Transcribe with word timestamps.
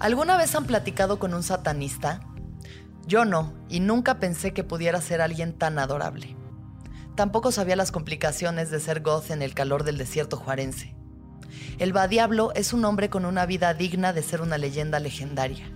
¿Alguna 0.00 0.38
vez 0.38 0.54
han 0.54 0.64
platicado 0.64 1.18
con 1.18 1.34
un 1.34 1.42
satanista? 1.42 2.20
Yo 3.06 3.26
no, 3.26 3.52
y 3.68 3.80
nunca 3.80 4.18
pensé 4.18 4.54
que 4.54 4.64
pudiera 4.64 4.98
ser 5.02 5.20
alguien 5.20 5.52
tan 5.52 5.78
adorable. 5.78 6.34
Tampoco 7.16 7.52
sabía 7.52 7.76
las 7.76 7.92
complicaciones 7.92 8.70
de 8.70 8.80
ser 8.80 9.02
goth 9.02 9.30
en 9.30 9.42
el 9.42 9.52
calor 9.52 9.84
del 9.84 9.98
desierto 9.98 10.38
juarense. 10.38 10.96
El 11.78 11.92
Diablo 12.08 12.50
es 12.54 12.72
un 12.72 12.86
hombre 12.86 13.10
con 13.10 13.26
una 13.26 13.44
vida 13.44 13.74
digna 13.74 14.14
de 14.14 14.22
ser 14.22 14.40
una 14.40 14.56
leyenda 14.56 15.00
legendaria, 15.00 15.70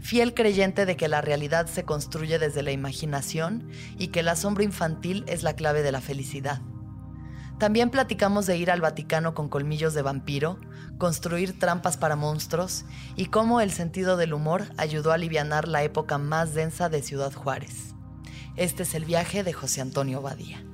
fiel 0.00 0.32
creyente 0.32 0.86
de 0.86 0.96
que 0.96 1.08
la 1.08 1.20
realidad 1.20 1.66
se 1.66 1.84
construye 1.84 2.38
desde 2.38 2.62
la 2.62 2.72
imaginación 2.72 3.68
y 3.98 4.08
que 4.08 4.20
el 4.20 4.28
asombro 4.28 4.64
infantil 4.64 5.24
es 5.26 5.42
la 5.42 5.52
clave 5.52 5.82
de 5.82 5.92
la 5.92 6.00
felicidad. 6.00 6.62
También 7.58 7.90
platicamos 7.90 8.46
de 8.46 8.56
ir 8.56 8.70
al 8.70 8.80
Vaticano 8.80 9.34
con 9.34 9.48
colmillos 9.48 9.92
de 9.92 10.02
vampiro, 10.02 10.58
construir 10.96 11.58
trampas 11.58 11.96
para 11.96 12.14
monstruos 12.14 12.84
y 13.16 13.26
cómo 13.26 13.60
el 13.60 13.72
sentido 13.72 14.16
del 14.16 14.32
humor 14.32 14.66
ayudó 14.76 15.10
a 15.10 15.14
aliviar 15.14 15.66
la 15.66 15.82
época 15.82 16.18
más 16.18 16.54
densa 16.54 16.88
de 16.88 17.02
Ciudad 17.02 17.32
Juárez. 17.32 17.94
Este 18.54 18.84
es 18.84 18.94
el 18.94 19.04
viaje 19.04 19.42
de 19.42 19.52
José 19.52 19.80
Antonio 19.80 20.22
Badía. 20.22 20.64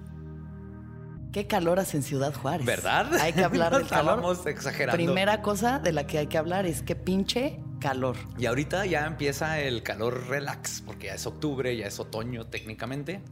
Qué 1.32 1.46
calor 1.46 1.80
hace 1.80 1.96
en 1.96 2.02
Ciudad 2.02 2.34
Juárez. 2.34 2.66
¿Verdad? 2.66 3.14
Hay 3.14 3.32
que 3.32 3.44
hablar 3.44 3.72
del 3.76 3.88
calor. 3.88 4.19
Estamos 4.19 4.46
exagerando. 4.46 4.96
Primera 4.96 5.41
cosa 5.41 5.78
de 5.78 5.92
la 5.92 6.06
que 6.06 6.19
hay 6.19 6.26
que 6.26 6.36
hablar 6.36 6.66
es 6.66 6.82
que 6.82 6.94
pinche 6.94 7.60
calor. 7.80 8.16
Y 8.38 8.44
ahorita 8.44 8.84
ya 8.84 9.06
empieza 9.06 9.59
el 9.59 9.82
calor 9.82 10.28
relax, 10.28 10.82
porque 10.82 11.06
ya 11.06 11.14
es 11.14 11.26
octubre, 11.26 11.75
ya 11.76 11.86
es 11.86 11.98
otoño 11.98 12.47
técnicamente 12.47 13.22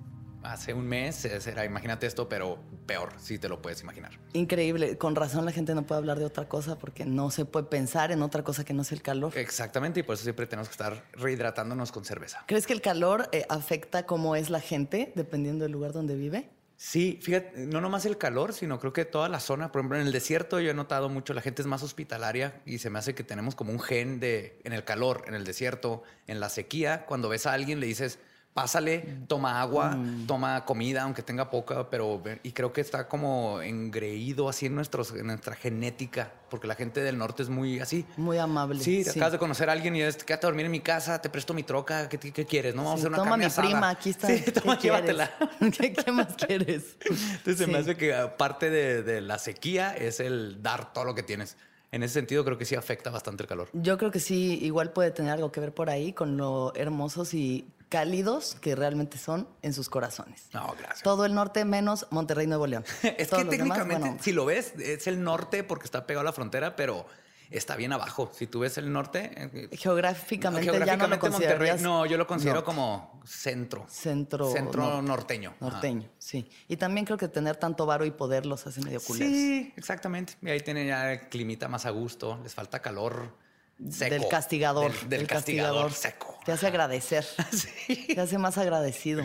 hace 0.43 0.75
un 0.75 0.87
mes 0.87 1.25
era, 1.25 1.65
imagínate 1.65 2.07
esto, 2.07 2.29
pero 2.29 2.59
peor, 2.87 3.13
si 3.19 3.39
te 3.39 3.49
lo 3.49 3.63
puedes 3.63 3.83
imaginar. 3.83 4.13
Increíble. 4.33 4.99
Con 4.99 5.15
razón 5.15 5.45
la 5.45 5.53
gente 5.53 5.75
no 5.75 5.87
puede 5.87 5.99
hablar 5.99 6.19
de 6.19 6.25
otra 6.25 6.49
cosa 6.49 6.79
porque 6.79 7.05
no 7.05 7.31
se 7.31 7.45
puede 7.45 7.67
pensar 7.67 8.13
en 8.13 8.23
otra 8.23 8.43
cosa 8.43 8.65
que 8.65 8.75
no 8.75 8.85
sea 8.85 8.97
el 8.97 9.03
calor. 9.03 9.37
Exactamente, 9.37 10.01
y 10.01 10.03
por 10.03 10.15
eso 10.15 10.25
siempre 10.25 10.47
tenemos 10.47 10.69
que 10.69 10.73
estar 10.73 11.05
rehidratándonos 11.13 11.93
con 11.93 12.05
cerveza. 12.05 12.45
¿Crees 12.47 12.67
que 12.67 12.73
el 12.73 12.81
calor 12.81 13.29
eh, 13.33 13.45
afecta 13.49 14.05
cómo 14.07 14.37
es 14.37 14.51
la 14.51 14.61
gente 14.61 15.13
dependiendo 15.15 15.65
del 15.65 15.73
lugar 15.73 15.93
donde 15.93 16.17
vive? 16.17 16.51
Sí, 16.85 17.21
fíjate, 17.23 17.67
no 17.67 17.81
nomás 17.81 18.07
el 18.07 18.19
calor, 18.19 18.53
sino 18.53 18.81
creo 18.81 18.93
que 18.93 19.05
toda 19.05 19.29
la 19.29 19.39
zona, 19.39 19.71
por 19.71 19.81
ejemplo, 19.81 20.01
en 20.01 20.07
el 20.07 20.13
desierto 20.13 20.59
yo 20.59 20.73
he 20.73 20.75
notado 20.75 21.09
mucho, 21.09 21.33
la 21.33 21.41
gente 21.41 21.63
es 21.63 21.69
más 21.69 21.85
hospitalaria 21.85 22.61
y 22.67 22.79
se 22.79 22.91
me 22.91 22.99
hace 22.99 23.15
que 23.15 23.23
tenemos 23.23 23.55
como 23.55 23.71
un 23.71 23.79
gen 23.79 24.19
de, 24.19 24.59
en 24.65 24.73
el 24.73 24.83
calor, 24.83 25.23
en 25.29 25.35
el 25.35 25.45
desierto, 25.45 26.03
en 26.27 26.41
la 26.41 26.49
sequía, 26.49 27.07
cuando 27.07 27.29
ves 27.29 27.47
a 27.47 27.53
alguien 27.53 27.79
le 27.79 27.87
dices, 27.87 28.19
pásale, 28.55 29.19
toma 29.29 29.61
agua, 29.61 29.91
mm. 29.91 30.27
toma 30.27 30.65
comida, 30.65 31.03
aunque 31.03 31.23
tenga 31.23 31.49
poca, 31.51 31.89
pero 31.89 32.23
y 32.43 32.53
creo 32.53 32.73
que 32.73 32.81
está 32.81 33.09
como 33.09 33.63
engreído 33.63 34.49
así 34.49 34.67
en, 34.67 34.75
nuestros, 34.75 35.13
en 35.13 35.27
nuestra 35.27 35.55
genética, 35.55 36.33
porque 36.51 36.67
la 36.67 36.75
gente 36.75 37.03
del 37.03 37.17
norte 37.17 37.43
es 37.43 37.49
muy 37.49 37.81
así. 37.81 38.05
Muy 38.17 38.39
amable. 38.39 38.83
Sí, 38.83 39.05
acabas 39.09 39.33
de 39.33 39.39
conocer 39.39 39.71
a 39.71 39.73
alguien 39.73 39.97
y 39.97 40.03
es, 40.03 40.17
quédate 40.17 40.47
a 40.47 40.49
dormir 40.49 40.67
en 40.67 40.73
mi 40.73 40.81
casa, 40.81 41.21
te 41.23 41.31
presto 41.31 41.55
mi 41.55 41.63
troca, 41.63 42.09
¿qué, 42.09 42.19
quieres? 42.45 42.75
No, 42.75 42.85
vamos 42.85 42.99
a 42.99 43.01
hacer 43.01 43.09
una 43.09 43.19
Toma 43.19 43.37
mi 43.37 43.49
prima, 43.49 43.91
aquí 43.91 44.11
está. 44.11 44.29
Sí, 44.33 44.51
toma, 44.51 44.79
llévatela. 44.79 45.31
¿Qué, 45.79 46.13
más 46.13 46.35
quieres? 46.35 46.97
Entonces 47.01 47.59
se 47.59 47.67
me 47.67 47.79
hace 47.79 47.97
que 47.97 48.15
parte 48.39 48.71
de, 48.71 49.03
de 49.03 49.21
la 49.21 49.39
sequía 49.39 49.95
es 49.95 50.21
el 50.21 50.63
dar 50.63 50.93
todo 50.93 51.05
lo 51.05 51.15
que 51.15 51.23
tienes 51.23 51.57
en 51.93 52.03
ese 52.03 52.15
sentido 52.15 52.43
creo 52.43 52.57
que 52.57 52.65
sí 52.65 52.75
afecta 52.75 53.11
bastante 53.11 53.43
el 53.43 53.49
calor. 53.49 53.69
Yo 53.75 53.99
creo 53.99 54.11
que 54.11 54.19
sí, 54.19 54.59
igual 54.63 54.93
puede 54.93 55.11
tener 55.11 55.33
algo 55.33 55.53
que 55.53 55.61
ver 55.61 55.75
por 55.75 55.91
ahí 55.91 56.15
con 56.15 56.39
lo 56.39 56.73
hermosos 56.75 57.35
y 57.35 57.67
cálidos 57.93 58.57
que 58.63 58.75
realmente 58.75 59.19
son 59.19 59.47
en 59.61 59.75
sus 59.75 59.91
corazones. 59.91 60.47
No, 60.55 60.75
gracias. 60.79 61.03
Todo 61.03 61.27
el 61.27 61.35
norte 61.35 61.67
menos 61.67 62.07
Monterrey, 62.09 62.47
Nuevo 62.47 62.67
León. 62.67 62.87
es 63.19 63.29
que 63.29 63.45
técnicamente, 63.45 64.17
si 64.23 64.33
lo 64.33 64.47
ves, 64.47 64.73
es 64.79 65.07
el 65.07 65.23
norte 65.23 65.63
porque 65.63 65.85
está 65.85 66.07
pegado 66.07 66.23
a 66.23 66.25
la 66.25 66.33
frontera, 66.33 66.75
pero 66.75 67.05
está 67.51 67.77
bien 67.77 67.93
abajo. 67.93 68.31
Si 68.35 68.47
tú 68.47 68.61
ves 68.61 68.79
el 68.79 68.91
norte... 68.91 69.31
Eh, 69.37 69.69
geográficamente, 69.77 70.73
ya 70.87 70.97
no 70.97 71.07
lo 71.07 71.19
Monterrey, 71.19 71.79
No, 71.83 72.07
yo 72.07 72.17
lo 72.17 72.27
considero 72.27 72.65
como 72.65 73.21
centro. 73.27 73.85
Centro. 73.91 74.51
Centro 74.51 75.03
norteño. 75.03 75.57
Norteño, 75.61 76.09
sí. 76.17 76.49
Y 76.69 76.79
también 76.79 77.05
creo 77.05 77.19
que 77.19 77.29
tener 77.29 77.57
tanto 77.57 77.85
varo 77.85 78.07
y 78.07 78.11
poder 78.11 78.47
los 78.47 78.67
hace 78.67 78.81
medio 78.81 79.03
culeros. 79.03 79.29
Sí, 79.29 79.75
exactamente. 79.77 80.33
Y 80.41 80.49
ahí 80.49 80.61
tienen 80.61 80.87
ya 80.87 81.13
el 81.13 81.29
climita 81.29 81.69
más 81.69 81.85
a 81.85 81.91
gusto. 81.91 82.41
Les 82.43 82.55
falta 82.55 82.81
calor 82.81 83.42
del 83.83 84.29
castigador. 84.29 84.93
Del, 85.09 85.27
castigador, 85.27 85.93
seco. 85.93 86.39
Te 86.45 86.53
hace 86.53 86.67
agradecer. 86.67 87.27
Te 88.07 88.21
hace 88.21 88.39
más 88.39 88.57
agradecido. 88.59 89.25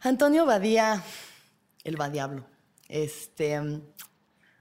Antonio 0.00 0.44
Badía, 0.44 1.02
el 1.84 1.96
Badiablo. 1.96 2.44
Este, 2.88 3.60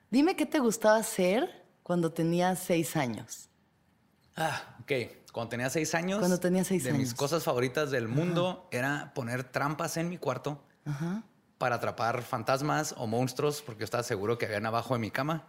dime 0.10 0.36
qué 0.36 0.46
te 0.46 0.60
gustaba 0.60 0.98
hacer 0.98 1.66
cuando 1.82 2.14
tenías 2.14 2.60
seis 2.60 2.96
años. 2.96 3.50
Ah, 4.36 4.78
ok. 4.82 4.92
Cuando 5.32 5.50
tenía 5.50 5.70
seis 5.70 5.96
años. 5.96 6.20
Cuando 6.20 6.40
tenía 6.40 6.64
seis 6.64 6.84
de 6.84 6.94
mis 6.94 7.14
cosas 7.14 7.44
favoritas 7.44 7.90
del 7.90 8.08
mundo 8.08 8.68
era 8.72 9.14
poner 9.16 9.44
trampas 9.44 9.98
en 9.98 10.10
mi 10.10 10.18
cuarto 10.18 10.64
para 11.58 11.76
atrapar 11.76 12.22
fantasmas 12.22 12.94
o 12.98 13.08
monstruos, 13.08 13.62
porque 13.62 13.82
yo 13.82 13.86
estaba 13.86 14.04
seguro 14.04 14.38
que 14.38 14.46
habían 14.46 14.66
abajo 14.66 14.94
de 14.94 15.00
mi 15.00 15.12
cama 15.12 15.48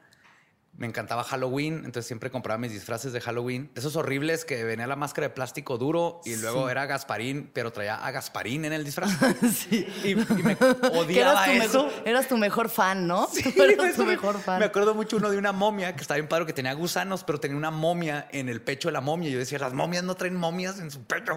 me 0.74 0.86
encantaba 0.86 1.22
Halloween, 1.22 1.76
entonces 1.84 2.06
siempre 2.06 2.30
compraba 2.30 2.58
mis 2.58 2.72
disfraces 2.72 3.12
de 3.12 3.20
Halloween. 3.20 3.70
Esos 3.74 3.94
horribles 3.94 4.46
que 4.46 4.64
venía 4.64 4.86
la 4.86 4.96
máscara 4.96 5.28
de 5.28 5.34
plástico 5.34 5.76
duro 5.76 6.20
y 6.24 6.36
luego 6.36 6.70
era 6.70 6.86
Gasparín, 6.86 7.50
pero 7.52 7.72
traía 7.72 7.96
a 7.96 8.10
Gasparín 8.10 8.64
en 8.64 8.72
el 8.72 8.82
disfraz. 8.82 9.12
sí. 9.54 9.86
Y, 10.02 10.14
me 10.14 10.54
odiaba 10.94 11.46
eras 11.46 11.66
eso. 11.66 11.84
Mejor, 11.84 12.08
eras 12.08 12.28
tu 12.28 12.36
mejor 12.38 12.68
fan, 12.70 13.06
¿no? 13.06 13.28
Sí, 13.30 13.54
eras 13.56 13.96
tu 13.96 14.04
mejor 14.04 14.40
fan. 14.40 14.58
Me 14.58 14.64
acuerdo 14.64 14.94
mucho 14.94 15.18
uno 15.18 15.30
de 15.30 15.36
una 15.36 15.52
momia 15.52 15.94
que 15.94 16.00
estaba 16.00 16.16
bien 16.16 16.28
padre, 16.28 16.46
que 16.46 16.54
tenía 16.54 16.72
gusanos, 16.72 17.22
pero 17.22 17.38
tenía 17.38 17.56
una 17.56 17.70
momia 17.70 18.26
en 18.32 18.48
el 18.48 18.62
pecho 18.62 18.88
de 18.88 18.92
la 18.92 19.02
momia. 19.02 19.28
Y 19.28 19.32
yo 19.32 19.38
decía, 19.38 19.58
las 19.58 19.74
momias 19.74 20.04
no 20.04 20.14
traen 20.14 20.36
momias 20.36 20.80
en 20.80 20.90
su 20.90 21.04
pecho. 21.04 21.34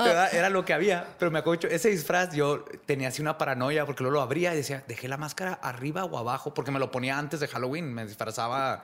era, 0.00 0.28
era, 0.28 0.48
lo 0.48 0.64
que 0.64 0.72
había. 0.72 1.06
Pero 1.18 1.30
me 1.30 1.40
acuerdo, 1.40 1.68
ese 1.68 1.90
disfraz 1.90 2.34
yo 2.34 2.64
tenía 2.86 3.08
así 3.08 3.20
una 3.20 3.36
paranoia 3.36 3.84
porque 3.84 4.02
luego 4.02 4.14
lo 4.14 4.22
abría 4.22 4.54
y 4.54 4.56
decía, 4.56 4.82
dejé 4.88 5.08
la 5.08 5.18
máscara 5.18 5.52
arriba 5.62 6.04
o 6.04 6.16
abajo 6.16 6.54
porque 6.54 6.70
me 6.70 6.78
lo 6.78 6.90
ponía 6.90 7.18
antes 7.18 7.38
de 7.40 7.46
Halloween. 7.46 7.92
Me 7.92 8.06
disfrazaba 8.06 8.29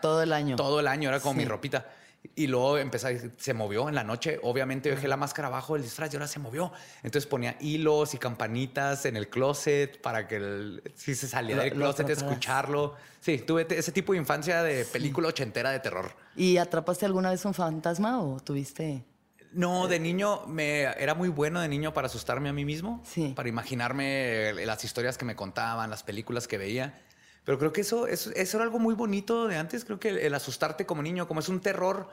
todo 0.00 0.22
el 0.22 0.32
año. 0.32 0.56
Todo 0.56 0.81
el 0.81 0.88
año, 0.88 1.08
era 1.08 1.20
como 1.20 1.34
mi 1.34 1.44
ropita. 1.44 1.87
Y 2.34 2.48
luego 2.48 2.76
empecé, 2.78 3.31
se 3.37 3.54
movió 3.54 3.88
en 3.88 3.94
la 3.94 4.02
noche. 4.02 4.40
Obviamente 4.43 4.90
dejé 4.90 5.06
la 5.06 5.16
máscara 5.16 5.46
abajo 5.46 5.75
del 5.75 5.82
disfraz 5.84 6.12
y 6.12 6.16
ahora 6.16 6.26
se 6.26 6.40
movió. 6.40 6.72
Entonces 7.04 7.25
ponía 7.26 7.56
hilos 7.60 8.14
y 8.14 8.19
campanitas 8.19 9.06
en 9.06 9.16
el 9.16 9.28
closet 9.28 10.00
para 10.00 10.26
que 10.26 10.81
si 10.96 11.14
se 11.14 11.28
saliera 11.28 11.62
del 11.62 11.75
closet, 11.75 12.08
escucharlo. 12.10 12.94
Sí, 13.20 13.38
tuve 13.38 13.66
ese 13.70 13.93
tipo 13.93 14.12
de 14.12 14.19
infancia 14.19 14.62
de 14.64 14.84
película 14.87 15.28
ochentera 15.28 15.70
de 15.70 15.78
terror. 15.78 16.10
¿Y 16.34 16.56
atrapaste 16.56 17.06
alguna 17.06 17.31
vez 17.31 17.44
un 17.44 17.54
fantasma 17.54 18.20
o 18.20 18.40
tuviste? 18.40 19.04
No, 19.52 19.87
de 19.87 20.00
niño 20.00 20.44
me 20.46 20.82
era 20.82 21.14
muy 21.14 21.28
bueno 21.28 21.60
de 21.60 21.69
niño 21.69 21.94
para 21.94 22.06
asustarme 22.08 22.49
a 22.49 22.52
mí 22.52 22.64
mismo, 22.64 23.02
Sí. 23.06 23.32
para 23.37 23.49
imaginarme 23.49 24.52
las 24.66 24.84
historias 24.84 25.16
que 25.16 25.25
me 25.25 25.37
contaban, 25.37 25.88
las 25.90 26.02
películas 26.02 26.49
que 26.49 26.58
veía. 26.58 27.00
Pero 27.46 27.58
creo 27.58 27.72
que 27.72 27.81
eso, 27.81 28.06
eso, 28.08 28.31
eso 28.34 28.56
era 28.58 28.64
algo 28.64 28.78
muy 28.78 28.94
bonito 28.94 29.46
de 29.48 29.56
antes. 29.56 29.84
Creo 29.87 29.98
que 29.98 30.10
el, 30.10 30.19
el 30.19 30.34
asustarte 30.34 30.84
como 30.84 31.00
niño, 31.00 31.26
como 31.28 31.40
es 31.40 31.48
un 31.48 31.60
terror 31.60 32.08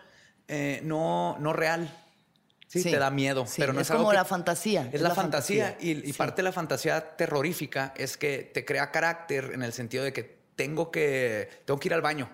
eh, 0.48 0.80
no, 0.84 1.36
no 1.40 1.52
real. 1.52 1.92
Sí, 2.68 2.82
Sí. 2.82 2.92
te 2.92 2.98
da 2.98 3.10
miedo, 3.12 3.46
Sí, 3.46 3.56
pero 3.62 3.72
no 3.74 3.82
es 3.82 3.88
es, 3.88 3.92
algo 3.92 4.04
como 4.04 4.12
que- 4.12 4.18
la 4.18 4.26
fantasía, 4.26 4.90
Es, 4.92 5.02
la, 5.02 5.14
fantasía, 5.14 5.78
y, 5.80 5.92
y 5.92 6.14
Sí. 6.14 6.14
parte 6.14 6.38
de 6.38 6.44
la 6.44 6.52
fantasía 6.52 7.16
terrorífica 7.18 7.94
es 7.98 8.18
que 8.18 8.50
te 8.54 8.64
crea 8.66 8.90
carácter 8.92 9.52
en 9.54 9.62
el 9.64 9.74
sentido 9.74 10.04
de 10.04 10.12
que 10.14 10.44
tengo 10.56 10.90
que 10.92 11.50
tengo 11.66 11.80
que 11.80 11.88
ir 11.90 11.94
al 11.94 12.02
baño 12.02 12.30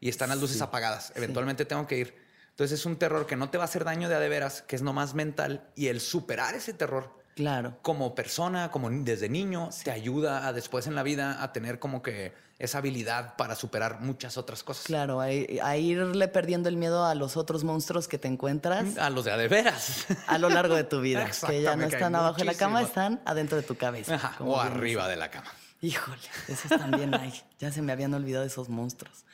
y 0.00 0.08
están 0.08 0.28
las 0.28 0.38
luces 0.40 0.60
apagadas. 0.60 1.12
Eventualmente 1.16 1.64
tengo 1.64 1.86
que 1.86 1.98
ir. 1.98 2.14
Entonces 2.50 2.78
es 2.80 2.86
un 2.86 2.96
terror 2.96 3.26
que 3.26 3.36
no 3.36 3.48
te 3.50 3.58
va 3.58 3.64
a 3.64 3.66
hacer 3.66 3.84
daño 3.84 4.08
de 4.08 4.14
a 4.16 4.20
de 4.20 4.28
veras, 4.28 4.62
que 4.62 4.74
es 4.76 4.82
nomás 4.82 5.14
mental 5.14 5.68
y 5.76 5.86
el 5.88 6.00
superar 6.00 6.54
ese 6.54 6.72
terror 6.72 7.16
Claro. 7.40 7.76
como 7.82 8.14
persona, 8.14 8.70
como 8.70 8.90
desde 8.90 9.28
niño, 9.30 9.70
te 9.82 9.90
ayuda 9.90 10.46
a 10.46 10.52
después 10.52 10.86
en 10.86 10.94
la 10.94 11.02
vida 11.02 11.42
a 11.42 11.52
tener 11.52 11.78
como 11.78 12.02
que 12.02 12.32
esa 12.58 12.76
habilidad 12.78 13.36
para 13.36 13.54
superar 13.56 14.00
muchas 14.02 14.36
otras 14.36 14.62
cosas. 14.62 14.84
Claro, 14.84 15.22
a, 15.22 15.24
a 15.26 15.76
irle 15.78 16.28
perdiendo 16.28 16.68
el 16.68 16.76
miedo 16.76 17.06
a 17.06 17.14
los 17.14 17.38
otros 17.38 17.64
monstruos 17.64 18.06
que 18.06 18.18
te 18.18 18.28
encuentras 18.28 18.98
A 18.98 19.08
los 19.08 19.24
de 19.24 19.32
a 19.32 19.38
de 19.38 19.48
veras. 19.48 20.04
a 20.26 20.36
lo 20.36 20.50
largo 20.50 20.74
de 20.74 20.84
tu 20.84 21.00
vida. 21.02 21.30
que 21.46 21.62
ya 21.62 21.74
no 21.76 21.86
están 21.86 22.14
abajo 22.14 22.36
de 22.36 22.44
la 22.44 22.54
cama, 22.54 22.82
están 22.82 23.20
adentro 23.24 23.56
de 23.56 23.62
tu 23.62 23.76
cabeza. 23.76 24.16
Ajá, 24.16 24.36
o 24.40 24.44
bien 24.60 24.66
arriba 24.66 25.08
de 25.08 25.16
la 25.16 25.30
cama. 25.30 25.50
Híjole, 25.80 26.20
esos 26.48 26.68
también 26.68 27.14
hay. 27.14 27.32
Ya 27.58 27.72
se 27.72 27.80
me 27.80 27.92
habían 27.92 28.12
olvidado 28.12 28.44
esos 28.44 28.68
monstruos. 28.68 29.24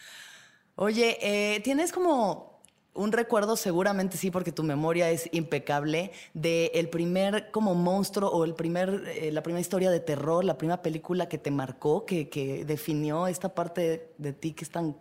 Oye, 0.76 1.18
eh, 1.20 1.60
¿tienes 1.60 1.90
como 1.90 2.55
un 2.96 3.12
recuerdo, 3.12 3.56
seguramente 3.56 4.16
sí, 4.16 4.30
porque 4.30 4.52
tu 4.52 4.62
memoria 4.62 5.10
es 5.10 5.28
impecable, 5.32 6.12
de 6.34 6.72
el 6.74 6.88
primer 6.88 7.50
como 7.50 7.74
monstruo 7.74 8.30
o 8.30 8.44
el 8.44 8.54
primer, 8.54 9.04
eh, 9.08 9.30
la 9.32 9.42
primera 9.42 9.60
historia 9.60 9.90
de 9.90 10.00
terror, 10.00 10.44
la 10.44 10.58
primera 10.58 10.82
película 10.82 11.28
que 11.28 11.38
te 11.38 11.50
marcó, 11.50 12.04
que, 12.06 12.28
que 12.28 12.64
definió 12.64 13.26
esta 13.26 13.54
parte 13.54 14.12
de 14.18 14.32
ti 14.32 14.52
que 14.52 14.64
es 14.64 14.70
tan 14.70 14.96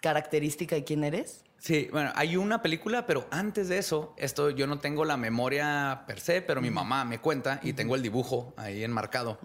característica 0.00 0.76
de 0.76 0.84
quién 0.84 1.04
eres? 1.04 1.44
Sí, 1.58 1.88
bueno, 1.90 2.12
hay 2.14 2.36
una 2.36 2.62
película, 2.62 3.06
pero 3.06 3.26
antes 3.30 3.68
de 3.68 3.78
eso, 3.78 4.14
esto 4.16 4.50
yo 4.50 4.66
no 4.66 4.78
tengo 4.78 5.04
la 5.04 5.16
memoria 5.16 6.04
per 6.06 6.20
se, 6.20 6.42
pero 6.42 6.60
mi 6.60 6.70
mamá 6.70 7.04
me 7.04 7.18
cuenta 7.18 7.60
y 7.62 7.72
tengo 7.72 7.96
el 7.96 8.02
dibujo 8.02 8.54
ahí 8.56 8.84
enmarcado. 8.84 9.38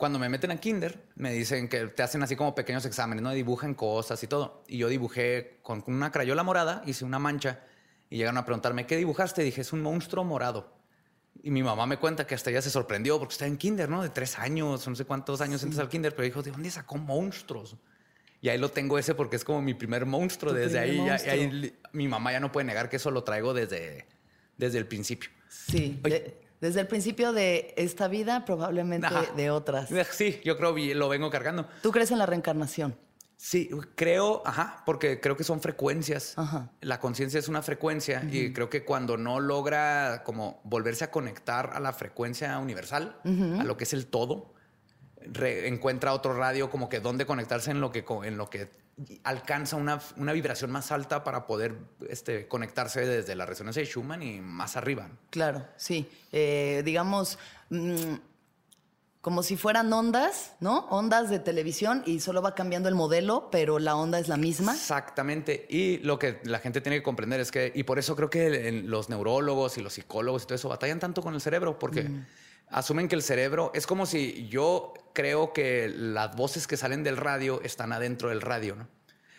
Cuando 0.00 0.18
me 0.18 0.30
meten 0.30 0.50
a 0.50 0.56
kinder, 0.56 0.98
me 1.16 1.30
dicen 1.30 1.68
que 1.68 1.88
te 1.88 2.02
hacen 2.02 2.22
así 2.22 2.34
como 2.34 2.54
pequeños 2.54 2.86
exámenes, 2.86 3.22
¿no? 3.22 3.32
Dibujan 3.32 3.74
cosas 3.74 4.22
y 4.22 4.26
todo. 4.26 4.64
Y 4.66 4.78
yo 4.78 4.88
dibujé 4.88 5.58
con 5.62 5.84
una 5.86 6.10
crayola 6.10 6.42
morada, 6.42 6.82
hice 6.86 7.04
una 7.04 7.18
mancha 7.18 7.60
y 8.08 8.16
llegaron 8.16 8.38
a 8.38 8.46
preguntarme, 8.46 8.86
¿qué 8.86 8.96
dibujaste? 8.96 9.42
dije, 9.42 9.60
es 9.60 9.74
un 9.74 9.82
monstruo 9.82 10.24
morado. 10.24 10.74
Y 11.42 11.50
mi 11.50 11.62
mamá 11.62 11.84
me 11.84 11.98
cuenta 11.98 12.26
que 12.26 12.34
hasta 12.34 12.48
ella 12.48 12.62
se 12.62 12.70
sorprendió 12.70 13.18
porque 13.18 13.32
está 13.32 13.46
en 13.46 13.58
kinder, 13.58 13.90
¿no? 13.90 14.02
De 14.02 14.08
tres 14.08 14.38
años, 14.38 14.88
no 14.88 14.96
sé 14.96 15.04
cuántos 15.04 15.42
años 15.42 15.62
entras 15.62 15.80
al 15.80 15.90
kinder, 15.90 16.14
pero 16.14 16.24
dijo, 16.24 16.42
¿de 16.42 16.50
dónde 16.50 16.70
sacó 16.70 16.96
monstruos? 16.96 17.76
Y 18.40 18.48
ahí 18.48 18.56
lo 18.56 18.70
tengo 18.70 18.98
ese 18.98 19.14
porque 19.14 19.36
es 19.36 19.44
como 19.44 19.60
mi 19.60 19.74
primer 19.74 20.06
monstruo. 20.06 20.54
Tu 20.54 20.58
Desde 20.60 20.78
ahí, 20.78 20.96
ya- 20.96 21.02
monstruo. 21.12 21.32
ahí 21.34 21.50
li- 21.50 21.74
mi 21.92 22.08
mamá 22.08 22.32
ya 22.32 22.40
no 22.40 22.50
puede 22.50 22.64
negar 22.64 22.88
que 22.88 22.96
eso 22.96 23.10
lo 23.10 23.22
traigo 23.22 23.52
desde, 23.52 24.06
desde 24.56 24.78
el 24.78 24.86
principio. 24.86 25.28
Sí, 25.50 26.00
Oye. 26.02 26.38
De- 26.60 26.66
desde 26.68 26.80
el 26.80 26.86
principio 26.86 27.32
de 27.32 27.72
esta 27.76 28.08
vida, 28.08 28.44
probablemente 28.44 29.06
Ajá. 29.06 29.24
de 29.36 29.50
otras. 29.50 29.88
Sí, 30.12 30.40
yo 30.44 30.56
creo 30.56 30.74
que 30.74 30.94
lo 30.94 31.08
vengo 31.08 31.30
cargando. 31.30 31.66
¿Tú 31.82 31.90
crees 31.90 32.10
en 32.10 32.18
la 32.18 32.26
reencarnación? 32.26 32.96
Sí, 33.36 33.70
creo, 33.94 34.42
ajá, 34.44 34.82
porque 34.84 35.18
creo 35.18 35.34
que 35.34 35.44
son 35.44 35.62
frecuencias. 35.62 36.34
Ajá. 36.36 36.70
La 36.82 37.00
conciencia 37.00 37.38
es 37.40 37.48
una 37.48 37.62
frecuencia 37.62 38.22
y 38.30 38.52
creo 38.52 38.68
que 38.68 38.84
cuando 38.84 39.16
no 39.16 39.40
logra 39.40 40.22
como 40.24 40.60
volverse 40.64 41.04
a 41.04 41.10
conectar 41.10 41.70
a 41.72 41.80
la 41.80 41.94
frecuencia 41.94 42.58
universal, 42.58 43.16
a 43.24 43.64
lo 43.64 43.78
que 43.78 43.84
es 43.84 43.94
el 43.94 44.08
todo, 44.08 44.52
encuentra 45.34 46.12
otro 46.12 46.34
radio 46.36 46.70
como 46.70 46.88
que 46.88 47.00
donde 47.00 47.26
conectarse 47.26 47.70
en 47.70 47.80
lo 47.80 47.92
que 47.92 48.04
en 48.24 48.36
lo 48.36 48.50
que 48.50 48.68
alcanza 49.24 49.76
una, 49.76 50.00
una 50.16 50.32
vibración 50.32 50.70
más 50.70 50.92
alta 50.92 51.24
para 51.24 51.46
poder 51.46 51.76
este, 52.08 52.48
conectarse 52.48 53.06
desde 53.06 53.34
la 53.34 53.46
resonancia 53.46 53.80
de 53.80 53.86
Schumann 53.86 54.22
y 54.22 54.40
más 54.40 54.76
arriba. 54.76 55.08
Claro, 55.30 55.66
sí. 55.76 56.08
Eh, 56.32 56.82
digamos, 56.84 57.38
mm, 57.70 58.14
como 59.20 59.42
si 59.42 59.56
fueran 59.56 59.92
ondas, 59.92 60.52
¿no? 60.60 60.86
Ondas 60.90 61.28
de 61.28 61.38
televisión 61.38 62.02
y 62.06 62.20
solo 62.20 62.40
va 62.40 62.54
cambiando 62.54 62.88
el 62.88 62.94
modelo, 62.94 63.48
pero 63.52 63.78
la 63.78 63.94
onda 63.94 64.18
es 64.18 64.28
la 64.28 64.38
misma. 64.38 64.72
Exactamente. 64.72 65.66
Y 65.68 65.98
lo 65.98 66.18
que 66.18 66.40
la 66.44 66.58
gente 66.58 66.80
tiene 66.80 66.96
que 66.96 67.02
comprender 67.02 67.38
es 67.40 67.50
que, 67.50 67.70
y 67.74 67.82
por 67.82 67.98
eso 67.98 68.16
creo 68.16 68.30
que 68.30 68.72
los 68.82 69.10
neurólogos 69.10 69.76
y 69.76 69.82
los 69.82 69.92
psicólogos 69.92 70.44
y 70.44 70.46
todo 70.46 70.54
eso 70.54 70.68
batallan 70.70 71.00
tanto 71.00 71.22
con 71.22 71.34
el 71.34 71.40
cerebro, 71.42 71.78
porque 71.78 72.08
asumen 72.70 73.08
que 73.08 73.16
el 73.16 73.22
cerebro 73.22 73.70
es 73.74 73.86
como 73.86 74.06
si 74.06 74.48
yo 74.48 74.94
creo 75.12 75.52
que 75.52 75.88
las 75.94 76.34
voces 76.36 76.66
que 76.66 76.76
salen 76.76 77.02
del 77.02 77.16
radio 77.16 77.60
están 77.62 77.92
adentro 77.92 78.28
del 78.28 78.40
radio, 78.40 78.76
¿no? 78.76 78.88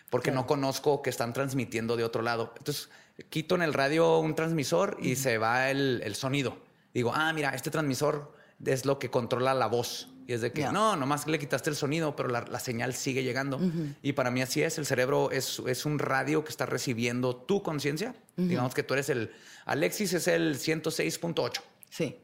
Porque 0.09 0.31
no 0.31 0.45
conozco 0.45 1.01
que 1.01 1.09
están 1.09 1.31
transmitiendo 1.31 1.95
de 1.95 2.03
otro 2.03 2.21
lado. 2.21 2.53
Entonces, 2.57 2.89
quito 3.29 3.55
en 3.55 3.61
el 3.61 3.73
radio 3.73 4.19
un 4.19 4.35
transmisor 4.35 4.97
y 4.99 5.15
se 5.15 5.37
va 5.37 5.69
el, 5.69 6.01
el 6.03 6.15
sonido. 6.15 6.57
Digo, 6.93 7.13
ah, 7.15 7.31
mira, 7.31 7.51
este 7.51 7.71
transmisor 7.71 8.33
es 8.65 8.85
lo 8.85 8.99
que 8.99 9.09
controla 9.09 9.53
la 9.53 9.67
voz. 9.67 10.09
Y 10.27 10.33
es 10.33 10.41
de 10.41 10.51
que, 10.51 10.63
no, 10.65 10.95
nomás 10.97 11.27
le 11.27 11.39
quitaste 11.39 11.69
el 11.69 11.75
sonido, 11.75 12.15
pero 12.15 12.29
la, 12.29 12.41
la 12.41 12.59
señal 12.59 12.93
sigue 12.93 13.23
llegando. 13.23 13.59
Y 14.01 14.13
para 14.13 14.31
mí 14.31 14.41
así 14.41 14.61
es, 14.61 14.77
el 14.77 14.85
cerebro 14.85 15.31
es, 15.31 15.61
es 15.65 15.85
un 15.85 15.97
radio 15.97 16.43
que 16.43 16.49
está 16.49 16.65
recibiendo 16.65 17.35
tu 17.35 17.63
conciencia. 17.63 18.13
Digamos 18.35 18.73
que 18.73 18.83
tú 18.83 18.93
eres 18.93 19.09
el, 19.09 19.31
Alexis 19.65 20.13
es 20.13 20.27
el 20.27 20.55
106.8. 20.55 21.61
Sí. 21.89 22.17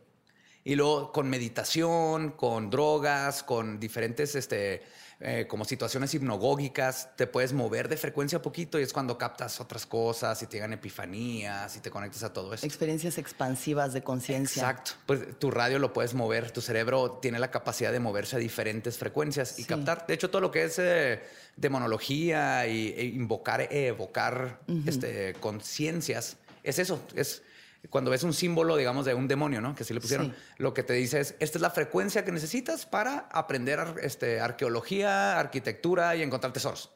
Y 0.67 0.75
luego 0.75 1.13
con 1.13 1.29
meditación, 1.29 2.31
con 2.31 2.69
drogas, 2.69 3.41
con 3.41 3.79
diferentes 3.79 4.35
este, 4.35 4.83
eh, 5.21 5.45
como 5.47 5.63
situaciones 5.63 6.13
hipnogógicas, 6.13 7.15
te 7.15 7.25
puedes 7.25 7.53
mover 7.53 7.87
de 7.87 7.95
frecuencia 7.95 8.41
poquito 8.41 8.77
y 8.77 8.83
es 8.83 8.91
cuando 8.91 9.17
captas 9.17 9.61
otras 9.61 9.85
cosas 9.85 10.43
y 10.43 10.47
te 10.47 10.57
llegan 10.57 10.73
epifanías 10.73 11.73
y 11.77 11.79
te 11.79 11.89
conectas 11.89 12.23
a 12.23 12.33
todo 12.33 12.53
eso. 12.53 12.65
Experiencias 12.65 13.17
expansivas 13.17 13.93
de 13.93 14.03
conciencia. 14.03 14.59
Exacto. 14.61 14.91
Pues 15.05 15.39
tu 15.39 15.51
radio 15.51 15.79
lo 15.79 15.93
puedes 15.93 16.13
mover, 16.13 16.51
tu 16.51 16.59
cerebro 16.59 17.11
tiene 17.21 17.39
la 17.39 17.49
capacidad 17.49 17.93
de 17.93 18.01
moverse 18.01 18.35
a 18.35 18.39
diferentes 18.39 18.97
frecuencias 18.97 19.57
y 19.59 19.61
Sí. 19.61 19.69
captar. 19.69 20.05
De 20.05 20.15
hecho, 20.15 20.29
todo 20.29 20.41
lo 20.41 20.51
que 20.51 20.65
es 20.65 20.77
eh, 20.79 21.21
demonología 21.55 22.67
y, 22.67 22.89
e 22.89 23.05
invocar, 23.05 23.69
evocar 23.71 24.59
este, 24.85 25.33
conciencias, 25.39 26.35
es 26.61 26.77
eso. 26.77 26.99
Es 27.15 27.41
cuando 27.89 28.11
ves 28.11 28.23
un 28.23 28.33
símbolo, 28.33 28.75
digamos, 28.75 29.05
de 29.05 29.13
un 29.13 29.27
demonio, 29.27 29.61
¿no? 29.61 29.75
Que 29.75 29.83
sí 29.83 29.93
le 29.93 30.01
pusieron. 30.01 30.27
Sí. 30.27 30.33
Lo 30.57 30.73
que 30.73 30.83
te 30.83 30.93
dice 30.93 31.19
es, 31.19 31.35
esta 31.39 31.57
es 31.57 31.61
la 31.61 31.69
frecuencia 31.69 32.25
que 32.25 32.31
necesitas 32.31 32.85
para 32.85 33.29
aprender 33.31 33.95
este, 34.01 34.39
arqueología, 34.39 35.39
arquitectura 35.39 36.15
y 36.15 36.23
encontrar 36.23 36.53
tesoros. 36.53 36.91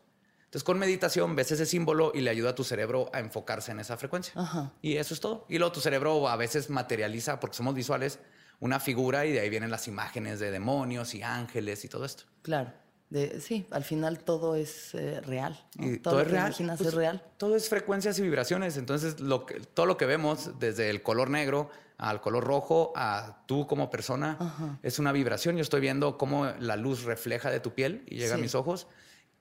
Entonces, 0.52 0.64
con 0.66 0.78
meditación 0.80 1.36
ves 1.36 1.52
ese 1.54 1.66
símbolo 1.66 2.12
y 2.14 2.20
le 2.20 2.30
ayuda 2.30 2.50
a 2.50 2.56
tu 2.56 2.66
cerebro 2.66 3.10
a 3.14 3.20
enfocarse 3.20 3.72
en 3.72 3.80
esa 3.80 3.96
frecuencia. 3.96 4.34
Ajá. 4.36 4.74
Y 4.82 4.98
eso 4.98 5.14
es 5.14 5.22
todo. 5.22 5.46
Y 5.48 5.58
luego 5.58 5.72
tu 5.72 5.80
cerebro 5.80 6.28
a 6.28 6.36
veces 6.36 6.70
materializa, 6.70 7.40
porque 7.40 7.56
somos 7.56 7.74
visuales, 7.74 8.20
una 8.60 8.80
figura 8.80 9.26
y 9.26 9.32
de 9.32 9.40
ahí 9.40 9.50
vienen 9.50 9.72
las 9.72 9.88
imágenes 9.88 10.40
de 10.40 10.52
demonios 10.52 11.16
y 11.16 11.24
ángeles 11.24 11.86
y 11.86 11.88
todo 11.88 12.04
esto. 12.04 12.26
Claro. 12.42 12.74
De- 13.12 13.40
sí, 13.42 13.68
al 13.72 13.84
final 13.84 14.20
todo 14.20 14.56
es 14.56 14.96
eh, 14.96 15.22
real. 15.22 15.60
¿no? 15.76 15.86
Y 15.92 16.00
todo, 16.00 16.14
todo, 16.14 16.16
lo 16.16 16.22
es 16.22 16.28
que 16.28 16.32
real. 16.34 16.48
imaginas 16.48 16.78
pues, 16.78 16.88
es 16.90 16.96
real. 16.96 17.24
Todo 17.38 17.56
es 17.56 17.70
frecuencias 17.70 18.18
y 18.18 18.22
vibraciones. 18.24 18.78
Entonces, 18.78 19.20
lo 19.20 19.46
que, 19.46 19.60
todo 19.60 19.86
lo 19.86 19.98
que 19.98 20.06
vemos, 20.06 20.58
desde 20.60 20.90
el 20.90 21.04
color 21.04 21.30
negro 21.30 21.70
al 21.98 22.20
color 22.20 22.44
rojo, 22.46 22.94
a 22.96 23.44
tú 23.46 23.68
como 23.68 23.92
persona, 23.92 24.36
Ajá. 24.40 24.80
es 24.82 24.98
una 24.98 25.12
vibración. 25.12 25.56
Yo 25.58 25.62
estoy 25.62 25.82
viendo 25.82 26.18
cómo 26.18 26.48
la 26.60 26.76
luz 26.76 27.04
refleja 27.04 27.52
de 27.52 27.60
tu 27.60 27.76
piel 27.76 28.04
y 28.08 28.16
llega 28.16 28.34
Sí. 28.36 28.40
a 28.40 28.42
mis 28.42 28.56
ojos. 28.56 28.88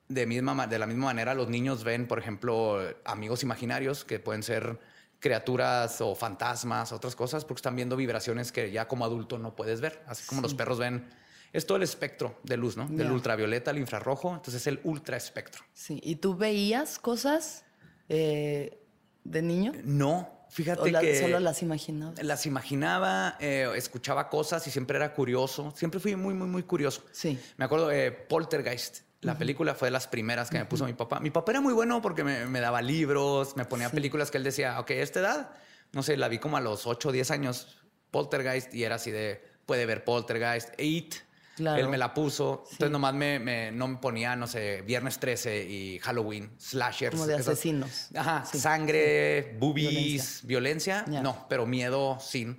De, 0.08 0.26
misma, 0.26 0.52
ma- 0.52 0.66
de 0.66 0.78
la 0.78 0.86
misma 0.86 1.06
manera, 1.06 1.32
los 1.34 1.48
niños 1.48 1.84
ven, 1.84 2.06
por 2.08 2.18
ejemplo, 2.18 2.78
amigos 3.06 3.42
imaginarios 3.44 4.04
que 4.04 4.18
pueden 4.18 4.42
ser 4.42 4.78
criaturas 5.20 6.00
o 6.00 6.14
fantasmas, 6.14 6.92
otras 6.92 7.14
cosas, 7.14 7.44
porque 7.44 7.58
están 7.60 7.76
viendo 7.76 7.94
vibraciones 7.96 8.52
que 8.52 8.72
ya 8.72 8.88
como 8.88 9.04
adulto 9.04 9.38
no 9.38 9.54
puedes 9.54 9.80
ver. 9.80 10.02
Así 10.06 10.26
como 10.26 10.40
los 10.42 10.54
perros 10.54 10.78
ven. 10.78 11.08
Es 11.52 11.66
todo 11.66 11.76
el 11.76 11.82
espectro 11.82 12.38
de 12.44 12.56
luz, 12.56 12.76
¿no? 12.76 12.86
Del 12.86 13.08
Ya. 13.08 13.12
ultravioleta 13.12 13.70
al 13.72 13.78
infrarrojo. 13.78 14.30
Entonces 14.34 14.54
es 14.62 14.66
el 14.68 14.80
ultra 14.84 15.16
espectro. 15.16 15.62
Sí. 15.74 16.00
¿Y 16.04 16.16
tú 16.16 16.36
veías 16.36 16.98
cosas 16.98 17.64
eh, 18.08 18.78
de 19.24 19.42
niño? 19.42 19.72
No, 19.84 20.46
fíjate 20.50 20.82
¿O 20.82 20.86
la- 20.86 21.00
que 21.00 21.18
solo 21.20 21.40
las 21.40 21.62
imaginabas? 21.62 22.22
las 22.22 22.46
imaginaba, 22.46 23.36
eh, 23.40 23.68
escuchaba 23.76 24.28
cosas 24.28 24.66
y 24.66 24.70
siempre 24.70 24.96
era 24.96 25.12
curioso. 25.12 25.72
Siempre 25.76 25.98
fui 26.00 26.14
muy, 26.16 26.34
muy, 26.34 26.46
muy 26.48 26.62
curioso. 26.62 27.04
Sí. 27.12 27.38
Me 27.56 27.64
acuerdo 27.64 27.88
de 27.88 28.12
Poltergeist. 28.12 29.00
La 29.22 29.36
película 29.36 29.74
fue 29.74 29.88
de 29.88 29.92
las 29.92 30.06
primeras 30.08 30.48
que 30.48 30.58
me 30.58 30.64
puso 30.64 30.86
mi 30.86 30.94
papá. 30.94 31.20
Mi 31.20 31.30
papá 31.30 31.52
era 31.52 31.60
muy 31.60 31.74
bueno 31.74 32.00
porque 32.00 32.24
me, 32.24 32.46
me 32.46 32.58
daba 32.60 32.80
libros, 32.80 33.54
me 33.54 33.66
ponía 33.66 33.90
películas 33.90 34.30
que 34.30 34.38
él 34.38 34.44
decía, 34.44 34.80
ok, 34.80 34.92
a 34.92 34.94
esta 34.94 35.20
edad, 35.20 35.50
no 35.92 36.02
sé, 36.02 36.16
la 36.16 36.28
vi 36.28 36.38
como 36.38 36.56
a 36.56 36.60
los 36.62 36.86
8 36.86 37.10
o 37.10 37.12
10 37.12 37.30
años, 37.30 37.76
Poltergeist, 38.10 38.72
y 38.72 38.84
era 38.84 38.94
así 38.94 39.10
de, 39.10 39.44
puede 39.66 39.84
ver 39.84 40.04
Poltergeist, 40.04 40.70
It. 40.80 41.16
Claro. 41.60 41.78
Él 41.82 41.88
me 41.88 41.98
la 41.98 42.14
puso. 42.14 42.62
Entonces 42.72 42.90
nomás 42.90 43.12
me, 43.12 43.38
me- 43.38 43.70
no 43.70 43.86
me 43.86 43.98
ponía, 43.98 44.34
no 44.34 44.46
sé, 44.46 44.80
Viernes 44.82 45.18
13 45.18 45.62
y 45.68 45.98
Halloween, 45.98 46.50
slashers. 46.58 47.12
Como 47.14 47.26
de 47.26 47.34
esas- 47.34 47.48
asesinos. 47.48 48.08
Ajá, 48.16 48.44
Sí, 48.50 48.58
sangre, 48.58 49.56
boobies, 49.58 50.40
Violencia. 50.44 51.04
No, 51.06 51.46
pero 51.48 51.66
miedo 51.66 52.18
sin. 52.20 52.58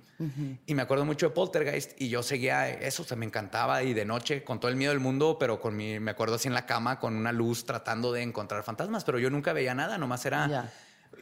Y 0.66 0.74
me 0.74 0.82
acuerdo 0.82 1.04
mucho 1.04 1.26
de 1.30 1.34
Poltergeist 1.34 2.00
y 2.00 2.08
yo 2.08 2.22
seguía 2.22 2.68
eso, 2.70 3.02
o 3.02 3.04
sea, 3.04 3.16
me 3.16 3.26
encantaba 3.26 3.82
y 3.82 3.92
de 3.92 4.04
noche 4.04 4.44
con 4.44 4.60
todo 4.60 4.70
el 4.70 4.76
miedo 4.76 4.92
del 4.92 5.00
mundo, 5.00 5.36
pero 5.38 5.60
con 5.60 5.76
mi, 5.76 5.98
me 5.98 6.12
acuerdo 6.12 6.36
así 6.36 6.46
en 6.46 6.54
la 6.54 6.64
cama 6.64 7.00
con 7.00 7.16
una 7.16 7.32
luz 7.32 7.64
tratando 7.64 8.12
de 8.12 8.22
encontrar 8.22 8.62
fantasmas, 8.62 9.02
pero 9.02 9.18
yo 9.18 9.30
nunca 9.30 9.52
veía 9.52 9.74
nada, 9.74 9.98
nomás 9.98 10.24
era... 10.24 10.70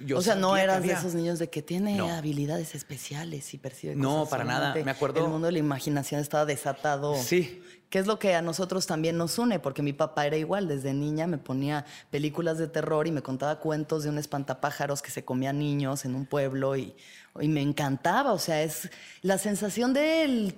Yo 0.04 0.18
o 0.18 0.22
sea, 0.22 0.34
no 0.36 0.56
eras 0.56 0.82
de 0.82 0.92
esos 0.92 1.14
niños 1.14 1.38
de 1.40 1.50
que 1.50 1.62
tiene 1.62 1.96
No. 1.96 2.08
habilidades 2.10 2.74
especiales 2.74 3.52
y 3.54 3.58
percibe 3.58 3.96
No, 3.96 4.20
cosas 4.20 4.28
para 4.30 4.44
nada. 4.44 4.74
Me 4.84 4.90
acuerdo- 4.90 5.20
El 5.24 5.28
mundo 5.30 5.46
de 5.46 5.52
la 5.52 5.58
imaginación 5.58 6.20
estaba 6.20 6.46
desatado. 6.46 7.14
Sí. 7.16 7.60
Que 7.90 7.98
es 7.98 8.06
lo 8.06 8.18
que 8.18 8.34
a 8.36 8.40
nosotros 8.40 8.86
también 8.86 9.18
nos 9.18 9.36
une, 9.38 9.58
porque 9.58 9.82
mi 9.82 9.92
papá 9.92 10.24
era 10.26 10.36
igual. 10.36 10.68
Desde 10.68 10.94
niña 10.94 11.26
me 11.26 11.38
ponía 11.38 11.84
películas 12.10 12.56
de 12.56 12.68
terror 12.68 13.06
y 13.08 13.12
me 13.12 13.20
contaba 13.20 13.58
cuentos 13.58 14.04
de 14.04 14.10
un 14.10 14.16
espantapájaros 14.18 15.02
que 15.02 15.10
se 15.10 15.24
comía 15.24 15.52
niños 15.52 16.04
en 16.04 16.14
un 16.14 16.24
pueblo 16.24 16.76
y, 16.76 16.94
y 17.40 17.48
me 17.48 17.60
encantaba. 17.60 18.32
O 18.32 18.38
sea, 18.38 18.62
es 18.62 18.88
la 19.22 19.38
sensación 19.38 19.92
del 19.92 20.54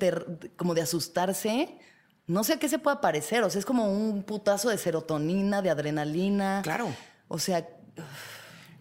como 0.56 0.74
de 0.74 0.82
asustarse. 0.82 1.78
No 2.26 2.44
sé 2.44 2.52
a 2.52 2.58
qué 2.58 2.68
se 2.68 2.78
puede 2.78 2.98
parecer. 2.98 3.42
O 3.42 3.50
sea, 3.50 3.58
es 3.58 3.64
como 3.64 3.90
un 3.90 4.22
putazo 4.22 4.68
de 4.68 4.76
serotonina, 4.76 5.62
de 5.62 5.70
adrenalina. 5.70 6.60
Claro. 6.62 6.94
O 7.28 7.38
sea, 7.38 7.66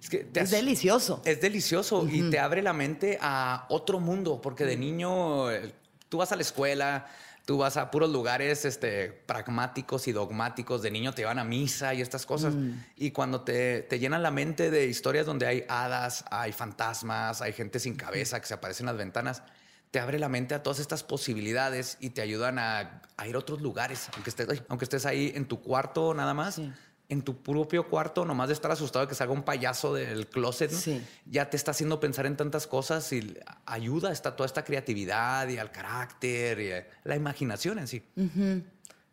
Es, 0.01 0.09
que 0.09 0.29
es 0.33 0.51
delicioso. 0.51 1.21
Es 1.23 1.39
delicioso 1.39 2.05
y 2.05 2.29
te 2.29 2.37
abre 2.37 2.61
la 2.61 2.73
mente 2.73 3.17
a 3.21 3.65
otro 3.69 3.99
mundo, 4.01 4.41
porque 4.41 4.65
de 4.65 4.75
niño 4.75 5.49
eh, 5.51 5.73
tú 6.09 6.17
vas 6.17 6.31
a 6.33 6.35
la 6.35 6.41
escuela, 6.41 7.07
tú 7.45 7.57
vas 7.57 7.77
a 7.77 7.91
puros 7.91 8.09
lugares 8.09 8.65
este, 8.65 9.11
pragmáticos 9.11 10.07
y 10.07 10.11
dogmáticos, 10.11 10.81
de 10.81 10.91
niño 10.91 11.13
te 11.13 11.25
van 11.25 11.39
a 11.39 11.43
misa 11.43 11.93
y 11.93 12.01
estas 12.01 12.25
cosas. 12.25 12.53
Y 12.95 13.11
cuando 13.11 13.41
te, 13.41 13.81
te 13.81 13.99
llenan 13.99 14.23
la 14.23 14.31
mente 14.31 14.71
de 14.71 14.85
historias 14.85 15.25
donde 15.25 15.47
hay 15.47 15.65
hadas, 15.67 16.25
hay 16.31 16.51
fantasmas, 16.51 17.41
hay 17.41 17.53
gente 17.53 17.79
sin 17.79 17.95
cabeza 17.95 18.39
que 18.39 18.47
se 18.47 18.53
aparece 18.53 18.83
en 18.83 18.87
las 18.87 18.97
ventanas, 18.97 19.43
te 19.91 19.99
abre 19.99 20.19
la 20.19 20.29
mente 20.29 20.55
a 20.55 20.63
todas 20.63 20.79
estas 20.79 21.03
posibilidades 21.03 21.97
y 21.99 22.11
te 22.11 22.21
ayudan 22.21 22.59
a, 22.59 23.01
a 23.17 23.27
ir 23.27 23.35
a 23.35 23.39
otros 23.39 23.61
lugares, 23.61 24.09
aunque 24.13 24.29
estés, 24.29 24.63
aunque 24.69 24.85
estés 24.85 25.05
ahí 25.05 25.33
en 25.35 25.45
tu 25.45 25.61
cuarto 25.61 26.13
nada 26.13 26.33
más. 26.33 26.55
Sí. 26.55 26.71
En 27.11 27.23
tu 27.23 27.43
propio 27.43 27.89
cuarto, 27.89 28.23
nomás 28.23 28.47
de 28.47 28.53
estar 28.53 28.71
asustado 28.71 29.05
de 29.05 29.09
que 29.09 29.15
salga 29.15 29.33
un 29.33 29.43
payaso 29.43 29.93
del 29.93 30.27
closet, 30.29 30.71
¿no? 30.71 30.77
Sí. 30.77 31.05
ya 31.25 31.49
te 31.49 31.57
está 31.57 31.71
haciendo 31.71 31.99
pensar 31.99 32.25
en 32.25 32.37
tantas 32.37 32.67
cosas 32.67 33.11
y 33.11 33.37
ayuda 33.65 34.11
a 34.11 34.15
toda 34.15 34.45
esta 34.45 34.63
creatividad 34.63 35.45
y 35.49 35.57
al 35.57 35.71
carácter 35.71 36.59
y 36.61 36.71
a 36.71 36.87
la 37.03 37.17
imaginación 37.17 37.79
en 37.79 37.87
sí. 37.89 38.01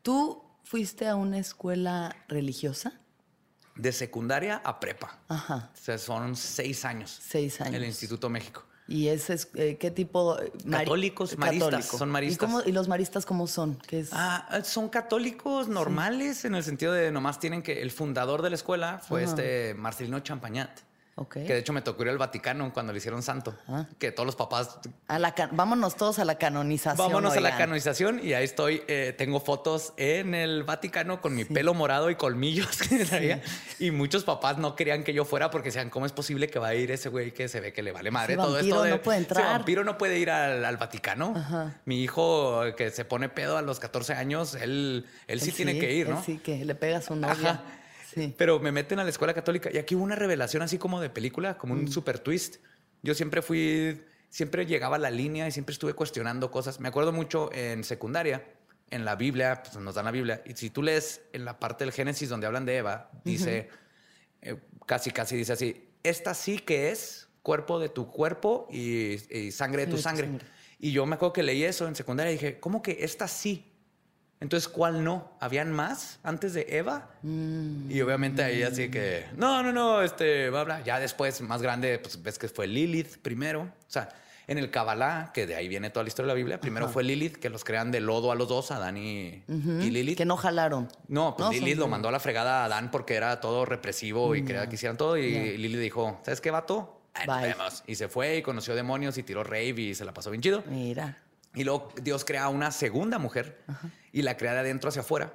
¿Tú 0.02 0.45
fuiste 0.62 1.09
a 1.09 1.17
una 1.17 1.38
escuela 1.38 2.14
religiosa? 2.28 3.00
De 3.75 3.90
secundaria 3.90 4.62
a 4.64 4.78
prepa. 4.78 5.19
Ajá. 5.26 5.73
O 5.75 5.76
sea, 5.76 5.99
son 5.99 6.37
seis 6.37 6.85
años. 6.85 7.19
Seis 7.21 7.61
años. 7.61 7.75
En 7.75 7.83
el 7.83 7.88
Instituto 7.88 8.28
México. 8.28 8.64
¿Y 8.88 9.09
ese 9.09 9.35
es 9.35 9.49
eh, 9.54 9.76
qué 9.78 9.90
tipo? 9.90 10.38
eh, 10.40 10.50
mari- 10.64 10.85
Católicos, 10.87 11.37
maristas, 11.37 11.85
son 11.87 12.09
maristas. 12.09 12.49
¿Y, 12.49 12.52
cómo- 12.52 12.64
y 12.66 12.73
los 12.73 12.88
maristas 12.88 13.26
cómo 13.26 13.47
son? 13.47 13.76
¿Qué 13.87 14.00
es? 14.00 14.09
Ah, 14.12 14.61
son 14.64 14.88
católicos 14.88 15.68
normales 15.68 16.47
en 16.47 16.54
el 16.54 16.64
sentido 16.64 16.95
de 16.95 17.12
nomás 17.12 17.38
tienen 17.38 17.62
que 17.62 17.83
el 17.83 17.90
fundador 17.90 18.40
de 18.40 18.49
la 18.49 18.57
escuela 18.57 18.99
fue 18.99 19.23
Ajá. 19.25 19.30
este 19.30 19.75
Marcelino 19.75 20.21
Champañat. 20.21 20.71
Que 21.27 21.41
de 21.41 21.59
hecho 21.59 21.73
me 21.73 21.83
tocó 21.83 22.03
ir 22.03 22.11
al 22.11 22.19
Vaticano 22.19 22.73
cuando 22.73 22.93
le 22.93 22.99
hicieron 22.99 23.23
santo. 23.23 23.55
Ah. 23.67 23.87
Que 23.99 24.13
todos 24.13 24.27
los 24.27 24.37
papás 24.37 24.79
A 25.09 25.19
la 25.19 25.35
can- 25.35 25.51
vámonos 25.53 25.97
todos 25.97 26.19
a 26.19 26.25
la 26.25 26.37
canonización. 26.39 27.07
Vámonos 27.09 27.37
a 27.37 27.41
la 27.41 27.57
canonización 27.57 28.21
y 28.23 28.35
ahí 28.35 28.45
estoy. 28.45 28.83
eh, 28.89 29.15
tengo 29.17 29.41
fotos 29.41 29.93
en 29.97 30.35
el 30.35 30.63
Vaticano 30.65 31.21
con 31.21 31.35
mi 31.35 31.45
pelo 31.45 31.75
morado 31.75 32.11
y 32.11 32.15
colmillos 32.17 32.77
que 32.89 33.05
traía. 33.05 33.43
Y 33.79 33.91
muchos 33.91 34.25
papás 34.25 34.59
no 34.59 34.77
querían 34.77 35.03
que 35.05 35.13
yo 35.15 35.25
fuera 35.25 35.51
porque 35.51 35.69
decían, 35.69 35.91
¿cómo 35.91 36.07
es 36.07 36.13
posible 36.13 36.49
que 36.49 36.59
va 36.59 36.69
a 36.69 36.75
ir 36.75 36.91
ese 36.91 37.09
güey 37.09 37.33
que 37.33 37.49
se 37.49 37.61
ve 37.61 37.73
que 37.73 37.83
le 37.83 37.93
vale 37.93 38.11
madre 38.11 38.37
todo 38.37 38.59
esto? 38.59 38.77
vampiro 38.77 38.83
De, 38.83 38.91
no 38.91 39.03
puede 39.03 39.19
entrar". 39.19 39.45
vampiro 39.45 39.85
no 39.85 39.99
puede 39.99 40.19
ir 40.19 40.31
al, 40.31 40.65
al 40.65 40.77
Vaticano. 40.77 41.33
Ajá. 41.37 41.77
Mi 41.85 42.03
hijo 42.03 42.65
eh, 42.65 42.75
que 42.75 42.91
se 42.91 43.05
pone 43.05 43.29
pedo 43.29 43.57
a 43.57 43.63
los 43.63 43.81
14 43.81 44.15
años, 44.15 44.55
él, 44.55 45.07
él 45.27 45.41
sí 45.41 45.53
tiene 45.53 45.79
que 45.79 45.93
ir, 45.95 46.09
¿no? 46.09 46.23
Sí, 46.23 46.39
que 46.39 46.65
le 46.65 46.75
pega 46.75 46.99
a 46.99 47.03
su 47.03 47.15
novia. 47.17 47.51
Ajá. 47.51 47.63
Sí. 48.12 48.35
Pero 48.38 48.59
me 48.61 48.73
meten 48.73 48.99
a 48.99 49.05
la 49.05 49.11
escuela 49.11 49.35
católica 49.35 49.71
y 49.73 49.79
aquí 49.79 49.95
hubo 49.95 50.05
una 50.05 50.17
revelación 50.17 50.62
así 50.62 50.79
como 50.79 51.00
de 51.00 51.11
película, 51.11 51.59
como 51.59 51.75
Mm. 51.75 51.81
un 51.81 51.88
super 51.93 52.19
twist. 52.19 52.57
Yo 53.03 53.15
siempre 53.15 53.43
fui, 53.43 54.00
siempre 54.31 54.65
llegaba 54.67 54.97
a 54.97 54.99
la 54.99 55.11
línea 55.11 55.47
y 55.47 55.53
siempre 55.53 55.73
estuve 55.73 55.93
cuestionando 55.95 56.50
cosas. 56.50 56.81
Me 56.81 56.88
acuerdo 56.88 57.12
mucho 57.12 57.50
en 57.53 57.85
secundaria, 57.85 58.45
en 58.91 59.05
la 59.05 59.15
Biblia, 59.17 59.62
pues 59.62 59.77
nos 59.77 59.95
dan 59.95 60.07
la 60.07 60.11
Biblia, 60.11 60.43
y 60.47 60.55
si 60.55 60.71
tú 60.71 60.83
lees 60.83 61.21
en 61.35 61.45
la 61.45 61.59
parte 61.59 61.85
del 61.85 61.93
Génesis 61.93 62.31
donde 62.31 62.47
hablan 62.47 62.65
de 62.65 62.79
Eva, 62.79 63.11
dice, 63.25 63.69
eh, 64.41 64.57
casi, 64.87 65.11
casi 65.11 65.37
dice 65.37 65.53
así, 65.53 65.91
esta 66.03 66.33
sí 66.33 66.59
que 66.59 66.91
es 66.91 67.29
cuerpo 67.43 67.79
de 67.79 67.91
tu 67.91 68.11
cuerpo 68.11 68.67
y, 68.71 69.17
y 69.37 69.53
sangre 69.53 69.85
de 69.85 69.91
tu 69.91 69.99
Sí, 69.99 70.03
sangre. 70.05 70.31
Y 70.79 70.93
yo 70.93 71.05
me 71.07 71.17
acuerdo 71.17 71.35
que 71.35 71.43
leí 71.43 71.65
eso 71.65 71.87
en 71.87 71.95
secundaria 71.97 72.31
y 72.33 72.37
dije, 72.37 72.59
¿cómo 72.61 72.81
que 72.83 72.99
esta 73.00 73.29
sí? 73.29 73.68
Entonces, 74.40 74.68
¿cuál 74.68 75.02
no? 75.02 75.33
¿Habían 75.40 75.73
más 75.73 76.21
antes 76.23 76.54
de 76.54 76.66
Eva? 76.71 77.11
Mm. 77.23 77.90
Y 77.90 78.00
obviamente 78.02 78.42
ahí 78.45 78.62
así 78.62 78.88
que, 78.88 79.26
no, 79.37 79.62
no, 79.64 79.73
no, 79.73 80.02
este, 80.02 80.49
bla, 80.50 80.62
bla. 80.64 80.80
Ya 80.85 81.00
después, 81.00 81.40
más 81.40 81.61
grande, 81.61 81.99
pues 81.99 82.23
ves 82.23 82.38
que 82.38 82.49
fue 82.49 82.68
Lilith 82.68 83.16
primero. 83.18 83.62
O 83.62 83.90
sea, 83.90 84.09
en 84.47 84.57
el 84.57 84.71
Kabbalah, 84.71 85.33
que 85.35 85.47
de 85.47 85.57
ahí 85.57 85.66
viene 85.68 85.90
toda 85.90 86.04
la 86.04 86.09
historia 86.09 86.28
de 86.28 86.35
la 86.35 86.37
Biblia, 86.37 86.61
primero 86.61 86.88
fue 86.88 87.02
Lilith, 87.02 87.37
que 87.37 87.50
los 87.50 87.64
crean 87.64 87.90
de 87.90 88.00
lodo 88.00 88.30
a 88.33 88.35
los 88.37 88.49
dos, 88.49 88.71
Adán 88.71 88.97
y, 88.97 89.42
y 89.49 89.90
Lilith. 89.90 90.16
Que 90.16 90.25
no 90.25 90.37
jalaron. 90.37 90.88
No, 91.09 91.35
pues 91.37 91.47
No, 91.49 91.52
Lilith 91.52 91.75
son- 91.75 91.80
lo 91.80 91.88
mandó 91.88 92.09
a 92.09 92.12
la 92.12 92.21
fregada 92.21 92.62
a 92.62 92.64
Adán 92.66 92.90
porque 92.90 93.14
era 93.16 93.40
todo 93.40 93.64
represivo 93.66 94.35
y 94.37 94.45
quería 94.45 94.68
que 94.68 94.76
hicieran 94.76 94.97
todo. 94.97 95.16
Y. 95.18 95.59
Lilith 95.59 95.80
dijo, 95.80 96.21
¿sabes 96.25 96.40
qué, 96.40 96.50
vato? 96.50 97.02
Ay, 97.12 97.26
Bye. 97.26 97.54
Y 97.88 97.97
se 97.97 98.07
fue 98.09 98.37
y 98.37 98.42
conoció 98.42 98.76
demonios 98.76 99.18
y 99.18 99.25
tiró 99.25 99.42
rave 99.42 99.75
y 99.80 99.95
se 99.97 100.04
la 100.04 100.14
pasó 100.14 100.30
bien 100.30 100.40
chido. 100.40 100.62
Mira. 100.68 101.18
Y 101.59 101.65
luego 101.65 101.88
Dios 102.00 102.25
crea 102.25 102.49
una 102.49 102.71
segunda 102.71 103.19
mujer 103.19 103.61
y 104.12 104.23
la 104.23 104.37
crea 104.37 104.55
de 104.55 104.61
adentro 104.61 104.91
hacia 104.91 105.03
afuera. 105.03 105.33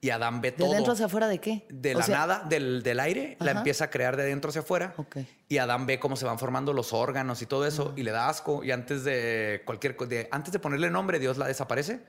Y 0.00 0.10
Adán 0.10 0.40
ve 0.40 0.52
¿De 0.52 0.58
todo. 0.58 0.72
adentro 0.72 0.92
hacia 0.92 1.06
afuera 1.06 1.26
de 1.26 1.38
qué? 1.40 1.66
De 1.70 1.94
O 1.94 1.98
la 1.98 2.04
sea, 2.04 2.18
nada, 2.18 2.44
del, 2.48 2.82
del 2.82 3.00
aire, 3.00 3.36
la 3.40 3.50
empieza 3.52 3.84
a 3.86 3.90
crear 3.90 4.16
de 4.16 4.24
adentro 4.24 4.50
hacia 4.50 4.60
afuera. 4.60 4.94
Y 5.48 5.58
Adán 5.58 5.86
ve 5.86 5.98
cómo 5.98 6.16
se 6.16 6.26
van 6.26 6.38
formando 6.38 6.72
los 6.72 6.92
órganos 6.92 7.40
y 7.42 7.46
todo 7.46 7.66
eso 7.66 7.94
y 7.96 8.02
le 8.02 8.10
da 8.10 8.28
asco. 8.28 8.62
Y 8.62 8.70
antes 8.70 9.02
de 9.04 9.62
cualquier 9.64 9.96
de, 9.96 10.28
antes 10.30 10.52
de 10.52 10.58
ponerle 10.58 10.90
nombre, 10.90 11.18
Dios 11.18 11.38
la 11.38 11.46
desaparece. 11.46 12.04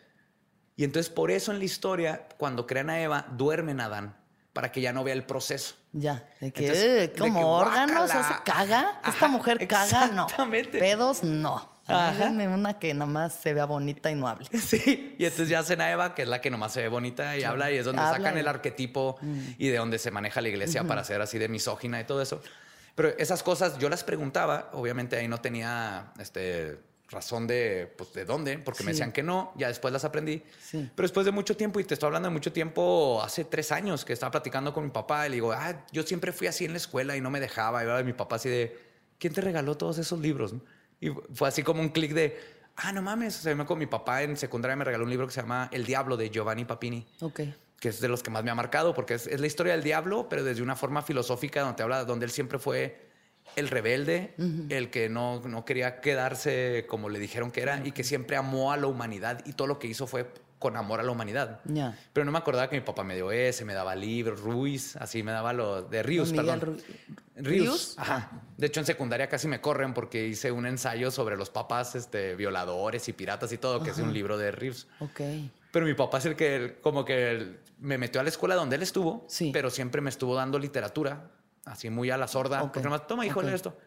Y 0.75 0.83
entonces 0.83 1.09
por 1.09 1.31
eso 1.31 1.51
en 1.51 1.59
la 1.59 1.65
historia, 1.65 2.27
cuando 2.37 2.67
crean 2.67 2.89
a 2.89 3.01
Eva, 3.01 3.25
duermen 3.31 3.79
a 3.79 3.85
Adán 3.85 4.15
para 4.53 4.71
que 4.71 4.81
ya 4.81 4.91
no 4.91 5.03
vea 5.03 5.13
el 5.13 5.25
proceso. 5.25 5.75
Ya, 5.93 6.27
de 6.41 6.51
que 6.51 6.65
Entonces, 6.67 6.85
eh, 6.85 6.89
de 7.07 7.11
como 7.13 7.39
que 7.39 7.45
órganos. 7.45 8.11
¿hace 8.11 8.43
caga? 8.43 8.99
Ajá, 9.01 9.09
Esta 9.09 9.27
mujer 9.27 9.67
caga, 9.67 10.07
no. 10.07 10.27
Pedos, 10.71 11.23
no. 11.23 11.78
Háganme 11.89 12.47
una 12.47 12.77
que 12.79 12.93
nada 12.93 13.05
más 13.09 13.33
se 13.33 13.53
vea 13.53 13.65
bonita 13.65 14.11
y 14.11 14.15
no 14.15 14.27
hable. 14.27 14.47
Sí, 14.59 15.15
y 15.17 15.23
entonces 15.25 15.49
ya 15.49 15.59
hacen 15.59 15.81
a 15.81 15.91
Eva, 15.91 16.15
que 16.15 16.21
es 16.23 16.27
la 16.27 16.41
que 16.41 16.49
nomás 16.49 16.73
se 16.73 16.81
ve 16.81 16.87
bonita 16.87 17.37
y 17.37 17.43
habla, 17.43 17.71
y 17.71 17.77
es 17.77 17.85
donde 17.85 18.01
Habla 18.01 18.17
sacan 18.17 18.37
y- 18.37 18.39
el 18.41 18.47
arquetipo 18.47 19.17
y 19.57 19.67
de 19.69 19.77
donde 19.77 19.97
se 19.99 20.11
maneja 20.11 20.41
la 20.41 20.49
iglesia 20.49 20.83
para 20.83 21.03
ser 21.03 21.21
así 21.21 21.37
de 21.37 21.47
misógina 21.49 21.99
y 21.99 22.03
todo 22.05 22.21
eso. 22.21 22.41
Pero 22.95 23.09
esas 23.17 23.43
cosas 23.43 23.77
yo 23.77 23.89
las 23.89 24.03
preguntaba, 24.03 24.69
obviamente 24.73 25.15
ahí 25.15 25.27
no 25.27 25.39
tenía 25.39 26.11
este, 26.19 26.79
razón 27.09 27.47
de, 27.47 27.91
pues, 27.97 28.13
de 28.13 28.25
dónde, 28.25 28.59
porque 28.59 28.83
me 28.83 28.91
decían 28.91 29.11
que 29.13 29.23
no, 29.23 29.53
ya 29.55 29.67
después 29.69 29.91
las 29.93 30.03
aprendí. 30.03 30.43
Sí. 30.61 30.89
Pero 30.95 31.05
después 31.07 31.25
de 31.25 31.31
mucho 31.31 31.55
tiempo, 31.55 31.79
y 31.79 31.85
te 31.85 31.93
estoy 31.93 32.07
hablando 32.07 32.27
de 32.27 32.33
mucho 32.33 32.51
tiempo, 32.51 33.21
hace 33.23 33.45
tres 33.45 33.71
años 33.71 34.03
que 34.05 34.11
estaba 34.13 34.31
platicando 34.31 34.73
con 34.73 34.83
mi 34.83 34.91
papá 34.91 35.25
y 35.25 35.29
le 35.29 35.35
digo, 35.35 35.51
ah, 35.53 35.85
yo 35.91 36.03
siempre 36.03 36.31
fui 36.33 36.47
así 36.47 36.65
en 36.65 36.71
la 36.71 36.77
escuela 36.77 37.15
y 37.15 37.21
no 37.21 37.29
me 37.29 37.39
dejaba. 37.39 37.99
Y 38.01 38.03
mi 38.03 38.13
papá 38.13 38.35
así 38.35 38.49
de, 38.49 38.77
¿quién 39.17 39.33
te 39.33 39.41
regaló 39.41 39.77
todos 39.77 39.97
esos 39.97 40.19
libros? 40.19 40.53
Y 41.01 41.09
fue 41.33 41.47
así 41.47 41.63
como 41.63 41.81
un 41.81 41.89
clic 41.89 42.13
de, 42.13 42.37
ah, 42.75 42.91
no 42.91 43.01
mames. 43.01 43.37
O 43.39 43.41
sea, 43.41 43.55
me 43.55 43.63
acuerdo, 43.63 43.79
mi 43.79 43.85
papá 43.87 44.23
en 44.23 44.35
secundaria 44.37 44.75
me 44.75 44.83
regaló 44.83 45.03
un 45.05 45.09
libro 45.09 45.27
que 45.27 45.33
se 45.33 45.41
llama 45.41 45.69
El 45.71 45.85
Diablo 45.85 46.17
de 46.17 46.29
Giovanni 46.29 46.65
Papini 46.65 47.05
Ok. 47.21 47.41
que 47.79 47.89
es 47.89 48.01
de 48.01 48.07
los 48.09 48.21
que 48.23 48.29
más 48.29 48.43
me 48.43 48.51
ha 48.51 48.55
marcado, 48.55 48.93
porque 48.93 49.13
es, 49.13 49.27
es 49.27 49.39
la 49.39 49.47
historia 49.47 49.73
del 49.73 49.83
diablo, 49.83 50.27
pero 50.29 50.43
desde 50.43 50.61
una 50.61 50.75
forma 50.75 51.01
filosófica 51.01 51.61
donde 51.61 51.77
te 51.77 51.83
habla, 51.83 52.03
donde 52.05 52.25
él 52.25 52.31
siempre 52.31 52.59
fue 52.59 53.07
el 53.55 53.67
rebelde, 53.69 54.35
el 54.69 54.91
que 54.91 55.09
no, 55.09 55.39
no 55.41 55.65
quería 55.65 56.01
quedarse 56.01 56.85
como 56.87 57.09
le 57.09 57.17
dijeron 57.17 57.49
que 57.51 57.61
era 57.61 57.81
y 57.83 57.91
que 57.93 58.03
siempre 58.03 58.35
amó 58.35 58.71
a 58.71 58.77
la 58.77 58.85
humanidad 58.87 59.41
y 59.45 59.53
todo 59.53 59.67
lo 59.67 59.79
que 59.79 59.87
hizo 59.87 60.05
fue 60.05 60.27
con 60.59 60.75
amor 60.75 60.99
a 60.99 61.03
la 61.03 61.11
humanidad. 61.11 61.61
Ya. 61.63 61.97
Pero 62.13 62.25
no 62.25 62.31
me 62.33 62.37
acordaba 62.37 62.69
que 62.69 62.75
mi 62.75 62.85
papá 62.85 63.03
me 63.03 63.15
dio 63.15 63.31
ese, 63.31 63.63
me 63.65 63.73
daba 63.73 63.95
libros, 63.95 64.41
Ruiz, 64.41 64.95
así 64.97 65.23
me 65.23 65.31
daba 65.31 65.53
lo 65.53 65.81
de 65.83 66.03
Miguel 66.03 66.35
perdón. 66.35 66.59
Ru- 66.61 66.83
Rius. 67.37 67.47
¿Rius? 67.47 67.93
Ajá. 67.97 68.29
De 68.57 68.67
hecho, 68.67 68.81
en 68.81 68.85
secundaria 68.85 69.29
casi 69.29 69.47
me 69.47 69.61
corren 69.61 69.93
porque 69.93 70.27
hice 70.27 70.51
un 70.51 70.65
ensayo 70.65 71.11
sobre 71.11 71.37
los 71.37 71.49
papás 71.49 71.95
este, 71.95 72.35
violadores 72.35 73.07
y 73.07 73.13
piratas 73.13 73.51
y 73.53 73.57
todo, 73.57 73.81
que 73.81 73.91
es 73.91 73.97
un 73.99 74.13
libro 74.13 74.37
de 74.37 74.51
Rius. 74.51 74.87
Ok. 74.99 75.21
Pero 75.71 75.85
mi 75.85 75.93
papá 75.93 76.17
es 76.17 76.25
el 76.25 76.35
que 76.35 76.77
como 76.81 77.05
que 77.05 77.59
me 77.79 77.97
metió 77.97 78.19
a 78.19 78.23
la 78.23 78.29
escuela 78.29 78.55
donde 78.55 78.75
él 78.75 78.81
estuvo, 78.83 79.25
Sí. 79.29 79.51
pero 79.53 79.69
siempre 79.69 80.01
me 80.01 80.09
estuvo 80.09 80.35
dando 80.35 80.59
literatura, 80.59 81.29
así 81.63 81.89
muy 81.89 82.09
a 82.11 82.17
la 82.17 82.27
sorda. 82.27 82.57
Ok. 82.63 82.73
Porque 82.73 82.81
nomás, 82.83 83.07
toma, 83.07 83.25
hijo, 83.25 83.39
Ok. 83.39 83.45
lee 83.45 83.53
esto. 83.53 83.77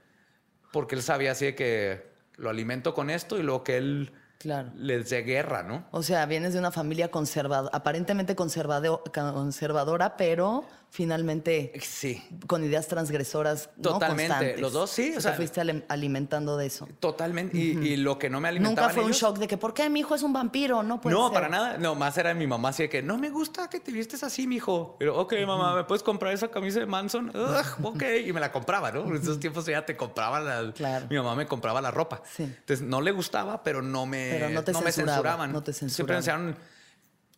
Porque 0.73 0.95
él 0.95 1.03
sabía 1.03 1.33
así 1.33 1.45
de 1.45 1.55
que 1.55 2.07
lo 2.37 2.49
alimento 2.49 2.95
con 2.95 3.11
esto 3.11 3.39
y 3.39 3.43
luego 3.43 3.63
que 3.63 3.77
él 3.77 4.13
Claro. 4.43 4.71
les 4.77 5.09
dé 5.09 5.23
guerra, 5.23 5.63
¿no? 5.63 5.85
O 5.93 6.03
sea, 6.03 6.27
vienes 6.27 6.53
de 6.53 6.59
una 6.59 6.73
familia 6.73 7.11
conservadora, 7.13 7.71
aparentemente 7.77 8.35
conservado- 8.35 9.03
conservadora, 9.13 10.17
pero 10.17 10.65
finalmente 10.93 11.73
Sí. 11.81 12.23
con 12.47 12.63
ideas 12.63 12.87
transgresoras. 12.87 13.71
¿no? 13.77 13.83
Totalmente. 13.95 14.27
Constantes. 14.29 14.61
Los 14.61 14.73
dos, 14.75 14.91
sí, 14.91 15.13
o 15.13 15.15
Te 15.15 15.21
sea- 15.23 15.33
fuiste 15.33 15.61
ale- 15.63 15.85
alimentando 15.89 16.59
de 16.59 16.67
eso. 16.67 16.87
Totalmente. 17.01 17.57
Y, 17.57 17.71
y 17.79 17.97
lo 17.97 18.19
que 18.19 18.29
no 18.29 18.41
me 18.41 18.49
alimentaba. 18.49 18.89
Nunca 18.89 18.95
fue 19.01 19.05
un 19.07 19.13
shock 19.13 19.39
de 19.39 19.49
que, 19.49 19.57
¿por 19.57 19.73
qué 19.73 19.89
mi 19.89 20.01
hijo 20.01 20.15
es 20.15 20.23
un 20.23 20.35
vampiro? 20.35 20.83
No 20.83 21.01
puede 21.01 21.17
no, 21.17 21.29
ser. 21.29 21.35
para 21.35 21.49
nada. 21.49 21.79
No, 21.79 21.95
más 21.95 22.19
era 22.19 22.35
mi 22.35 22.47
mamá 22.47 22.69
así 22.69 22.83
de 22.85 22.89
que 22.91 23.01
no 23.03 23.17
me 23.17 23.31
gusta 23.31 23.71
que 23.71 23.81
te 23.81 23.91
vistes 23.91 24.23
así, 24.23 24.47
mijo. 24.47 24.97
Pero, 24.99 25.19
ok, 25.19 25.33
mamá, 25.47 25.75
¿me 25.75 25.85
puedes 25.85 26.03
comprar 26.03 26.35
esa 26.35 26.49
camisa 26.49 26.81
de 26.81 26.87
Manson? 26.87 27.33
Ugh, 27.35 27.87
ok. 27.87 28.03
Y 28.27 28.33
me 28.35 28.41
la 28.41 28.53
compraba, 28.53 28.93
¿no? 28.93 29.07
En 29.07 29.17
esos 29.17 29.41
tiempos 29.41 29.65
ya 29.65 29.87
te 29.87 29.97
compraba 29.97 30.41
la. 30.41 30.73
Claro. 30.75 31.07
Mi 31.09 31.17
mamá 31.17 31.35
me 31.35 31.47
compraba 31.47 31.81
la 31.81 31.91
ropa. 31.91 32.23
Sí. 32.31 32.43
Entonces 32.43 32.83
no 32.87 33.01
le 33.01 33.13
gustaba, 33.13 33.63
pero 33.63 33.81
no 33.81 34.05
me, 34.05 34.29
Pero 34.33 34.51
no 34.51 34.63
te 34.63 34.75
censuraban. 34.75 35.53
no 35.53 35.63
te 35.63 35.73
Siempre 35.73 36.17
me 36.17 36.23
censuraban. 36.23 36.47
decían, 36.53 36.72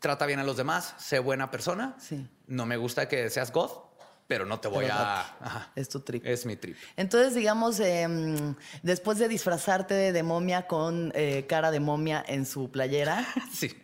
trata 0.04 0.26
bien 0.26 0.38
a 0.38 0.44
los 0.44 0.58
demás, 0.58 0.94
sé 0.98 1.18
buena 1.18 1.50
persona. 1.50 1.96
Sí. 1.98 2.28
No 2.46 2.66
me 2.66 2.76
gusta 2.76 3.08
que 3.08 3.30
seas 3.30 3.50
goth, 3.50 3.72
pero 4.26 4.44
no 4.44 4.60
te 4.60 4.68
voy 4.68 4.84
Pero 4.84 4.96
a. 4.96 5.20
Ajá. 5.40 5.72
es 5.74 5.88
tu 5.88 6.00
trip. 6.00 6.26
Es 6.26 6.44
mi 6.44 6.56
trip. 6.56 6.76
Entonces, 6.98 7.34
digamos, 7.34 7.80
em, 7.80 8.54
después 8.82 9.18
de 9.18 9.28
disfrazarte 9.28 9.94
de, 9.94 10.12
de 10.12 10.22
momia 10.22 10.66
con 10.66 11.10
eh, 11.14 11.46
cara 11.48 11.70
de 11.70 11.80
momia 11.80 12.22
en 12.28 12.44
su 12.44 12.70
playera, 12.70 13.26
Sí. 13.50 13.74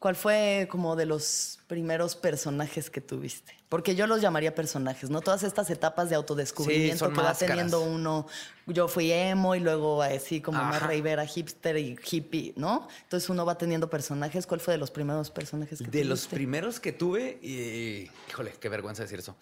¿Cuál 0.00 0.16
fue 0.16 0.66
como 0.68 0.96
de 0.96 1.06
los 1.06 1.60
primeros 1.68 2.16
personajes 2.16 2.90
que 2.90 3.00
tuviste? 3.00 3.54
Porque 3.68 3.94
yo 3.94 4.08
los 4.08 4.20
llamaría 4.20 4.52
personajes, 4.52 5.10
¿no? 5.10 5.20
Todas 5.20 5.44
estas 5.44 5.70
etapas 5.70 6.10
de 6.10 6.16
autodescubrimiento 6.16 7.06
Sí, 7.06 7.12
que 7.12 7.20
va 7.20 7.34
teniendo 7.34 7.82
uno. 7.82 8.26
Yo 8.66 8.88
fui 8.88 9.12
emo 9.12 9.54
y 9.54 9.60
luego 9.60 10.02
así 10.02 10.40
como 10.40 10.58
más 10.58 10.78
Ajá. 10.78 10.88
raivera, 10.88 11.24
hipster 11.24 11.76
y 11.76 11.96
hippie, 12.10 12.52
¿no? 12.56 12.88
Entonces 13.04 13.30
uno 13.30 13.46
va 13.46 13.56
teniendo 13.56 13.88
personajes. 13.88 14.48
¿Cuál 14.48 14.58
fue 14.58 14.74
de 14.74 14.78
los 14.78 14.90
primeros 14.90 15.30
personajes 15.30 15.78
que 15.78 15.84
De 15.86 16.04
los 16.04 16.22
tuviste? 16.22 16.34
primeros 16.36 16.80
que 16.80 16.90
tuve, 16.92 17.38
y 17.42 18.10
híjole, 18.28 18.54
qué 18.58 18.68
vergüenza 18.68 19.04
decir 19.04 19.20
eso. 19.20 19.36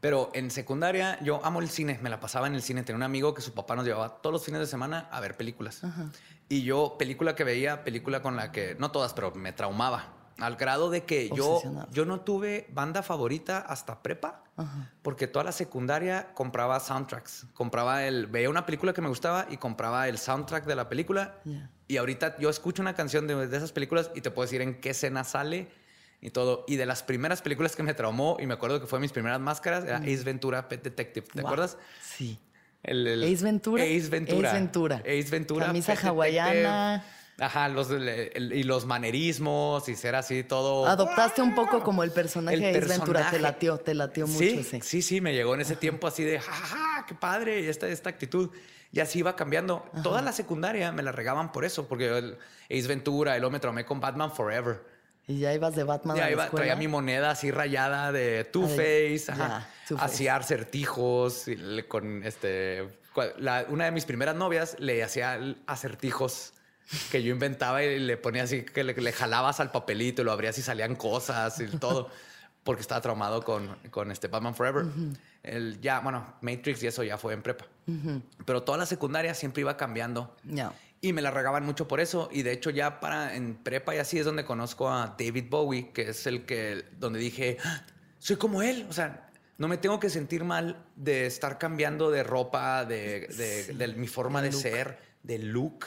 Pero 0.00 0.30
en 0.34 0.50
secundaria 0.50 1.18
yo 1.22 1.44
amo 1.44 1.60
el 1.60 1.68
cine, 1.68 1.98
me 2.00 2.08
la 2.10 2.18
pasaba 2.20 2.46
en 2.46 2.54
el 2.54 2.62
cine. 2.62 2.82
Tenía 2.82 2.96
un 2.96 3.02
amigo 3.02 3.34
que 3.34 3.42
su 3.42 3.52
papá 3.52 3.76
nos 3.76 3.84
llevaba 3.84 4.22
todos 4.22 4.32
los 4.32 4.44
fines 4.44 4.60
de 4.60 4.66
semana 4.66 5.08
a 5.10 5.20
ver 5.20 5.36
películas. 5.36 5.82
Y 6.48 6.62
yo, 6.62 6.96
película 6.98 7.34
que 7.34 7.44
veía, 7.44 7.82
película 7.84 8.22
con 8.22 8.36
la 8.36 8.52
que, 8.52 8.76
no 8.78 8.90
todas, 8.90 9.12
pero 9.14 9.32
me 9.34 9.52
traumaba. 9.52 10.12
Al 10.38 10.56
grado 10.56 10.90
de 10.90 11.04
que 11.04 11.30
yo, 11.34 11.62
yo 11.90 12.04
no 12.04 12.20
tuve 12.20 12.66
banda 12.70 13.02
favorita 13.02 13.58
hasta 13.58 14.02
prepa, 14.02 14.44
porque 15.02 15.26
toda 15.26 15.44
la 15.46 15.52
secundaria 15.52 16.32
compraba 16.34 16.78
soundtracks. 16.78 17.46
Compraba 17.54 18.04
el, 18.06 18.26
veía 18.26 18.50
una 18.50 18.66
película 18.66 18.92
que 18.92 19.00
me 19.00 19.08
gustaba 19.08 19.46
y 19.48 19.56
compraba 19.56 20.08
el 20.08 20.18
soundtrack 20.18 20.66
de 20.66 20.76
la 20.76 20.88
película. 20.90 21.40
Ya. 21.44 21.70
Y 21.88 21.96
ahorita 21.96 22.36
yo 22.38 22.50
escucho 22.50 22.82
una 22.82 22.94
canción 22.94 23.26
de, 23.26 23.46
de 23.48 23.56
esas 23.56 23.72
películas 23.72 24.10
y 24.14 24.20
te 24.20 24.30
puedo 24.30 24.44
decir 24.46 24.60
en 24.60 24.78
qué 24.80 24.90
escena 24.90 25.24
sale 25.24 25.68
y 26.20 26.30
todo. 26.30 26.64
Y 26.68 26.76
de 26.76 26.84
las 26.84 27.02
primeras 27.02 27.40
películas 27.40 27.74
que 27.74 27.82
me 27.82 27.94
traumó, 27.94 28.36
y 28.38 28.46
me 28.46 28.54
acuerdo 28.54 28.78
que 28.80 28.86
fue 28.86 29.00
mis 29.00 29.12
primeras 29.12 29.40
máscaras, 29.40 29.84
era 29.84 29.98
Ace 29.98 30.22
Ventura, 30.24 30.68
Pet 30.68 30.82
Detective. 30.82 31.26
¿Te 31.32 31.40
Wow. 31.40 31.48
acuerdas? 31.48 31.78
Sí. 32.02 32.38
El, 32.86 33.06
el- 33.06 33.24
Ace 33.34 33.44
Ventura. 33.44 33.82
Ace 33.84 34.08
Ventura. 34.08 34.48
Ace 34.50 34.58
Ventura. 34.58 34.96
Ace 35.04 35.28
Ventura. 35.30 35.66
Camisa 35.66 35.94
Pet 35.94 36.04
hawaiana. 36.04 36.92
Detective. 36.92 37.16
Ajá, 37.38 37.68
los, 37.68 37.90
el- 37.90 38.08
el- 38.08 38.52
y 38.54 38.62
los 38.62 38.86
manerismos 38.86 39.88
y 39.90 39.94
ser 39.96 40.14
así 40.14 40.42
todo. 40.42 40.86
Adoptaste 40.86 41.42
un 41.42 41.54
poco 41.54 41.82
como 41.82 42.02
el 42.02 42.10
personaje 42.12 42.56
El 42.56 42.62
de 42.62 42.68
Ace 42.70 42.78
Ventura. 42.88 43.18
Te 43.20 43.24
personaje. 43.24 43.38
latió, 43.40 43.76
te 43.78 43.94
latió 43.94 44.26
mucho 44.26 44.38
Sí, 44.38 44.58
ese. 44.60 44.80
sí, 44.80 45.02
sí, 45.02 45.20
me 45.20 45.34
llegó 45.34 45.54
en 45.54 45.60
ese 45.60 45.76
tiempo 45.76 46.06
así 46.06 46.24
de, 46.24 46.40
jajaja, 46.40 47.04
qué 47.06 47.14
padre, 47.14 47.60
y 47.60 47.66
esta, 47.66 47.88
esta 47.88 48.08
actitud. 48.08 48.50
Y 48.92 49.00
así 49.00 49.18
iba 49.18 49.36
cambiando. 49.36 49.84
Toda 50.02 50.22
la 50.22 50.32
secundaria 50.32 50.92
me 50.92 51.02
la 51.02 51.12
regaban 51.12 51.52
por 51.52 51.64
eso, 51.66 51.86
porque 51.88 52.06
el 52.16 52.38
Ace 52.70 52.86
Ventura, 52.88 53.36
luego 53.36 53.50
me 53.50 53.60
traumé 53.60 53.84
con 53.84 54.00
Batman 54.00 54.32
Forever. 54.32 54.80
Y 55.28 55.40
ya 55.40 55.52
ibas 55.52 55.74
de 55.74 55.82
Batman 55.84 56.16
Ya 56.16 56.24
a 56.24 56.26
la 56.26 56.32
iba, 56.32 56.50
traía 56.50 56.76
mi 56.76 56.86
moneda 56.88 57.30
así 57.30 57.50
rayada 57.50 58.12
de 58.12 58.44
Two 58.44 58.68
Face, 58.68 59.24
Two-Face. 59.88 59.94
hacía 60.04 60.36
acertijos 60.36 61.46
con 61.88 62.22
este. 62.24 62.88
la- 63.38 63.64
una 63.68 63.86
de 63.86 63.90
mis 63.90 64.04
primeras 64.04 64.36
novias 64.36 64.76
le 64.78 65.02
hacía 65.02 65.38
acertijos 65.66 66.52
que 67.10 67.22
yo 67.22 67.32
inventaba 67.32 67.82
y 67.82 67.98
le 67.98 68.16
ponía 68.16 68.44
así 68.44 68.62
que 68.62 68.84
le, 68.84 68.94
le 68.94 69.12
jalabas 69.12 69.58
al 69.58 69.72
papelito 69.72 70.22
y 70.22 70.24
lo 70.24 70.30
abrías 70.32 70.56
y 70.58 70.62
salían 70.62 70.94
cosas 70.94 71.58
y 71.60 71.66
todo. 71.78 72.08
Porque 72.62 72.82
estaba 72.82 73.00
traumado 73.00 73.42
con, 73.42 73.76
con 73.90 74.10
este 74.10 74.26
Batman 74.28 74.54
Forever. 74.54 74.86
El, 75.44 75.80
ya, 75.80 76.00
bueno, 76.00 76.34
Matrix 76.40 76.82
y 76.82 76.88
eso 76.88 77.02
ya 77.04 77.16
fue 77.16 77.32
en 77.32 77.42
prepa. 77.42 77.64
Pero 78.44 78.62
toda 78.64 78.78
la 78.78 78.86
secundaria 78.86 79.34
siempre 79.34 79.60
iba 79.60 79.76
cambiando. 79.76 80.34
Ya. 80.44 80.72
Y 81.00 81.12
me 81.12 81.22
la 81.22 81.30
regaban 81.30 81.64
mucho 81.64 81.86
por 81.86 82.00
eso. 82.00 82.28
Y 82.32 82.42
de 82.42 82.52
hecho, 82.52 82.70
ya 82.70 83.00
para 83.00 83.34
en 83.36 83.54
prepa 83.56 83.94
y 83.94 83.98
así 83.98 84.18
es 84.18 84.24
donde 84.24 84.44
conozco 84.44 84.88
a 84.90 85.14
David 85.18 85.46
Bowie, 85.50 85.90
que 85.92 86.10
es 86.10 86.26
el 86.26 86.44
que, 86.46 86.84
donde 86.98 87.18
dije, 87.18 87.58
"Ah, 87.64 87.84
soy 88.18 88.36
como 88.36 88.62
él. 88.62 88.86
O 88.88 88.92
sea, 88.92 89.30
no 89.58 89.68
me 89.68 89.76
tengo 89.76 90.00
que 90.00 90.10
sentir 90.10 90.42
mal 90.44 90.84
de 90.96 91.26
estar 91.26 91.58
cambiando 91.58 92.10
de 92.10 92.22
ropa, 92.22 92.84
de, 92.84 93.26
de- 93.28 93.74
de 93.74 93.88
mi 93.94 94.06
forma 94.08 94.40
de 94.42 94.48
ser, 94.52 94.98
de 95.22 95.38
look. 95.38 95.84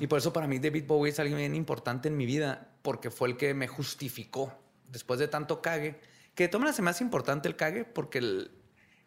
Y 0.00 0.06
por 0.06 0.18
eso 0.18 0.32
para 0.32 0.46
mí 0.46 0.58
David 0.58 0.84
Bowie 0.86 1.10
es 1.12 1.18
alguien 1.20 1.38
bien 1.38 1.54
importante 1.54 2.08
en 2.08 2.16
mi 2.16 2.26
vida, 2.26 2.68
porque 2.82 3.10
fue 3.10 3.28
el 3.28 3.36
que 3.36 3.52
me 3.54 3.68
justificó 3.68 4.52
después 4.90 5.20
de 5.20 5.28
tanto 5.28 5.60
cague. 5.62 6.00
Que 6.34 6.44
de 6.44 6.48
todas 6.48 6.60
maneras 6.60 6.76
se 6.76 6.82
me 6.82 6.90
hace 6.90 7.04
importante 7.04 7.48
el 7.48 7.56
cague 7.56 7.84
porque 7.84 8.18
el, 8.18 8.50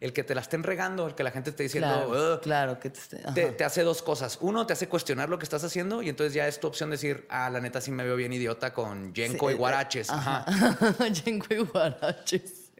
el 0.02 0.12
que 0.12 0.24
te 0.24 0.34
la 0.34 0.40
estén 0.40 0.62
regando, 0.64 1.06
el 1.06 1.14
que 1.14 1.22
la 1.22 1.30
gente 1.30 1.50
esté 1.50 1.62
diciendo, 1.62 2.08
Claro, 2.08 2.40
claro. 2.40 2.80
Que 2.80 2.90
te, 2.90 2.98
ajá. 3.24 3.34
te, 3.34 3.52
te 3.52 3.64
hace 3.64 3.82
dos 3.82 4.02
cosas. 4.02 4.36
Uno, 4.40 4.66
te 4.66 4.72
hace 4.72 4.88
cuestionar 4.88 5.28
lo 5.28 5.38
que 5.38 5.44
estás 5.44 5.62
haciendo 5.64 6.02
y 6.02 6.08
entonces 6.08 6.34
ya 6.34 6.48
es 6.48 6.58
tu 6.60 6.66
opción 6.66 6.90
decir, 6.90 7.24
ah, 7.30 7.48
la 7.50 7.60
neta 7.60 7.80
sí 7.80 7.90
me 7.92 8.02
veo 8.04 8.16
bien 8.16 8.32
idiota 8.32 8.72
con 8.72 9.14
Yenko 9.14 9.46
Sí, 9.48 9.52
y 9.52 9.54
eh, 9.54 9.58
Guaraches. 9.58 10.10
Ajá. 10.10 10.44
Ajá. 10.46 11.08
Yenko 11.24 11.54
y 11.54 11.58
Guaraches. 11.58 12.70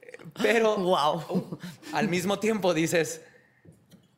Pero 0.42 0.76
Wow. 0.78 1.58
al 1.92 2.08
mismo 2.08 2.38
tiempo 2.38 2.74
dices, 2.74 3.20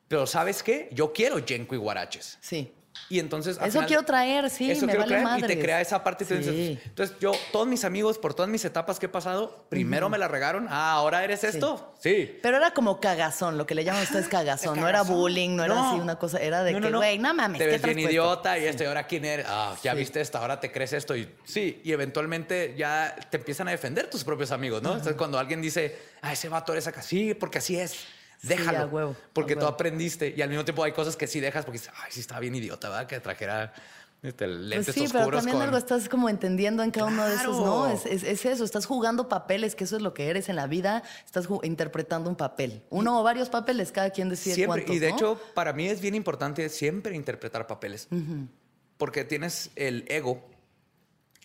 pero 0.07 0.25
¿sabes 0.27 0.63
qué? 0.63 0.89
Yo 0.91 1.13
quiero 1.13 1.39
Yenko 1.39 1.75
y 1.75 1.77
Guaraches. 1.77 2.37
Sí. 2.41 2.73
Y 3.09 3.19
entonces... 3.19 3.57
Eso 3.57 3.69
final- 3.71 3.87
quiero 3.87 4.03
traer, 4.03 4.49
sí, 4.49 4.71
Eso 4.71 4.81
me 4.85 4.93
quiero 4.93 5.01
vale 5.01 5.09
traer 5.11 5.23
madres. 5.23 5.43
y 5.51 5.55
te 5.55 5.59
crea 5.61 5.81
esa 5.81 6.03
parte. 6.03 6.25
Sí. 6.25 6.33
Entonces, 6.33 6.79
entonces 6.85 7.17
yo, 7.19 7.31
todos 7.51 7.67
mis 7.67 7.83
amigos, 7.85 8.17
por 8.17 8.33
todas 8.33 8.49
mis 8.49 8.65
etapas 8.65 8.97
que 8.99 9.05
he 9.05 9.09
pasado, 9.09 9.65
primero 9.69 10.09
me 10.09 10.17
la 10.17 10.27
regaron. 10.27 10.67
Ah, 10.69 10.93
¿ahora 10.93 11.23
eres 11.23 11.43
esto? 11.43 11.93
Sí. 11.99 12.37
Pero 12.41 12.57
era 12.57 12.71
como 12.71 12.99
cagazón, 12.99 13.57
lo 13.57 13.65
que 13.67 13.75
le 13.75 13.83
llaman 13.83 14.03
ustedes 14.03 14.27
cagazón. 14.27 14.79
No 14.79 14.87
era 14.87 15.03
bullying, 15.03 15.55
no, 15.55 15.63
era 15.63 15.75
No. 15.75 15.91
así 15.91 15.99
una 15.99 16.15
cosa, 16.15 16.39
era 16.39 16.63
de 16.63 16.71
No, 16.73 16.79
no, 16.79 16.87
que, 16.87 16.91
no. 16.91 16.97
güey, 16.97 17.19
no, 17.19 17.33
mames, 17.33 17.59
Te 17.59 17.65
¿qué 17.65 17.71
ves 17.71 17.81
bien 17.83 17.99
idiota 17.99 18.57
y 18.57 18.65
esto, 18.65 18.83
¿y 18.83 18.87
ahora 18.87 19.05
quién 19.05 19.25
eres? 19.25 19.45
Ah, 19.47 19.75
ya 19.83 19.91
Sí. 19.91 19.97
viste 19.99 20.21
esto, 20.21 20.37
ahora 20.39 20.59
te 20.59 20.71
crees 20.71 20.93
esto. 20.93 21.15
Y 21.15 21.29
sí, 21.43 21.81
y 21.83 21.91
eventualmente 21.91 22.73
ya 22.77 23.15
te 23.29 23.37
empiezan 23.37 23.67
a 23.67 23.71
defender 23.71 24.09
tus 24.09 24.23
propios 24.23 24.51
amigos, 24.51 24.81
¿no? 24.81 24.89
Entonces, 24.93 25.15
cuando 25.15 25.37
alguien 25.37 25.61
dice, 25.61 25.97
ah, 26.21 26.33
ese 26.33 26.49
vato 26.49 26.71
eres 26.71 26.87
acá, 26.87 27.01
sí, 27.01 27.33
porque 27.33 27.59
así 27.59 27.77
es. 27.79 28.05
Sí, 28.47 28.55
Déjalo. 28.55 28.79
a 28.79 28.85
huevo, 28.85 29.15
porque 29.33 29.55
tú 29.55 29.65
aprendiste. 29.65 30.33
Y 30.35 30.41
al 30.41 30.49
mismo 30.49 30.63
tiempo 30.65 30.83
hay 30.83 30.91
cosas 30.91 31.15
que 31.15 31.27
sí 31.27 31.39
dejas 31.39 31.65
porque 31.65 31.79
dices, 31.79 31.93
ay, 32.03 32.11
sí 32.11 32.19
estaba 32.19 32.39
bien 32.39 32.53
idiota, 32.55 32.89
¿verdad? 32.89 33.07
Que 33.07 33.19
trajera 33.19 33.73
este, 34.21 34.45
Pues 34.45 34.57
lentes 34.59 34.95
sí, 34.95 35.05
pero 35.07 35.19
oscuros 35.19 35.39
también 35.39 35.57
con... 35.57 35.65
algo 35.67 35.77
estás 35.77 36.09
como 36.09 36.29
entendiendo 36.29 36.81
en 36.83 36.89
cada 36.91 37.07
uno 37.07 37.25
de 37.27 37.35
esos, 37.35 37.57
¿no? 37.59 37.83
Claro. 37.85 37.93
Es, 37.93 38.05
es- 38.05 38.23
es 38.23 38.45
eso, 38.45 38.63
estás 38.63 38.85
jugando 38.87 39.29
papeles, 39.29 39.75
que 39.75 39.83
eso 39.83 39.95
es 39.97 40.01
lo 40.01 40.13
que 40.13 40.29
eres 40.29 40.49
en 40.49 40.55
la 40.55 40.65
vida, 40.67 41.03
estás 41.25 41.47
interpretando 41.63 42.29
un 42.29 42.35
papel. 42.35 42.81
Uno 42.89 43.19
o 43.19 43.23
varios 43.23 43.49
papeles, 43.49 43.91
cada 43.91 44.09
quien 44.09 44.29
decide 44.29 44.55
Siempre. 44.55 44.81
cuántos, 44.83 44.95
y 44.95 44.99
de 44.99 45.09
¿no? 45.11 45.15
hecho, 45.15 45.41
para 45.53 45.73
mí 45.73 45.87
es 45.87 46.01
bien 46.01 46.15
importante 46.15 46.69
siempre 46.69 47.15
interpretar 47.15 47.67
papeles. 47.67 48.07
Porque 48.97 49.25
tienes 49.25 49.69
el 49.75 50.05
ego, 50.07 50.43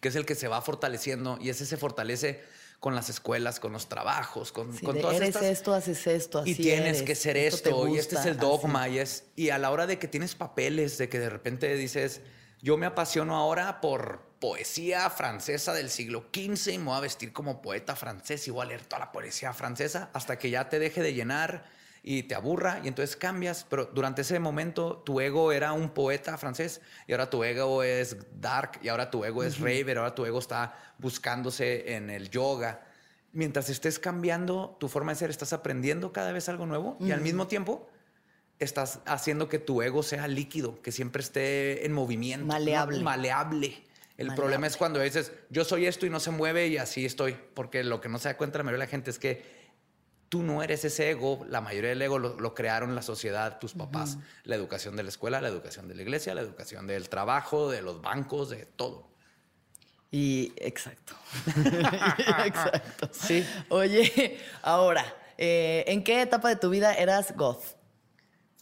que 0.00 0.08
es 0.08 0.14
el 0.16 0.24
que 0.24 0.34
se 0.34 0.48
va 0.48 0.62
fortaleciendo 0.62 1.36
y 1.40 1.50
ese 1.50 1.66
se 1.66 1.76
fortalece 1.76 2.42
con 2.80 2.94
las 2.94 3.10
escuelas, 3.10 3.60
con 3.60 3.72
los 3.72 3.88
trabajos, 3.88 4.52
con, 4.52 4.74
Sí, 4.74 4.84
con 4.84 4.94
de 4.96 5.02
todas 5.02 5.16
eres 5.16 5.28
estas... 5.28 5.44
esto, 5.44 5.74
haces 5.74 6.06
esto, 6.06 6.38
así 6.38 6.52
y 6.52 6.54
tienes 6.54 6.96
eres, 6.96 7.02
que 7.02 7.14
ser 7.14 7.36
esto 7.36 7.68
esto, 7.68 7.88
y 7.88 7.98
este 7.98 8.16
es 8.16 8.24
el 8.24 8.38
dogma 8.38 8.84
así. 8.84 8.94
y 8.94 8.98
es 8.98 9.24
y 9.36 9.50
a 9.50 9.58
la 9.58 9.70
hora 9.70 9.86
de 9.86 9.98
que 9.98 10.08
tienes 10.08 10.34
papeles 10.34 10.96
de 10.96 11.10
que 11.10 11.18
de 11.18 11.28
repente 11.28 11.74
dices 11.76 12.22
yo 12.62 12.76
me 12.78 12.86
apasiono 12.86 13.36
ahora 13.36 13.80
por 13.80 14.22
poesía 14.40 15.08
francesa 15.10 15.74
del 15.74 15.90
siglo 15.90 16.26
XV 16.34 16.72
y 16.72 16.78
me 16.78 16.84
voy 16.86 16.96
a 16.96 17.00
vestir 17.00 17.32
como 17.32 17.60
poeta 17.60 17.94
francés 17.94 18.48
y 18.48 18.50
voy 18.50 18.62
a 18.62 18.68
leer 18.68 18.84
toda 18.86 19.00
la 19.00 19.12
poesía 19.12 19.52
francesa 19.52 20.08
hasta 20.14 20.38
que 20.38 20.48
ya 20.48 20.68
te 20.70 20.78
deje 20.78 21.02
de 21.02 21.12
llenar 21.12 21.64
y 22.02 22.22
te 22.22 22.34
aburra 22.34 22.80
y 22.82 22.88
entonces 22.88 23.16
cambias, 23.16 23.66
pero 23.68 23.86
durante 23.86 24.22
ese 24.22 24.38
momento 24.38 25.02
tu 25.04 25.20
ego 25.20 25.52
era 25.52 25.72
un 25.72 25.90
poeta 25.90 26.38
francés 26.38 26.80
y 27.06 27.12
ahora 27.12 27.28
tu 27.28 27.44
ego 27.44 27.82
es 27.82 28.16
dark 28.40 28.78
y 28.82 28.88
ahora 28.88 29.10
tu 29.10 29.24
ego 29.24 29.42
es 29.44 29.60
raver, 29.60 29.98
ahora 29.98 30.14
tu 30.14 30.24
ego 30.24 30.38
está 30.38 30.74
buscándose 30.98 31.94
en 31.94 32.10
el 32.10 32.30
yoga. 32.30 32.86
Mientras 33.32 33.68
estés 33.68 33.98
cambiando 33.98 34.76
tu 34.80 34.88
forma 34.88 35.12
de 35.12 35.18
ser, 35.18 35.30
estás 35.30 35.52
aprendiendo 35.52 36.12
cada 36.12 36.32
vez 36.32 36.48
algo 36.48 36.66
nuevo 36.66 36.96
y 37.00 37.12
al 37.12 37.20
mismo 37.20 37.46
tiempo 37.46 37.88
estás 38.58 39.00
haciendo 39.06 39.48
que 39.48 39.58
tu 39.58 39.82
ego 39.82 40.02
sea 40.02 40.26
líquido, 40.26 40.80
que 40.82 40.92
siempre 40.92 41.22
esté 41.22 41.86
en 41.86 41.92
movimiento. 41.92 42.46
Maleable. 42.46 43.00
Maleable. 43.02 43.66
El 44.16 44.26
Maleable. 44.26 44.36
problema 44.36 44.66
es 44.66 44.76
cuando 44.76 45.00
dices, 45.00 45.32
yo 45.48 45.64
soy 45.64 45.86
esto 45.86 46.04
y 46.06 46.10
no 46.10 46.20
se 46.20 46.30
mueve 46.30 46.66
y 46.68 46.76
así 46.76 47.06
estoy, 47.06 47.36
porque 47.54 47.84
lo 47.84 48.00
que 48.00 48.08
no 48.10 48.18
se 48.18 48.28
da 48.28 48.36
cuenta 48.36 48.58
la 48.58 48.64
mayoría 48.64 48.84
de 48.84 48.86
la 48.86 48.90
gente 48.90 49.10
es 49.10 49.18
que 49.18 49.59
tú 50.30 50.42
no 50.44 50.62
eres 50.62 50.84
ese 50.84 51.10
ego, 51.10 51.44
la 51.48 51.60
mayoría 51.60 51.90
del 51.90 52.00
ego 52.00 52.18
lo, 52.18 52.40
lo 52.40 52.54
crearon 52.54 52.94
la 52.94 53.02
sociedad, 53.02 53.58
tus 53.58 53.74
papás, 53.74 54.16
la 54.44 54.54
educación 54.54 54.96
de 54.96 55.02
la 55.02 55.08
escuela, 55.10 55.40
la 55.40 55.48
educación 55.48 55.88
de 55.88 55.96
la 55.96 56.02
iglesia, 56.02 56.34
la 56.34 56.40
educación 56.40 56.86
del 56.86 57.08
trabajo, 57.08 57.68
de 57.68 57.82
los 57.82 58.00
bancos, 58.00 58.48
de 58.48 58.64
todo. 58.64 59.10
Y 60.12 60.52
exacto. 60.56 61.14
exacto. 62.46 63.10
Sí. 63.12 63.44
Oye, 63.68 64.38
ahora, 64.62 65.04
eh, 65.36 65.84
¿en 65.88 66.02
qué 66.04 66.22
etapa 66.22 66.48
de 66.48 66.56
tu 66.56 66.70
vida 66.70 66.94
eras 66.94 67.36
goth? 67.36 67.76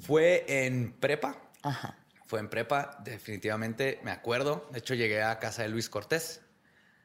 Fue 0.01 0.45
en 0.49 0.93
prepa. 0.93 1.37
Ajá. 1.63 1.97
Fue 2.27 2.41
en 2.41 2.49
prepa, 2.49 2.99
definitivamente 3.05 4.01
me 4.03 4.11
acuerdo. 4.11 4.69
De 4.73 4.79
hecho, 4.79 4.95
llegué 4.95 5.23
a 5.23 5.39
casa 5.39 5.63
de 5.63 5.69
Luis 5.69 5.89
Cortés. 5.89 6.41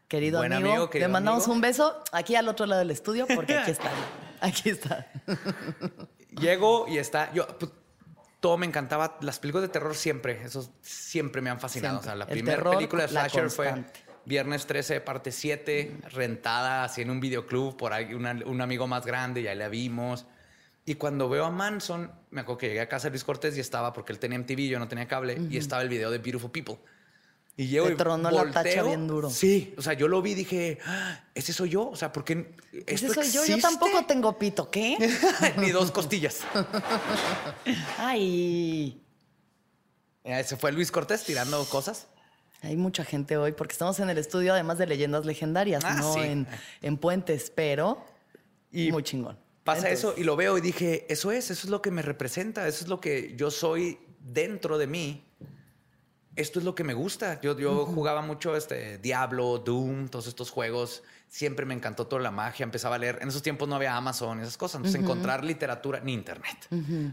Querido 0.08 0.40
Buen 0.40 0.54
amigo, 0.54 0.72
amigo, 0.72 0.90
querido 0.90 1.08
te 1.08 1.12
mandamos 1.12 1.44
amigo. 1.46 1.56
un 1.56 1.62
beso 1.62 2.04
aquí 2.12 2.36
al 2.36 2.48
otro 2.48 2.66
lado 2.66 2.80
del 2.80 2.92
estudio 2.92 3.26
porque 3.34 3.58
aquí 3.58 3.72
está. 3.72 3.90
Aquí 4.44 4.70
está. 4.70 5.08
Llego 6.40 6.88
y 6.88 6.98
está. 6.98 7.32
Yo, 7.34 7.48
pues, 7.58 7.72
todo 8.40 8.58
me 8.58 8.66
encantaba. 8.66 9.18
Las 9.22 9.40
películas 9.40 9.64
de 9.64 9.70
terror 9.70 9.96
siempre, 9.96 10.42
eso 10.44 10.70
siempre 10.82 11.42
me 11.42 11.50
han 11.50 11.60
fascinado. 11.60 12.02
Siempre. 12.02 12.10
O 12.10 12.12
sea, 12.12 12.16
la 12.16 12.26
primera 12.28 12.64
película 12.72 13.08
de 13.08 13.14
la 13.14 13.30
Slasher 13.30 13.50
fue. 13.50 13.84
Viernes 14.26 14.66
13, 14.66 15.02
parte 15.02 15.32
7, 15.34 15.98
rentada 16.12 16.86
así 16.86 17.02
en 17.02 17.10
un 17.10 17.20
videoclub 17.20 17.76
por 17.76 17.92
ahí, 17.92 18.14
una- 18.14 18.40
un 18.46 18.62
amigo 18.62 18.88
más 18.88 19.06
grande, 19.06 19.44
ya 19.44 19.54
la 19.54 19.68
vimos. 19.68 20.26
Y 20.86 20.96
cuando 20.96 21.28
veo 21.28 21.44
a 21.46 21.52
Manson, 21.52 22.10
me 22.32 22.42
acuerdo 22.42 22.60
que 22.60 22.68
llegué 22.70 22.80
a 22.82 22.88
casa 22.88 23.08
de 23.08 23.12
Luis 23.12 23.26
Cortés 23.26 23.58
y 23.58 23.60
estaba, 23.60 23.92
porque 23.92 24.14
él 24.14 24.20
tenía 24.20 24.38
MTV, 24.38 24.68
yo 24.70 24.80
no 24.80 24.88
tenía 24.88 25.08
cable, 25.10 25.38
y 25.50 25.58
estaba 25.58 25.82
el 25.82 25.90
video 25.90 26.10
de 26.10 26.20
Beautiful 26.20 26.52
People. 26.52 26.78
Y 27.56 27.68
llego 27.68 27.86
Te 27.88 27.94
y 27.94 27.96
tronó 27.98 28.32
la 28.32 28.50
tacha 28.52 28.82
bien 28.82 29.08
duro. 29.08 29.30
Sí, 29.30 29.76
o 29.78 29.82
sea, 29.84 29.94
yo 29.94 30.08
lo 30.08 30.22
vi 30.24 30.32
y 30.32 30.36
dije, 30.36 30.80
"Ah, 30.86 31.24
¿ese 31.36 31.54
soy 31.54 31.70
yo? 31.70 31.88
O 31.90 31.96
sea, 31.96 32.12
¿por 32.12 32.24
qué 32.24 32.56
Ese 32.88 33.06
esto 33.08 33.14
soy 33.22 33.28
yo. 33.28 33.46
Yo 33.46 33.56
existe?" 33.56 33.62
tampoco 33.62 34.06
tengo 34.06 34.38
pito. 34.40 34.72
¿Qué? 34.72 34.98
Ni 35.58 35.70
dos 35.70 35.92
costillas. 35.92 36.40
Ay. 37.98 39.00
Se 40.46 40.56
fue 40.58 40.72
Luis 40.72 40.92
Cortés 40.92 41.24
tirando 41.24 41.64
cosas. 41.66 42.08
Hay 42.62 42.78
mucha 42.78 43.04
gente 43.04 43.36
hoy 43.38 43.52
porque 43.52 43.74
estamos 43.74 44.00
en 44.00 44.10
el 44.10 44.18
estudio, 44.18 44.54
además 44.54 44.78
de 44.78 44.88
leyendas 44.88 45.26
legendarias, 45.26 45.84
Ah, 45.86 45.96
no 45.96 46.14
sí. 46.14 46.22
en, 46.22 46.48
en 46.82 46.98
puentes, 46.98 47.52
pero 47.54 48.04
Y 48.72 48.92
muy 48.92 49.04
chingón. 49.04 49.38
Pasa 49.66 49.80
Entonces, 49.90 50.00
eso 50.00 50.14
y 50.18 50.24
lo 50.24 50.36
veo 50.36 50.58
y 50.58 50.62
dije, 50.62 51.06
eso 51.10 51.32
es, 51.32 51.52
eso 51.52 51.68
es 51.68 51.70
lo 51.70 51.82
que 51.82 51.92
me 51.92 52.02
representa, 52.02 52.68
eso 52.68 52.84
es 52.84 52.90
lo 52.90 53.00
que 53.00 53.34
yo 53.36 53.52
soy 53.52 54.00
dentro 54.20 54.78
de 54.78 54.88
mí. 54.88 55.24
Esto 56.36 56.60
es 56.60 56.66
lo 56.66 56.74
que 56.74 56.84
me 56.84 56.94
gusta. 56.94 57.40
Yo, 57.42 57.58
yo 57.58 57.86
jugaba 57.86 58.22
mucho 58.22 58.56
este 58.56 58.98
Diablo, 58.98 59.60
Doom, 59.60 60.08
todos 60.10 60.28
estos 60.28 60.50
juegos. 60.50 61.04
Siempre 61.28 61.66
me 61.66 61.74
encantó 61.74 62.08
toda 62.08 62.22
la 62.22 62.32
magia. 62.32 62.64
Empezaba 62.64 62.96
a 62.96 63.00
leer. 63.00 63.20
En 63.22 63.30
esos 63.30 63.42
tiempos 63.44 63.68
no 63.68 63.76
había 63.76 63.96
Amazon 63.96 64.40
y 64.40 64.42
esas 64.42 64.58
cosas. 64.58 64.78
Entonces, 64.78 65.02
encontrar 65.02 65.44
literatura, 65.44 66.00
ni 66.00 66.14
internet. 66.14 66.58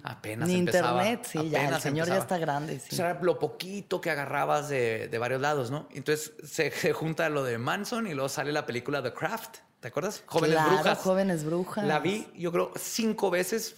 Apenas 0.02 0.48
Ni 0.48 0.56
empezaba. 0.56 1.02
internet, 1.06 1.28
sí, 1.30 1.50
ya, 1.50 1.68
el 1.68 1.80
señor 1.80 2.08
ya 2.08 2.18
está 2.18 2.38
grande, 2.38 2.74
sí. 2.74 2.78
Entonces, 2.84 2.98
era 3.00 3.18
lo 3.22 3.38
poquito 3.38 4.00
que 4.00 4.10
agarrabas 4.10 4.68
de, 4.68 5.08
de 5.08 5.18
varios 5.18 5.40
lados, 5.40 5.70
¿no? 5.70 5.86
Entonces 5.92 6.32
se, 6.44 6.70
se 6.70 6.92
junta 6.92 7.28
lo 7.28 7.44
de 7.44 7.58
Manson 7.58 8.06
y 8.06 8.14
luego 8.14 8.28
sale 8.28 8.52
la 8.52 8.64
película 8.66 9.02
The 9.02 9.12
Craft. 9.12 9.58
¿Te 9.80 9.88
acuerdas? 9.88 10.22
Jóvenes 10.26 10.56
Claro, 10.56 10.70
Brujas. 10.74 10.98
Jóvenes 10.98 11.44
Brujas. 11.44 11.86
La 11.86 11.98
vi, 12.00 12.26
yo 12.36 12.52
creo, 12.52 12.72
cinco 12.76 13.30
veces 13.30 13.76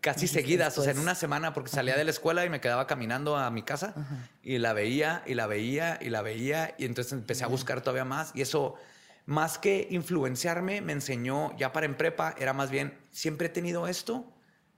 casi 0.00 0.28
seguidas, 0.28 0.76
o 0.78 0.82
sea, 0.82 0.92
en 0.92 0.98
una 0.98 1.14
semana, 1.14 1.52
porque 1.52 1.70
salía 1.70 1.96
de 1.96 2.04
la 2.04 2.10
escuela 2.10 2.44
y 2.44 2.50
me 2.50 2.60
quedaba 2.60 2.86
caminando 2.86 3.36
a 3.36 3.50
mi 3.50 3.62
casa 3.62 3.94
y 4.42 4.58
la 4.58 4.72
veía 4.72 5.22
y 5.26 5.34
la 5.34 5.46
veía 5.46 5.98
y 6.00 6.10
la 6.10 6.22
veía 6.22 6.74
y 6.78 6.84
entonces 6.84 7.12
empecé 7.12 7.44
a 7.44 7.48
buscar 7.48 7.80
todavía 7.80 8.04
más 8.04 8.30
y 8.34 8.42
eso, 8.42 8.76
más 9.26 9.58
que 9.58 9.88
influenciarme, 9.90 10.80
me 10.80 10.92
enseñó, 10.92 11.56
ya 11.56 11.72
para 11.72 11.86
en 11.86 11.96
prepa, 11.96 12.34
era 12.38 12.52
más 12.52 12.70
bien, 12.70 12.96
siempre 13.10 13.48
he 13.48 13.50
tenido 13.50 13.88
esto 13.88 14.32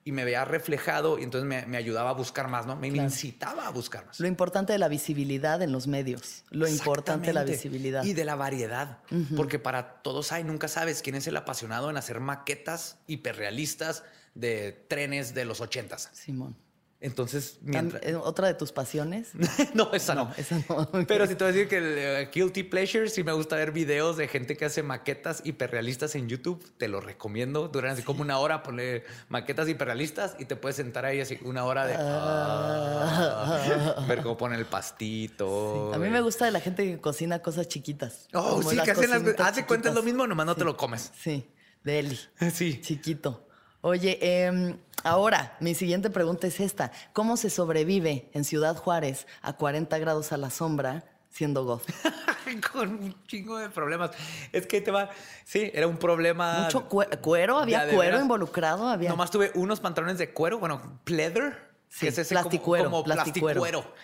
y 0.04 0.12
me 0.12 0.24
veía 0.24 0.44
reflejado 0.44 1.18
y 1.18 1.22
entonces 1.22 1.46
me, 1.46 1.64
me 1.66 1.76
ayudaba 1.76 2.10
a 2.10 2.14
buscar 2.14 2.48
más, 2.48 2.66
¿no? 2.66 2.74
Me, 2.74 2.90
me 2.90 2.98
incitaba 2.98 3.68
a 3.68 3.70
buscar 3.70 4.04
más. 4.06 4.18
Lo 4.18 4.26
importante 4.26 4.72
de 4.72 4.78
la 4.78 4.88
visibilidad 4.88 5.62
en 5.62 5.70
los 5.70 5.86
medios. 5.86 6.44
Lo 6.50 6.66
importante 6.66 7.28
de 7.28 7.32
la 7.32 7.44
visibilidad. 7.44 8.02
Y 8.02 8.12
de 8.12 8.24
la 8.24 8.34
variedad. 8.34 8.98
Porque 9.36 9.58
para 9.58 10.02
todos 10.02 10.32
hay, 10.32 10.42
nunca 10.42 10.66
sabes 10.66 11.02
quién 11.02 11.14
es 11.14 11.26
el 11.28 11.36
apasionado 11.36 11.88
en 11.88 11.96
hacer 11.96 12.18
maquetas 12.18 12.98
hiperrealistas 13.06 14.02
de 14.34 14.72
trenes 14.88 15.34
de 15.34 15.44
los 15.44 15.60
ochentas. 15.60 16.10
Simón. 16.12 16.56
Entonces, 17.02 17.58
mientras... 17.62 18.00
eh, 18.04 18.14
¿Otra 18.14 18.46
de 18.46 18.54
tus 18.54 18.70
pasiones? 18.70 19.32
no, 19.74 19.92
esa 19.92 20.14
no. 20.14 20.26
No, 20.26 20.34
esa 20.36 20.62
no. 20.68 20.88
Pero 21.08 21.26
si 21.26 21.34
te 21.34 21.42
voy 21.42 21.52
a 21.52 21.52
decir 21.52 21.68
que 21.68 21.78
el 21.78 21.98
eh, 21.98 22.30
Guilty 22.32 22.62
Pleasure, 22.62 23.08
sí 23.08 23.24
me 23.24 23.32
gusta 23.32 23.56
ver 23.56 23.72
videos 23.72 24.16
de 24.16 24.28
gente 24.28 24.56
que 24.56 24.66
hace 24.66 24.84
maquetas 24.84 25.42
hiperrealistas 25.44 26.14
en 26.14 26.28
YouTube. 26.28 26.64
Te 26.78 26.86
lo 26.86 27.00
recomiendo. 27.00 27.66
Duran 27.66 27.94
así 27.94 28.04
como 28.04 28.22
una 28.22 28.38
hora, 28.38 28.62
ponle 28.62 29.02
maquetas 29.28 29.68
hiperrealistas 29.68 30.36
y 30.38 30.44
te 30.44 30.54
puedes 30.54 30.76
sentar 30.76 31.04
ahí 31.04 31.20
así 31.20 31.40
una 31.42 31.64
hora 31.64 31.88
de... 31.88 31.96
ah, 31.98 34.04
ver 34.06 34.22
cómo 34.22 34.36
pone 34.36 34.54
el 34.54 34.66
pastito. 34.66 35.92
A 35.92 35.98
mí 35.98 36.08
me 36.08 36.20
gusta 36.20 36.44
de 36.44 36.52
la 36.52 36.60
gente 36.60 36.84
que 36.84 37.00
cocina 37.00 37.42
cosas 37.42 37.66
chiquitas. 37.66 38.28
Oh, 38.32 38.62
sí, 38.62 38.76
que 38.76 38.92
hacen 38.92 39.10
las... 39.10 39.22
cocinitas 39.22 39.48
Haz 39.48 39.56
de 39.56 39.66
cuenta 39.66 39.88
es 39.88 39.96
lo 39.96 40.04
mismo, 40.04 40.24
nomás 40.28 40.46
no 40.46 40.54
te 40.54 40.62
lo 40.62 40.76
comes. 40.76 41.10
Sí, 41.20 41.50
de 41.82 41.98
Eli. 41.98 42.20
Sí. 42.52 42.80
Chiquito. 42.80 43.48
Oye, 43.82 44.18
em, 44.46 44.78
ahora 45.04 45.56
mi 45.60 45.74
siguiente 45.74 46.08
pregunta 46.08 46.46
es 46.46 46.60
esta. 46.60 46.92
¿Cómo 47.12 47.36
se 47.36 47.50
sobrevive 47.50 48.30
en 48.32 48.44
Ciudad 48.44 48.76
Juárez 48.76 49.26
a 49.42 49.52
40 49.54 49.98
grados 49.98 50.32
a 50.32 50.36
la 50.36 50.50
sombra 50.50 51.04
siendo 51.30 51.64
goth? 51.64 51.82
Con 52.72 52.90
un 52.90 53.26
chingo 53.26 53.58
de 53.58 53.68
problemas. 53.70 54.12
Es 54.52 54.66
que 54.66 54.80
te 54.80 54.90
va. 54.90 55.10
Sí, 55.44 55.70
era 55.74 55.86
un 55.88 55.96
problema. 55.96 56.60
¿Mucho 56.64 56.88
cue- 56.88 57.20
cuero? 57.20 57.58
¿Había 57.58 57.82
cuero 57.86 57.98
veras. 57.98 58.22
involucrado? 58.22 58.88
¿Había? 58.88 59.10
Nomás 59.10 59.30
tuve 59.30 59.50
unos 59.54 59.80
pantalones 59.80 60.18
de 60.18 60.32
cuero, 60.32 60.58
bueno, 60.58 61.00
pleather. 61.04 61.70
Sí, 61.88 62.00
que 62.00 62.08
es 62.08 62.18
ese 62.18 62.34
plasticuero, 62.34 62.84
como, 62.84 63.02
como 63.02 63.14
plasticuero. 63.14 63.60
plasticuero. 63.62 63.94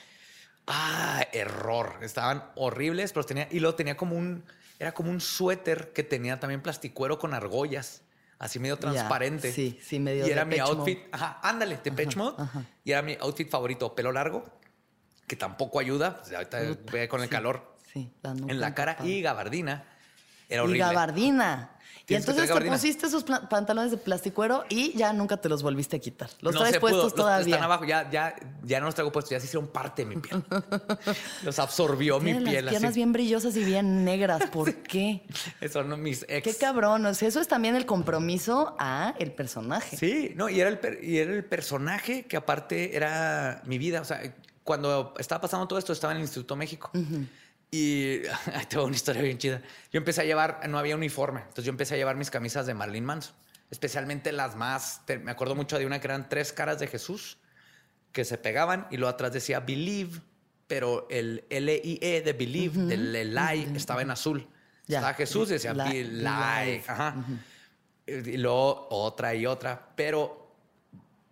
Ah, 0.66 1.24
error. 1.32 1.98
Estaban 2.02 2.44
horribles, 2.56 3.12
pero 3.12 3.24
tenía. 3.24 3.48
Y 3.50 3.60
luego 3.60 3.76
tenía 3.76 3.96
como 3.96 4.16
un. 4.16 4.44
Era 4.78 4.92
como 4.92 5.10
un 5.10 5.20
suéter 5.20 5.92
que 5.92 6.02
tenía 6.02 6.38
también 6.40 6.62
plasticuero 6.62 7.18
con 7.18 7.32
argollas. 7.34 8.02
Así 8.38 8.59
medio 8.61 8.77
transparente. 8.77 9.53
sí, 9.53 9.79
sí, 9.83 9.98
medio 9.98 10.27
Y 10.27 10.31
era 10.31 10.44
mi 10.44 10.59
Mode. 10.59 10.70
outfit. 10.70 10.98
Ajá, 11.12 11.40
ándale, 11.42 11.79
de 11.83 11.90
Pitch 11.92 12.16
Mode. 12.16 12.37
Y 12.85 12.92
era 12.92 13.03
mi 13.03 13.16
outfit 13.20 13.51
favorito, 13.51 13.94
pelo 13.94 14.12
largo, 14.12 14.46
que 15.27 15.35
tampoco 15.37 15.81
ayuda. 15.81 16.18
pues, 16.18 16.33
ahorita 16.33 16.59
ve 16.92 17.09
con 17.09 17.20
el 17.22 17.29
calor 17.29 17.77
Sí, 17.92 18.12
la 18.22 18.35
nuca 18.35 18.53
en 18.53 18.61
la 18.61 18.74
cara 18.74 18.96
y 19.03 19.22
gabardina. 19.22 19.85
Era 20.48 20.62
Y 20.62 20.64
horrible. 20.64 20.79
gabardina. 20.81 21.70
Y 22.09 22.14
entonces 22.14 22.51
te 22.53 22.61
pusiste 22.62 23.07
esos 23.07 23.23
pantalones 23.25 23.90
de 23.90 23.99
plasticuero 23.99 24.64
y 24.71 24.97
ya 24.97 25.12
nunca 25.12 25.37
te 25.37 25.49
los 25.49 25.62
volviste 25.62 25.97
a 25.97 25.99
quitar. 25.99 26.31
Los 26.40 26.55
No 26.55 26.61
traes 26.61 26.79
puestos 26.79 27.05
Los- 27.05 27.14
todavía. 27.14 27.55
Están 27.55 27.64
abajo, 27.64 27.85
ya, 27.85 28.11
ya, 28.11 28.35
ya 28.64 28.81
no 28.81 28.87
los 28.87 28.94
traigo 28.94 29.12
puestos, 29.12 29.31
ya 29.31 29.40
se 29.40 29.47
hicieron 29.47 29.68
parte 29.68 30.05
de 30.05 30.14
mi 30.14 30.21
piel. 30.21 30.42
los 31.44 31.59
absorbió 31.59 32.18
mi 32.21 32.33
piel 32.33 32.64
las 32.64 32.73
piernas 32.73 32.90
así. 32.90 32.99
bien 33.01 33.12
brillosas 33.12 33.57
y 33.57 33.64
bien 33.64 34.05
negras. 34.05 34.49
¿Por 34.51 34.75
qué? 34.77 35.23
Esos 35.61 35.87
son 35.87 36.03
mis 36.03 36.25
ex. 36.29 36.42
Qué 36.42 36.55
cabrón. 36.59 37.05
O 37.07 37.14
sea, 37.14 37.29
eso 37.29 37.40
es 37.40 37.49
también 37.49 37.77
el 37.77 37.85
compromiso 37.87 38.75
a 38.79 39.14
el 39.18 39.33
personaje. 39.33 39.97
Sí, 39.97 40.33
no, 40.35 40.49
y 40.49 40.61
era, 40.61 40.71
el 40.71 40.79
per- 40.79 41.05
y 41.05 41.18
era 41.18 41.33
el 41.33 41.44
personaje 41.44 42.25
que 42.27 42.37
aparte 42.38 42.97
era 42.97 43.62
mi 43.66 43.77
vida. 43.79 44.01
O 44.01 44.05
sea, 44.05 44.21
cuando 44.64 45.14
estaba 45.18 45.40
pasando 45.42 45.68
todo 45.68 45.79
esto, 45.79 45.92
estaba 45.92 46.12
en 46.12 46.18
el 46.18 46.23
Instituto 46.25 46.57
México. 46.57 46.90
Y 47.70 48.22
ahí 48.54 48.66
te 48.68 48.76
va 48.76 48.85
una 48.85 48.96
historia 48.96 49.22
bien 49.22 49.38
chida. 49.38 49.61
Yo 49.92 49.98
empecé 49.98 50.22
a 50.22 50.24
llevar, 50.24 50.61
no 50.68 50.78
había 50.78 50.96
uniforme, 50.96 51.40
entonces 51.40 51.64
yo 51.64 51.70
empecé 51.70 51.94
a 51.94 51.96
llevar 51.98 52.16
mis 52.16 52.31
camisas 52.31 52.66
de 52.66 52.74
Marlene 52.74 53.07
Manson, 53.07 53.35
especialmente 53.70 54.33
las 54.33 54.57
más, 54.57 55.02
te- 55.07 55.18
me 55.18 55.31
acuerdo 55.31 55.54
mucho 55.54 55.78
de 55.78 55.87
una 55.87 56.00
que 56.00 56.07
eran 56.07 56.28
tres 56.28 56.52
caras 56.52 56.78
de 56.78 56.87
Jesús 56.87 57.38
que 58.12 58.24
se 58.24 58.38
pegaban 58.38 58.87
y 58.90 58.96
luego 58.96 59.11
atrás 59.14 59.33
decía 59.33 59.61
Believe, 59.61 60.20
pero 60.66 61.07
el 61.11 61.44
L-I-E 61.50 62.22
de 62.22 62.33
Believe, 62.33 62.78
del 62.87 63.14
el 63.14 63.35
lie, 63.35 63.68
estaba 63.76 64.02
en 64.02 64.11
azul. 64.11 64.46
Ya. 64.87 64.98
Estaba 64.98 65.14
Jesús 65.14 65.50
y 65.50 65.52
decía 65.54 65.74
Li- 65.74 66.02
Be- 66.02 66.04
live. 66.04 66.85
Ajá. 66.88 67.16
Y 68.07 68.38
luego 68.38 68.87
otra 68.90 69.35
y 69.35 69.44
otra, 69.44 69.90
pero 69.94 70.54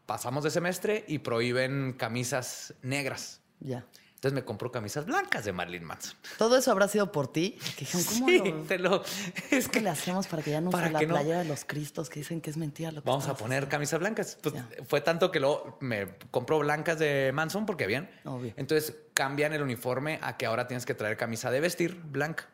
pasamos 0.05 0.45
de 0.45 0.51
semestre 0.51 1.05
y 1.09 1.19
prohíben 1.19 1.95
camisas 1.95 2.75
negras. 2.83 3.41
Ya. 3.61 3.85
Entonces 4.17 4.33
me 4.33 4.45
compro 4.45 4.73
camisas 4.73 5.05
blancas 5.07 5.45
de 5.45 5.53
Marilyn 5.53 5.85
Manson. 5.85 6.17
Todo 6.39 6.57
eso 6.57 6.71
habrá 6.73 6.89
sido 6.89 7.13
por 7.13 7.31
ti. 7.31 7.59
Que 7.77 7.85
dijeron, 7.85 8.07
¿cómo 8.09 8.27
Sí, 8.29 8.39
lo- 8.39 8.63
te 8.63 8.79
lo- 8.79 9.05
es 9.51 9.67
¿qué 9.67 9.71
que 9.73 9.81
le 9.83 9.91
hacemos 9.91 10.27
para 10.27 10.43
que 10.43 10.51
ya 10.51 10.61
no 10.61 10.71
para 10.71 10.85
use 10.87 10.93
la 10.95 10.99
que 11.01 11.07
no- 11.07 11.15
playera 11.15 11.39
de 11.41 11.45
los 11.45 11.65
cristos 11.67 12.09
que 12.09 12.21
dicen 12.21 12.41
que 12.41 12.49
es 12.51 12.57
mentira 12.57 12.91
lo 12.93 13.03
que 13.03 13.09
vamos 13.09 13.29
a 13.29 13.37
poner 13.37 13.69
camisas 13.69 14.01
blancas. 14.01 14.39
Pues 14.43 14.55
fue 14.89 15.01
tanto 15.03 15.31
que 15.31 15.39
luego 15.39 15.77
me 15.81 16.09
compro 16.31 16.59
blancas 16.59 16.99
de 16.99 17.31
Manson 17.35 17.67
porque 17.67 17.87
bien. 17.87 18.09
Obvio. 18.25 18.55
Entonces 18.57 18.97
cambian 19.13 19.53
el 19.53 19.63
uniforme 19.63 20.19
a 20.23 20.37
que 20.39 20.47
ahora 20.47 20.67
tienes 20.67 20.87
que 20.87 20.95
traer 20.95 21.17
camisa 21.19 21.51
de 21.51 21.61
vestir 21.61 22.01
blanca 22.03 22.49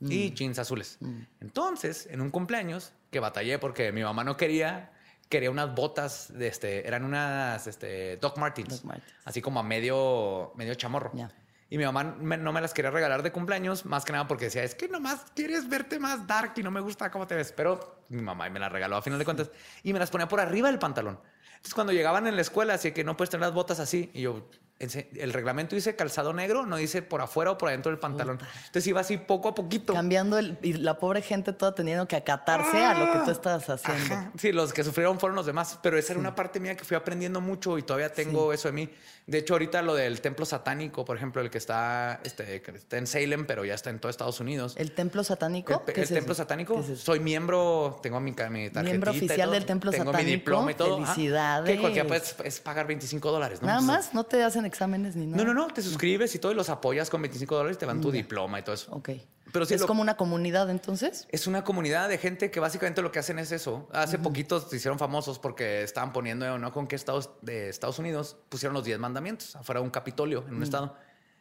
y 0.00 0.30
Mm. 0.30 0.34
jeans 0.34 0.58
azules. 0.58 0.98
Entonces, 1.40 2.08
en 2.10 2.20
un 2.22 2.30
cumpleaños 2.30 2.92
que 3.10 3.20
batallé 3.20 3.58
porque 3.58 3.92
mi 3.92 4.02
mamá 4.02 4.24
no 4.24 4.36
quería, 4.36 4.91
quería 5.32 5.50
unas 5.50 5.74
botas 5.74 6.32
de 6.32 6.46
este, 6.46 6.86
eran 6.86 7.04
unas 7.04 7.66
este, 7.66 8.18
Doc 8.18 8.36
Martens, 8.38 8.68
Doc 8.68 8.84
Martens. 8.84 9.12
así 9.24 9.40
como 9.42 9.58
a 9.58 9.62
medio, 9.62 10.52
medio 10.54 10.74
chamorro. 10.74 11.10
Ya. 11.14 11.30
Y 11.70 11.78
mi 11.78 11.84
mamá 11.84 12.04
me- 12.04 12.36
no 12.36 12.52
me 12.52 12.60
las 12.60 12.74
quería 12.74 12.90
regalar 12.90 13.22
de 13.22 13.32
cumpleaños, 13.32 13.86
más 13.86 14.04
que 14.04 14.12
nada 14.12 14.28
porque 14.28 14.44
decía, 14.44 14.62
es 14.62 14.74
que 14.74 14.88
nomás 14.88 15.24
quieres 15.34 15.68
verte 15.70 15.98
más 15.98 16.26
dark 16.26 16.52
y 16.56 16.62
no 16.62 16.70
me 16.70 16.80
gusta 16.80 17.10
cómo 17.10 17.26
te 17.26 17.34
ves. 17.34 17.52
Pero 17.56 18.04
mi 18.10 18.20
mamá 18.20 18.48
me 18.50 18.60
las 18.60 18.70
regaló 18.70 18.96
a 18.96 19.02
final 19.02 19.18
de 19.18 19.24
cuentas 19.24 19.50
y 19.82 19.92
me 19.94 19.98
las 19.98 20.10
ponía 20.10 20.28
por 20.28 20.38
arriba 20.38 20.68
del 20.68 20.78
pantalón. 20.78 21.18
Entonces 21.52 21.74
cuando 21.74 21.92
llegaban 21.94 22.26
en 22.26 22.36
la 22.36 22.42
escuela, 22.42 22.74
así 22.74 22.92
que 22.92 23.04
no 23.04 23.16
puedes 23.16 23.30
tener 23.30 23.46
las 23.46 23.54
botas 23.54 23.80
así. 23.80 24.10
Y 24.12 24.20
yo, 24.22 24.48
el 24.82 25.32
reglamento 25.32 25.74
dice 25.74 25.94
calzado 25.96 26.32
negro, 26.32 26.66
no 26.66 26.76
dice 26.76 27.02
por 27.02 27.20
afuera 27.20 27.52
o 27.52 27.58
por 27.58 27.68
adentro 27.68 27.90
del 27.90 27.98
pantalón. 27.98 28.38
Entonces 28.66 28.86
iba 28.86 29.00
así 29.00 29.16
poco 29.16 29.48
a 29.48 29.54
poquito. 29.54 29.92
Cambiando 29.92 30.38
el, 30.38 30.58
y 30.62 30.74
la 30.74 30.98
pobre 30.98 31.22
gente 31.22 31.52
toda 31.52 31.74
teniendo 31.74 32.06
que 32.08 32.16
acatarse 32.16 32.84
a 32.84 32.94
lo 32.94 33.12
que 33.12 33.18
tú 33.24 33.30
estabas 33.30 33.68
haciendo. 33.68 34.14
Ajá. 34.14 34.32
Sí, 34.38 34.52
los 34.52 34.72
que 34.72 34.84
sufrieron 34.84 35.18
fueron 35.20 35.36
los 35.36 35.46
demás, 35.46 35.78
pero 35.82 35.96
esa 35.98 36.12
era 36.12 36.20
una 36.20 36.34
parte 36.34 36.60
mía 36.60 36.76
que 36.76 36.84
fui 36.84 36.96
aprendiendo 36.96 37.40
mucho 37.40 37.78
y 37.78 37.82
todavía 37.82 38.12
tengo 38.12 38.52
eso 38.52 38.68
de 38.68 38.72
mí. 38.72 38.90
De 39.26 39.38
hecho, 39.38 39.54
ahorita 39.54 39.82
lo 39.82 39.94
del 39.94 40.20
templo 40.20 40.44
satánico, 40.44 41.04
por 41.04 41.16
ejemplo, 41.16 41.40
el 41.40 41.48
que 41.48 41.58
está, 41.58 42.20
este, 42.24 42.60
que 42.60 42.72
está 42.72 42.98
en 42.98 43.06
Salem, 43.06 43.46
pero 43.46 43.64
ya 43.64 43.74
está 43.74 43.90
en 43.90 44.00
todo 44.00 44.10
Estados 44.10 44.40
Unidos. 44.40 44.74
¿El 44.76 44.92
templo 44.92 45.22
satánico? 45.22 45.84
El, 45.86 45.94
¿Qué 45.94 46.00
el 46.00 46.04
es 46.04 46.10
eso? 46.10 46.14
templo 46.14 46.34
satánico. 46.34 46.82
Soy 46.96 47.20
miembro, 47.20 48.00
tengo 48.02 48.18
mi, 48.18 48.32
mi 48.32 48.34
tarjetita. 48.34 48.82
Miembro 48.82 49.10
oficial 49.12 49.50
del 49.52 49.64
templo 49.64 49.92
tengo 49.92 50.06
satánico. 50.06 50.26
mi 50.26 50.32
diploma 50.32 50.70
y 50.72 50.74
todo. 50.74 51.04
Felicidades. 51.04 51.70
Que 51.70 51.80
cualquiera 51.80 52.08
puede 52.08 52.22
es 52.44 52.60
pagar 52.60 52.86
25 52.88 53.30
dólares. 53.30 53.62
¿no? 53.62 53.68
Nada 53.68 53.80
más, 53.80 54.12
no 54.12 54.24
te 54.24 54.42
hacen 54.42 54.66
exámenes 54.72 55.14
ni 55.16 55.26
nada. 55.26 55.42
No, 55.44 55.52
no, 55.52 55.66
no. 55.68 55.72
Te 55.72 55.82
suscribes 55.82 56.34
y 56.34 56.38
todo 56.38 56.52
y 56.52 56.54
los 56.54 56.68
apoyas 56.68 57.10
con 57.10 57.22
25 57.22 57.54
dólares 57.54 57.78
te 57.78 57.86
dan 57.86 58.00
tu 58.00 58.10
diploma 58.10 58.58
y 58.58 58.62
todo 58.62 58.74
eso. 58.74 58.90
Ok. 58.92 59.10
Pero 59.52 59.66
sí 59.66 59.74
es 59.74 59.80
lo- 59.82 59.86
como 59.86 60.00
una 60.00 60.16
comunidad 60.16 60.70
entonces. 60.70 61.26
Es 61.30 61.46
una 61.46 61.62
comunidad 61.62 62.08
de 62.08 62.16
gente 62.16 62.50
que 62.50 62.58
básicamente 62.58 63.02
lo 63.02 63.12
que 63.12 63.18
hacen 63.18 63.38
es 63.38 63.52
eso. 63.52 63.88
Hace 63.92 64.18
poquitos 64.18 64.70
se 64.70 64.76
hicieron 64.76 64.98
famosos 64.98 65.38
porque 65.38 65.82
estaban 65.82 66.12
poniendo, 66.12 66.58
no 66.58 66.72
con 66.72 66.86
qué 66.86 66.96
estados 66.96 67.30
de 67.42 67.68
Estados 67.68 67.98
Unidos, 67.98 68.36
pusieron 68.48 68.72
los 68.74 68.84
10 68.84 68.98
mandamientos 68.98 69.54
afuera 69.56 69.80
de 69.80 69.84
un 69.84 69.90
capitolio 69.90 70.44
en 70.48 70.54
un 70.54 70.62
estado. 70.62 70.96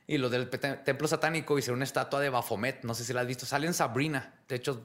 Y 0.07 0.17
los 0.17 0.29
del 0.29 0.49
te- 0.49 0.57
templo 0.57 1.07
satánico 1.07 1.57
hicieron 1.57 1.77
una 1.77 1.85
estatua 1.85 2.19
de 2.19 2.29
Baphomet. 2.29 2.83
No 2.83 2.93
sé 2.93 3.05
si 3.05 3.13
la 3.13 3.21
has 3.21 3.27
visto. 3.27 3.45
Sale 3.45 3.65
en 3.67 3.73
Sabrina. 3.73 4.33
De 4.49 4.55
hecho, 4.57 4.81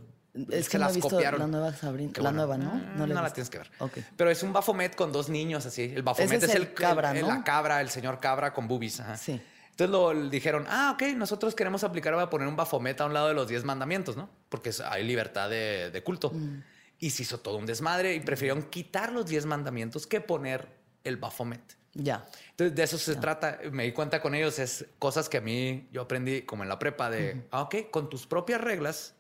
Es 0.51 0.67
se 0.67 0.71
que 0.73 0.79
no 0.79 0.85
he 0.85 0.87
las 0.89 0.95
visto 0.95 1.09
copiaron. 1.11 1.41
la 1.41 1.47
nueva 1.47 1.73
Sabrina. 1.75 2.13
La 2.21 2.33
nueva, 2.33 2.59
¿no? 2.59 2.75
Mm, 2.75 2.97
No 2.99 3.07
la 3.07 3.27
he 3.29 3.31
tienes 3.31 3.51
que 3.51 3.59
ver. 3.59 3.71
Ok. 3.79 3.99
Pero 4.17 4.31
es 4.31 4.43
un 4.43 4.53
Baphomet 4.53 4.95
con 4.95 5.13
dos 5.13 5.29
niños 5.29 5.65
así. 5.67 5.93
El 5.95 6.03
Baphomet 6.03 6.33
Ese 6.33 6.45
es, 6.47 6.51
es 6.51 6.57
el, 6.57 6.75
cabra, 6.75 7.13
el- 7.13 7.23
¿no? 7.23 7.29
La 7.29 7.45
cabra, 7.45 7.81
el 7.81 7.89
señor 7.91 8.21
cabra 8.21 8.53
con 8.53 8.69
boobies. 8.69 9.01
ajá. 9.01 9.17
Sí. 9.17 9.41
Entonces 9.71 9.91
lo 9.91 10.29
dijeron, 10.31 10.65
ah, 10.69 10.93
ok, 10.95 11.03
nosotros 11.17 11.55
queremos 11.55 11.85
aplicar, 11.85 12.15
a 12.15 12.31
poner 12.31 12.49
un 12.49 12.57
Baphomet 12.57 12.99
a 13.01 13.07
un 13.07 13.13
lado 13.13 13.29
de 13.29 13.35
los 13.35 13.47
10 13.47 13.65
mandamientos, 13.65 14.17
¿no? 14.17 14.31
Porque 14.49 14.71
es- 14.71 14.81
hay 14.81 15.05
libertad 15.05 15.51
de, 15.51 15.91
de 15.91 16.03
culto. 16.03 16.31
Mm. 16.31 16.63
Y 16.99 17.11
se 17.11 17.25
hizo 17.25 17.41
todo 17.41 17.59
un 17.59 17.67
desmadre 17.67 18.15
y 18.15 18.21
prefirieron 18.21 18.63
quitar 18.71 19.13
los 19.13 19.27
10 19.27 19.45
mandamientos 19.45 20.07
que 20.07 20.23
poner 20.23 20.67
el 21.05 21.19
Baphomet. 21.19 21.61
Ya. 21.93 22.27
Entonces, 22.51 22.75
de 22.75 22.83
eso 22.83 22.97
se 22.99 23.17
trata. 23.17 23.59
Me 23.71 23.85
di 23.85 23.93
cuenta 23.93 24.21
con 24.23 24.35
ellos, 24.35 24.59
es 24.59 24.87
cosas 24.99 25.29
que 25.29 25.39
a 25.39 25.41
mí 25.43 25.89
yo 25.93 26.03
aprendí 26.03 26.43
como 26.43 26.63
en 26.63 26.69
la 26.71 26.79
prepa 26.79 27.11
de, 27.11 27.47
ah, 27.51 27.63
ok, 27.63 27.91
con 27.91 28.09
tus 28.09 28.27
propias 28.27 28.61
reglas 28.63 29.15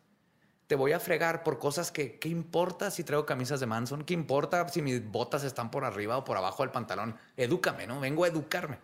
te 0.66 0.74
voy 0.74 0.92
a 0.92 0.98
fregar 1.00 1.42
por 1.44 1.58
cosas 1.58 1.92
que, 1.92 2.18
¿qué 2.18 2.28
importa 2.28 2.90
si 2.90 3.04
traigo 3.04 3.24
camisas 3.24 3.60
de 3.60 3.66
Manson? 3.66 4.04
¿Qué 4.04 4.14
importa 4.14 4.68
si 4.68 4.82
mis 4.82 5.04
botas 5.06 5.44
están 5.44 5.70
por 5.70 5.84
arriba 5.84 6.16
o 6.18 6.24
por 6.24 6.36
abajo 6.36 6.62
del 6.64 6.72
pantalón? 6.72 7.16
Edúcame, 7.36 7.86
¿no? 7.86 8.00
Vengo 8.00 8.24
a 8.24 8.28
educarme. 8.28 8.78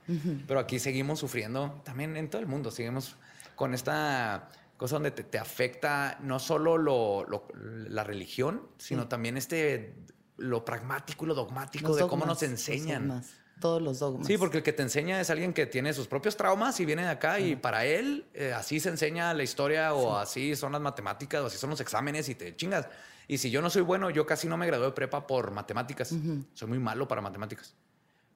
Pero 0.46 0.60
aquí 0.60 0.78
seguimos 0.78 1.18
sufriendo, 1.18 1.80
también 1.84 2.16
en 2.16 2.30
todo 2.30 2.40
el 2.40 2.46
mundo, 2.46 2.70
seguimos 2.70 3.16
con 3.56 3.74
esta 3.74 4.48
cosa 4.76 4.96
donde 4.96 5.10
te, 5.10 5.24
te 5.24 5.38
afecta 5.38 6.18
no 6.20 6.38
solo 6.38 6.78
lo, 6.78 7.24
lo- 7.24 7.48
la 7.54 8.04
religión, 8.04 8.62
sino 8.78 9.08
también 9.08 9.36
este, 9.36 9.94
lo 10.36 10.64
pragmático 10.64 11.24
y 11.24 11.28
lo 11.28 11.34
dogmático 11.34 11.88
Los 11.88 11.96
de 11.96 12.06
cómo 12.06 12.26
nos 12.26 12.42
enseñan. 12.42 13.22
Todos 13.62 13.80
los 13.80 14.00
dogmas. 14.00 14.26
Sí, 14.26 14.36
porque 14.36 14.56
el 14.56 14.64
que 14.64 14.72
te 14.72 14.82
enseña 14.82 15.20
es 15.20 15.30
alguien 15.30 15.52
que 15.52 15.66
tiene 15.66 15.92
sus 15.92 16.08
propios 16.08 16.36
traumas 16.36 16.80
y 16.80 16.84
viene 16.84 17.02
de 17.02 17.10
acá 17.10 17.38
y 17.38 17.54
para 17.54 17.84
él 17.84 18.26
eh, 18.34 18.52
así 18.52 18.80
se 18.80 18.88
enseña 18.88 19.32
la 19.34 19.44
historia 19.44 19.94
o 19.94 20.16
así 20.16 20.56
son 20.56 20.72
las 20.72 20.80
matemáticas 20.80 21.40
o 21.42 21.46
así 21.46 21.58
son 21.58 21.70
los 21.70 21.80
exámenes 21.80 22.28
y 22.28 22.34
te 22.34 22.56
chingas. 22.56 22.88
Y 23.28 23.38
si 23.38 23.52
yo 23.52 23.62
no 23.62 23.70
soy 23.70 23.82
bueno, 23.82 24.10
yo 24.10 24.26
casi 24.26 24.48
no 24.48 24.56
me 24.56 24.66
gradué 24.66 24.86
de 24.86 24.92
prepa 24.92 25.28
por 25.28 25.52
matemáticas. 25.52 26.12
Soy 26.54 26.68
muy 26.68 26.80
malo 26.80 27.06
para 27.06 27.20
matemáticas. 27.20 27.72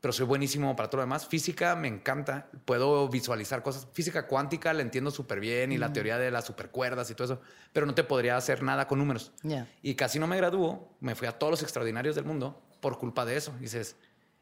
Pero 0.01 0.13
soy 0.13 0.27
buenísimo 0.27 0.77
para 0.77 0.89
todo 0.89 0.99
lo 0.99 1.03
demás. 1.03 1.27
Física 1.27 1.75
me 1.75 1.89
encanta. 1.89 2.49
Puedo 2.65 3.09
visualizar 3.09 3.65
cosas. 3.65 3.89
Física 3.93 4.29
cuántica 4.29 4.73
la 4.75 4.83
entiendo 4.83 5.11
súper 5.11 5.41
bien 5.41 5.73
y 5.73 5.79
la 5.79 5.93
teoría 5.93 6.19
de 6.19 6.31
las 6.31 6.45
supercuerdas 6.45 7.11
y 7.11 7.17
todo 7.17 7.25
eso. 7.25 7.41
Pero 7.73 7.85
no 7.85 7.95
te 7.95 8.05
podría 8.05 8.37
hacer 8.37 8.63
nada 8.63 8.87
con 8.87 9.01
números. 9.01 9.33
Ya. 9.43 9.67
Y 9.83 9.97
casi 9.97 10.21
no 10.21 10.29
me 10.29 10.37
graduó. 10.37 10.89
Me 11.01 11.17
fui 11.17 11.27
a 11.27 11.33
todos 11.33 11.51
los 11.51 11.63
extraordinarios 11.63 12.15
del 12.15 12.25
mundo 12.25 12.63
por 12.81 12.99
culpa 12.99 13.25
de 13.25 13.37
eso. 13.37 13.53
dices, 13.59 13.97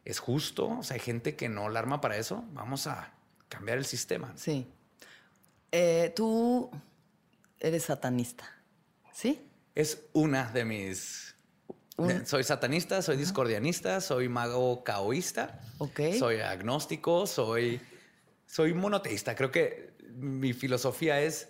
¿es 0.04 0.18
justo? 0.18 0.68
O 0.68 0.82
sea, 0.82 0.94
hay 0.94 1.00
gente 1.00 1.36
que 1.36 1.48
no 1.48 1.68
la 1.68 1.78
arma 1.80 2.00
para 2.00 2.16
eso. 2.16 2.44
Vamos 2.52 2.86
a 2.86 3.12
cambiar 3.48 3.78
el 3.78 3.84
sistema. 3.84 4.32
Sí. 4.36 4.66
Eh, 5.72 6.12
tú 6.14 6.70
eres 7.58 7.84
satanista, 7.84 8.44
¿sí? 9.12 9.40
Es 9.74 10.02
una 10.12 10.50
de 10.52 10.64
mis... 10.64 11.34
Un- 11.96 12.26
soy 12.26 12.42
satanista, 12.44 13.02
soy 13.02 13.16
discordianista, 13.16 14.00
soy 14.00 14.28
mago 14.28 14.82
caoísta, 14.82 15.60
Ok. 15.78 16.00
soy 16.18 16.40
agnóstico, 16.40 17.26
soy, 17.26 17.80
soy 18.46 18.74
monoteísta. 18.74 19.34
Creo 19.36 19.50
que 19.52 19.94
mi 20.14 20.52
filosofía 20.52 21.20
es 21.20 21.48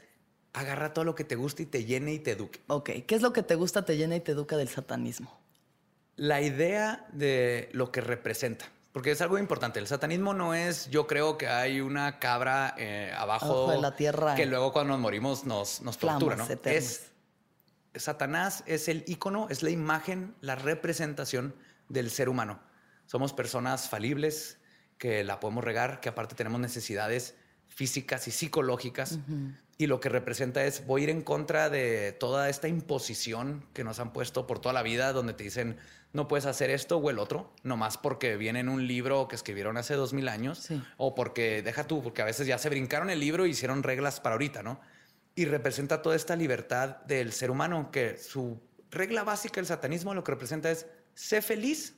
agarra 0.53 0.93
todo 0.93 1.05
lo 1.05 1.15
que 1.15 1.25
te 1.25 1.35
guste 1.35 1.65
y 1.65 1.67
te 1.67 1.85
llene 1.85 2.13
y 2.13 2.19
te 2.19 2.33
eduque. 2.33 2.61
Ok. 2.69 2.91
¿Qué 3.07 3.15
es 3.15 3.23
lo 3.23 3.33
que 3.33 3.43
te 3.43 3.55
gusta, 3.57 3.85
te 3.85 3.97
llena 3.97 4.17
y 4.17 4.21
te 4.21 4.33
educa 4.33 4.57
del 4.57 4.69
satanismo? 4.69 5.41
La 6.17 6.41
idea 6.41 7.07
de 7.13 7.69
lo 7.73 7.91
que 7.91 8.01
representa. 8.01 8.67
Porque 8.93 9.11
es 9.11 9.21
algo 9.21 9.39
importante. 9.39 9.81
El 9.81 9.89
satanismo 9.89 10.35
no 10.35 10.55
es, 10.55 10.89
yo 10.89 11.09
creo 11.09 11.37
que 11.37 11.49
hay 11.49 11.81
una 11.81 12.21
cabra 12.21 12.75
eh, 12.79 13.13
abajo, 13.17 13.47
Abajo 13.47 13.71
de 13.73 13.81
la 13.81 13.97
tierra. 13.97 14.35
que 14.37 14.47
luego 14.47 14.73
cuando 14.73 14.93
nos 14.93 15.01
morimos 15.01 15.45
nos, 15.45 15.83
nos 15.83 15.99
tortura, 15.99 16.37
¿no? 16.37 16.45
eternas. 16.49 16.85
Es, 16.85 17.11
Satanás 17.97 18.63
es 18.67 18.89
el 18.89 19.05
icono, 19.09 19.49
es 19.51 19.63
la 19.65 19.71
imagen, 19.71 20.35
la 20.41 20.55
representación 20.55 21.57
del 21.89 22.11
ser 22.11 22.29
humano. 22.29 22.61
Somos 23.07 23.33
personas 23.33 23.89
falibles, 23.89 24.59
que 24.99 25.25
la 25.25 25.41
podemos 25.41 25.65
regar, 25.65 26.01
que 26.01 26.09
aparte 26.09 26.35
tenemos 26.35 26.61
necesidades 26.61 27.35
físicas 27.67 28.29
y 28.29 28.31
psicológicas. 28.31 29.19
Y 29.77 29.89
lo 29.89 30.01
que 30.01 30.09
representa 30.09 30.65
es, 30.65 30.87
voy 30.87 31.01
a 31.01 31.05
ir 31.05 31.11
en 31.11 31.23
contra 31.23 31.69
de 31.69 32.13
toda 32.13 32.49
esta 32.49 32.69
imposición 32.69 33.67
que 33.73 33.83
nos 33.83 33.99
han 33.99 34.13
puesto 34.13 34.47
por 34.47 34.61
toda 34.61 34.73
la 34.73 34.83
vida, 34.83 35.13
donde 35.13 35.35
te 35.35 35.45
dicen, 35.45 35.79
no 36.15 36.27
puedes 36.29 36.47
hacer 36.47 36.71
esto 36.71 36.97
o 36.97 37.11
el 37.11 37.19
otro, 37.19 37.53
nomás 37.63 37.99
porque 37.99 38.37
viene 38.39 38.61
en 38.61 38.69
un 38.71 38.87
libro 38.87 39.29
que 39.29 39.37
escribieron 39.37 39.77
hace 39.77 39.95
dos 39.95 40.13
mil 40.15 40.29
años, 40.29 40.59
Sí. 40.61 40.83
o 40.97 41.15
porque, 41.15 41.61
deja 41.63 41.87
tú, 41.87 42.03
porque 42.03 42.23
a 42.23 42.25
veces 42.25 42.47
ya 42.47 42.57
se 42.57 42.71
brincaron 42.71 43.11
el 43.11 43.21
libro 43.21 43.45
y 43.45 43.51
hicieron 43.51 43.83
reglas 43.83 44.21
para 44.21 44.35
ahorita, 44.37 44.63
¿no? 44.63 44.81
Y 45.35 45.45
representa 45.45 46.01
toda 46.01 46.17
esta 46.17 46.37
libertad 46.37 46.97
del 47.07 47.33
ser 47.33 47.51
humano, 47.51 47.91
que 47.91 48.17
su 48.17 48.59
regla 48.91 49.25
básica 49.25 49.57
del 49.57 49.67
satanismo 49.67 50.15
lo 50.15 50.23
que 50.25 50.31
representa 50.33 50.71
es, 50.71 50.87
sé 51.15 51.43
feliz 51.43 51.95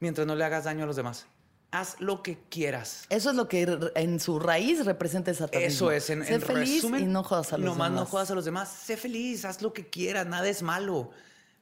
mientras 0.00 0.26
no 0.26 0.36
le 0.36 0.44
hagas 0.44 0.64
daño 0.64 0.84
a 0.84 0.86
los 0.86 0.96
demás. 0.96 1.26
Haz 1.70 1.96
lo 2.00 2.22
que 2.22 2.38
quieras. 2.48 3.04
Eso 3.10 3.28
es 3.30 3.36
lo 3.36 3.46
que 3.46 3.90
en 3.96 4.20
su 4.20 4.38
raíz 4.38 4.86
representa 4.86 5.30
el 5.32 5.36
satanismo. 5.36 5.90
Eso 5.90 5.92
es, 5.92 6.08
en, 6.08 6.24
Sé 6.24 6.34
en 6.34 6.40
feliz 6.40 6.76
resumen. 6.76 7.02
y 7.02 7.06
no 7.06 7.22
jodas 7.22 7.52
a 7.52 7.58
los 7.58 7.66
nomás 7.66 7.90
demás. 7.90 8.00
no 8.00 8.06
jodas 8.06 8.30
a 8.30 8.34
los 8.34 8.44
demás. 8.46 8.68
Sé 8.70 8.96
feliz, 8.96 9.44
haz 9.44 9.60
lo 9.60 9.72
que 9.74 9.86
quieras, 9.90 10.26
nada 10.26 10.48
es 10.48 10.62
malo. 10.62 11.10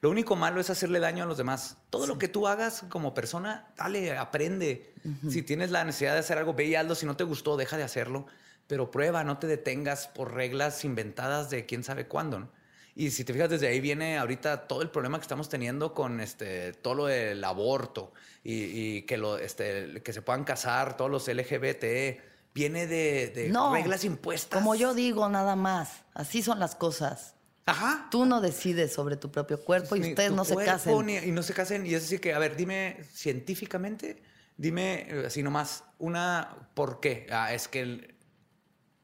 Lo 0.06 0.10
único 0.12 0.36
malo 0.36 0.60
es 0.60 0.70
hacerle 0.70 1.00
daño 1.00 1.24
a 1.24 1.26
los 1.26 1.36
demás. 1.36 1.78
Todo 1.90 2.06
lo 2.06 2.16
que 2.16 2.28
tú 2.28 2.46
hagas 2.46 2.84
como 2.88 3.12
persona, 3.12 3.66
dale, 3.76 4.16
aprende. 4.16 4.94
Si 5.28 5.42
tienes 5.42 5.72
la 5.72 5.82
necesidad 5.82 6.12
de 6.12 6.20
hacer 6.20 6.38
algo, 6.38 6.54
ve 6.54 6.66
y 6.66 6.76
hazlo. 6.76 6.94
Si 6.94 7.06
no 7.06 7.16
te 7.16 7.24
gustó, 7.24 7.56
deja 7.56 7.76
de 7.76 7.82
hacerlo. 7.82 8.24
Pero 8.68 8.88
prueba, 8.92 9.24
no 9.24 9.38
te 9.38 9.48
detengas 9.48 10.06
por 10.06 10.32
reglas 10.32 10.84
inventadas 10.84 11.50
de 11.50 11.66
quién 11.66 11.82
sabe 11.82 12.06
cuándo. 12.06 12.38
¿no? 12.38 12.48
Y 12.94 13.10
si 13.10 13.24
te 13.24 13.32
fijas, 13.32 13.50
desde 13.50 13.66
ahí 13.66 13.80
viene 13.80 14.16
ahorita 14.16 14.68
todo 14.68 14.80
el 14.82 14.90
problema 14.90 15.18
que 15.18 15.22
estamos 15.22 15.48
teniendo 15.48 15.92
con 15.92 16.20
este, 16.20 16.72
todo 16.74 16.94
lo 16.94 17.06
del 17.06 17.42
aborto 17.42 18.12
y, 18.44 18.52
y 18.98 19.02
que, 19.02 19.16
lo, 19.16 19.38
este, 19.38 20.04
que 20.04 20.12
se 20.12 20.22
puedan 20.22 20.44
casar, 20.44 20.96
todos 20.96 21.10
los 21.10 21.26
LGBT. 21.26 22.20
Viene 22.54 22.86
de, 22.86 23.32
de 23.34 23.48
No, 23.48 23.74
reglas 23.74 24.04
impuestas. 24.04 24.56
Como 24.56 24.76
yo 24.76 24.94
digo, 24.94 25.28
nada 25.28 25.56
más. 25.56 26.04
Así 26.14 26.44
son 26.44 26.60
las 26.60 26.76
cosas. 26.76 27.34
Ajá. 27.66 28.06
Tú 28.10 28.24
no 28.26 28.40
decides 28.40 28.92
sobre 28.92 29.16
tu 29.16 29.30
propio 29.30 29.60
cuerpo 29.60 29.96
y 29.96 30.00
Ni 30.00 30.08
ustedes 30.10 30.30
no 30.32 30.44
se 30.44 30.54
casen. 30.56 31.04
ni- 31.06 31.16
y 31.16 31.32
no 31.32 31.42
se 31.42 31.52
casen. 31.52 31.84
Y 31.84 31.94
es 31.94 32.02
decir 32.02 32.20
que, 32.20 32.32
a 32.32 32.38
ver, 32.38 32.56
dime 32.56 32.98
científicamente, 33.12 34.22
dime 34.56 35.06
eh, 35.08 35.24
así 35.26 35.42
nomás, 35.42 35.82
una, 35.98 36.56
¿por 36.74 37.00
qué? 37.00 37.26
Ah, 37.30 37.52
es 37.52 37.66
que 37.68 37.80
el- 37.80 38.14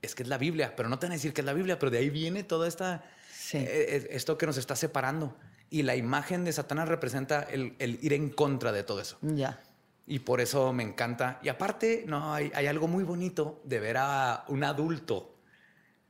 es 0.01 0.15
que 0.15 0.23
es 0.23 0.29
la 0.29 0.39
Biblia, 0.39 0.75
pero 0.77 0.89
no 0.89 0.99
te 0.99 1.07
van 1.07 1.13
a 1.13 1.15
decir 1.17 1.33
que 1.33 1.41
es 1.41 1.45
la 1.45 1.53
Biblia, 1.53 1.79
pero 1.79 1.91
de 1.91 1.99
ahí 1.99 2.11
viene 2.11 2.43
toda 2.45 2.67
esta, 2.69 3.05
Sí. 3.33 3.59
eh, 3.59 3.67
eh, 3.69 4.07
esto 4.11 4.39
que 4.39 4.47
nos 4.47 4.57
está 4.57 4.75
separando. 4.77 5.37
Y 5.71 5.83
la 5.83 5.97
imagen 5.97 6.45
de 6.45 6.53
Satanás 6.53 6.89
representa 6.89 7.43
el, 7.43 7.75
el 7.79 7.99
ir 8.03 8.13
en 8.13 8.31
contra 8.31 8.73
de 8.73 8.83
todo 8.85 9.01
eso. 9.01 9.19
Ya. 9.23 9.61
Y 10.07 10.19
por 10.21 10.41
eso 10.41 10.73
me 10.73 10.83
encanta. 10.83 11.39
Y 11.43 11.49
aparte, 11.49 12.05
no, 12.07 12.35
hay, 12.35 12.51
hay 12.55 12.67
algo 12.67 12.89
muy 12.89 13.05
bonito 13.05 13.61
de 13.65 13.81
ver 13.81 13.97
a 13.99 14.45
un 14.49 14.65
adulto 14.65 15.35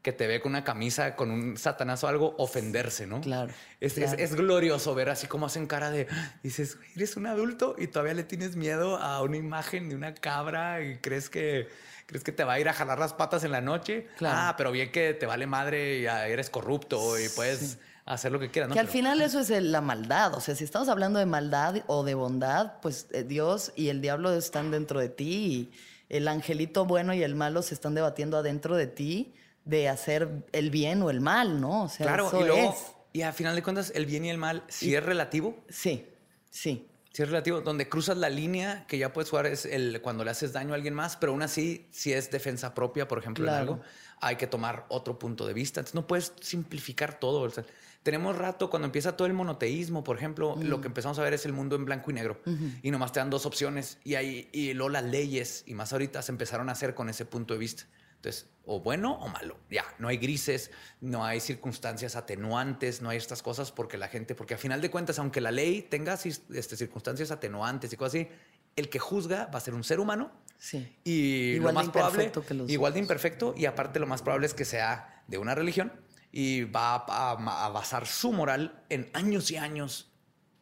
que 0.02 0.12
te 0.12 0.26
ve 0.26 0.40
con 0.40 0.50
una 0.52 0.64
camisa, 0.64 1.14
con 1.14 1.30
un 1.30 1.56
satanazo 1.56 2.06
o 2.06 2.10
algo, 2.10 2.34
ofenderse, 2.38 3.06
¿no? 3.06 3.20
Claro. 3.20 3.52
Es, 3.80 3.94
claro. 3.94 4.12
es- 4.18 4.30
es 4.32 4.34
glorioso 4.36 4.94
ver 4.96 5.08
así 5.08 5.28
como 5.28 5.46
hacen 5.46 5.66
cara 5.68 5.90
de, 5.90 6.08
dices, 6.42 6.76
"Güey, 6.76 6.88
eres 6.96 7.16
un 7.16 7.26
adulto 7.26 7.76
y 7.78 7.86
todavía 7.86 8.14
le 8.14 8.24
tienes 8.24 8.56
miedo 8.56 8.96
a 8.96 9.22
una 9.22 9.36
imagen 9.36 9.88
de 9.88 9.94
una 9.94 10.12
cabra 10.14 10.82
y 10.82 10.96
crees 10.98 11.30
que, 11.30 11.68
crees 12.06 12.24
que 12.24 12.32
te 12.32 12.42
va 12.42 12.54
a 12.54 12.60
ir 12.60 12.68
a 12.68 12.72
jalar 12.72 12.98
las 12.98 13.12
patas 13.14 13.44
en 13.44 13.52
la 13.52 13.60
noche. 13.60 14.08
Claro. 14.18 14.36
Ah, 14.38 14.54
pero 14.56 14.72
bien 14.72 14.90
que 14.90 15.14
te 15.14 15.24
vale 15.26 15.46
madre 15.46 15.98
y 16.00 16.06
eres 16.06 16.50
corrupto 16.50 17.18
y 17.18 17.28
puedes 17.28 17.78
hacer 18.04 18.32
lo 18.32 18.40
que 18.40 18.50
quieras, 18.50 18.68
¿no? 18.70 18.74
Que 18.74 18.80
al 18.80 18.86
Pero- 18.86 18.92
final 18.92 19.22
eso 19.22 19.38
es 19.38 19.50
la 19.50 19.80
maldad. 19.80 20.34
O 20.34 20.40
sea, 20.40 20.56
si 20.56 20.64
estamos 20.64 20.88
hablando 20.88 21.20
de 21.20 21.26
maldad 21.26 21.76
o 21.86 22.02
de 22.02 22.14
bondad, 22.14 22.72
pues 22.82 23.06
eh, 23.12 23.22
Dios 23.22 23.72
y 23.76 23.88
el 23.88 24.00
diablo 24.00 24.34
están 24.34 24.72
dentro 24.72 24.98
de 24.98 25.08
ti 25.10 25.24
y 25.28 25.72
el 26.08 26.26
angelito 26.26 26.84
bueno 26.86 27.14
y 27.14 27.22
el 27.22 27.36
malo 27.36 27.62
se 27.62 27.74
están 27.74 27.94
debatiendo 27.94 28.36
adentro 28.36 28.74
de 28.76 28.88
ti 28.88 29.34
de 29.64 29.88
hacer 29.88 30.28
el 30.52 30.70
bien 30.70 31.02
o 31.02 31.10
el 31.10 31.20
mal, 31.20 31.60
¿no? 31.60 31.84
O 31.84 31.88
sea, 31.88 32.06
Claro, 32.06 32.28
eso 32.28 32.40
y 32.40 32.44
luego, 32.46 32.70
es. 32.72 32.92
y 33.12 33.22
a 33.22 33.32
final 33.32 33.54
de 33.54 33.62
cuentas, 33.62 33.92
el 33.94 34.06
bien 34.06 34.24
y 34.24 34.30
el 34.30 34.38
mal, 34.38 34.64
si 34.68 34.94
es 34.94 35.02
relativo, 35.04 35.56
Sí, 35.68 36.06
sí. 36.50 36.88
si 37.12 37.22
es 37.22 37.28
relativo, 37.28 37.60
donde 37.60 37.88
cruzas 37.88 38.16
la 38.16 38.28
línea 38.30 38.86
que 38.88 38.98
ya 38.98 39.12
puedes 39.12 39.30
jugar 39.30 39.46
es 39.46 39.64
el 39.66 40.00
cuando 40.02 40.24
le 40.24 40.30
haces 40.30 40.52
daño 40.52 40.72
a 40.72 40.76
alguien 40.76 40.94
más, 40.94 41.16
pero 41.16 41.32
aún 41.32 41.42
así, 41.42 41.86
si 41.90 42.12
es 42.12 42.30
defensa 42.30 42.74
propia, 42.74 43.06
por 43.06 43.18
ejemplo, 43.18 43.44
Claro. 43.44 43.56
en 43.56 43.68
algo, 43.68 43.80
hay 44.20 44.36
que 44.36 44.46
tomar 44.46 44.86
otro 44.88 45.18
punto 45.18 45.46
de 45.46 45.52
vista. 45.52 45.80
Entonces, 45.80 45.94
no 45.94 46.06
puedes 46.06 46.32
simplificar 46.40 47.18
todo. 47.18 47.40
O 47.40 47.50
sea, 47.50 47.64
tenemos 48.04 48.36
rato, 48.38 48.70
cuando 48.70 48.86
empieza 48.86 49.16
todo 49.16 49.26
el 49.26 49.32
monoteísmo, 49.34 50.02
por 50.04 50.16
ejemplo, 50.16 50.56
lo 50.60 50.80
que 50.80 50.86
empezamos 50.88 51.18
a 51.18 51.22
ver 51.22 51.34
es 51.34 51.44
el 51.44 51.52
mundo 51.52 51.74
en 51.76 51.84
blanco 51.84 52.10
y 52.10 52.14
negro. 52.14 52.40
Y 52.82 52.90
nomás 52.92 53.10
te 53.12 53.18
dan 53.20 53.30
dos 53.30 53.46
opciones. 53.46 53.98
Y, 54.04 54.14
ahí, 54.14 54.48
y 54.52 54.74
luego 54.74 54.90
las 54.90 55.04
leyes, 55.04 55.64
y 55.66 55.74
más 55.74 55.92
ahorita, 55.92 56.22
se 56.22 56.30
empezaron 56.32 56.68
a 56.68 56.72
hacer 56.72 56.94
con 56.94 57.08
ese 57.08 57.24
punto 57.24 57.54
de 57.54 57.58
vista. 57.60 57.84
Entonces, 58.22 58.48
o 58.64 58.78
bueno 58.78 59.14
o 59.14 59.26
malo. 59.26 59.58
Ya, 59.68 59.84
no 59.98 60.06
hay 60.06 60.16
grises, 60.16 60.70
no 61.00 61.24
hay 61.24 61.40
circunstancias 61.40 62.14
atenuantes, 62.14 63.02
no 63.02 63.10
hay 63.10 63.18
estas 63.18 63.42
cosas 63.42 63.72
porque 63.72 63.98
la 63.98 64.06
gente, 64.06 64.36
porque 64.36 64.54
a 64.54 64.58
final 64.58 64.80
de 64.80 64.92
cuentas, 64.92 65.18
aunque 65.18 65.40
la 65.40 65.50
ley 65.50 65.82
tenga 65.82 66.14
este, 66.14 66.76
circunstancias 66.76 67.32
atenuantes 67.32 67.92
y 67.92 67.96
cosas 67.96 68.20
así, 68.20 68.28
el 68.76 68.88
que 68.90 69.00
juzga 69.00 69.46
va 69.46 69.58
a 69.58 69.60
ser 69.60 69.74
un 69.74 69.82
ser 69.82 69.98
humano 69.98 70.30
Sí. 70.56 70.96
y 71.02 71.54
Igual 71.54 71.74
lo 71.74 71.80
de 71.80 71.86
más 71.86 71.92
probable, 71.92 72.32
que 72.46 72.54
los 72.54 72.70
igual 72.70 72.92
de 72.92 73.00
imperfecto 73.00 73.52
y 73.56 73.66
aparte 73.66 73.98
lo 73.98 74.06
más 74.06 74.22
probable 74.22 74.46
es 74.46 74.54
que 74.54 74.64
sea 74.64 75.24
de 75.26 75.38
una 75.38 75.56
religión 75.56 75.92
y 76.30 76.62
va 76.62 77.04
a, 77.08 77.32
a 77.32 77.68
basar 77.70 78.06
su 78.06 78.32
moral 78.32 78.84
en 78.88 79.10
años 79.14 79.50
y 79.50 79.56
años 79.56 80.12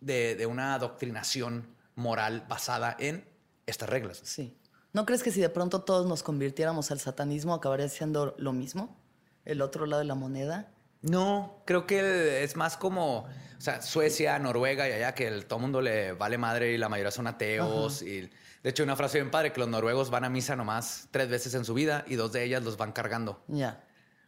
de, 0.00 0.34
de 0.36 0.46
una 0.46 0.72
adoctrinación 0.72 1.76
moral 1.94 2.46
basada 2.48 2.96
en 2.98 3.28
estas 3.66 3.90
reglas. 3.90 4.22
Sí. 4.24 4.56
¿No 4.92 5.06
crees 5.06 5.22
que 5.22 5.30
si 5.30 5.40
de 5.40 5.48
pronto 5.48 5.82
todos 5.82 6.06
nos 6.06 6.22
convirtiéramos 6.22 6.90
al 6.90 6.98
satanismo 6.98 7.54
acabaría 7.54 7.88
siendo 7.88 8.34
lo 8.38 8.52
mismo? 8.52 8.96
El 9.44 9.62
otro 9.62 9.86
lado 9.86 10.00
de 10.00 10.06
la 10.06 10.14
moneda. 10.14 10.72
No, 11.02 11.62
creo 11.64 11.86
que 11.86 12.42
es 12.42 12.56
más 12.56 12.76
como, 12.76 13.20
o 13.20 13.60
sea, 13.60 13.80
Suecia, 13.80 14.38
Noruega 14.38 14.88
y 14.88 14.92
allá 14.92 15.14
que 15.14 15.28
el, 15.28 15.46
todo 15.46 15.58
mundo 15.58 15.80
le 15.80 16.12
vale 16.12 16.36
madre 16.36 16.72
y 16.72 16.78
la 16.78 16.88
mayoría 16.88 17.10
son 17.10 17.26
ateos. 17.26 18.02
Y 18.02 18.30
de 18.62 18.70
hecho, 18.70 18.82
una 18.82 18.96
frase 18.96 19.18
bien 19.18 19.30
padre 19.30 19.52
que 19.52 19.60
los 19.60 19.68
noruegos 19.68 20.10
van 20.10 20.24
a 20.24 20.28
misa 20.28 20.56
nomás 20.56 21.08
tres 21.10 21.28
veces 21.28 21.54
en 21.54 21.64
su 21.64 21.72
vida 21.72 22.04
y 22.06 22.16
dos 22.16 22.32
de 22.32 22.44
ellas 22.44 22.62
los 22.62 22.76
van 22.76 22.92
cargando. 22.92 23.42
Ya, 23.48 23.82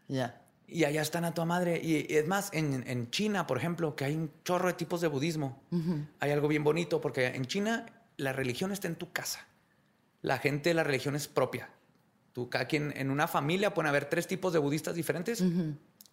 ya. 0.08 0.40
Y 0.66 0.84
allá 0.84 1.02
están 1.02 1.26
a 1.26 1.34
tu 1.34 1.44
madre. 1.44 1.78
Y, 1.82 2.10
y 2.10 2.16
es 2.16 2.26
más, 2.26 2.48
en, 2.54 2.88
en 2.88 3.10
China, 3.10 3.46
por 3.46 3.58
ejemplo, 3.58 3.94
que 3.94 4.06
hay 4.06 4.14
un 4.14 4.32
chorro 4.42 4.68
de 4.68 4.74
tipos 4.74 5.02
de 5.02 5.08
budismo, 5.08 5.62
hay 6.20 6.30
algo 6.30 6.48
bien 6.48 6.64
bonito 6.64 7.02
porque 7.02 7.26
en 7.26 7.44
China 7.44 7.84
la 8.16 8.32
religión 8.32 8.72
está 8.72 8.88
en 8.88 8.96
tu 8.96 9.12
casa. 9.12 9.46
La 10.22 10.38
gente, 10.38 10.72
la 10.72 10.84
religión 10.84 11.14
es 11.16 11.28
propia. 11.28 11.68
Tú, 12.32 12.48
cada 12.48 12.66
quien, 12.66 12.94
en 12.96 13.10
una 13.10 13.28
familia 13.28 13.74
pueden 13.74 13.88
haber 13.88 14.06
tres 14.06 14.26
tipos 14.26 14.52
de 14.52 14.58
budistas 14.58 14.94
diferentes. 14.94 15.44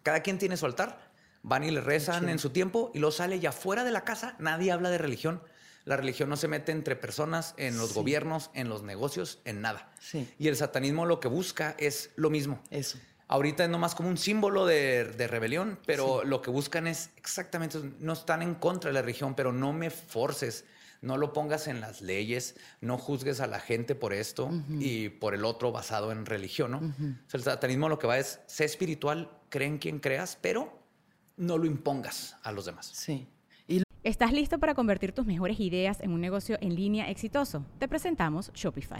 Cada 0.04 0.22
quien 0.22 0.38
tiene 0.38 0.58
su 0.58 0.66
altar. 0.66 1.10
Van 1.42 1.64
y 1.64 1.72
le 1.72 1.80
rezan 1.80 2.28
en 2.28 2.38
su 2.38 2.50
tiempo 2.50 2.92
y 2.94 3.00
luego 3.00 3.14
sale 3.14 3.38
y 3.38 3.46
afuera 3.46 3.86
de 3.86 3.92
la 3.92 4.04
casa 4.04 4.36
nadie 4.40 4.74
habla 4.74 4.90
de 4.90 4.98
religión. 4.98 5.42
La 5.86 5.96
religión 5.96 6.28
no 6.28 6.36
se 6.36 6.50
mete 6.50 6.74
entre 6.74 6.96
personas, 6.98 7.54
en 7.58 7.78
los 7.78 7.94
gobiernos, 7.94 8.52
en 8.54 8.68
los 8.68 8.84
negocios, 8.84 9.40
en 9.46 9.62
nada. 9.62 9.90
Sí. 10.00 10.28
Y 10.38 10.50
el 10.50 10.58
satanismo 10.58 11.06
lo 11.06 11.22
que 11.22 11.30
busca 11.30 11.76
es 11.80 12.12
lo 12.18 12.30
mismo. 12.30 12.62
Eso. 12.70 13.00
Ahorita 13.28 13.64
es 13.64 13.70
nomás 13.70 13.96
como 13.96 14.10
un 14.10 14.18
símbolo 14.18 14.66
de, 14.66 15.06
de 15.06 15.28
rebelión, 15.28 15.80
pero 15.86 16.24
lo 16.26 16.42
que 16.42 16.50
buscan 16.50 16.88
es 16.88 17.12
exactamente, 17.16 17.80
no 18.00 18.14
están 18.14 18.42
en 18.42 18.56
contra 18.56 18.90
de 18.90 18.96
la 18.96 19.02
religión, 19.02 19.36
pero 19.36 19.54
no 19.54 19.72
me 19.72 19.90
forces, 19.90 20.66
no 21.02 21.18
lo 21.18 21.34
pongas 21.34 21.68
en 21.68 21.82
las 21.82 22.02
leyes, 22.02 22.56
no 22.82 22.98
juzgues 22.98 23.40
a 23.40 23.48
la 23.48 23.60
gente 23.60 23.96
por 23.96 24.14
esto 24.14 24.52
y 24.80 25.10
por 25.10 25.34
el 25.34 25.46
otro 25.46 25.72
basado 25.72 26.12
en 26.12 26.26
religión, 26.26 26.72
¿no? 26.72 26.78
O 26.80 27.30
sea, 27.30 27.38
el 27.38 27.44
satanismo 27.44 27.90
lo 27.90 28.00
que 28.00 28.08
va 28.08 28.18
es, 28.18 28.42
sé 28.48 28.66
espiritual, 28.66 29.32
cree 29.50 29.68
en 29.68 29.78
quien 29.78 30.00
creas, 30.00 30.38
pero 30.42 30.80
no 31.38 31.58
lo 31.58 31.66
impongas 31.66 32.36
a 32.44 32.52
los 32.52 32.66
demás. 32.66 32.92
Sí. 32.94 33.28
Y 33.68 33.84
¿Estás 34.04 34.34
listo 34.34 34.60
para 34.60 34.76
convertir 34.76 35.12
tus 35.12 35.26
mejores 35.26 35.60
ideas 35.60 36.02
en 36.02 36.12
un 36.12 36.22
negocio 36.22 36.58
en 36.62 36.76
línea 36.76 37.10
exitoso? 37.10 37.66
Te 37.80 37.88
presentamos 37.88 38.52
Shopify. 38.54 39.00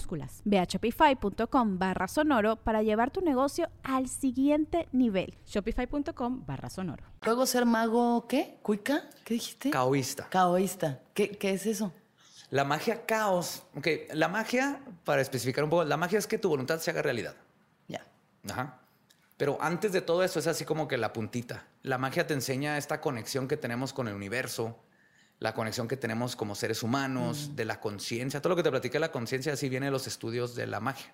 Ve 0.45 0.59
a 0.59 0.65
shopify.com 0.65 1.79
barra 1.79 2.07
sonoro 2.07 2.55
para 2.57 2.81
llevar 2.83 3.11
tu 3.11 3.21
negocio 3.21 3.69
al 3.83 4.07
siguiente 4.07 4.87
nivel. 4.91 5.33
Shopify.com 5.45 6.45
barra 6.45 6.69
sonoro. 6.69 7.03
luego 7.23 7.45
ser 7.45 7.65
mago, 7.65 8.27
¿qué? 8.27 8.57
¿Cuica? 8.61 9.09
¿Qué 9.23 9.35
dijiste? 9.35 9.69
Caoísta. 9.69 10.27
Caoísta. 10.29 10.99
¿Qué, 11.13 11.29
¿Qué 11.29 11.51
es 11.51 11.65
eso? 11.65 11.91
La 12.49 12.65
magia 12.65 13.05
caos. 13.05 13.63
Ok, 13.75 13.87
la 14.13 14.27
magia, 14.27 14.81
para 15.05 15.21
especificar 15.21 15.63
un 15.63 15.69
poco, 15.69 15.85
la 15.85 15.97
magia 15.97 16.19
es 16.19 16.27
que 16.27 16.37
tu 16.37 16.49
voluntad 16.49 16.79
se 16.79 16.91
haga 16.91 17.01
realidad. 17.01 17.35
Ya. 17.87 18.05
Ajá. 18.49 18.79
Pero 19.37 19.57
antes 19.59 19.91
de 19.91 20.01
todo 20.01 20.23
eso 20.23 20.37
es 20.37 20.47
así 20.47 20.65
como 20.65 20.87
que 20.87 20.97
la 20.97 21.13
puntita. 21.13 21.65
La 21.81 21.97
magia 21.97 22.27
te 22.27 22.33
enseña 22.33 22.77
esta 22.77 23.01
conexión 23.01 23.47
que 23.47 23.57
tenemos 23.57 23.93
con 23.93 24.07
el 24.07 24.13
universo, 24.13 24.77
la 25.41 25.55
conexión 25.55 25.87
que 25.87 25.97
tenemos 25.97 26.35
como 26.35 26.53
seres 26.53 26.83
humanos, 26.83 27.55
de 27.55 27.65
la 27.65 27.79
conciencia. 27.79 28.43
Todo 28.43 28.51
lo 28.51 28.55
que 28.55 28.61
te 28.61 28.69
platiqué 28.69 28.93
de 28.93 28.99
la 28.99 29.11
conciencia, 29.11 29.51
así 29.51 29.69
viene 29.69 29.87
de 29.87 29.91
los 29.91 30.05
estudios 30.05 30.53
de 30.55 30.67
la 30.67 30.79
magia. 30.79 31.11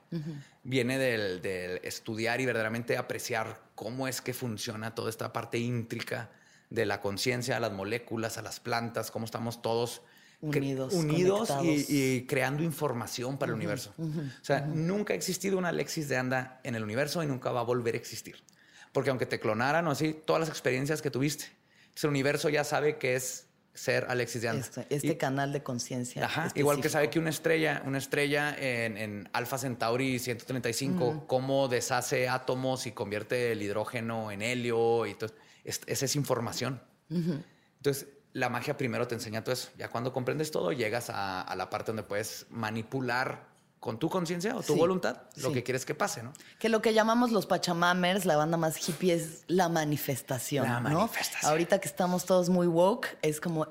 Viene 0.63 0.98
del, 0.98 1.42
del 1.42 1.80
estudiar 1.82 2.42
y 2.42 2.46
verdaderamente 2.46 2.98
apreciar 2.98 3.62
cómo 3.74 4.06
es 4.06 4.20
que 4.20 4.34
funciona 4.34 4.94
toda 4.94 5.10
esta 5.10 5.32
parte 5.32 5.60
íntrica 5.60 6.30
de 6.70 6.86
la 6.86 7.00
conciencia, 7.00 7.56
a 7.56 7.62
las 7.62 7.72
moléculas, 7.72 8.38
a 8.38 8.42
las 8.42 8.60
plantas, 8.60 9.12
cómo 9.12 9.24
estamos 9.24 9.62
todos 9.62 10.02
Unidos, 10.40 10.94
unidos 10.94 11.50
y, 11.63 11.86
y 11.88 12.26
creando 12.28 12.63
información 12.63 13.38
para 13.38 13.52
el 13.52 13.56
universo. 13.56 13.94
o 13.98 14.46
sea, 14.46 14.60
nunca 14.60 15.13
ha 15.13 15.16
existido 15.16 15.58
una 15.58 15.70
Alexis 15.70 16.10
de 16.10 16.18
Anda 16.18 16.60
en 16.66 16.76
el 16.76 16.84
universo 16.84 17.24
y 17.24 17.28
nunca 17.28 17.52
va 17.52 17.62
a 17.62 17.63
volver 17.63 17.96
a 17.96 17.98
existir. 17.98 18.44
Porque 18.92 19.10
aunque 19.10 19.26
te 19.26 19.40
clonaran 19.40 19.88
o 19.88 19.92
así, 19.92 20.13
todas 20.13 20.42
las 20.42 20.50
experiencias 20.50 21.02
que 21.02 21.10
tuviste, 21.10 21.46
entonces 21.46 22.04
el 22.04 22.10
universo 22.10 22.50
ya 22.50 22.66
sabe 22.66 22.98
que 22.98 23.16
es 23.16 23.48
ser 23.78 24.06
Alexis 24.10 24.42
de 24.42 24.50
Anda. 24.50 24.62
Este, 24.62 24.88
este 24.90 25.08
Y- 25.08 25.16
canal 25.18 25.54
de 25.54 25.62
conciencia. 25.63 26.26
Ajá, 26.26 26.52
igual 26.56 26.82
que 26.82 26.90
sabe 26.90 27.10
que 27.10 27.20
una 27.20 27.30
estrella, 27.30 27.82
una 27.86 27.98
estrella 28.00 28.56
en, 28.60 28.98
en 28.98 29.30
Alpha 29.34 29.58
Centauri 29.58 30.20
135, 30.20 31.26
cómo 31.28 31.68
deshace 31.68 32.28
átomos 32.28 32.88
y 32.88 32.92
convierte 32.92 33.52
el 33.52 33.62
hidrógeno 33.62 34.32
en 34.32 34.42
helio 34.42 35.06
y 35.06 35.13
todo. 35.13 35.34
es- 35.63 35.82
Esa 35.86 36.06
es 36.06 36.16
información. 36.16 36.82
Entonces, 37.10 38.08
la 38.34 38.50
magia 38.50 38.78
primero 38.78 39.08
te 39.08 39.16
enseña 39.16 39.44
todo 39.44 39.54
eso. 39.54 39.70
Ya 39.78 39.90
cuando 39.90 40.12
comprendes 40.13 40.52
todo, 40.52 40.72
llegas 40.72 41.10
a, 41.10 41.42
a 41.42 41.56
la 41.56 41.70
parte 41.70 41.88
donde 41.92 42.04
puedes 42.04 42.46
manipular 42.50 43.48
con 43.80 44.00
tu 44.00 44.10
conciencia 44.10 44.56
o 44.56 44.62
tu 44.63 44.74
Sí, 44.74 44.80
voluntad 44.80 45.22
lo 45.36 45.50
sí. 45.50 45.54
que 45.54 45.63
quieres 45.63 45.86
que 45.86 45.94
pase, 45.96 46.24
¿no? 46.24 46.34
Que 46.60 46.68
lo 46.68 46.82
que 46.82 46.94
llamamos 46.94 47.32
los 47.32 47.46
Pachamamers, 47.46 48.26
la 48.26 48.36
banda 48.36 48.58
más 48.58 48.78
hippie, 48.90 49.13
es 49.13 49.44
la 49.48 49.70
manifestación. 49.70 50.66
La 50.66 50.80
¿no? 50.80 50.90
manifestación. 51.02 51.52
Ahorita 51.52 51.80
que 51.80 51.88
estamos 51.88 52.26
todos 52.26 52.50
muy 52.50 52.66
woke, 52.68 53.18
es 53.22 53.40
como 53.40 53.68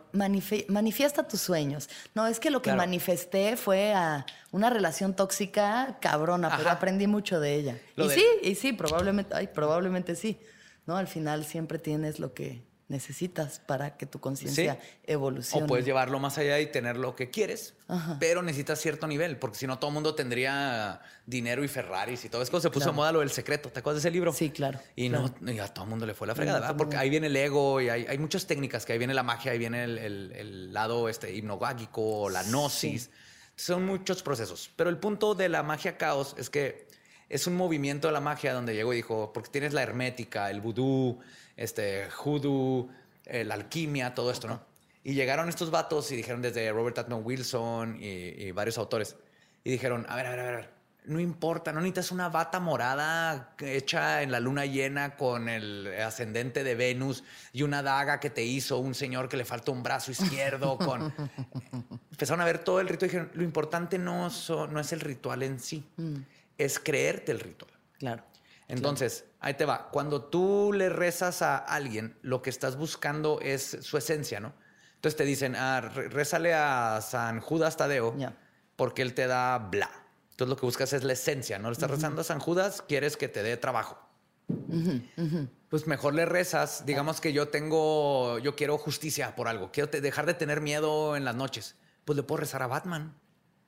manifiesta 0.69 1.27
tus 1.27 1.40
sueños. 1.40 1.88
No, 2.14 2.27
es 2.27 2.40
que 2.40 2.51
lo 2.51 2.61
que 2.62 2.66
Claro. 2.71 2.79
manifesté 2.79 3.57
fue 3.57 3.92
a 3.95 4.25
una 4.53 4.71
relación 4.71 5.15
tóxica 5.15 5.98
cabrona, 6.00 6.57
pero 6.57 6.71
aprendí 6.71 7.07
mucho 7.07 7.40
de 7.40 7.54
ella. 7.54 7.79
Lo 7.96 8.07
y 8.07 8.09
de- 8.09 8.15
sí, 8.15 8.25
y 8.42 8.54
sí, 8.54 8.73
probablemente, 8.73 9.35
ay, 9.35 9.48
probablemente 9.48 10.15
sí. 10.15 10.38
¿No? 10.87 10.96
Al 10.96 11.09
final 11.09 11.44
siempre 11.44 11.81
tienes 11.81 12.21
lo 12.21 12.33
que 12.33 12.63
necesitas 12.88 13.58
para 13.58 13.96
que 13.96 14.06
tu 14.06 14.20
conciencia 14.20 14.78
Sí. 14.80 14.88
evolucione. 15.06 15.64
O 15.64 15.66
puedes 15.66 15.84
llevarlo 15.84 16.18
más 16.20 16.38
allá 16.38 16.60
y 16.60 16.66
tener 16.66 16.96
lo 16.96 17.16
que 17.16 17.30
quieres, 17.30 17.74
Ajá. 17.88 18.16
pero 18.20 18.42
necesitas 18.42 18.80
cierto 18.80 19.06
nivel, 19.08 19.38
porque 19.38 19.58
si 19.58 19.66
no 19.66 19.78
todo 19.78 19.88
el 19.90 19.94
mundo 19.94 20.14
tendría 20.14 21.00
dinero 21.26 21.64
y 21.64 21.68
Ferraris 21.68 22.24
y 22.24 22.28
todo 22.28 22.42
eso. 22.42 22.60
Se 22.60 22.68
puso 22.70 22.78
Claro. 22.80 22.92
de 22.92 22.96
moda 22.96 23.12
lo 23.12 23.20
del 23.20 23.30
secreto. 23.30 23.70
¿Te 23.70 23.80
acuerdas 23.80 24.02
de 24.02 24.08
ese 24.08 24.12
libro? 24.14 24.32
Sí, 24.32 24.50
claro, 24.50 24.78
Y 24.94 25.08
claro. 25.08 25.34
no, 25.40 25.50
y 25.52 25.58
a 25.58 25.66
todo 25.66 25.84
el 25.84 25.90
mundo 25.90 26.06
le 26.06 26.14
fue 26.14 26.26
la 26.28 26.34
fregada, 26.37 26.68
a 26.68 26.76
Porque 26.76 26.96
ahí 26.96 27.10
viene 27.10 27.26
el 27.26 27.37
ego 27.37 27.80
y 27.80 27.88
hay, 27.88 28.06
hay 28.06 28.18
muchas 28.18 28.46
técnicas, 28.46 28.87
que 28.87 28.92
ahí 28.92 28.98
viene 28.98 29.14
la 29.14 29.24
magia, 29.24 29.50
ahí 29.52 29.58
viene 29.58 29.82
el, 29.84 29.98
el- 29.98 30.32
el 30.37 30.72
lado 30.72 31.08
este, 31.08 31.34
hipnogágico, 31.34 32.30
la 32.30 32.42
gnosis. 32.44 33.10
Son 33.56 33.84
muchos 33.84 34.22
procesos. 34.22 34.70
Pero 34.76 34.90
el 34.90 34.98
punto 34.98 35.34
de 35.34 35.48
la 35.48 35.62
magia 35.62 35.96
caos 35.96 36.34
es 36.38 36.50
que 36.50 36.87
es 37.28 37.46
un 37.48 37.56
movimiento 37.56 38.06
de 38.06 38.12
la 38.12 38.20
magia 38.20 38.52
donde 38.52 38.74
llegó 38.74 38.92
y 38.92 38.96
dijo, 38.96 39.32
porque 39.32 39.50
tienes 39.50 39.72
la 39.72 39.82
hermética, 39.82 40.50
el 40.50 40.60
vudú, 40.60 41.18
este, 41.57 42.09
hoodoo, 42.09 42.88
eh, 43.25 43.44
la 43.44 43.54
alquimia, 43.54 44.15
todo 44.15 44.31
esto, 44.31 44.48
¿no? 44.48 44.61
Y 45.02 45.15
llegaron 45.15 45.48
estos 45.48 45.71
vatos 45.71 46.11
y 46.11 46.17
dijeron 46.17 46.42
desde 46.42 46.71
Robert 46.73 46.98
Atman 46.98 47.23
Wilson 47.25 47.96
y, 48.00 48.07
y 48.07 48.50
varios 48.50 48.79
autores, 48.79 49.17
y 49.65 49.71
dijeron, 49.71 50.04
a 50.09 50.17
ver, 50.17 50.27
a 50.27 50.31
ver, 50.31 50.40
a 50.40 50.42
ver, 50.44 50.77
no 51.07 51.21
importa, 51.21 51.73
no 51.73 51.81
necesitas 51.81 52.11
una 52.13 52.29
bata 52.29 52.61
morada 52.61 53.54
hecha 53.61 54.23
en 54.23 54.33
la 54.33 54.40
luna 54.40 54.67
llena 54.67 55.17
con 55.17 55.48
el 55.48 55.94
ascendente 56.00 56.65
de 56.65 56.75
Venus 56.75 57.23
y 57.52 57.63
una 57.63 57.83
daga 57.83 58.19
que 58.19 58.31
te 58.31 58.42
hizo 58.42 58.79
un 58.79 58.94
señor 58.94 59.29
que 59.29 59.37
le 59.37 59.44
falta 59.44 59.71
un 59.71 59.83
brazo 59.83 60.11
izquierdo 60.11 60.77
con... 60.79 61.13
Empezaron 62.11 62.40
a 62.40 62.44
ver 62.44 62.59
todo 62.59 62.81
el 62.81 62.88
ritual 62.88 63.09
y 63.09 63.13
dijeron, 63.13 63.31
lo 63.35 63.44
importante 63.44 63.98
no, 63.98 64.29
no 64.48 64.81
es 64.81 64.92
el 64.92 65.00
ritual 65.00 65.42
en 65.42 65.61
sí, 65.61 65.85
es 66.59 66.79
creerte 66.79 67.33
el 67.33 67.40
ritual. 67.40 67.71
Claro. 67.98 68.25
Entonces, 68.69 69.25
ahí 69.40 69.54
te 69.54 69.64
va. 69.64 69.88
Cuando 69.90 70.25
tú 70.25 70.73
le 70.75 70.88
rezas 70.88 71.40
a 71.42 71.56
alguien, 71.56 72.17
lo 72.23 72.42
que 72.42 72.50
estás 72.50 72.77
buscando 72.77 73.38
es 73.40 73.79
su 73.83 73.96
esencia, 73.96 74.40
¿no? 74.40 74.52
Entonces 74.96 75.17
te 75.17 75.25
dicen, 75.25 75.54
ah, 75.56 75.81
rézale 75.81 76.52
a 76.54 77.00
San 77.00 77.40
Judas 77.40 77.77
Tadeo 77.77 78.14
porque 78.75 79.02
él 79.02 79.14
te 79.14 79.27
da 79.29 79.58
bla. 79.58 79.90
Entonces 80.31 80.48
lo 80.50 80.56
que 80.56 80.67
buscas 80.67 80.92
es 80.92 81.04
la 81.04 81.12
esencia, 81.12 81.58
¿no? 81.58 81.69
Le 81.69 81.75
estás 81.75 81.90
rezando 81.90 82.23
a 82.23 82.25
San 82.25 82.40
Judas, 82.40 82.83
quieres 82.87 83.17
que 83.17 83.29
te 83.29 83.42
dé 83.42 83.56
trabajo. 83.56 83.98
Pues 85.69 85.87
mejor 85.87 86.14
le 86.14 86.27
rezas, 86.27 86.85
digamos 86.87 87.21
que 87.21 87.33
yo 87.33 87.48
tengo, 87.48 88.38
yo 88.38 88.54
quiero 88.56 88.79
justicia 88.79 89.35
por 89.37 89.48
algo, 89.48 89.71
quiero 89.73 89.88
te- 89.90 90.00
dejar 90.00 90.27
de 90.27 90.35
tener 90.35 90.60
miedo 90.60 91.17
en 91.17 91.25
las 91.25 91.35
noches. 91.37 91.77
Pues 92.04 92.17
le 92.17 92.23
puedo 92.23 92.40
rezar 92.40 92.62
a 92.62 92.67
Batman. 92.67 93.14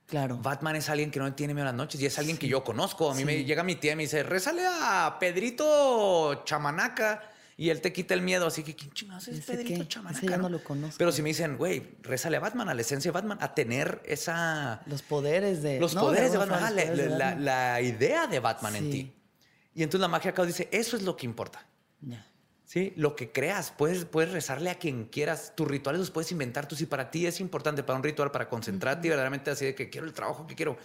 Claro. 0.09 0.39
Batman 0.39 0.75
es 0.77 0.89
alguien 0.89 1.11
que 1.11 1.19
no 1.19 1.33
tiene 1.35 1.53
miedo 1.55 1.69
a 1.69 1.73
las 1.73 1.77
noches 1.77 2.01
y 2.01 2.07
es 2.07 2.19
alguien 2.19 2.37
que 2.39 2.49
yo 2.49 2.65
conozco. 2.65 3.11
A 3.11 3.15
mí 3.15 3.21
Sí. 3.21 3.25
me 3.27 3.45
llega 3.45 3.63
mi 3.63 3.77
tía 3.77 3.93
y 3.93 3.97
me 3.97 4.03
dice, 4.05 4.23
rézale 4.23 4.63
a 4.67 5.19
Pedrito 5.21 6.43
Chamanaca 6.45 7.31
y 7.59 7.69
él 7.71 7.81
te 7.83 7.93
quita 7.93 8.15
el 8.15 8.23
miedo. 8.23 8.47
Así 8.47 8.63
que, 8.63 8.75
¿quién 8.75 8.91
chingados 8.93 9.29
es 9.29 9.39
¿Ese 9.41 9.53
Pedrito? 9.57 9.85
Chamanaca? 9.85 10.19
Ese 10.19 10.29
ya 10.31 10.39
no 10.39 10.49
lo 10.49 10.65
conozco. 10.65 10.97
Pero 10.97 11.13
si 11.13 11.21
me 11.23 11.29
dicen, 11.29 11.59
güey, 11.59 11.97
rézale 12.03 12.39
a 12.39 12.41
Batman, 12.41 12.69
a 12.71 12.75
la 12.75 12.81
esencia 12.81 13.11
de 13.11 13.13
Batman, 13.13 13.37
a 13.41 13.55
tener 13.55 14.01
esa... 14.07 14.81
Los 14.87 15.03
poderes 15.03 15.63
de. 15.63 15.79
Los 15.79 15.95
¿no? 15.95 16.01
poderes 16.03 16.33
de 16.33 16.39
Batman, 16.39 16.63
la, 16.63 16.69
poderes 16.83 16.97
de 16.97 17.09
la- 17.11 17.25
Batman. 17.27 17.45
la 17.45 17.81
idea 17.83 18.27
de 18.27 18.41
Batman 18.41 18.77
en 18.77 18.91
ti. 18.91 19.15
Y 19.75 19.83
entonces 19.83 20.01
la 20.01 20.09
magia 20.09 20.33
caos 20.33 20.49
dice, 20.49 20.69
eso 20.73 20.97
es 20.97 21.03
lo 21.03 21.17
que 21.17 21.27
importa. 21.27 21.67
Ya. 22.01 22.25
Sí, 22.69 22.93
lo 22.97 23.17
que 23.17 23.33
creas, 23.33 23.73
puedes, 23.75 24.05
puedes 24.05 24.31
rezarle 24.31 24.69
a 24.69 24.75
quien 24.75 25.07
quieras. 25.07 25.55
Tus 25.57 25.67
rituales 25.67 26.01
los 26.01 26.11
puedes 26.11 26.31
inventar 26.33 26.69
tú. 26.69 26.77
Si 26.77 26.85
para 26.85 27.11
ti 27.11 27.27
es 27.27 27.41
importante 27.41 27.83
para 27.83 27.97
un 27.97 28.03
ritual, 28.03 28.31
para 28.31 28.51
concentrarte 28.51 29.07
y 29.07 29.09
verdaderamente 29.09 29.51
así 29.51 29.65
de 29.65 29.75
que 29.75 29.89
quiero 29.89 30.07
el 30.07 30.13
trabajo 30.13 30.47
que 30.47 30.55
quiero. 30.55 30.77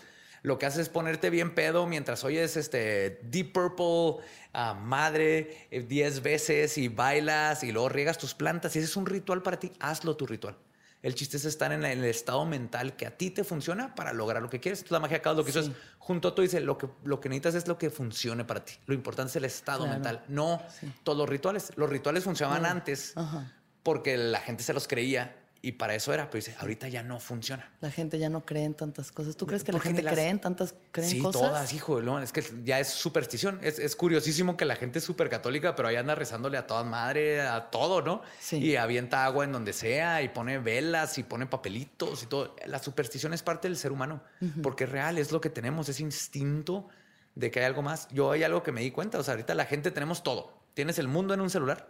Lo 0.44 0.58
que 0.58 0.66
haces 0.66 0.84
es 0.84 0.90
ponerte 0.90 1.30
bien 1.30 1.54
pedo 1.54 1.86
mientras 1.86 2.24
oyes 2.24 2.56
este 2.56 3.20
Deep 3.24 3.52
Purple, 3.52 4.26
a 4.54 4.74
madre, 4.74 5.68
eh, 5.72 5.82
10 5.82 6.22
veces 6.22 6.78
y 6.78 6.88
bailas 6.88 7.66
y 7.66 7.74
luego 7.74 7.90
riegas 7.90 8.18
tus 8.18 8.34
plantas. 8.34 8.72
Si 8.72 8.80
ese 8.80 8.88
es 8.88 8.96
un 8.96 9.06
ritual 9.06 9.42
para 9.44 9.60
ti, 9.60 9.74
hazlo 9.82 10.16
tu 10.16 10.26
ritual. 10.26 10.56
El 11.04 11.16
chiste 11.16 11.38
es 11.38 11.46
estar 11.46 11.72
en, 11.74 11.84
el 11.84 12.04
estado 12.06 12.46
mental 12.46 12.96
que 12.96 13.06
a 13.06 13.16
ti 13.18 13.30
te 13.30 13.44
funciona 13.44 13.94
para 13.94 14.14
lograr 14.14 14.42
lo 14.42 14.50
que 14.50 14.60
quieres. 14.60 14.80
Entonces, 14.80 14.92
la 14.94 15.00
magia 15.02 15.22
caos 15.22 15.36
lo 15.38 15.44
que 15.44 15.50
hizo 15.52 15.60
es, 15.60 15.70
junto 16.00 16.30
a 16.30 16.34
tú, 16.36 16.42
dice, 16.42 16.62
lo 16.62 16.78
que, 16.78 16.88
lo 17.04 17.20
que 17.20 17.28
necesitas 17.30 17.56
es 17.56 17.68
lo 17.68 17.78
que 17.78 17.90
funcione 17.90 18.46
para 18.46 18.64
ti. 18.64 18.74
Lo 18.88 18.94
importante 18.96 19.30
es 19.32 19.36
el 19.36 19.46
estado 19.46 19.80
Claro. 19.84 19.94
mental, 19.94 20.24
no 20.30 20.62
todos 21.04 21.18
los 21.18 21.28
rituales. 21.30 21.74
Los 21.76 21.90
rituales 21.90 22.24
funcionaban 22.24 22.66
antes 22.66 23.12
Ajá. 23.18 23.52
porque 23.84 24.16
la 24.18 24.40
gente 24.40 24.64
se 24.64 24.74
los 24.74 24.88
creía 24.88 25.36
y 25.66 25.72
para 25.72 25.96
eso 25.96 26.14
era. 26.14 26.30
Pero 26.30 26.44
dice, 26.46 26.56
ahorita 26.60 26.90
ya 26.90 27.02
no 27.02 27.20
funciona. 27.20 27.72
La 27.80 27.90
gente 27.90 28.20
ya 28.20 28.30
no 28.30 28.46
cree 28.46 28.66
en 28.66 28.74
tantas 28.74 29.12
cosas. 29.14 29.38
¿Tú 29.38 29.48
crees 29.48 29.64
que 29.64 29.72
la 29.72 29.80
gente 29.80 30.04
las- 30.04 30.14
cree 30.14 30.28
en 30.28 30.40
tantas 30.40 30.76
creen 30.92 31.10
sí, 31.10 31.20
cosas? 31.20 31.42
todas, 31.42 31.74
hijo. 31.74 32.02
No, 32.02 32.20
es 32.22 32.32
que 32.34 32.44
ya 32.66 32.80
es 32.82 32.90
superstición. 32.90 33.60
Es, 33.64 33.80
es 33.80 33.96
curiosísimo 33.96 34.58
que 34.58 34.66
la 34.66 34.76
gente 34.76 35.00
es 35.00 35.06
súper 35.06 35.30
católica, 35.30 35.74
pero 35.76 35.88
ahí 35.88 35.96
anda 35.96 36.14
rezándole 36.16 36.58
a 36.58 36.68
toda 36.68 36.84
madre, 36.84 37.42
a 37.42 37.72
todo, 37.72 38.02
¿no? 38.02 38.22
Sí. 38.40 38.58
Y 38.58 38.76
avienta 38.76 39.24
agua 39.26 39.46
en 39.46 39.54
donde 39.54 39.72
sea 39.74 40.22
y 40.22 40.30
pone 40.30 40.60
velas 40.60 41.18
y 41.18 41.24
pone 41.24 41.46
papelitos 41.48 42.24
y 42.24 42.26
todo. 42.26 42.56
La 42.66 42.80
superstición 42.80 43.34
es 43.34 43.42
parte 43.42 43.70
del 43.70 43.78
ser 43.78 43.94
humano 43.94 44.22
porque 44.62 44.84
es 44.84 44.90
real, 44.92 45.18
es 45.18 45.32
lo 45.32 45.40
que 45.40 45.50
tenemos, 45.50 45.88
ese 45.88 46.04
instinto 46.04 46.90
de 47.36 47.50
que 47.52 47.62
hay 47.62 47.66
algo 47.66 47.82
más. 47.82 48.10
Yo 48.12 48.32
hay 48.32 48.44
algo 48.44 48.64
que 48.64 48.74
me 48.74 48.82
di 48.82 48.92
cuenta. 48.92 49.18
O 49.18 49.24
sea, 49.24 49.34
ahorita 49.36 49.56
la 49.56 49.66
gente 49.66 49.92
tenemos 49.92 50.24
todo. 50.24 50.62
Tienes 50.74 51.00
el 51.00 51.08
mundo 51.08 51.34
en 51.34 51.40
un 51.40 51.50
celular. 51.50 51.88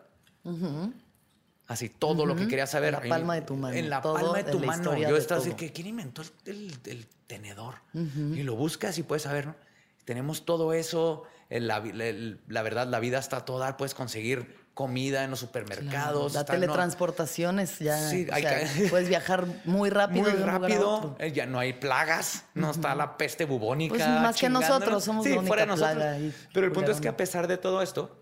Así, 1.68 1.88
todo 1.90 2.26
lo 2.26 2.36
que 2.36 2.48
querías 2.48 2.70
saber. 2.72 2.94
En 2.96 3.02
la 3.04 3.10
palma 3.10 3.36
de 3.36 3.42
tu 3.42 3.56
mano, 3.56 3.76
En 3.76 3.90
la 3.90 4.02
todo 4.02 4.14
palma 4.16 4.38
de 4.38 4.44
tu 4.52 4.60
la 4.60 4.68
mano. 4.68 4.98
Yo 4.98 5.16
estaba 5.18 5.40
así 5.40 5.52
todo. 5.52 5.58
que, 5.58 5.72
¿quién 5.72 5.88
inventó 5.88 6.22
el, 6.22 6.32
el- 6.46 6.78
el 6.86 7.08
tenedor? 7.28 7.76
Y 7.94 8.44
lo 8.44 8.56
buscas 8.56 8.98
y 8.98 9.04
puedes 9.04 9.24
saber, 9.24 9.48
¿no? 9.48 9.56
Tenemos 10.06 10.46
todo 10.46 10.74
eso. 10.74 11.24
la, 11.50 11.82
la 12.48 12.62
verdad, 12.64 12.88
la 12.88 13.00
vida 13.00 13.18
está 13.20 13.46
toda. 13.46 13.78
Puedes 13.78 13.94
conseguir 13.94 14.62
comida 14.74 15.24
en 15.24 15.30
los 15.30 15.40
Claro, 15.40 15.48
supermercados. 15.48 16.34
la 16.34 16.40
está- 16.42 16.54
no, 16.54 16.60
teletransportación 16.60 17.60
es 17.60 17.80
ya. 17.80 18.10
Sí, 18.10 18.28
hay 18.32 18.42
sea, 18.44 18.60
que- 18.74 18.88
puedes 18.90 19.08
viajar 19.08 19.46
muy 19.66 19.90
rápido. 19.90 20.24
muy 20.24 20.32
de 20.32 20.38
un 20.38 20.42
lugar 20.44 20.56
a 20.56 20.60
rápido. 20.60 20.90
otro. 20.98 21.16
eh, 21.20 21.32
Ya 21.32 21.46
no 21.46 21.60
hay 21.60 21.74
plagas. 21.74 22.44
No 22.56 22.72
está 22.72 22.94
la 22.96 23.16
peste 23.18 23.46
bubónica. 23.46 23.96
Pues 23.96 24.06
más 24.06 24.36
que 24.36 24.50
nosotros, 24.50 25.04
somos 25.04 25.24
sí, 25.24 25.30
la 25.30 25.38
única 25.38 25.48
fuera 25.48 25.62
de 25.62 25.68
nosotros. 25.68 25.96
plaga 25.96 26.18
Pero 26.54 26.66
el 26.66 26.72
punto 26.74 26.92
es 26.92 27.00
que 27.00 27.08
a 27.08 27.16
pesar 27.16 27.48
de 27.48 27.58
todo 27.58 27.82
esto, 27.82 28.20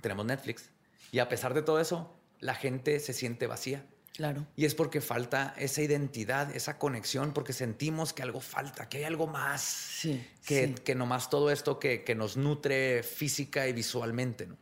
tenemos 0.00 0.26
Netflix. 0.26 0.70
Y 1.12 1.20
a 1.20 1.28
pesar 1.28 1.54
de 1.54 1.62
todo 1.62 1.78
eso, 1.78 2.12
la 2.42 2.54
gente 2.54 3.00
se 3.00 3.14
siente 3.14 3.46
vacía. 3.46 3.86
Claro. 4.14 4.46
Y 4.56 4.66
es 4.66 4.74
porque 4.74 5.00
falta 5.00 5.54
esa 5.56 5.80
identidad, 5.80 6.54
esa 6.54 6.76
conexión, 6.76 7.32
porque 7.32 7.54
sentimos 7.54 8.12
que 8.12 8.22
algo 8.22 8.40
falta, 8.40 8.90
que 8.90 8.98
hay 8.98 9.04
algo 9.04 9.26
más 9.26 9.62
Sí, 9.62 10.22
que, 10.44 10.66
sí. 10.66 10.74
que 10.84 10.94
nomás 10.94 11.30
todo 11.30 11.50
esto 11.50 11.78
que, 11.78 12.04
que 12.04 12.14
nos 12.14 12.36
nutre 12.36 13.02
física 13.02 13.66
y 13.68 13.72
visualmente. 13.72 14.46
¿no? 14.46 14.58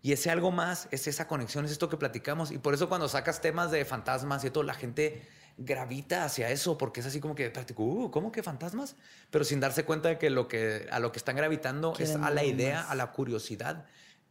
Y 0.00 0.12
ese 0.12 0.30
algo 0.30 0.50
más 0.52 0.88
es 0.90 1.06
esa 1.06 1.26
conexión, 1.26 1.66
es 1.66 1.72
esto 1.72 1.90
que 1.90 1.98
platicamos. 1.98 2.50
Y 2.50 2.58
por 2.58 2.72
eso 2.72 2.88
cuando 2.88 3.08
sacas 3.08 3.42
temas 3.42 3.70
de 3.70 3.84
fantasmas 3.84 4.42
y 4.44 4.50
todo, 4.50 4.64
la 4.64 4.74
gente 4.74 5.22
gravita 5.56 6.24
hacia 6.24 6.50
eso, 6.50 6.78
porque 6.78 7.00
es 7.00 7.06
así 7.06 7.20
como 7.20 7.34
que, 7.34 7.52
uh, 7.76 8.10
¿cómo 8.10 8.32
que 8.32 8.42
fantasmas? 8.42 8.96
Pero 9.30 9.44
sin 9.44 9.60
darse 9.60 9.84
cuenta 9.84 10.08
de 10.08 10.18
que, 10.18 10.30
lo 10.30 10.48
que 10.48 10.86
a 10.90 10.98
lo 10.98 11.12
que 11.12 11.18
están 11.18 11.36
gravitando 11.36 11.94
es 11.98 12.14
a 12.16 12.30
la 12.30 12.44
idea, 12.44 12.82
más. 12.82 12.90
a 12.90 12.94
la 12.94 13.12
curiosidad, 13.12 13.86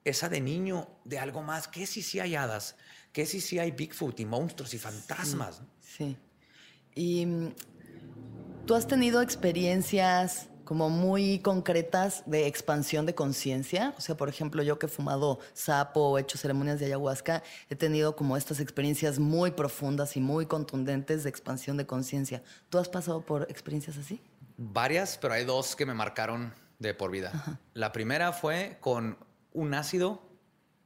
esa 0.06 0.30
de 0.30 0.42
niño, 0.42 0.88
de 1.06 1.20
algo 1.20 1.42
más. 1.42 1.68
¿Qué 1.68 1.86
si 1.86 2.02
sí 2.02 2.20
hay 2.20 2.36
hadas? 2.36 2.76
¿Qué 3.12 3.26
si 3.26 3.42
sí 3.42 3.60
hay 3.60 3.72
Bigfoot 3.72 4.20
y 4.20 4.26
monstruos 4.26 4.74
y 4.74 4.78
fantasmas? 4.78 5.62
Sí. 5.82 6.18
Y 6.96 7.26
mm, 7.26 7.54
tú 8.66 8.76
has 8.76 8.88
tenido 8.88 9.22
experiencias 9.22 10.50
como 10.64 10.90
muy 10.90 11.40
concretas 11.40 12.24
de 12.26 12.48
expansión 12.48 13.06
de 13.06 13.14
conciencia. 13.14 13.94
O 13.98 14.02
sea, 14.02 14.16
por 14.16 14.30
ejemplo, 14.30 14.64
yo 14.64 14.80
que 14.80 14.86
he 14.86 14.90
fumado 14.90 15.40
sapo 15.54 16.02
o 16.02 16.18
hecho 16.18 16.38
ceremonias 16.38 16.80
de 16.80 16.88
ayahuasca, 16.88 17.44
he 17.70 17.76
tenido 17.76 18.16
como 18.16 18.38
estas 18.38 18.60
experiencias 18.60 19.20
muy 19.20 19.52
profundas 19.52 20.16
y 20.18 20.22
muy 20.22 20.46
contundentes 20.46 21.24
de 21.24 21.30
expansión 21.30 21.78
de 21.78 21.86
conciencia. 21.86 22.44
¿Tú 22.70 22.78
has 22.78 22.90
pasado 22.90 23.22
por 23.22 23.44
experiencias 23.50 23.98
así? 23.98 24.22
Varias, 24.58 25.18
pero 25.18 25.34
hay 25.34 25.46
dos 25.46 25.76
que 25.76 25.86
me 25.86 25.94
marcaron 25.94 26.54
de 26.80 26.94
por 26.94 27.12
vida. 27.12 27.60
La 27.74 27.92
primera 27.92 28.34
fue 28.34 28.78
con 28.80 29.18
un 29.54 29.74
ácido 29.74 30.30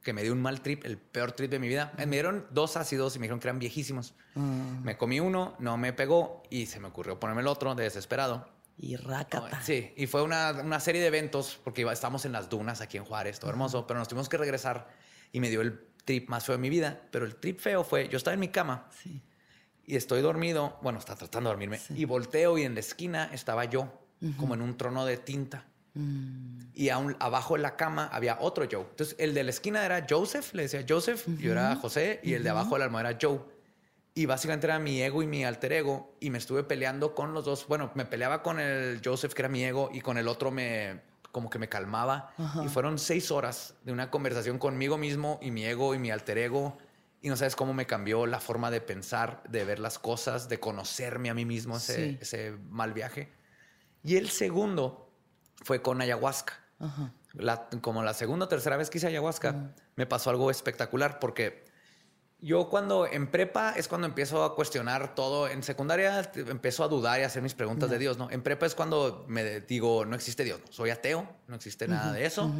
que 0.02 0.12
me 0.12 0.22
dio 0.22 0.32
un 0.32 0.40
mal 0.40 0.60
trip, 0.62 0.84
el 0.84 0.96
peor 0.96 1.32
trip 1.32 1.50
de 1.50 1.58
mi 1.58 1.68
vida. 1.68 1.92
Me 1.98 2.06
dieron 2.06 2.46
dos 2.50 2.76
ácidos 2.76 3.14
y 3.16 3.18
me 3.18 3.24
dijeron 3.24 3.40
que 3.40 3.48
eran 3.48 3.58
viejísimos. 3.58 4.14
Me 4.34 4.96
comí 4.96 5.20
uno, 5.20 5.54
no 5.58 5.76
me 5.76 5.92
pegó 5.92 6.42
y 6.50 6.66
se 6.66 6.78
me 6.80 6.86
ocurrió 6.88 7.18
ponerme 7.18 7.42
el 7.42 7.48
otro 7.48 7.74
de 7.74 7.84
desesperado. 7.84 8.48
Y 8.76 8.94
rácata. 8.96 9.60
Sí, 9.62 9.92
y 9.96 10.06
fue 10.06 10.22
una, 10.22 10.52
una 10.64 10.78
serie 10.78 11.00
de 11.00 11.08
eventos 11.08 11.58
porque 11.64 11.80
iba, 11.80 11.92
estábamos 11.92 12.24
en 12.24 12.32
las 12.32 12.48
dunas 12.48 12.80
aquí 12.80 12.96
en 12.96 13.04
Juárez, 13.04 13.40
todo 13.40 13.50
hermoso, 13.50 13.86
pero 13.88 13.98
nos 13.98 14.06
tuvimos 14.08 14.28
que 14.28 14.36
regresar 14.38 14.88
y 15.32 15.40
me 15.40 15.50
dio 15.50 15.60
el 15.62 15.80
trip 16.04 16.28
más 16.28 16.44
feo 16.46 16.54
de 16.54 16.62
mi 16.62 16.70
vida. 16.70 17.00
Pero 17.10 17.26
el 17.26 17.34
trip 17.36 17.58
feo 17.58 17.82
fue, 17.82 18.08
yo 18.08 18.16
estaba 18.16 18.34
en 18.34 18.40
mi 18.40 18.48
cama 18.48 18.88
Sí. 19.02 19.20
y 19.84 19.96
estoy 19.96 20.22
dormido, 20.22 20.78
bueno, 20.80 21.00
está 21.00 21.16
tratando 21.16 21.50
de 21.50 21.54
dormirme, 21.54 21.80
y 21.96 22.04
volteo 22.04 22.56
y 22.56 22.62
en 22.62 22.74
la 22.74 22.80
esquina 22.80 23.30
estaba 23.32 23.64
yo 23.64 23.92
como 24.36 24.54
en 24.54 24.62
un 24.62 24.76
trono 24.76 25.04
de 25.04 25.16
tinta. 25.16 25.64
Mm. 25.98 26.58
Y 26.74 26.90
aún 26.90 27.16
abajo 27.18 27.56
de 27.56 27.62
la 27.62 27.74
cama 27.76 28.08
había 28.12 28.38
otro 28.40 28.66
Joe. 28.70 28.86
Entonces, 28.90 29.16
el 29.18 29.34
de 29.34 29.42
la 29.42 29.50
esquina 29.50 29.84
era 29.84 30.06
Joseph, 30.08 30.54
le 30.54 30.62
decía 30.62 30.84
Joseph, 30.88 31.26
yo 31.38 31.50
era 31.52 31.74
José, 31.74 32.20
y 32.22 32.34
el 32.34 32.44
de 32.44 32.50
abajo 32.50 32.74
de 32.74 32.78
la 32.80 32.84
almohada 32.84 33.10
era 33.10 33.18
Joe. 33.20 33.40
Y 34.14 34.26
básicamente 34.26 34.66
era 34.68 34.78
mi 34.78 35.02
ego 35.02 35.22
y 35.22 35.26
mi 35.26 35.44
alter 35.44 35.72
ego, 35.72 36.14
y 36.20 36.30
me 36.30 36.38
estuve 36.38 36.62
peleando 36.62 37.14
con 37.16 37.34
los 37.34 37.44
dos. 37.44 37.66
Bueno, 37.66 37.90
me 37.94 38.04
peleaba 38.04 38.42
con 38.44 38.60
el 38.60 39.00
Joseph, 39.04 39.34
que 39.34 39.42
era 39.42 39.48
mi 39.48 39.64
ego, 39.64 39.90
y 39.92 40.00
con 40.00 40.18
el 40.18 40.28
otro 40.28 40.50
me 40.52 41.00
como 41.32 41.50
que 41.50 41.58
me 41.58 41.68
calmaba. 41.68 42.32
Y 42.64 42.68
fueron 42.68 42.98
seis 42.98 43.30
horas 43.30 43.74
de 43.84 43.92
una 43.92 44.10
conversación 44.10 44.58
conmigo 44.58 44.96
mismo 44.98 45.38
y 45.42 45.50
mi 45.50 45.64
ego 45.64 45.94
y 45.94 45.98
mi 45.98 46.10
alter 46.10 46.38
ego. 46.38 46.78
Y 47.20 47.28
no 47.28 47.36
sabes 47.36 47.54
cómo 47.54 47.74
me 47.74 47.86
cambió 47.86 48.26
la 48.26 48.40
forma 48.40 48.70
de 48.70 48.80
pensar, 48.80 49.42
de 49.48 49.64
ver 49.64 49.78
las 49.78 49.98
cosas, 49.98 50.48
de 50.48 50.58
conocerme 50.58 51.28
a 51.28 51.34
mí 51.34 51.44
mismo 51.44 51.76
ese, 51.76 51.94
Sí. 52.12 52.18
ese 52.20 52.52
mal 52.70 52.92
viaje. 52.94 53.28
Y 54.02 54.16
el 54.16 54.30
segundo 54.30 55.07
fue 55.62 55.82
con 55.82 56.00
ayahuasca. 56.00 56.54
Ajá. 56.78 57.12
La- 57.34 57.68
como 57.82 58.02
la 58.02 58.14
segunda 58.14 58.46
o 58.46 58.48
tercera 58.48 58.76
vez 58.76 58.90
que 58.90 58.98
hice 58.98 59.06
ayahuasca, 59.08 59.72
me 59.96 60.06
pasó 60.06 60.30
algo 60.30 60.50
espectacular 60.50 61.18
porque 61.18 61.64
yo 62.40 62.68
cuando 62.68 63.06
en 63.06 63.30
prepa 63.30 63.72
es 63.76 63.88
cuando 63.88 64.06
empiezo 64.06 64.44
a 64.44 64.54
cuestionar 64.54 65.14
todo. 65.14 65.48
En 65.48 65.62
secundaria 65.62 66.30
empiezo 66.34 66.84
a 66.84 66.88
dudar 66.88 67.20
y 67.20 67.24
a 67.24 67.26
hacer 67.26 67.42
mis 67.42 67.54
preguntas 67.54 67.90
de 67.90 67.98
Dios, 67.98 68.16
¿no? 68.16 68.30
En 68.30 68.42
prepa 68.42 68.64
es 68.66 68.74
cuando 68.74 69.24
me 69.28 69.60
digo, 69.60 70.04
no 70.04 70.14
existe 70.14 70.44
Dios, 70.44 70.60
¿no? 70.64 70.72
soy 70.72 70.90
ateo, 70.90 71.28
no 71.48 71.56
existe 71.56 71.88
nada 71.88 72.12
de 72.12 72.24
eso. 72.26 72.50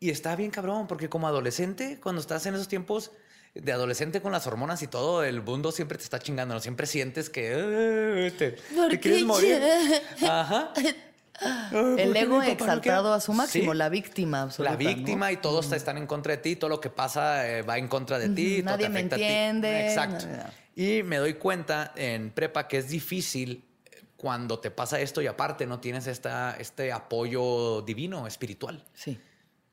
Y 0.00 0.10
está 0.10 0.34
bien 0.36 0.50
cabrón 0.50 0.86
porque 0.86 1.08
como 1.08 1.26
adolescente, 1.28 1.98
cuando 2.02 2.20
estás 2.20 2.44
en 2.46 2.54
esos 2.54 2.68
tiempos 2.68 3.10
de 3.54 3.72
adolescente 3.72 4.20
con 4.20 4.30
las 4.32 4.46
hormonas 4.46 4.82
y 4.82 4.86
todo, 4.88 5.24
el 5.24 5.42
mundo 5.42 5.72
siempre 5.72 5.96
te 5.98 6.04
está 6.04 6.18
chingando, 6.18 6.54
¿no? 6.54 6.60
Siempre 6.60 6.86
sientes 6.86 7.30
que 7.30 7.52
"Ah, 7.54 8.36
te, 8.38 8.52
¿Por 8.76 8.90
te 8.90 9.00
quieres 9.00 9.24
morir. 9.24 9.60
yo? 10.20 10.30
Ajá. 10.30 10.72
Ah, 11.40 11.68
¿por 11.70 12.00
El 12.00 12.16
ego 12.16 12.42
exaltado 12.42 13.12
a 13.12 13.20
su 13.20 13.32
máximo, 13.32 13.72
Sí. 13.72 13.78
la 13.78 13.88
víctima 13.88 14.42
absoluta. 14.42 14.72
La 14.72 14.76
víctima 14.76 15.26
¿no? 15.26 15.32
y 15.32 15.36
todos 15.36 15.66
está- 15.66 15.76
están 15.76 15.98
en 15.98 16.06
contra 16.06 16.32
de 16.36 16.38
ti, 16.42 16.56
todo 16.56 16.70
lo 16.70 16.80
que 16.80 16.90
pasa 16.90 17.48
eh, 17.48 17.62
va 17.62 17.78
en 17.78 17.88
contra 17.88 18.18
de 18.18 18.28
ti. 18.30 18.54
Ujú, 18.60 18.64
todo 18.66 18.76
te 18.76 18.82
nadie 18.84 18.88
me 18.88 18.98
afecta 18.98 19.16
a 19.16 19.18
ti. 19.18 19.24
entiende, 19.24 19.86
Exacto. 19.88 20.26
nada. 20.26 20.52
Y 20.74 21.02
me 21.02 21.16
doy 21.18 21.34
cuenta 21.34 21.92
en 21.96 22.30
prepa 22.30 22.68
que 22.68 22.78
es 22.78 22.88
difícil 22.88 23.64
eh, 23.90 24.02
cuando 24.16 24.58
te 24.58 24.70
pasa 24.70 25.00
esto 25.00 25.20
y 25.22 25.26
aparte 25.26 25.66
no 25.66 25.80
tienes 25.80 26.06
esta, 26.06 26.56
este 26.58 26.92
apoyo 26.92 27.82
divino, 27.82 28.26
espiritual. 28.26 28.84
Sí. 28.94 29.18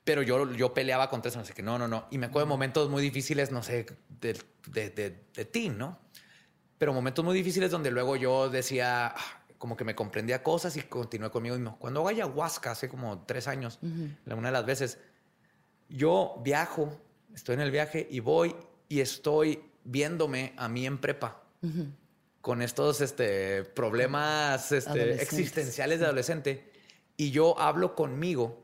Pero 0.04 0.22
yo, 0.22 0.52
yo 0.54 0.72
peleaba 0.74 1.10
contra 1.10 1.30
eso, 1.30 1.40
no 1.40 1.46
sé 1.46 1.54
qué, 1.54 1.64
no, 1.64 1.80
no, 1.80 1.88
no. 1.88 2.06
Y 2.12 2.20
me 2.20 2.28
acuerdo 2.28 2.46
de 2.46 2.50
momentos 2.50 2.90
muy 2.92 3.02
difíciles, 3.02 3.52
no 3.52 3.64
sé, 3.64 3.88
de, 4.22 4.38
de, 4.68 4.90
de, 4.92 5.16
de 5.34 5.46
ti, 5.46 5.70
¿no? 5.70 5.98
Pero 6.78 6.94
momentos 6.94 7.26
muy 7.26 7.36
difíciles 7.36 7.72
donde 7.72 7.90
luego 7.90 8.16
yo 8.16 8.50
decía, 8.50 9.08
ah, 9.08 9.42
como 9.58 9.78
que 9.78 9.84
me 9.84 9.96
comprendía 9.96 10.44
cosas 10.44 10.76
y 10.78 10.82
continué 10.82 11.30
conmigo 11.30 11.56
mismo. 11.56 11.78
Cuando 11.80 12.02
hago 12.02 12.10
ayahuasca, 12.10 12.72
hace 12.72 12.90
como 12.90 13.24
tres 13.26 13.48
años, 13.48 13.80
la 14.26 14.36
una 14.36 14.50
de 14.50 14.54
las 14.54 14.66
veces, 14.66 15.00
yo 15.90 16.42
viajo, 16.44 17.00
estoy 17.34 17.56
en 17.56 17.62
el 17.62 17.72
viaje 17.72 18.08
y 18.10 18.20
voy 18.20 18.56
y 18.90 19.00
estoy 19.00 19.62
viéndome 19.84 20.54
a 20.58 20.68
mí 20.68 20.86
en 20.86 20.98
prepa. 20.98 21.42
Con 22.42 22.62
estos 22.62 23.02
este, 23.02 23.64
problemas 23.64 24.72
este, 24.72 25.22
existenciales 25.22 26.00
de 26.00 26.06
adolescente. 26.06 26.72
Y 27.18 27.32
yo 27.32 27.58
hablo 27.60 27.96
conmigo 27.96 28.64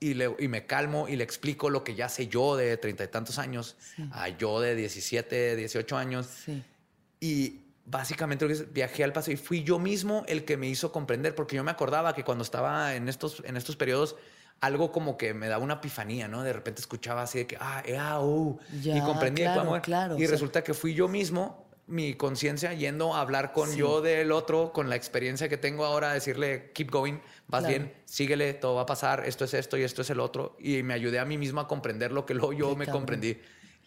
y, 0.00 0.14
le, 0.14 0.34
y 0.38 0.48
me 0.48 0.64
calmo 0.64 1.08
y 1.08 1.16
le 1.16 1.24
explico 1.24 1.68
lo 1.68 1.84
que 1.84 1.94
ya 1.94 2.08
sé 2.08 2.28
yo 2.28 2.56
de 2.56 2.76
treinta 2.78 3.04
y 3.04 3.08
tantos 3.08 3.38
años 3.38 3.76
a 4.12 4.28
yo 4.30 4.60
de 4.60 4.74
17, 4.76 5.56
18 5.56 5.96
años. 5.96 6.26
Sí. 6.26 6.62
Y 7.20 7.67
básicamente 7.90 8.46
viajé 8.72 9.04
al 9.04 9.12
pasado 9.12 9.32
y 9.32 9.36
fui 9.36 9.62
yo 9.64 9.78
mismo 9.78 10.24
el 10.28 10.44
que 10.44 10.56
me 10.56 10.68
hizo 10.68 10.92
comprender, 10.92 11.34
porque 11.34 11.56
yo 11.56 11.64
me 11.64 11.70
acordaba 11.70 12.14
que 12.14 12.24
cuando 12.24 12.44
estaba 12.44 12.94
en 12.94 13.08
estos, 13.08 13.42
en 13.46 13.56
estos 13.56 13.76
periodos, 13.76 14.16
algo 14.60 14.90
como 14.92 15.16
que 15.16 15.34
me 15.34 15.48
daba 15.48 15.62
una 15.62 15.74
epifanía, 15.74 16.28
¿no? 16.28 16.42
De 16.42 16.52
repente 16.52 16.80
escuchaba 16.80 17.22
así 17.22 17.38
de 17.38 17.46
que, 17.46 17.56
ah, 17.60 17.82
eh, 17.86 17.96
ah, 17.98 18.20
uh, 18.20 18.58
y 18.72 18.80
Ya, 18.82 19.04
comprendía. 19.04 19.52
claro, 19.52 19.68
cómo- 19.70 19.82
claro, 19.82 20.14
y 20.14 20.16
o 20.16 20.26
sea- 20.26 20.30
resulta 20.32 20.64
que 20.64 20.74
fui 20.74 20.94
yo 20.94 21.08
mismo, 21.08 21.66
mi 21.86 22.12
conciencia, 22.14 22.74
yendo 22.74 23.14
a 23.14 23.22
hablar 23.22 23.52
con 23.52 23.74
yo 23.74 24.02
del 24.02 24.30
otro, 24.32 24.72
con 24.74 24.90
la 24.90 24.96
experiencia 24.96 25.48
que 25.48 25.56
tengo 25.56 25.86
ahora, 25.86 26.12
decirle, 26.12 26.70
keep 26.74 26.90
going, 26.90 27.14
vas 27.46 27.62
Claro. 27.62 27.68
bien, 27.68 27.94
síguele, 28.04 28.52
todo 28.52 28.74
va 28.74 28.82
a 28.82 28.86
pasar, 28.86 29.24
esto 29.26 29.46
es 29.46 29.54
esto 29.54 29.78
y 29.78 29.82
esto 29.84 30.02
es 30.02 30.10
el 30.10 30.20
otro. 30.20 30.54
Y 30.58 30.82
me 30.82 30.92
ayudé 30.92 31.18
a 31.18 31.24
mí 31.24 31.38
mismo 31.38 31.60
a 31.60 31.68
comprender 31.68 32.12
lo 32.12 32.26
que 32.26 32.34
luego 32.34 32.52
yo 32.52 32.70
Qué 32.72 32.76
me 32.80 32.84
cabrón. 32.84 33.00
comprendí. 33.02 33.40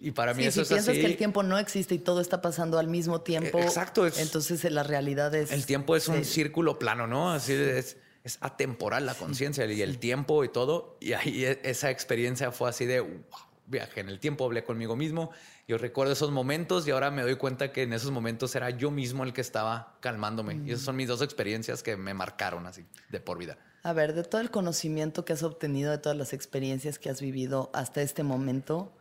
Y 0.04 0.12
para 0.12 0.34
mí 0.34 0.42
Sí, 0.44 0.50
eso 0.50 0.56
si 0.56 0.62
es 0.64 0.68
piensas 0.70 0.90
así. 0.94 1.00
que 1.02 1.06
el 1.06 1.16
tiempo 1.16 1.44
no 1.44 1.58
existe 1.60 1.94
y 1.96 2.00
todo 2.00 2.22
está 2.22 2.42
pasando 2.42 2.80
al 2.80 2.88
mismo 2.88 3.22
tiempo, 3.22 3.60
Eh, 3.60 3.64
exacto, 3.64 4.08
es- 4.08 4.18
entonces 4.20 4.66
eh, 4.66 4.72
la 4.72 4.82
realidad 4.84 5.34
es... 5.36 5.52
El 5.52 5.66
tiempo 5.68 5.96
es 5.96 6.08
un 6.08 6.26
sí. 6.26 6.34
círculo 6.34 6.80
plano, 6.80 7.06
¿no? 7.06 7.32
Así 7.32 7.54
es, 7.54 7.98
es 8.24 8.38
atemporal 8.42 9.06
la 9.06 9.14
conciencia 9.14 9.66
y 9.66 9.82
el 9.82 10.00
tiempo 10.00 10.44
y 10.44 10.50
todo. 10.50 10.98
Y 11.00 11.14
ahí 11.14 11.46
e- 11.46 11.60
esa 11.64 11.92
experiencia 11.92 12.52
fue 12.52 12.70
así 12.70 12.86
de 12.88 13.00
wow, 13.02 13.20
viaje 13.68 14.00
en 14.02 14.10
el 14.10 14.20
tiempo, 14.20 14.44
hablé 14.46 14.64
conmigo 14.64 14.96
mismo. 14.96 15.30
Yo 15.68 15.78
recuerdo 15.78 16.14
esos 16.14 16.32
momentos 16.32 16.88
y 16.88 16.92
ahora 16.92 17.12
me 17.12 17.22
doy 17.22 17.36
cuenta 17.36 17.72
que 17.72 17.84
en 17.84 17.94
esos 17.94 18.10
momentos 18.12 18.56
era 18.56 18.72
yo 18.72 18.90
mismo 18.92 19.24
el 19.24 19.34
que 19.34 19.42
estaba 19.42 19.98
calmándome. 20.02 20.62
Y 20.66 20.72
esas 20.72 20.84
son 20.84 20.96
mis 20.96 21.08
dos 21.08 21.22
experiencias 21.22 21.84
que 21.84 21.96
me 21.96 22.14
marcaron 22.16 22.66
así 22.66 22.86
de 23.10 23.20
por 23.22 23.38
vida. 23.38 23.58
A 23.84 23.94
ver, 23.94 24.14
de 24.14 24.24
todo 24.24 24.42
el 24.42 24.50
conocimiento 24.52 25.26
que 25.26 25.34
has 25.34 25.44
obtenido, 25.44 25.92
de 25.92 26.00
todas 26.00 26.18
las 26.18 26.34
experiencias 26.34 26.98
que 27.00 27.10
has 27.10 27.22
vivido 27.22 27.70
hasta 27.74 28.02
este 28.02 28.24
momento, 28.24 28.92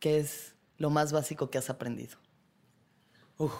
¿qué 0.00 0.18
es 0.18 0.54
lo 0.76 0.90
más 0.90 1.12
básico 1.12 1.50
que 1.50 1.58
has 1.58 1.70
aprendido? 1.70 2.18
Uf, 3.36 3.52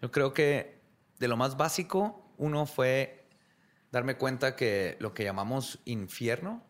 yo 0.00 0.10
creo 0.10 0.32
que 0.32 0.80
de 1.18 1.28
lo 1.28 1.36
más 1.36 1.56
básico, 1.56 2.32
uno 2.38 2.66
fue 2.66 3.24
darme 3.92 4.16
cuenta 4.16 4.56
que 4.56 4.96
lo 5.00 5.14
que 5.14 5.24
llamamos 5.24 5.78
infierno 5.84 6.62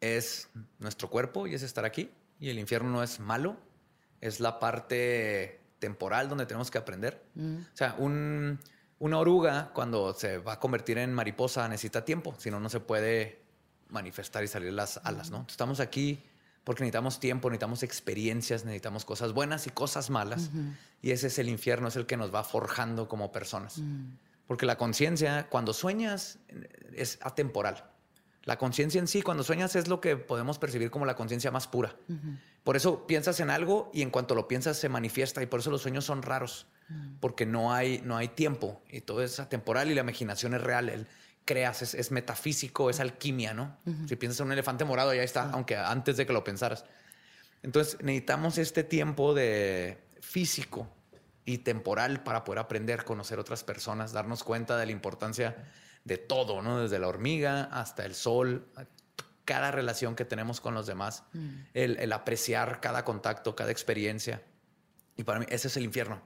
es 0.00 0.48
nuestro 0.78 1.08
cuerpo 1.10 1.46
y 1.46 1.54
es 1.54 1.62
estar 1.62 1.84
aquí. 1.84 2.10
Y 2.38 2.50
el 2.50 2.58
infierno 2.58 2.90
no 2.90 3.02
es 3.02 3.18
malo, 3.18 3.56
es 4.20 4.40
la 4.40 4.58
parte 4.58 5.60
temporal 5.78 6.28
donde 6.28 6.46
tenemos 6.46 6.70
que 6.70 6.78
aprender. 6.78 7.24
O 7.72 7.76
sea, 7.76 7.94
un- 7.98 8.58
una 8.98 9.18
oruga 9.18 9.70
cuando 9.74 10.14
se 10.14 10.38
va 10.38 10.54
a 10.54 10.60
convertir 10.60 10.98
en 10.98 11.12
mariposa 11.12 11.66
necesita 11.68 12.04
tiempo, 12.04 12.34
si 12.38 12.50
no, 12.50 12.60
no 12.60 12.68
se 12.68 12.80
puede 12.80 13.42
manifestar 13.88 14.42
y 14.44 14.48
salir 14.48 14.72
las 14.72 14.98
alas, 15.04 15.30
¿no? 15.30 15.44
Estamos 15.48 15.80
aquí 15.80 16.22
porque 16.66 16.82
necesitamos 16.82 17.20
tiempo, 17.20 17.48
necesitamos 17.48 17.84
experiencias, 17.84 18.64
necesitamos 18.64 19.04
cosas 19.04 19.32
buenas 19.32 19.68
y 19.68 19.70
cosas 19.70 20.10
malas. 20.10 20.50
Y 21.00 21.12
ese 21.12 21.28
es 21.28 21.38
el 21.38 21.48
infierno, 21.48 21.86
es 21.86 21.94
el 21.94 22.06
que 22.06 22.16
nos 22.16 22.34
va 22.34 22.42
forjando 22.42 23.08
como 23.08 23.30
personas. 23.30 23.80
Porque 24.48 24.66
la 24.66 24.76
conciencia, 24.76 25.46
cuando 25.48 25.72
sueñas, 25.72 26.40
es 26.92 27.20
atemporal. 27.22 27.84
La 28.42 28.58
conciencia 28.58 28.98
en 28.98 29.06
sí, 29.06 29.22
cuando 29.22 29.44
sueñas, 29.44 29.76
es 29.76 29.86
lo 29.86 30.00
que 30.00 30.16
podemos 30.16 30.58
percibir 30.58 30.90
como 30.90 31.06
la 31.06 31.14
conciencia 31.14 31.52
más 31.52 31.68
pura. 31.68 31.94
Por 32.64 32.74
eso 32.74 33.06
piensas 33.06 33.38
en 33.38 33.50
algo 33.50 33.88
y 33.94 34.02
en 34.02 34.10
cuanto 34.10 34.34
lo 34.34 34.48
piensas 34.48 34.76
se 34.76 34.88
manifiesta 34.88 35.40
y 35.44 35.46
por 35.46 35.60
eso 35.60 35.70
los 35.70 35.82
sueños 35.82 36.04
son 36.04 36.22
raros, 36.22 36.66
porque 37.20 37.46
no 37.46 37.72
hay, 37.72 38.02
no 38.04 38.16
hay 38.16 38.26
tiempo 38.26 38.82
y 38.90 39.02
todo 39.02 39.22
es 39.22 39.38
atemporal 39.38 39.88
y 39.88 39.94
la 39.94 40.00
imaginación 40.00 40.52
es 40.52 40.62
real. 40.62 40.88
El 40.88 41.06
creas, 41.46 41.80
es, 41.80 41.94
es 41.94 42.10
metafísico, 42.10 42.90
es 42.90 43.00
alquimia, 43.00 43.54
¿no? 43.54 43.78
Si 44.06 44.16
piensas 44.16 44.40
en 44.40 44.46
un 44.46 44.52
elefante 44.52 44.84
morado, 44.84 45.14
ya 45.14 45.22
está, 45.22 45.48
aunque 45.50 45.76
antes 45.76 46.18
de 46.18 46.26
que 46.26 46.34
lo 46.34 46.44
pensaras. 46.44 46.84
Entonces 47.62 47.96
necesitamos 48.02 48.58
este 48.58 48.84
tiempo 48.84 49.32
de 49.32 49.98
físico 50.20 50.88
y 51.44 51.58
temporal 51.58 52.22
para 52.22 52.44
poder 52.44 52.58
aprender, 52.58 53.04
conocer 53.04 53.38
otras 53.38 53.64
personas, 53.64 54.12
darnos 54.12 54.42
cuenta 54.44 54.76
de 54.76 54.86
la 54.86 54.92
importancia 54.92 55.56
de 56.04 56.18
todo, 56.18 56.60
¿no? 56.62 56.80
Desde 56.80 56.98
la 56.98 57.08
hormiga 57.08 57.64
hasta 57.64 58.04
el 58.04 58.14
sol, 58.14 58.66
cada 59.44 59.70
relación 59.70 60.16
que 60.16 60.24
tenemos 60.24 60.60
con 60.60 60.74
los 60.74 60.86
demás, 60.86 61.22
el, 61.72 61.96
el 61.98 62.12
apreciar 62.12 62.80
cada 62.80 63.04
contacto, 63.04 63.54
cada 63.54 63.70
experiencia. 63.70 64.42
Y 65.16 65.22
para 65.22 65.38
mí 65.38 65.46
ese 65.48 65.68
es 65.68 65.76
el 65.76 65.84
infierno. 65.84 66.20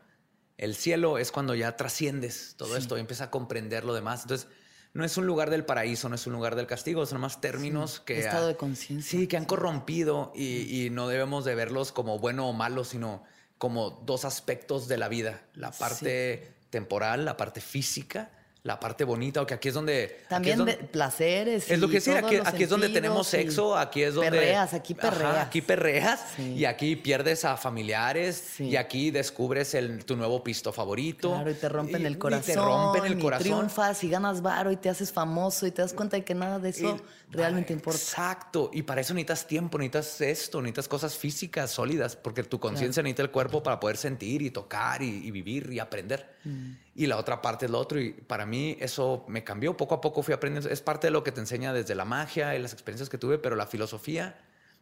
El 0.56 0.74
cielo 0.74 1.18
es 1.18 1.30
cuando 1.30 1.54
ya 1.54 1.76
trasciendes 1.76 2.54
todo 2.56 2.76
esto 2.76 2.96
y 2.96 3.00
empiezas 3.00 3.28
a 3.28 3.30
comprender 3.30 3.84
lo 3.84 3.94
demás. 3.94 4.22
Entonces, 4.22 4.48
no 4.92 5.04
es 5.04 5.16
un 5.16 5.26
lugar 5.26 5.50
del 5.50 5.64
paraíso, 5.64 6.08
no 6.08 6.14
es 6.14 6.26
un 6.26 6.32
lugar 6.32 6.56
del 6.56 6.66
castigo, 6.66 7.06
son 7.06 7.20
más 7.20 7.40
términos 7.40 8.00
que... 8.00 8.18
estado 8.18 8.48
de 8.48 8.56
conciencia. 8.56 9.18
Sí, 9.18 9.26
que 9.26 9.36
han 9.36 9.44
corrompido 9.44 10.32
y, 10.34 10.84
y 10.86 10.90
no 10.90 11.08
debemos 11.08 11.44
de 11.44 11.54
verlos 11.54 11.92
como 11.92 12.18
bueno 12.18 12.48
o 12.48 12.52
malo, 12.52 12.84
sino 12.84 13.22
como 13.58 13.90
dos 13.90 14.24
aspectos 14.24 14.88
de 14.88 14.96
la 14.96 15.08
vida. 15.08 15.42
La 15.54 15.70
parte 15.70 16.54
temporal, 16.70 17.24
la 17.24 17.36
parte 17.36 17.60
física, 17.60 18.30
la 18.62 18.78
parte 18.78 19.04
bonita, 19.04 19.40
o 19.40 19.46
que 19.46 19.54
aquí 19.54 19.68
es 19.68 19.74
donde... 19.74 20.04
aquí 20.04 20.14
es 20.22 20.28
También 20.28 20.58
donde- 20.58 20.76
de 20.76 20.84
placeres. 20.84 21.70
es 21.70 21.78
lo 21.78 21.86
y 21.86 21.90
que 21.92 22.00
todos 22.02 22.18
aquí, 22.18 22.36
aquí 22.44 22.62
es 22.64 22.68
donde 22.68 22.90
tenemos 22.90 23.26
y 23.28 23.30
sexo, 23.30 23.74
aquí 23.74 24.02
es 24.02 24.12
donde... 24.14 24.30
Perreas, 24.30 24.74
aquí 24.74 24.94
Ajá, 24.98 25.10
perreas. 25.10 25.36
aquí 25.46 25.62
perreas 25.62 26.20
Sí. 26.36 26.54
y 26.56 26.64
aquí 26.66 26.94
pierdes 26.96 27.46
a 27.46 27.56
familiares 27.56 28.36
Sí. 28.56 28.64
y 28.68 28.76
aquí 28.76 29.10
descubres 29.10 29.72
el, 29.74 30.04
tu 30.04 30.14
nuevo 30.14 30.44
pisto 30.44 30.72
favorito. 30.74 31.30
Claro, 31.32 31.50
y 31.50 31.54
te 31.54 31.68
rompen 31.70 32.02
Y- 32.02 32.06
el 32.06 32.12
y 32.12 32.18
corazón. 32.18 32.54
te 32.54 32.60
rompen 32.60 33.04
el 33.06 33.18
y 33.18 33.22
corazón. 33.22 33.44
triunfas 33.44 34.04
y 34.04 34.10
ganas 34.10 34.42
varo 34.42 34.70
y 34.70 34.76
te 34.76 34.90
haces 34.90 35.10
famoso 35.10 35.66
y 35.66 35.70
te 35.70 35.80
das 35.80 35.94
cuenta 35.94 36.18
de 36.18 36.24
que 36.24 36.34
nada 36.34 36.58
de 36.58 36.68
eso 36.68 36.96
Y- 36.96 37.02
realmente 37.30 37.72
importa. 37.72 37.98
Exacto. 37.98 38.70
Y 38.72 38.82
para 38.82 39.00
eso 39.00 39.14
necesitas 39.14 39.46
tiempo, 39.46 39.78
necesitas 39.78 40.20
esto, 40.20 40.60
necesitas 40.60 40.88
cosas 40.88 41.16
físicas 41.16 41.70
sólidas, 41.70 42.16
porque 42.16 42.42
tu 42.42 42.60
conciencia 42.60 43.02
necesita 43.02 43.22
el 43.22 43.30
cuerpo 43.30 43.62
para 43.62 43.80
poder 43.80 43.96
sentir 43.96 44.42
y 44.42 44.50
tocar 44.50 45.00
y, 45.00 45.26
y 45.26 45.30
vivir 45.30 45.72
y 45.72 45.78
aprender. 45.78 46.36
Mm. 46.44 46.72
Y 46.94 47.06
la 47.06 47.16
otra 47.16 47.40
parte 47.40 47.64
es 47.64 47.70
lo 47.70 47.78
otro. 47.78 47.98
Y 47.98 48.12
para 48.12 48.44
mí 48.44 48.50
mí 48.50 48.76
eso 48.80 49.24
me 49.28 49.42
cambió. 49.42 49.76
Poco 49.76 49.94
a 49.94 50.00
poco 50.02 50.22
fui 50.22 50.34
aprendiendo. 50.34 50.68
Es 50.68 50.82
parte 50.82 51.06
de 51.06 51.12
lo 51.12 51.24
que 51.24 51.32
te 51.32 51.40
enseña 51.40 51.72
desde 51.72 51.94
la 51.94 52.04
magia 52.04 52.54
y 52.54 52.58
las 52.58 52.74
experiencias 52.74 53.08
que 53.08 53.16
tuve, 53.16 53.38
pero 53.38 53.56
la 53.56 53.66
filosofía 53.66 54.36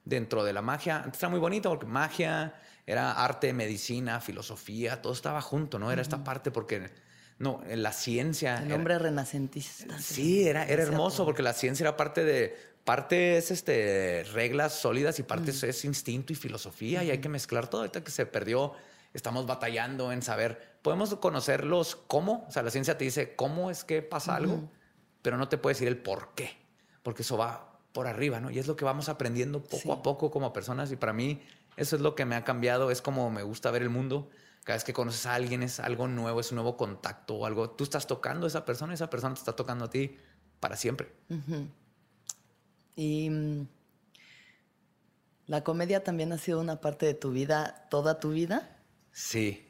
dentro 0.05 0.43
de 0.43 0.53
la 0.53 0.63
magia, 0.63 1.03
antes 1.05 1.21
era 1.23 1.29
muy 1.29 1.39
bonito 1.39 1.69
porque 1.69 1.87
magia 1.87 2.55
era 2.87 3.13
arte, 3.13 3.53
medicina, 3.53 4.21
filosofía, 4.21 5.03
todo 5.03 5.13
estaba 5.13 5.43
junto, 5.43 5.79
¿no? 5.79 5.93
Era 5.93 6.01
esta 6.01 6.25
parte 6.25 6.51
porque, 6.51 6.91
no, 7.39 7.63
en 7.69 7.83
la 7.83 7.93
ciencia. 7.93 8.63
El 8.65 8.73
hombre 8.73 8.99
renacentista. 8.99 9.99
Sí, 9.99 10.47
era, 10.49 10.65
era 10.65 10.83
hermoso 10.83 11.25
porque 11.25 11.43
la 11.43 11.53
ciencia 11.53 11.85
era 11.85 11.97
parte 11.97 12.25
de, 12.25 12.57
parte 12.89 13.37
es 13.37 13.51
este, 13.51 14.25
reglas 14.33 14.73
sólidas 14.73 15.19
y 15.19 15.23
parte 15.23 15.51
es 15.51 15.85
instinto 15.85 16.33
y 16.33 16.37
filosofía 16.37 17.05
y 17.05 17.11
hay 17.11 17.19
que 17.19 17.29
mezclar 17.29 17.69
todo. 17.69 17.83
Ahorita 17.83 18.03
que 18.03 18.11
se 18.11 18.25
perdió, 18.25 18.73
estamos 19.13 19.47
batallando 19.47 20.11
en 20.11 20.23
saber, 20.23 20.79
podemos 20.81 21.15
conocerlos 21.17 21.97
cómo, 22.07 22.47
o 22.49 22.51
sea, 22.51 22.63
la 22.63 22.71
ciencia 22.71 22.97
te 22.97 23.05
dice 23.05 23.37
cómo 23.37 23.71
es 23.71 23.85
que 23.85 24.01
pasa 24.03 24.37
algo, 24.37 24.71
pero 25.23 25.37
no 25.37 25.49
te 25.49 25.59
puede 25.59 25.75
decir 25.75 25.87
el 25.87 25.99
por 25.99 26.31
qué, 26.35 26.57
porque 27.03 27.23
eso 27.23 27.37
va 27.37 27.79
por 27.93 28.07
arriba, 28.07 28.41
¿no? 28.41 28.51
Y 28.51 28.59
es 28.59 28.67
lo 28.67 28.75
que 28.75 28.85
vamos 28.85 29.09
aprendiendo 29.09 29.63
poco 29.63 29.93
a 29.93 30.03
poco 30.03 30.31
como 30.31 30.53
personas 30.53 30.91
y 30.91 30.97
para 30.97 31.13
mí 31.13 31.43
eso 31.77 31.95
es 31.95 32.01
lo 32.01 32.15
que 32.15 32.25
me 32.25 32.37
ha 32.37 32.45
cambiado, 32.45 32.91
es 32.91 33.03
como 33.03 33.31
me 33.31 33.43
gusta 33.43 33.71
ver 33.71 33.83
el 33.83 33.91
mundo. 33.91 34.31
Cada 34.69 34.77
vez 34.77 34.85
que 34.85 34.93
conoces 34.93 35.25
a 35.25 35.33
alguien 35.33 35.63
es 35.63 35.81
algo 35.81 36.09
nuevo, 36.09 36.41
es 36.41 36.51
un 36.53 36.57
nuevo 36.57 36.77
contacto 36.77 37.37
o 37.37 37.47
algo. 37.47 37.71
Tú 37.71 37.85
estás 37.85 38.07
tocando 38.07 38.45
a 38.45 38.49
esa 38.49 38.67
persona, 38.67 38.93
esa 38.93 39.09
persona 39.09 39.33
te 39.33 39.39
está 39.39 39.57
tocando 39.57 39.87
a 39.87 39.89
ti 39.89 40.19
para 40.61 40.77
siempre. 40.77 41.11
Y 42.95 43.31
mm, 43.31 43.67
la 45.47 45.65
comedia 45.65 46.05
también 46.05 46.35
ha 46.35 46.37
sido 46.37 46.61
una 46.61 46.83
parte 46.83 47.07
de 47.07 47.15
tu 47.15 47.31
vida, 47.31 47.87
toda 47.89 48.21
tu 48.21 48.33
vida. 48.33 48.77
Sí, 49.11 49.67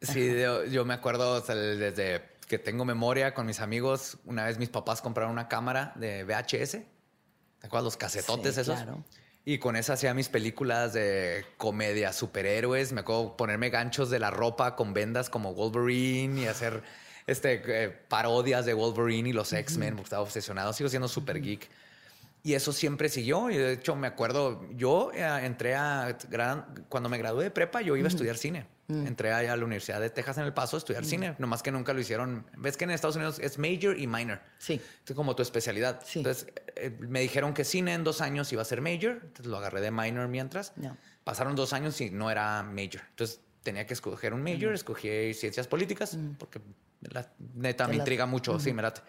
sí, 0.00 0.34
yo, 0.70 0.86
me 0.86 0.94
acuerdo 0.94 1.38
desde 1.42 2.22
que 2.48 2.58
tengo 2.58 2.86
memoria 2.86 3.34
con 3.34 3.44
mis 3.44 3.60
amigos. 3.60 4.16
Una 4.24 4.46
vez 4.46 4.56
mis 4.56 4.70
papás 4.70 5.02
compraron 5.02 5.30
una 5.30 5.48
cámara 5.48 5.92
de 5.96 6.24
VHS. 6.24 6.70
¿Te 6.70 7.66
acuerdas 7.66 7.84
los 7.84 7.98
casetotes 7.98 8.56
esos? 8.56 8.76
Claro. 8.76 9.04
Y 9.44 9.58
con 9.58 9.74
esa 9.74 9.94
hacía 9.94 10.14
mis 10.14 10.28
películas 10.28 10.92
de 10.92 11.44
comedia, 11.56 12.12
superhéroes. 12.12 12.92
Me 12.92 13.00
acuerdo 13.00 13.36
ponerme 13.36 13.70
ganchos 13.70 14.08
de 14.08 14.20
la 14.20 14.30
ropa 14.30 14.76
con 14.76 14.94
vendas 14.94 15.28
como 15.28 15.52
Wolverine 15.52 16.42
y 16.42 16.46
hacer 16.46 16.82
este, 17.26 17.62
eh, 17.66 17.90
parodias 17.90 18.66
de 18.66 18.74
Wolverine 18.74 19.30
y 19.30 19.32
los 19.32 19.52
X-Men, 19.52 19.94
porque 19.94 20.04
estaba 20.04 20.22
obsesionado. 20.22 20.72
Sigo 20.72 20.88
siendo 20.88 21.08
super 21.08 21.40
geek. 21.42 21.68
Y 22.44 22.54
eso 22.54 22.72
siempre 22.72 23.08
siguió. 23.08 23.50
Y 23.50 23.56
de 23.56 23.74
hecho, 23.74 23.94
me 23.94 24.08
acuerdo, 24.08 24.68
yo 24.72 25.12
eh, 25.14 25.22
entré 25.44 25.76
a. 25.76 26.16
Cuando 26.88 27.08
me 27.08 27.18
gradué 27.18 27.44
de 27.44 27.50
prepa, 27.50 27.82
yo 27.82 27.96
iba 27.96 28.06
a 28.06 28.08
estudiar 28.08 28.36
cine. 28.36 28.66
Mm. 28.88 29.06
Entré 29.06 29.32
a 29.32 29.56
la 29.56 29.64
Universidad 29.64 30.00
de 30.00 30.10
Texas 30.10 30.38
en 30.38 30.44
El 30.44 30.52
Paso 30.52 30.76
a 30.76 30.78
estudiar 30.78 31.04
cine, 31.04 31.36
nomás 31.38 31.62
que 31.62 31.70
nunca 31.70 31.92
lo 31.92 32.00
hicieron. 32.00 32.44
Ves 32.56 32.76
que 32.76 32.84
en 32.84 32.90
Estados 32.90 33.16
Unidos 33.16 33.38
es 33.38 33.58
major 33.58 33.98
y 33.98 34.06
minor. 34.06 34.40
Sí. 34.58 34.80
Es 35.06 35.14
como 35.14 35.36
tu 35.36 35.42
especialidad. 35.42 36.02
Entonces 36.14 36.48
eh, 36.76 36.90
me 37.00 37.20
dijeron 37.20 37.54
que 37.54 37.64
cine 37.64 37.94
en 37.94 38.02
dos 38.02 38.20
años 38.20 38.52
iba 38.52 38.62
a 38.62 38.64
ser 38.64 38.80
major, 38.80 39.20
entonces 39.22 39.46
lo 39.46 39.58
agarré 39.58 39.80
de 39.80 39.90
minor 39.90 40.28
mientras. 40.28 40.72
Pasaron 41.24 41.54
dos 41.54 41.72
años 41.72 42.00
y 42.00 42.10
no 42.10 42.30
era 42.30 42.62
major. 42.64 43.02
Entonces 43.10 43.40
tenía 43.62 43.86
que 43.86 43.94
escoger 43.94 44.34
un 44.34 44.42
major, 44.42 44.74
escogí 44.74 45.32
ciencias 45.34 45.68
políticas, 45.68 46.16
mm. 46.16 46.32
porque 46.32 46.60
la 47.00 47.30
neta 47.54 47.86
me 47.86 47.96
intriga 47.96 48.26
mucho, 48.26 48.58
sí, 48.58 48.72
me 48.72 48.82
late. 48.82 49.00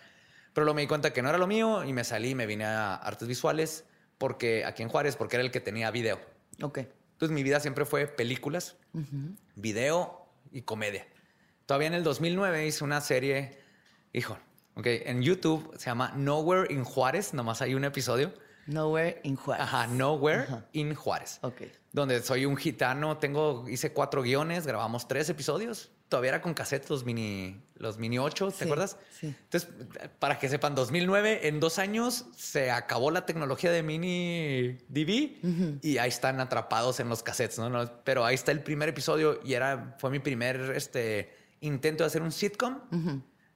Pero 0.53 0.65
luego 0.65 0.75
me 0.75 0.81
di 0.81 0.87
cuenta 0.87 1.13
que 1.13 1.21
no 1.21 1.29
era 1.29 1.37
lo 1.37 1.47
mío 1.47 1.83
y 1.83 1.93
me 1.93 2.03
salí 2.03 2.29
y 2.29 2.35
me 2.35 2.45
vine 2.45 2.65
a 2.65 2.95
artes 2.95 3.27
visuales 3.27 3.85
porque 4.17 4.65
aquí 4.65 4.83
en 4.83 4.89
Juárez, 4.89 5.15
porque 5.15 5.35
era 5.35 5.43
el 5.43 5.51
que 5.51 5.59
tenía 5.59 5.89
video. 5.91 6.19
Ok. 6.61 6.79
Entonces 7.13 7.33
mi 7.33 7.43
vida 7.43 7.59
siempre 7.59 7.85
fue 7.85 8.07
películas, 8.07 8.75
video 9.55 10.27
y 10.51 10.61
comedia. 10.61 11.07
Todavía 11.65 11.87
en 11.87 11.93
el 11.93 12.03
2009 12.03 12.67
hice 12.67 12.83
una 12.83 13.01
serie, 13.01 13.57
hijo, 14.11 14.37
okay, 14.75 15.01
en 15.05 15.21
YouTube 15.21 15.73
se 15.77 15.85
llama 15.85 16.11
Nowhere 16.15 16.71
in 16.73 16.83
Juárez, 16.83 17.33
nomás 17.33 17.61
hay 17.61 17.75
un 17.75 17.85
episodio. 17.85 18.33
Nowhere 18.67 19.21
in 19.23 19.35
Juárez. 19.35 19.63
Ajá, 19.63 19.87
Nowhere 19.87 20.47
in 20.73 20.93
Juárez. 20.95 21.39
Ok. 21.41 21.61
Donde 21.91 22.21
soy 22.21 22.45
un 22.45 22.57
gitano, 22.57 23.17
tengo, 23.17 23.67
hice 23.69 23.93
cuatro 23.93 24.21
guiones, 24.21 24.67
grabamos 24.67 25.07
tres 25.07 25.29
episodios 25.29 25.92
todavía 26.13 26.29
era 26.29 26.41
con 26.43 26.53
cassette 26.53 26.87
los 26.91 27.05
mini, 27.05 27.59
los 27.73 27.97
mini 27.97 28.19
8, 28.19 28.51
¿te 28.51 28.65
acuerdas? 28.65 28.97
Sí. 29.19 29.35
Entonces, 29.45 29.67
para 30.19 30.37
que 30.37 30.47
sepan, 30.47 30.75
2009, 30.75 31.47
en 31.47 31.59
dos 31.59 31.79
años 31.79 32.27
se 32.37 32.69
acabó 32.69 33.09
la 33.09 33.25
tecnología 33.25 33.71
de 33.71 33.81
mini 33.81 34.77
DV 34.89 35.79
y 35.81 35.97
ahí 35.97 36.09
están 36.09 36.39
atrapados 36.39 36.99
en 36.99 37.09
los 37.09 37.23
cassettes, 37.23 37.57
¿no? 37.57 38.03
Pero 38.03 38.25
ahí 38.25 38.35
está 38.35 38.51
el 38.51 38.61
primer 38.61 38.89
episodio 38.89 39.39
y 39.43 39.55
era, 39.55 39.95
fue 39.97 40.11
mi 40.11 40.19
primer 40.19 40.73
este, 40.75 41.35
intento 41.61 42.03
de 42.03 42.09
hacer 42.09 42.21
un 42.21 42.31
sitcom 42.31 42.81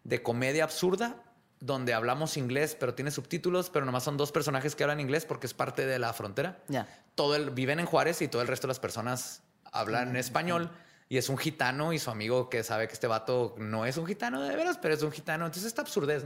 de 0.03 0.24
comedia 0.24 0.64
absurda 0.64 1.22
donde 1.60 1.93
hablamos 1.93 2.38
inglés, 2.38 2.76
pero 2.80 2.95
tiene 2.95 3.12
subtítulos, 3.12 3.70
pero 3.70 3.86
nomás 3.86 4.03
son 4.03 4.18
dos 4.18 4.32
personajes 4.32 4.76
que 4.76 4.84
hablan 4.84 4.99
inglés 4.99 5.26
porque 5.26 5.45
es 5.45 5.53
parte 5.53 5.86
de 5.86 5.99
la 5.99 6.12
frontera. 6.12 6.58
Ya. 6.70 6.88
Todo 7.14 7.36
el, 7.36 7.51
viven 7.51 7.80
en 7.80 7.86
Juárez 7.86 8.24
y 8.24 8.28
todo 8.28 8.41
el 8.41 8.47
resto 8.47 8.66
de 8.66 8.70
las 8.70 8.80
personas 8.80 9.43
hablan 9.72 10.16
español 10.16 10.72
y 11.10 11.18
es 11.18 11.30
un 11.30 11.38
gitano 11.38 11.93
y 11.93 11.99
su 11.99 12.12
amigo 12.12 12.49
que 12.49 12.64
sabe 12.64 12.88
que 12.88 12.93
este 12.93 13.08
vato 13.08 13.55
no 13.58 13.86
es 13.86 13.97
un 13.97 14.05
gitano 14.05 14.41
de 14.41 14.55
veras, 14.55 14.78
pero 14.78 14.93
es 14.93 15.01
un 15.03 15.12
gitano. 15.12 15.45
Entonces 15.45 15.68
esta 15.68 15.82
absurdez. 15.82 16.26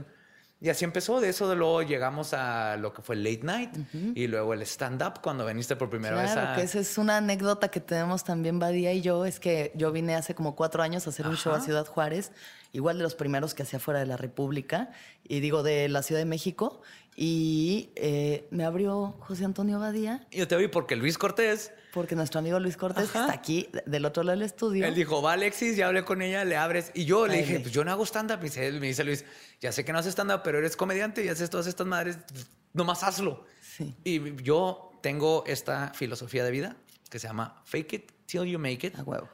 Y 0.60 0.70
así 0.70 0.86
empezó. 0.86 1.20
De 1.20 1.30
eso 1.30 1.50
de 1.50 1.56
luego 1.56 1.82
llegamos 1.82 2.34
a 2.34 2.78
lo 2.78 2.94
que 2.94 3.02
fue 3.02 3.16
el 3.16 3.24
late 3.24 3.42
night 3.44 3.72
y 4.16 4.28
luego 4.28 4.54
el 4.54 4.62
stand-up 4.62 5.20
cuando 5.22 5.44
viniste 5.44 5.76
por 5.76 5.90
primera 5.90 6.22
vez 6.22 6.38
a... 6.38 6.56
que 6.56 6.62
esa 6.62 6.80
es 6.80 7.00
una 7.00 7.18
anécdota 7.18 7.70
que 7.70 7.80
tenemos 7.80 8.24
también 8.24 8.60
Badía 8.60 8.94
y 8.94 9.02
yo. 9.02 9.26
Es 9.26 9.40
que 9.40 9.72
yo 9.76 9.92
vine 9.92 10.16
hace 10.16 10.36
como 10.36 10.56
cuatro 10.56 10.84
años 10.84 11.08
a 11.08 11.10
hacer 11.10 11.28
un 11.28 11.36
show 11.36 11.54
a 11.54 11.62
Ciudad 11.62 11.88
Juárez, 11.88 12.32
igual 12.74 12.98
de 12.98 13.04
los 13.04 13.16
primeros 13.16 13.56
que 13.56 13.64
hacía 13.64 13.80
fuera 13.80 14.00
de 14.00 14.06
la 14.06 14.18
República, 14.18 14.92
y 15.28 15.40
digo 15.40 15.64
de 15.64 15.90
la 15.90 16.04
Ciudad 16.04 16.22
de 16.22 16.26
México. 16.26 16.82
Y 17.24 17.92
eh, 17.98 18.48
me 18.50 18.66
abrió 18.66 19.16
José 19.20 19.46
Antonio 19.46 19.80
Badía. 19.80 20.26
Yo 20.32 20.48
te 20.48 20.56
vi 20.58 20.68
porque 20.68 20.96
Luis 20.96 21.20
Cortés 21.20 21.72
porque 21.94 22.16
nuestro 22.16 22.40
amigo 22.40 22.60
Luis 22.60 22.78
Cortés 22.78 23.04
está 23.04 23.32
aquí 23.32 23.70
del 23.86 24.06
otro 24.06 24.24
lado 24.24 24.40
del 24.40 24.46
estudio. 24.46 24.88
Él 24.88 24.96
dijo, 24.96 25.22
va 25.22 25.34
Alexis, 25.34 25.76
ya 25.76 25.88
hablé 25.88 26.04
con 26.04 26.22
ella, 26.22 26.44
le 26.46 26.56
abres. 26.56 26.92
Y 26.96 27.06
yo 27.06 27.28
le 27.28 27.38
dije, 27.38 27.60
pues 27.60 27.72
yo 27.74 27.84
no 27.84 27.92
hago 27.92 28.06
stand-up. 28.06 28.40
Me 28.40 28.88
dice, 28.88 29.04
Luis, 29.04 29.26
ya 29.60 29.72
sé 29.72 29.86
que 29.86 29.94
no 29.94 30.00
haces 30.00 30.14
stand-up, 30.14 30.42
pero 30.44 30.58
eres 30.58 30.76
comediante 30.76 31.24
y 31.24 31.28
haces 31.28 31.50
todas 31.50 31.68
estas 31.68 31.86
madres, 31.86 32.18
nomás 32.74 33.04
hazlo. 33.04 33.46
Sí. 33.62 33.94
Y 34.04 34.42
yo 34.42 34.92
tengo 35.02 35.44
esta 35.46 35.92
filosofía 35.94 36.44
de 36.44 36.52
vida 36.52 36.78
que 37.10 37.20
se 37.20 37.28
llama 37.28 37.62
fake 37.66 37.94
it 37.94 38.12
till 38.26 38.46
you 38.46 38.58
make 38.58 38.88
it. 38.88 38.98
A 38.98 39.04
huevo. 39.04 39.30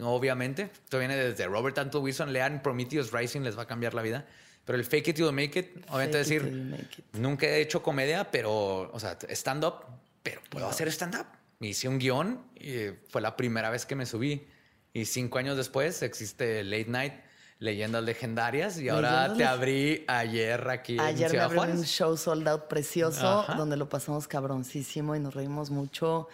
Obviamente, 0.00 0.70
esto 0.72 0.98
viene 0.98 1.16
desde 1.16 1.46
Robert 1.46 1.76
Anton 1.78 2.04
Wilson, 2.04 2.32
lean 2.32 2.62
Prometheus 2.62 3.10
Rising, 3.10 3.40
les 3.40 3.58
va 3.58 3.62
a 3.62 3.66
cambiar 3.66 3.94
la 3.94 4.02
vida. 4.02 4.26
Pero 4.64 4.78
el 4.78 4.84
fake 4.84 5.08
it 5.08 5.16
till 5.16 5.26
you 5.26 5.32
make 5.32 5.58
it, 5.58 5.84
obviamente 5.88 6.18
decir, 6.18 6.96
nunca 7.12 7.46
he 7.46 7.60
hecho 7.60 7.82
comedia, 7.82 8.30
pero, 8.30 8.90
o 8.92 9.00
sea, 9.00 9.18
stand-up, 9.30 9.84
pero 10.22 10.40
puedo 10.50 10.68
hacer 10.68 10.88
stand-up 10.88 11.26
me 11.60 11.68
hice 11.68 11.88
un 11.88 11.98
guion 11.98 12.42
y 12.56 12.88
fue 13.08 13.20
la 13.20 13.36
primera 13.36 13.70
vez 13.70 13.86
que 13.86 13.94
me 13.94 14.06
subí. 14.06 14.46
Y 14.92 15.04
cinco 15.04 15.38
años 15.38 15.56
después 15.56 16.02
existe 16.02 16.64
Late 16.64 16.86
Night, 16.86 17.12
Leyendas 17.60 18.02
Legendarias, 18.02 18.80
y 18.80 18.88
ahora 18.88 19.32
te 19.34 19.44
abrí 19.44 20.04
ayer 20.08 20.68
aquí 20.68 20.98
ayer 20.98 21.24
en 21.24 21.30
Ciudad 21.30 21.50
me 21.50 21.60
abrí 21.60 21.72
un 21.72 21.84
show 21.84 22.16
sold 22.16 22.48
out 22.48 22.66
precioso 22.66 23.44
donde 23.56 23.76
lo 23.76 23.88
pasamos 23.88 24.26
cabroncísimo 24.26 25.14
y 25.14 25.20
nos 25.20 25.34
reímos 25.34 25.70
mucho. 25.70 26.28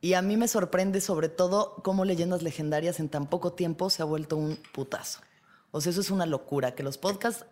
Y 0.00 0.14
a 0.14 0.22
mí 0.22 0.36
me 0.36 0.48
sorprende 0.48 1.00
sobre 1.00 1.28
todo 1.28 1.76
cómo 1.84 2.04
Leyendas 2.04 2.42
Legendarias 2.42 2.98
en 2.98 3.08
tan 3.08 3.28
poco 3.28 3.52
tiempo 3.52 3.90
se 3.90 4.02
ha 4.02 4.06
vuelto 4.06 4.36
un 4.36 4.56
putazo. 4.72 5.20
O 5.70 5.80
sea, 5.80 5.90
eso 5.90 6.00
es 6.00 6.10
una 6.10 6.26
locura, 6.26 6.74
que 6.74 6.82
los 6.82 6.98
podcasts, 6.98 7.44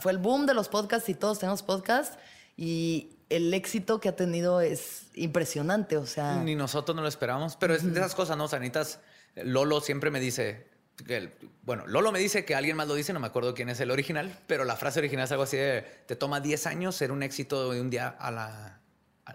fue 0.00 0.12
el 0.12 0.18
boom 0.18 0.46
de 0.46 0.54
los 0.54 0.68
podcasts 0.68 1.08
y 1.08 1.14
todos 1.14 1.38
tenemos 1.38 1.62
podcasts 1.62 2.16
y 2.56 3.16
el 3.28 3.52
éxito 3.54 3.98
que 3.98 4.08
ha 4.08 4.16
tenido 4.16 4.60
es 4.60 5.06
impresionante, 5.14 5.96
o 5.96 6.06
sea... 6.06 6.36
Ni 6.42 6.54
nosotros 6.54 6.94
no 6.94 7.02
lo 7.02 7.08
esperamos, 7.08 7.56
pero 7.56 7.74
es 7.74 7.82
de 7.82 7.98
esas 7.98 8.14
cosas, 8.14 8.36
¿no? 8.36 8.46
Sanitas, 8.46 9.00
Lolo 9.36 9.80
siempre 9.80 10.10
me 10.10 10.20
dice, 10.20 10.66
que, 11.06 11.32
bueno, 11.62 11.86
Lolo 11.86 12.12
me 12.12 12.18
dice 12.18 12.44
que 12.44 12.54
alguien 12.54 12.76
más 12.76 12.88
lo 12.88 12.94
dice, 12.94 13.12
no 13.12 13.20
me 13.20 13.26
acuerdo 13.26 13.54
quién 13.54 13.70
es 13.70 13.80
el 13.80 13.90
original, 13.90 14.38
pero 14.46 14.64
la 14.64 14.76
frase 14.76 14.98
original 14.98 15.24
es 15.24 15.32
algo 15.32 15.44
así 15.44 15.56
de, 15.56 15.82
te 16.06 16.14
toma 16.14 16.40
10 16.40 16.66
años 16.66 16.94
ser 16.94 17.10
un 17.10 17.22
éxito 17.22 17.72
de 17.72 17.80
un 17.80 17.90
día 17.90 18.08
a 18.08 18.30
la... 18.30 18.78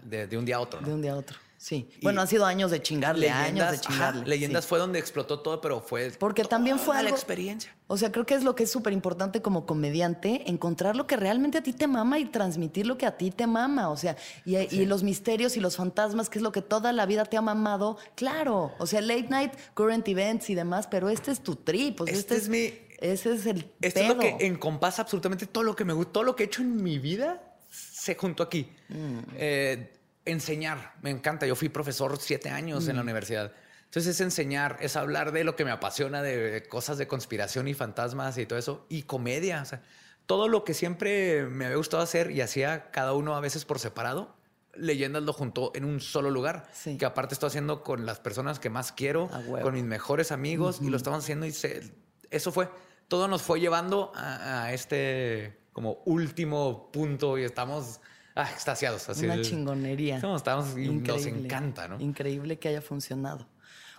De, 0.02 0.26
de 0.26 0.36
un 0.36 0.44
día 0.44 0.56
a 0.56 0.60
otro, 0.60 0.80
¿no? 0.80 0.86
De 0.86 0.94
un 0.94 1.02
día 1.02 1.12
a 1.12 1.16
otro. 1.16 1.36
Sí. 1.58 1.90
bueno, 2.02 2.20
han 2.20 2.28
sido 2.28 2.46
años 2.46 2.70
de 2.70 2.80
chingarle, 2.80 3.28
años 3.30 3.72
de 3.72 3.80
chingarle. 3.80 4.24
leyendas 4.24 4.64
fue 4.64 4.78
donde 4.78 5.00
explotó 5.00 5.40
todo, 5.40 5.60
pero 5.60 5.80
fue. 5.80 6.12
Porque 6.12 6.44
también 6.44 6.78
fue 6.78 6.96
algo, 6.96 7.10
la 7.10 7.16
experiencia. 7.16 7.74
O 7.88 7.96
sea, 7.96 8.12
creo 8.12 8.24
que 8.24 8.34
es 8.34 8.44
lo 8.44 8.54
que 8.54 8.62
es 8.62 8.70
súper 8.70 8.92
importante 8.92 9.42
como 9.42 9.66
comediante, 9.66 10.48
encontrar 10.48 10.94
lo 10.94 11.08
que 11.08 11.16
realmente 11.16 11.58
a 11.58 11.62
ti 11.62 11.72
te 11.72 11.88
mama 11.88 12.20
y 12.20 12.26
transmitir 12.26 12.86
lo 12.86 12.96
que 12.96 13.06
a 13.06 13.16
ti 13.16 13.32
te 13.32 13.48
mama. 13.48 13.90
O 13.90 13.96
sea, 13.96 14.16
y, 14.44 14.86
los 14.86 15.02
misterios 15.02 15.56
y 15.56 15.60
los 15.60 15.74
fantasmas, 15.76 16.30
que 16.30 16.38
es 16.38 16.42
lo 16.42 16.52
que 16.52 16.62
toda 16.62 16.92
la 16.92 17.06
vida 17.06 17.24
te 17.24 17.36
ha 17.36 17.42
mamado. 17.42 17.98
Claro. 18.14 18.72
O 18.78 18.86
sea, 18.86 19.00
late 19.00 19.26
night, 19.28 19.52
current 19.74 20.06
events 20.06 20.50
y 20.50 20.54
demás, 20.54 20.86
pero 20.86 21.08
este 21.08 21.32
es 21.32 21.42
tu 21.42 21.56
trip. 21.56 22.00
este, 22.02 22.12
este, 22.12 22.36
es, 22.36 22.48
mi. 22.48 22.72
Ese 23.00 23.32
es 23.32 23.46
el. 23.46 23.68
Esto 23.80 24.00
es 24.00 24.08
lo 24.08 24.18
que 24.18 24.36
encompasa 24.40 25.02
absolutamente 25.02 25.46
todo 25.46 25.64
lo 25.64 25.74
que 25.74 25.84
me 25.84 25.92
gusta, 25.92 26.12
todo 26.12 26.24
lo 26.24 26.36
que 26.36 26.44
he 26.44 26.46
hecho 26.46 26.62
en 26.62 26.80
mi 26.80 27.00
vida 27.00 27.42
se 27.68 28.14
junto 28.14 28.44
aquí. 28.44 28.70
Mm. 28.88 29.18
Eh, 29.34 29.97
enseñar, 30.30 30.94
me 31.02 31.10
encanta. 31.10 31.46
Yo 31.46 31.54
fui 31.56 31.68
profesor 31.68 32.18
siete 32.20 32.50
años 32.50 32.88
en 32.88 32.96
la 32.96 33.02
universidad. 33.02 33.52
Entonces 33.84 34.14
es 34.16 34.20
enseñar, 34.20 34.76
es 34.80 34.96
hablar 34.96 35.32
de 35.32 35.44
lo 35.44 35.56
que 35.56 35.64
me 35.64 35.70
apasiona, 35.70 36.22
de 36.22 36.62
cosas 36.68 36.98
de 36.98 37.06
conspiración 37.08 37.68
y 37.68 37.74
fantasmas 37.74 38.36
y 38.38 38.44
todo 38.46 38.58
eso, 38.58 38.86
y 38.90 39.02
comedia. 39.04 39.62
O 39.62 39.64
sea, 39.64 39.82
todo 40.26 40.46
lo 40.48 40.62
que 40.64 40.74
siempre 40.74 41.44
me 41.46 41.64
había 41.64 41.78
gustado 41.78 42.02
hacer 42.02 42.30
y 42.30 42.42
hacía 42.42 42.90
cada 42.90 43.14
uno 43.14 43.34
a 43.34 43.40
veces 43.40 43.64
por 43.64 43.78
separado, 43.78 44.36
Leyendas 44.74 45.22
lo 45.22 45.32
juntó 45.32 45.72
en 45.74 45.84
un 45.86 46.00
solo 46.00 46.30
lugar, 46.30 46.68
Sí. 46.72 46.98
que 46.98 47.06
aparte 47.06 47.32
estoy 47.34 47.48
haciendo 47.48 47.82
con 47.82 48.04
las 48.06 48.20
personas 48.20 48.58
que 48.60 48.68
más 48.70 48.92
quiero, 48.92 49.28
con 49.62 49.74
mis 49.74 49.82
mejores 49.84 50.30
amigos, 50.30 50.80
y 50.82 50.88
lo 50.90 50.96
estamos 50.98 51.24
haciendo 51.24 51.46
y 51.46 51.52
se- 51.52 51.90
eso 52.30 52.52
fue, 52.52 52.68
todo 53.08 53.26
nos 53.26 53.40
fue 53.42 53.58
llevando 53.58 54.12
a, 54.14 54.64
a 54.64 54.72
este 54.74 55.58
como 55.72 56.02
último 56.04 56.92
punto 56.92 57.38
y 57.38 57.44
estamos 57.44 58.00
ah, 58.38 58.50
extasiados. 58.50 59.08
Así 59.08 59.24
Una 59.24 59.40
chingonería. 59.42 60.16
Estamos, 60.16 60.74
nos 60.74 61.26
encanta, 61.26 61.88
¿no? 61.88 62.00
Increíble 62.00 62.58
que 62.58 62.68
haya 62.68 62.80
funcionado. 62.80 63.46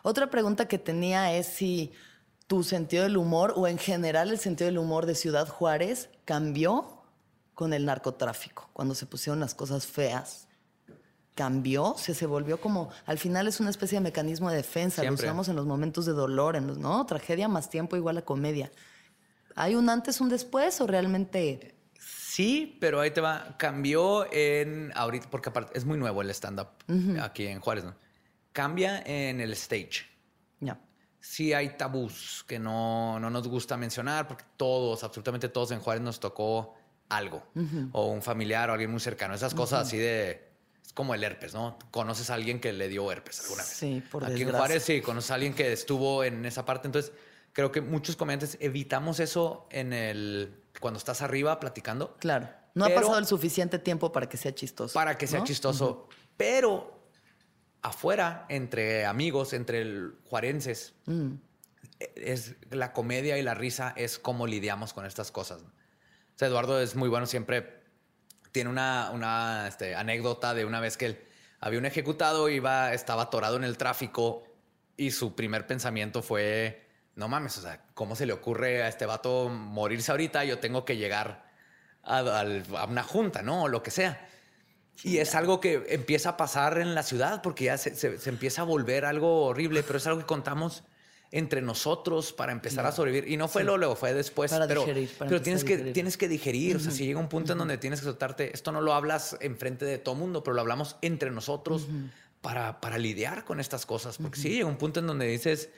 Otra 0.02 0.30
pregunta 0.30 0.68
que 0.68 0.80
tenía 0.80 1.34
es 1.34 1.46
si 1.48 1.92
tu 2.48 2.64
sentido 2.64 3.04
del 3.04 3.18
humor 3.18 3.54
o 3.56 3.68
en 3.68 3.78
general 3.78 4.32
el 4.32 4.40
sentido 4.40 4.66
del 4.66 4.80
humor 4.80 5.06
de 5.06 5.14
Ciudad 5.14 5.48
Juárez 5.48 6.10
cambió 6.26 7.04
con 7.54 7.74
el 7.74 7.86
narcotráfico, 7.86 8.70
cuando 8.74 8.96
se 8.96 9.06
pusieron 9.06 9.40
las 9.40 9.54
cosas 9.54 9.86
feas. 9.86 10.48
Cambió, 11.36 11.96
se, 11.98 12.14
se 12.14 12.26
volvió 12.26 12.60
como, 12.60 12.90
al 13.06 13.18
final 13.18 13.48
es 13.48 13.60
una 13.60 13.70
especie 13.70 13.98
de 13.98 14.02
mecanismo 14.02 14.50
de 14.50 14.58
defensa, 14.58 15.02
Siempre. 15.02 15.26
lo 15.26 15.30
usamos 15.30 15.50
en 15.50 15.56
los 15.58 15.66
momentos 15.66 16.06
de 16.06 16.14
dolor, 16.14 16.56
en 16.56 16.68
los, 16.68 16.78
¿no? 16.78 17.06
Tragedia 17.06 17.48
más 17.48 17.70
tiempo 17.70 17.96
igual 17.96 18.18
a 18.18 18.24
comedia. 18.24 18.72
¿Hay 19.56 19.76
un 19.76 19.90
antes, 19.90 20.22
un 20.22 20.30
después 20.30 20.80
o 20.82 20.88
realmente 20.88 21.79
Sí, 22.40 22.78
pero 22.80 23.02
ahí 23.02 23.12
te 23.12 23.20
va. 23.20 23.58
Cambió 23.58 24.26
en 24.32 24.94
ahorita, 24.96 25.30
porque 25.30 25.50
aparte 25.50 25.78
es 25.78 25.84
muy 25.84 25.98
nuevo 25.98 26.22
el 26.22 26.30
stand-up 26.30 26.70
aquí 27.22 27.48
en 27.48 27.60
Juárez, 27.60 27.84
¿no? 27.84 27.98
Cambia 28.54 29.04
en 29.06 29.42
el 29.42 29.52
stage. 29.52 30.06
ya? 30.62 30.80
Sí 31.20 31.52
hay 31.52 31.76
tabús 31.76 32.46
que 32.48 32.58
no, 32.58 33.20
no 33.20 33.30
nos 33.30 33.46
gusta 33.46 33.76
mencionar 33.76 34.26
porque 34.26 34.46
todos, 34.56 35.04
absolutamente 35.04 35.50
todos 35.50 35.72
en 35.72 35.82
Juárez 35.82 36.02
nos 36.02 36.22
tocó 36.22 36.78
algo. 37.10 37.44
O 37.92 38.06
un 38.06 38.22
familiar 38.22 38.70
o 38.70 38.72
alguien 38.72 38.90
muy 38.90 39.02
cercano. 39.02 39.34
Esas 39.34 39.54
cosas 39.54 39.86
así 39.86 39.98
de... 39.98 40.48
Es 40.82 40.94
como 40.94 41.14
el 41.14 41.22
herpes, 41.26 41.54
¿no? 41.54 41.78
Conoces 41.92 42.30
a 42.30 42.36
alguien 42.36 42.62
que 42.62 42.72
le 42.72 42.88
dio 42.88 43.12
herpes 43.12 43.42
alguna 43.42 43.64
vez. 43.64 43.72
Sí, 43.74 44.02
por 44.10 44.24
Aquí 44.24 44.32
en 44.32 44.38
desgracia. 44.40 44.60
Juárez 44.60 44.84
sí, 44.84 45.02
conoces 45.02 45.32
a 45.32 45.34
alguien 45.34 45.54
que 45.54 45.74
estuvo 45.74 46.24
en 46.24 46.46
esa 46.46 46.64
parte. 46.64 46.88
Entonces, 46.88 47.12
creo 47.52 47.70
que 47.70 47.82
muchos 47.82 48.16
comediantes 48.16 48.58
evitamos 48.62 49.20
eso 49.20 49.68
en 49.72 49.92
el... 49.92 50.59
Cuando 50.80 50.98
estás 50.98 51.22
arriba 51.22 51.60
platicando. 51.60 52.16
Claro. 52.18 52.50
No 52.76 52.86
ha 52.86 52.90
pasado 52.90 53.18
el 53.18 53.26
suficiente 53.26 53.80
tiempo 53.80 54.12
para 54.12 54.30
que 54.30 54.38
sea 54.38 54.54
chistoso. 54.54 54.94
para 54.94 55.18
que 55.18 55.28
sea 55.28 55.40
¿no? 55.40 55.46
chistoso. 55.46 56.08
Pero 56.38 57.04
afuera, 57.82 58.46
entre 58.50 59.06
amigos, 59.06 59.54
entre 59.54 59.82
el 59.82 60.16
juarenses, 60.26 60.94
Mm. 61.06 61.34
es 62.16 62.56
la 62.70 62.94
comedia 62.94 63.38
y 63.38 63.42
la 63.42 63.54
risa 63.54 63.94
es 63.98 64.20
cómo 64.20 64.48
lidiamos 64.48 64.94
con 64.94 65.06
estas 65.06 65.32
cosas. 65.32 65.62
¿no? 65.64 65.68
O 65.70 66.38
sea, 66.38 66.48
Eduardo 66.48 66.80
es 66.80 66.96
muy 66.96 67.10
bueno, 67.10 67.26
siempre 67.26 67.84
tiene 68.52 68.70
una, 68.70 69.12
una 69.14 69.68
este, 69.68 69.96
anécdota 69.96 70.54
de 70.54 70.66
una 70.66 70.80
vez 70.80 70.96
que 70.98 71.06
él 71.08 71.26
había 71.60 71.80
un 71.80 71.86
ejecutado, 71.86 72.48
iba, 72.50 72.94
estaba 72.94 73.24
atorado 73.24 73.58
en 73.58 73.64
el 73.66 73.78
tráfico 73.78 74.44
y 74.96 75.12
su 75.12 75.36
primer 75.36 75.68
pensamiento 75.68 76.22
fue, 76.22 76.88
no 77.20 77.28
mames, 77.28 77.58
o 77.58 77.62
sea, 77.62 77.82
¿cómo 77.94 78.16
se 78.16 78.26
le 78.26 78.34
ocurre 78.34 78.82
a 78.82 78.88
este 78.88 79.06
vato 79.06 79.50
morirse 79.50 80.10
ahorita? 80.12 80.44
Yo 80.46 80.58
tengo 80.60 80.86
que 80.86 80.98
llegar 80.98 81.46
a, 82.04 82.20
a 82.20 82.86
una 82.86 83.04
junta, 83.04 83.42
¿no? 83.44 83.64
O 83.64 83.68
lo 83.68 83.84
que 83.84 83.92
sea. 83.92 84.28
Y 85.04 85.18
es 85.20 85.36
algo 85.36 85.60
que 85.62 85.86
empieza 85.90 86.30
a 86.30 86.38
pasar 86.38 86.80
en 86.80 86.96
la 86.96 87.04
ciudad 87.04 87.42
porque 87.42 87.66
ya 87.66 87.78
se, 87.78 87.96
se- 87.96 88.18
se 88.18 88.30
empieza 88.30 88.62
a 88.62 88.66
volver 88.66 89.06
algo 89.06 89.46
horrible, 89.46 89.84
pero 89.84 89.98
es 89.98 90.08
algo 90.08 90.20
que 90.20 90.26
contamos 90.26 90.84
entre 91.32 91.62
nosotros 91.62 92.34
para 92.34 92.52
empezar 92.52 92.86
a 92.86 92.92
sobrevivir. 92.92 93.32
Y 93.32 93.38
no 93.38 93.48
fue 93.48 93.64
luego, 93.64 93.96
fue 93.96 94.14
después. 94.14 94.52
Para 94.52 94.68
pero 94.68 94.82
digerir, 94.82 95.10
para 95.18 95.30
pero 95.30 95.42
tienes 95.42 95.62
a 95.64 95.66
que, 95.68 95.74
digerir. 95.76 95.94
tienes 95.94 96.18
que 96.18 96.28
digerir. 96.28 96.76
O 96.76 96.80
sea, 96.80 96.92
si 96.92 97.06
llega 97.06 97.20
un 97.20 97.30
punto 97.30 97.52
en 97.54 97.60
donde 97.60 97.78
tienes 97.78 98.00
que 98.00 98.06
soltarte, 98.06 98.52
esto 98.54 98.72
no 98.72 98.82
lo 98.82 98.94
hablas 98.94 99.38
enfrente 99.40 99.86
de 99.86 100.00
todo 100.00 100.16
mundo, 100.16 100.44
pero 100.44 100.56
lo 100.56 100.62
hablamos 100.62 100.96
entre 101.02 101.30
nosotros 101.32 101.86
para, 102.42 102.82
para 102.82 102.98
lidiar 102.98 103.46
con 103.46 103.60
estas 103.60 103.86
cosas. 103.86 104.18
Porque 104.18 104.40
sí, 104.40 104.50
llega 104.50 104.66
un 104.66 104.78
punto 104.78 105.00
en 105.02 105.08
donde 105.08 105.28
dices, 105.28 105.70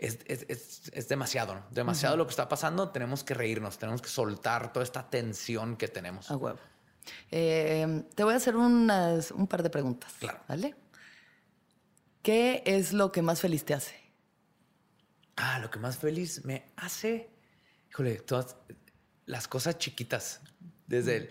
es, 0.00 0.18
es- 0.26 0.46
es- 0.48 0.90
es 0.94 1.08
demasiado, 1.08 1.54
¿no? 1.54 1.66
Demasiado 1.70 2.16
lo 2.16 2.26
que 2.26 2.30
está 2.30 2.48
pasando, 2.48 2.88
tenemos 2.90 3.22
que 3.22 3.34
reírnos, 3.34 3.78
tenemos 3.78 4.00
que 4.00 4.08
soltar 4.08 4.72
toda 4.72 4.82
esta 4.84 5.08
tensión 5.10 5.76
que 5.76 5.88
tenemos. 5.88 6.30
A 6.30 6.36
huevo. 6.36 6.58
Eh, 7.30 8.04
te 8.14 8.24
voy 8.24 8.34
a 8.34 8.36
hacer 8.36 8.56
unas- 8.56 9.30
un 9.30 9.46
par 9.46 9.62
de 9.62 9.70
preguntas. 9.70 10.12
Claro. 10.18 10.40
¿Vale? 10.48 10.74
¿Qué 12.22 12.62
es 12.66 12.92
lo 12.92 13.12
que 13.12 13.22
más 13.22 13.40
feliz 13.40 13.64
te 13.64 13.74
hace? 13.74 13.94
Ah, 15.36 15.58
lo 15.58 15.70
que 15.70 15.78
más 15.78 15.96
feliz 15.98 16.44
me 16.44 16.70
hace, 16.76 17.30
híjole, 17.90 18.16
todas 18.20 18.56
las 19.26 19.48
cosas 19.48 19.78
chiquitas. 19.78 20.40
Desde 20.86 21.16
el- 21.16 21.30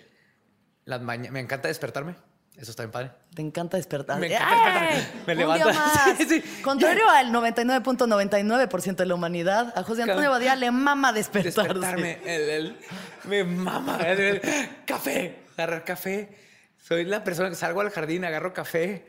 las 0.86 1.02
mañanas, 1.02 1.32
me 1.32 1.40
encanta 1.40 1.68
despertarme. 1.68 2.16
Eso 2.60 2.72
está 2.72 2.84
bien 2.84 2.92
padre. 2.92 3.12
Te 3.34 3.42
encanta 3.42 3.78
despertar. 3.78 4.20
Me 4.20 4.28
encanta 4.28 4.82
despertarme. 4.82 4.98
¡Ey! 4.98 5.36
Me 5.38 5.46
más. 5.46 6.18
Sí, 6.18 6.26
sí. 6.28 6.62
Contrario 6.62 7.10
al 7.10 7.32
99.99% 7.32 8.96
de 8.96 9.06
la 9.06 9.16
humanidad, 9.16 9.74
a 9.78 9.84
José 9.84 10.04
Antonio 10.04 10.30
Badía 10.30 10.56
le 10.58 10.70
mama 10.72 11.14
despertarse. 11.14 11.62
Despertarme. 11.62 12.20
El, 12.26 12.50
el- 12.50 12.78
me 13.24 13.44
mama. 13.46 13.98
el- 14.06 14.20
el- 14.20 14.42
café. 14.86 15.40
Agarrar 15.58 15.86
café. 15.86 16.38
Soy 16.78 17.06
la 17.06 17.24
persona 17.24 17.50
que 17.50 17.56
salgo 17.56 17.80
al 17.82 17.92
jardín, 17.92 18.26
agarro 18.26 18.54
café. 18.54 19.08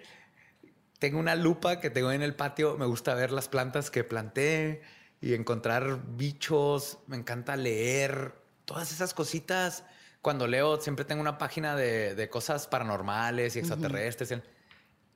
Tengo 1.01 1.19
una 1.19 1.35
lupa 1.35 1.81
que 1.81 1.91
tengo 1.91 2.13
en 2.13 2.23
el 2.23 2.35
patio. 2.37 2.77
Me 2.79 2.87
gusta 2.87 3.15
ver 3.15 3.33
las 3.33 3.49
plantas 3.49 3.91
que 3.91 4.05
planté 4.05 4.83
y 5.21 5.35
encontrar 5.35 5.99
bichos. 6.17 6.99
Me 7.09 7.17
encanta 7.17 7.57
leer. 7.57 8.35
Todas 8.65 8.93
esas 8.93 9.13
cositas. 9.13 9.83
Cuando 10.23 10.47
leo, 10.47 10.81
siempre 10.81 11.05
tengo 11.05 11.21
una 11.21 11.39
página 11.39 11.77
de, 11.77 12.15
de 12.15 12.29
cosas 12.29 12.67
paranormales 12.67 13.57
y 13.57 13.61
extraterrestres. 13.61 14.35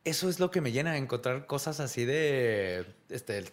Eso 0.04 0.28
es 0.28 0.40
lo 0.40 0.50
que 0.50 0.60
me 0.60 0.72
llena, 0.72 0.96
encontrar 0.96 1.46
cosas 1.46 1.80
así 1.80 2.04
de... 2.04 2.86
Este, 3.08 3.44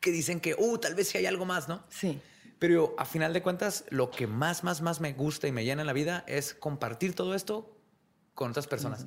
que 0.00 0.10
dicen 0.10 0.40
que, 0.40 0.54
uh, 0.58 0.78
tal 0.78 0.94
vez 0.94 1.08
sí 1.08 1.18
hay 1.18 1.26
algo 1.26 1.44
más, 1.44 1.68
¿no? 1.68 1.84
Sí. 1.88 2.20
Pero 2.58 2.94
a 2.98 3.04
final 3.04 3.32
de 3.32 3.42
cuentas, 3.42 3.84
lo 3.90 4.10
que 4.10 4.26
más, 4.26 4.64
más, 4.64 4.82
más 4.82 5.00
me 5.00 5.12
gusta 5.12 5.48
y 5.48 5.52
me 5.52 5.64
llena 5.64 5.82
en 5.82 5.86
la 5.86 5.92
vida 5.92 6.24
es 6.26 6.54
compartir 6.54 7.14
todo 7.14 7.34
esto 7.34 7.76
con 8.34 8.50
otras 8.50 8.66
personas. 8.66 9.06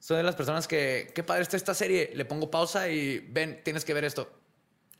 Soy 0.00 0.16
de 0.16 0.22
las 0.24 0.34
personas 0.34 0.66
que, 0.66 1.12
qué 1.14 1.22
padre 1.22 1.42
está 1.42 1.56
esta 1.56 1.74
serie, 1.74 2.10
le 2.14 2.24
pongo 2.24 2.50
pausa 2.50 2.88
y 2.88 3.18
ven, 3.18 3.60
tienes 3.62 3.84
que 3.84 3.94
ver 3.94 4.04
esto. 4.04 4.32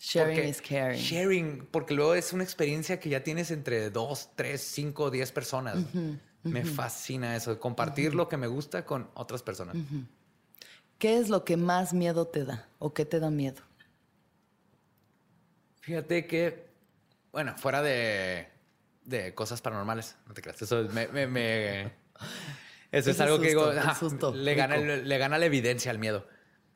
Sharing 0.05 0.35
Porque- 0.37 0.49
is 0.49 0.61
caring. 0.61 1.01
Sharing, 1.01 1.67
porque 1.71 1.95
luego 1.95 2.15
es 2.17 2.33
una 2.33 2.43
experiencia 2.43 2.99
que 2.99 3.09
ya 3.09 3.23
tienes 3.23 3.53
entre 3.53 3.89
dos, 3.91 4.31
tres, 4.35 4.61
cinco, 4.61 5.13
diez 5.13 5.31
personas. 5.31 5.77
Me 6.43 6.65
fascina 6.65 7.37
eso, 7.37 7.61
compartir 7.61 8.13
lo 8.17 8.29
que 8.29 8.37
me 8.37 8.49
gusta 8.49 8.85
con 8.85 9.09
otras 9.15 9.45
personas. 9.45 9.77
¿Qué 10.99 11.19
es 11.19 11.29
lo 11.29 11.45
que 11.45 11.57
más 11.57 11.93
miedo 11.95 12.27
te 12.27 12.45
da 12.45 12.69
o 12.81 12.93
qué 12.93 13.05
te 13.05 13.21
da 13.21 13.31
miedo? 13.31 13.63
Fíjate 15.83 16.27
que, 16.27 16.67
bueno, 17.33 17.55
fuera 17.57 17.81
de, 17.83 18.49
de 19.05 19.35
cosas 19.35 19.61
paranormales, 19.63 20.17
no 20.27 20.35
te 20.35 20.43
creas, 20.43 20.61
eso 20.63 20.83
me... 20.93 21.07
me- 21.09 21.27
me- 21.29 21.93
eso 22.93 23.11
es 23.11 23.21
algo 23.21 23.39
que 23.41 23.53
susto, 23.53 23.71
digo, 23.71 23.73
el 23.73 23.79
"Ah, 23.89 23.95
susto, 23.95 24.35
le, 24.35 24.55
gana, 24.57 24.77
rico". 24.77 24.91
el- 24.93 25.09
le 25.09 25.19
gana 25.19 25.39
la 25.39 25.47
evidencia 25.47 25.91
al 25.93 25.99
miedo. 26.01 26.27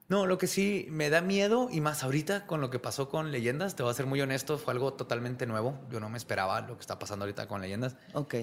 No, 0.09 0.27
lo 0.27 0.39
que 0.39 0.47
sí 0.47 0.87
me 0.91 1.11
da 1.11 1.21
miedo, 1.21 1.69
y 1.71 1.81
más 1.81 2.05
ahorita 2.05 2.47
con 2.47 2.61
lo 2.61 2.71
que 2.71 2.79
pasó 2.79 3.09
con 3.09 3.33
Leyendas, 3.33 3.75
te 3.75 3.83
voy 3.83 3.91
a 3.91 3.95
ser 3.95 4.07
muy 4.07 4.21
honesto, 4.21 4.57
fue 4.57 4.73
algo 4.73 4.93
totalmente 4.93 5.47
nuevo. 5.47 5.81
Yo 5.91 5.99
no 5.99 6.09
me 6.09 6.17
esperaba 6.17 6.61
lo 6.61 6.77
que 6.77 6.81
está 6.81 6.99
pasando 6.99 7.25
ahorita 7.25 7.49
con 7.49 7.61
Leyendas. 7.61 7.97
Ok. 8.15 8.37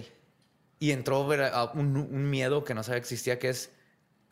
Y 0.80 0.91
entró 0.91 1.22
un, 1.22 1.95
un 1.97 2.30
miedo 2.30 2.66
que 2.66 2.74
no 2.74 2.84
sabía 2.84 2.99
que 2.99 3.03
existía, 3.03 3.39
que 3.39 3.49
es 3.49 3.72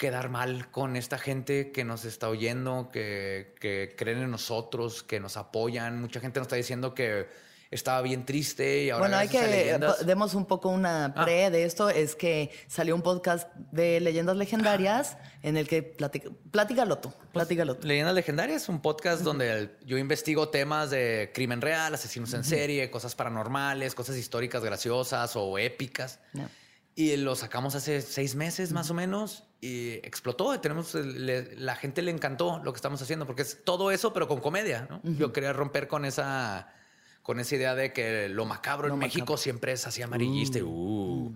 quedar 0.02 0.30
mal 0.30 0.72
con 0.72 0.96
esta 0.96 1.20
gente 1.20 1.72
que 1.72 1.86
nos 1.86 2.06
está 2.06 2.28
oyendo, 2.28 2.90
que, 2.92 3.56
que 3.60 3.94
creen 3.96 4.18
en 4.18 4.32
nosotros, 4.32 5.04
que 5.04 5.20
nos 5.20 5.38
apoyan. 5.38 6.02
Mucha 6.02 6.20
gente 6.20 6.40
nos 6.40 6.48
está 6.48 6.56
diciendo 6.56 6.96
que 6.96 7.30
estaba 7.72 8.02
bien 8.02 8.26
triste 8.26 8.84
y 8.84 8.90
ahora 8.90 9.04
bueno, 9.04 9.18
hay 9.18 9.28
que 9.30 9.80
demos 10.06 10.34
un 10.36 10.46
poco 10.46 10.70
una 10.70 11.06
Ah. 11.16 11.24
pre 11.26 11.50
de 11.50 11.64
esto. 11.64 11.90
Es 11.90 12.16
que 12.16 12.52
salió 12.68 12.94
un 12.96 13.02
podcast 13.02 13.48
de 13.72 14.00
leyendas 14.02 14.36
legendarias 14.38 15.18
en 15.42 15.56
el 15.58 15.68
que 15.68 15.82
platica, 15.82 16.30
platícalo 16.52 16.98
tú, 16.98 17.14
platícalo 17.32 17.78
tú. 17.78 17.88
Leyendas 17.88 18.14
Legendarias, 18.14 18.68
un 18.70 18.82
podcast 18.82 19.24
donde 19.24 19.78
yo 19.86 19.98
investigo 19.98 20.50
temas 20.50 20.90
de 20.90 21.32
crimen 21.34 21.62
real, 21.62 21.94
asesinos 21.94 22.34
en 22.34 22.44
serie, 22.44 22.92
cosas 22.92 23.16
paranormales, 23.16 23.96
cosas 23.96 24.18
históricas 24.18 24.64
graciosas 24.64 25.36
o 25.36 25.58
épicas. 25.58 26.20
Y 26.94 27.16
lo 27.16 27.36
sacamos 27.38 27.74
hace 27.76 28.02
seis 28.02 28.36
meses 28.36 28.74
más 28.74 28.90
o 28.92 28.94
menos 28.94 29.46
y 29.62 29.94
explotó. 30.06 30.60
Tenemos 30.60 30.94
le- 30.94 31.56
la 31.56 31.78
gente 31.78 32.02
le 32.02 32.12
encantó 32.12 32.60
lo 32.66 32.74
que 32.74 32.78
estamos 32.78 33.02
haciendo 33.02 33.26
porque 33.26 33.44
es 33.44 33.64
todo 33.64 33.92
eso, 33.92 34.12
pero 34.12 34.28
con 34.28 34.42
comedia. 34.42 34.88
¿no? 34.90 35.00
Yo 35.04 35.32
quería 35.32 35.54
romper 35.54 35.88
con 35.88 36.04
esa, 36.04 36.68
con 37.24 37.40
esa 37.40 37.56
idea 37.56 37.76
de 37.76 37.94
que 37.94 38.30
lo 38.30 38.46
macabro 38.46 38.88
Lo 38.88 38.94
en 38.96 39.00
México 39.00 39.22
macabro. 39.22 39.38
siempre 39.38 39.72
es 39.74 39.86
así 39.88 40.02
amarillista. 40.02 40.60
y, 40.60 40.62
uh. 40.64 41.34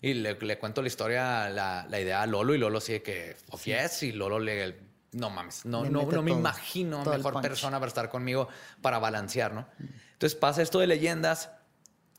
Y 0.00 0.14
le, 0.14 0.34
le 0.34 0.58
cuento 0.58 0.80
la 0.82 0.88
historia, 0.88 1.48
la, 1.50 1.86
la 1.88 2.00
idea 2.00 2.22
a 2.22 2.26
Lolo 2.26 2.54
y 2.54 2.58
Lolo 2.58 2.80
sí 2.80 3.00
que, 3.00 3.36
oh, 3.50 3.58
yes, 3.58 4.02
y 4.04 4.12
Lolo 4.12 4.38
le 4.38 4.76
no 5.12 5.30
mames, 5.30 5.64
no, 5.64 5.84
Le 5.84 5.90
no, 5.90 6.02
no 6.02 6.22
me 6.22 6.30
todo, 6.30 6.38
imagino 6.40 7.02
todo 7.02 7.14
el 7.14 7.22
mejor 7.22 7.40
persona 7.40 7.78
para 7.78 7.88
estar 7.88 8.08
conmigo 8.10 8.46
para 8.82 8.98
balancear, 8.98 9.54
¿no? 9.54 9.66
Entonces 10.12 10.38
pasa 10.38 10.60
esto 10.62 10.78
de 10.80 10.86
leyendas. 10.86 11.50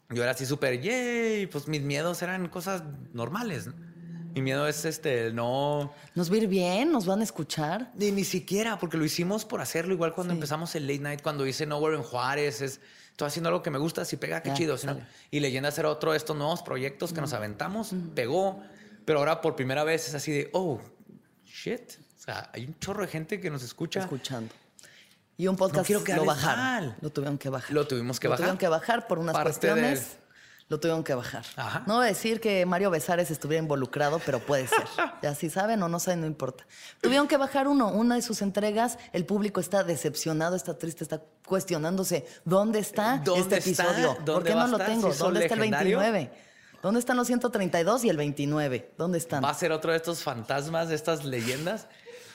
Yo 0.10 0.24
era 0.24 0.32
así 0.32 0.46
súper, 0.48 0.82
yay, 0.82 1.46
pues 1.48 1.68
mis 1.68 1.82
miedos 1.84 2.22
eran 2.24 2.48
cosas 2.50 2.82
normales. 3.14 3.68
¿no? 3.68 3.74
Mi 4.34 4.42
miedo 4.42 4.68
es 4.68 4.84
este, 4.86 5.32
no, 5.32 5.94
¿Nos 6.16 6.32
va 6.32 6.36
a 6.36 6.38
ir 6.40 6.48
bien? 6.48 6.92
¿Nos 6.92 7.06
van 7.06 7.20
a 7.22 7.24
escuchar? 7.24 7.92
ni, 7.96 8.12
ni 8.12 8.24
siquiera, 8.24 8.80
porque 8.80 8.98
lo 8.98 9.06
hicimos 9.06 9.46
por 9.46 9.62
hacerlo. 9.62 9.94
Igual 9.94 10.14
cuando 10.16 10.34
Sí. 10.34 10.38
empezamos 10.38 10.74
el 10.76 10.88
late 10.88 11.00
night, 11.00 11.22
cuando 11.22 11.46
hice 11.46 11.66
Nowhere 11.68 11.96
en 11.96 12.04
Juárez, 12.04 12.62
es, 12.62 12.82
estoy 13.20 13.28
haciendo 13.28 13.50
algo 13.50 13.62
que 13.62 13.70
me 13.70 13.78
gusta, 13.80 14.06
si 14.06 14.16
pega, 14.16 14.42
qué 14.42 14.50
Ya, 14.50 14.56
chido. 14.56 14.78
si 14.78 14.88
no- 14.88 14.94
sale. 14.94 15.06
y 15.30 15.42
Leyendas 15.42 15.78
era 15.78 15.90
otro 15.90 16.12
de 16.12 16.18
estos 16.18 16.38
nuevos 16.38 16.62
proyectos 16.64 17.12
que 17.12 17.20
nos 17.20 17.34
aventamos, 17.34 17.92
pegó, 18.16 18.64
pero 19.04 19.20
ahora 19.20 19.42
por 19.42 19.56
primera 19.58 19.84
vez 19.84 20.08
es 20.08 20.16
así 20.16 20.32
de, 20.32 20.50
oh, 20.54 20.80
shit. 21.46 21.82
O 22.18 22.22
sea, 22.22 22.50
hay 22.54 22.66
un 22.66 22.80
chorro 22.80 23.02
de 23.02 23.08
gente 23.10 23.42
que 23.42 23.50
nos 23.50 23.62
escucha. 23.64 24.00
Escuchando. 24.02 24.54
Y 25.36 25.48
un 25.48 25.56
podcast 25.58 25.90
No 25.90 26.04
quiero 26.04 26.22
lo 26.22 26.26
bajaron. 26.28 26.60
mal. 26.64 26.98
Lo 27.02 27.10
tuvieron 27.12 27.38
que 27.38 27.50
bajar. 27.50 27.72
Lo 27.74 27.88
tuvimos 27.88 28.20
que 28.20 28.28
Lo 28.28 28.32
bajar. 28.32 28.42
tuvieron 28.44 28.58
que 28.58 28.68
bajar 28.68 29.08
por 29.08 29.20
unas 29.20 29.34
Parte 29.34 29.50
cuestiones. 29.50 30.18
Lo 30.70 30.80
tuvieron 30.80 31.04
que 31.04 31.16
bajar. 31.16 31.44
Ajá. 31.56 31.84
No 31.88 31.96
voy 31.96 32.06
a 32.06 32.08
decir 32.10 32.40
que 32.40 32.64
Mario 32.66 32.92
Besares 32.92 33.32
estuviera 33.32 33.62
involucrado, 33.62 34.22
pero 34.24 34.40
puede 34.40 34.68
ser. 34.68 34.84
ya 35.24 35.34
si 35.34 35.50
saben 35.50 35.82
o 35.82 35.90
no 35.90 36.00
saben, 36.00 36.22
no 36.22 36.28
importa. 36.28 36.66
Tuvieron 37.02 37.28
que 37.28 37.38
bajar 37.38 37.68
uno, 37.68 37.88
una 37.90 38.16
de 38.16 38.22
sus 38.22 38.42
entregas. 38.44 39.00
El 39.12 39.26
público 39.26 39.60
está 39.60 39.84
decepcionado, 39.84 40.56
está 40.56 40.78
triste, 40.78 41.04
está 41.04 41.22
cuestionándose 41.48 42.26
dónde 42.46 42.80
está 42.80 43.18
¿Dónde 43.26 43.58
este 43.58 43.72
está? 43.72 43.84
episodio. 43.84 44.16
¿Por 44.18 44.26
¿Dónde 44.26 44.50
qué 44.52 44.56
no 44.56 44.68
lo 44.68 44.78
estar? 44.78 44.88
tengo? 44.88 45.12
¿Si 45.12 45.18
¿Dónde 45.20 45.40
está 45.42 45.54
el 45.56 45.60
legendario? 45.62 45.98
29? 46.00 46.50
¿Dónde 46.84 47.00
están 47.00 47.18
los 47.18 47.28
132 47.28 48.04
y 48.06 48.10
el 48.10 48.18
29? 48.18 48.92
¿Dónde 48.98 49.18
están? 49.18 49.44
Va 49.44 49.50
a 49.50 49.54
ser 49.56 49.72
otro 49.72 49.90
de 49.92 49.98
estos 49.98 50.22
fantasmas, 50.24 50.88
de 50.90 50.96
estas 50.96 51.26
leyendas. 51.26 51.88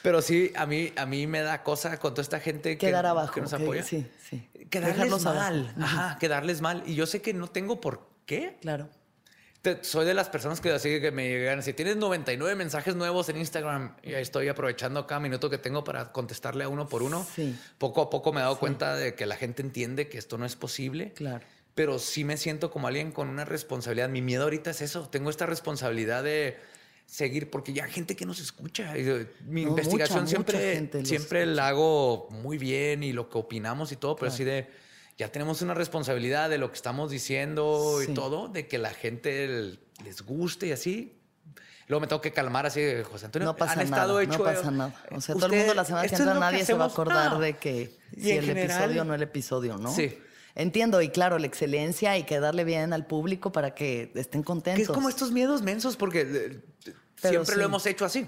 Pero 0.03 0.21
sí, 0.21 0.53
a 0.57 0.67
mí, 0.67 0.93
a 0.97 1.07
mí 1.07 1.27
me 1.27 1.41
da 1.41 1.63
cosa 1.63 1.99
con 1.99 2.13
toda 2.13 2.23
esta 2.23 2.41
gente 2.41 2.77
que, 2.77 2.87
Quedar 2.89 3.07
abajo. 3.07 3.33
que 3.33 3.41
nos 3.41 3.55
que- 3.55 3.63
apoya. 3.63 3.83
sí, 3.85 4.07
sí. 4.29 4.47
Quedarles 4.69 4.97
Dejarlos 4.97 5.25
abajo. 5.25 5.41
mal. 5.41 5.75
Ajá, 5.81 6.19
quedarles 6.19 6.61
mal. 6.61 6.83
Y 6.85 6.95
yo 6.97 7.07
sé 7.07 7.23
que 7.23 7.33
no 7.33 7.47
tengo 7.47 7.81
por 7.81 8.13
qué. 8.27 8.57
Claro. 8.61 8.89
Te- 9.63 9.83
soy 9.83 10.05
de 10.05 10.13
las 10.13 10.29
personas 10.29 10.61
que 10.61 10.71
así 10.71 11.01
que 11.01 11.11
me 11.11 11.27
llegan, 11.29 11.63
si 11.63 11.73
tienes 11.73 11.97
99 11.97 12.55
mensajes 12.55 12.95
nuevos 12.97 13.29
en 13.31 13.39
Instagram, 13.39 13.97
y 14.03 14.13
estoy 14.13 14.49
aprovechando 14.49 15.07
cada 15.07 15.21
minuto 15.21 15.49
que 15.49 15.57
tengo 15.57 15.83
para 15.85 16.13
contestarle 16.13 16.65
a 16.65 16.69
uno 16.69 16.87
por 16.89 17.03
uno. 17.03 17.27
Sí. 17.35 17.59
Poco 17.79 18.03
a 18.03 18.11
poco 18.11 18.33
me 18.33 18.41
he 18.41 18.43
dado 18.43 18.59
cuenta 18.59 18.95
de 18.95 19.15
que 19.15 19.25
la 19.25 19.37
gente 19.37 19.63
entiende 19.63 20.09
que 20.09 20.19
esto 20.19 20.37
no 20.37 20.45
es 20.45 20.55
posible. 20.57 21.13
Claro. 21.15 21.45
Pero 21.75 21.99
sí 21.99 22.25
me 22.25 22.37
siento 22.37 22.71
como 22.71 22.89
alguien 22.89 23.11
con 23.11 23.29
una 23.29 23.45
responsabilidad. 23.47 24.09
Mi 24.11 24.21
miedo 24.23 24.45
ahorita 24.45 24.71
es 24.71 24.81
eso. 24.83 25.09
Tengo 25.09 25.31
esta 25.31 25.47
responsabilidad 25.47 26.23
de 26.23 26.57
seguir 27.07 27.51
porque 27.51 27.73
ya 27.73 27.85
hay 27.85 27.91
gente 27.91 28.15
que 28.17 28.27
nos 28.27 28.41
escucha. 28.41 28.93
Mi 29.47 29.65
No, 29.65 29.71
investigación 29.71 30.21
mucha, 30.21 30.29
siempre, 30.31 31.05
siempre 31.05 31.47
la 31.47 31.69
hago 31.69 32.29
muy 32.31 32.59
bien 32.59 33.03
y 33.03 33.13
lo 33.13 33.29
que 33.29 33.39
opinamos 33.39 33.93
y 33.93 33.97
todo, 33.97 34.15
pero 34.15 34.31
así 34.31 34.45
de 34.45 34.69
ya 35.17 35.29
tenemos 35.31 35.63
una 35.63 35.75
responsabilidad 35.75 36.51
de 36.51 36.59
lo 36.59 36.71
que 36.71 36.77
estamos 36.77 37.11
diciendo 37.11 37.99
Sí. 38.05 38.11
y 38.11 38.15
todo, 38.15 38.49
de 38.49 38.67
que 38.67 38.79
la 38.79 38.91
gente 38.91 39.45
el- 39.45 39.81
les 40.05 40.23
guste 40.23 40.67
y 40.69 40.73
así. 40.73 41.19
Luego 41.87 42.01
me 42.01 42.07
tengo 42.07 42.23
que 42.23 42.33
calmar 42.33 42.65
así, 42.67 42.81
José 43.05 43.27
Antonio. 43.27 43.47
No 43.47 43.57
pasa 43.57 43.75
han 43.75 43.81
estado 43.83 44.13
nada, 44.15 44.23
hecho, 44.23 44.39
no 44.39 44.45
pasa 44.45 44.69
eh, 44.69 44.73
nada. 44.73 44.95
O 45.11 45.21
sea, 45.21 45.35
todo 45.35 45.47
el 45.47 45.53
mundo 45.53 45.75
la 45.75 45.85
semana 45.85 46.09
que 46.09 46.15
entra 46.17 46.33
que 46.33 46.41
nadie 46.41 46.65
se 46.65 46.75
va 46.75 46.85
a 46.85 46.89
acordar 46.89 47.39
de 47.39 47.57
que 47.59 47.97
Y 48.13 48.21
si 48.23 48.31
el 48.33 48.45
general- 48.47 48.81
episodio 48.85 49.03
o 49.03 49.05
no 49.05 49.15
el 49.15 49.23
episodio, 49.23 49.77
¿no? 49.77 49.95
Sí. 49.95 50.19
Entiendo, 50.57 51.03
y 51.03 51.09
claro, 51.11 51.39
la 51.39 51.47
excelencia 51.47 52.13
hay 52.13 52.23
que 52.25 52.39
darle 52.41 52.65
bien 52.65 52.93
al 52.93 53.07
público 53.07 53.53
para 53.53 53.75
que 53.75 54.13
estén 54.15 54.43
contentos. 54.43 54.79
Que 54.79 54.83
es 54.85 54.89
como 54.89 55.09
estos 55.09 55.31
miedos 55.33 55.63
mensos, 55.63 55.97
porque 55.97 56.21
eh, 56.23 56.61
Pero 57.21 57.31
siempre 57.45 57.55
sí. 57.55 57.59
lo 57.61 57.65
hemos 57.67 57.85
hecho 57.87 58.05
así. 58.05 58.27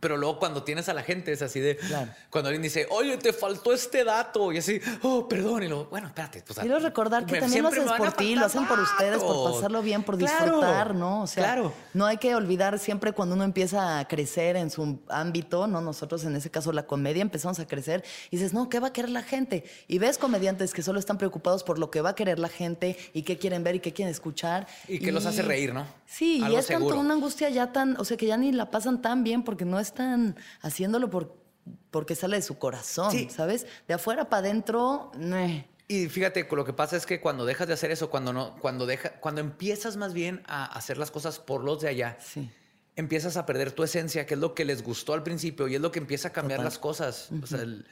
Pero 0.00 0.16
luego 0.16 0.38
cuando 0.38 0.62
tienes 0.62 0.88
a 0.88 0.94
la 0.94 1.02
gente 1.02 1.32
es 1.32 1.42
así 1.42 1.60
de... 1.60 1.76
Claro. 1.76 2.10
Cuando 2.30 2.48
alguien 2.48 2.62
dice, 2.62 2.86
oye, 2.90 3.16
te 3.16 3.32
faltó 3.32 3.72
este 3.72 4.04
dato. 4.04 4.52
Y 4.52 4.58
así, 4.58 4.80
oh, 5.02 5.28
perdón. 5.28 5.62
Y 5.62 5.68
luego, 5.68 5.86
bueno, 5.86 6.08
espérate. 6.08 6.42
pues, 6.46 6.58
Quiero 6.58 6.78
recordar 6.78 7.26
que 7.26 7.40
también 7.40 7.62
lo 7.62 7.68
a 7.68 7.96
por 7.96 8.12
ti, 8.12 8.34
lo 8.34 8.46
hacen 8.46 8.66
por 8.66 8.78
ustedes, 8.78 9.22
por 9.22 9.52
pasarlo 9.52 9.82
bien, 9.82 10.02
por 10.02 10.16
Claro, 10.18 10.44
disfrutar, 10.44 10.94
¿no? 10.94 11.22
O 11.22 11.26
sea, 11.26 11.44
claro. 11.44 11.72
no 11.94 12.06
hay 12.06 12.16
que 12.18 12.34
olvidar 12.34 12.78
siempre 12.78 13.12
cuando 13.12 13.34
uno 13.34 13.44
empieza 13.44 13.98
a 13.98 14.08
crecer 14.08 14.56
en 14.56 14.70
su 14.70 15.00
ámbito, 15.08 15.66
¿no? 15.66 15.80
Nosotros 15.80 16.24
en 16.24 16.36
ese 16.36 16.50
caso 16.50 16.72
la 16.72 16.86
comedia 16.86 17.22
empezamos 17.22 17.58
a 17.58 17.66
crecer 17.66 18.04
y 18.30 18.36
dices, 18.36 18.52
no, 18.52 18.68
¿qué 18.68 18.80
va 18.80 18.88
a 18.88 18.92
querer 18.92 19.10
la 19.10 19.22
gente? 19.22 19.64
Y 19.88 19.98
ves 19.98 20.18
comediantes 20.18 20.72
que 20.72 20.82
solo 20.82 20.98
están 20.98 21.18
preocupados 21.18 21.62
por 21.64 21.78
lo 21.78 21.90
que 21.90 22.00
va 22.00 22.10
a 22.10 22.14
querer 22.14 22.38
la 22.38 22.48
gente 22.48 22.96
y 23.12 23.22
qué 23.22 23.38
quieren 23.38 23.64
ver 23.64 23.76
y 23.76 23.80
qué 23.80 23.92
quieren 23.92 24.10
escuchar. 24.12 24.66
Y 24.88 24.98
que 24.98 25.12
los 25.12 25.26
hace 25.26 25.42
reír, 25.42 25.72
¿no? 25.74 25.86
Sí, 26.06 26.40
y 26.48 26.54
es 26.54 26.66
tanto 26.68 26.98
una 26.98 27.14
angustia 27.14 27.50
ya 27.50 27.72
tan, 27.72 27.96
o 28.00 28.04
sea, 28.04 28.16
que 28.16 28.26
ya 28.26 28.36
ni 28.36 28.52
la 28.52 28.70
pasan 28.70 29.02
tan 29.02 29.24
bien 29.24 29.42
porque 29.42 29.64
no 29.64 29.80
están 29.80 30.36
haciéndolo 30.60 31.10
por, 31.10 31.36
porque 31.90 32.14
sale 32.14 32.36
de 32.36 32.42
su 32.42 32.58
corazón, 32.58 33.10
Sí. 33.10 33.28
¿sabes? 33.30 33.66
De 33.88 33.94
afuera 33.94 34.28
para 34.28 34.40
adentro, 34.46 35.10
meh. 35.18 35.66
Y 35.88 36.08
fíjate, 36.08 36.46
lo 36.50 36.64
que 36.64 36.72
pasa 36.72 36.96
es 36.96 37.06
que 37.06 37.20
cuando 37.20 37.44
dejas 37.44 37.68
de 37.68 37.74
hacer 37.74 37.90
eso, 37.90 38.10
cuando 38.10 38.32
no, 38.32 38.56
cuando 38.60 38.86
deja, 38.86 39.10
cuando 39.20 39.40
empiezas 39.40 39.96
más 39.96 40.14
bien 40.14 40.42
a 40.46 40.64
hacer 40.66 40.98
las 40.98 41.10
cosas 41.10 41.38
por 41.38 41.62
los 41.64 41.80
de 41.80 41.88
allá, 41.88 42.18
Sí. 42.20 42.50
empiezas 42.96 43.36
a 43.36 43.46
perder 43.46 43.72
tu 43.72 43.82
esencia, 43.84 44.26
que 44.26 44.34
es 44.34 44.40
lo 44.40 44.54
que 44.54 44.64
les 44.64 44.82
gustó 44.82 45.12
al 45.12 45.22
principio 45.22 45.68
y 45.68 45.74
es 45.76 45.80
lo 45.80 45.92
que 45.92 45.98
empieza 45.98 46.28
a 46.28 46.32
cambiar 46.32 46.58
Total. 46.58 46.64
las 46.72 46.78
cosas. 46.78 47.28
O 47.42 47.46
sea, 47.46 47.62
el, 47.62 47.86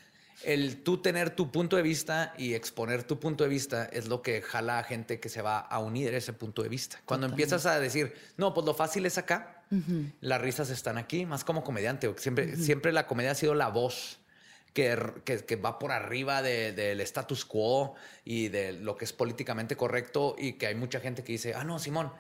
el 0.47 0.83
tú 0.83 0.99
tener 0.99 1.31
tu 1.31 1.51
punto 1.51 1.77
de 1.77 1.83
vista 1.83 2.35
y 2.39 2.55
exponer 2.55 3.03
tu 3.05 3.19
punto 3.21 3.45
de 3.45 3.51
vista 3.51 3.85
es 3.87 4.07
lo 4.09 4.23
que 4.23 4.43
jala 4.43 4.79
a 4.79 4.85
gente 4.85 5.21
que 5.21 5.29
se 5.29 5.43
va 5.43 5.59
a 5.59 5.79
unir 5.79 6.15
a 6.15 6.17
ese 6.19 6.33
punto 6.33 6.63
de 6.63 6.69
vista. 6.69 7.01
Cuando 7.05 7.27
empiezas 7.27 7.67
a 7.67 7.81
decir, 7.81 8.15
no, 8.37 8.53
pues 8.55 8.65
lo 8.67 8.75
fácil 8.75 9.07
es 9.07 9.19
acá, 9.19 9.63
las 10.21 10.41
risas 10.41 10.71
están 10.71 10.99
aquí, 10.99 11.27
más 11.27 11.43
como 11.45 11.65
comediante. 11.65 12.13
Siempre, 12.19 12.57
siempre 12.57 12.93
la 12.93 13.07
comedia 13.07 13.33
ha 13.33 13.35
sido 13.35 13.55
la 13.55 13.69
voz. 13.69 14.21
Que, 14.73 14.99
que- 15.25 15.45
que 15.45 15.55
va 15.55 15.79
por 15.79 15.93
arriba 15.93 16.43
de- 16.43 16.73
del 16.73 17.01
status 17.03 17.45
quo 17.45 17.95
y 18.25 18.49
de 18.49 18.73
lo 18.73 18.97
que 18.97 19.05
es 19.05 19.13
políticamente 19.13 19.77
correcto 19.77 20.35
y 20.37 20.55
que 20.55 20.67
hay 20.67 20.75
mucha 20.75 20.99
gente 20.99 21.23
que 21.23 21.31
dice, 21.31 21.55
ah, 21.55 21.63
no, 21.63 21.79
Simón, 21.79 22.11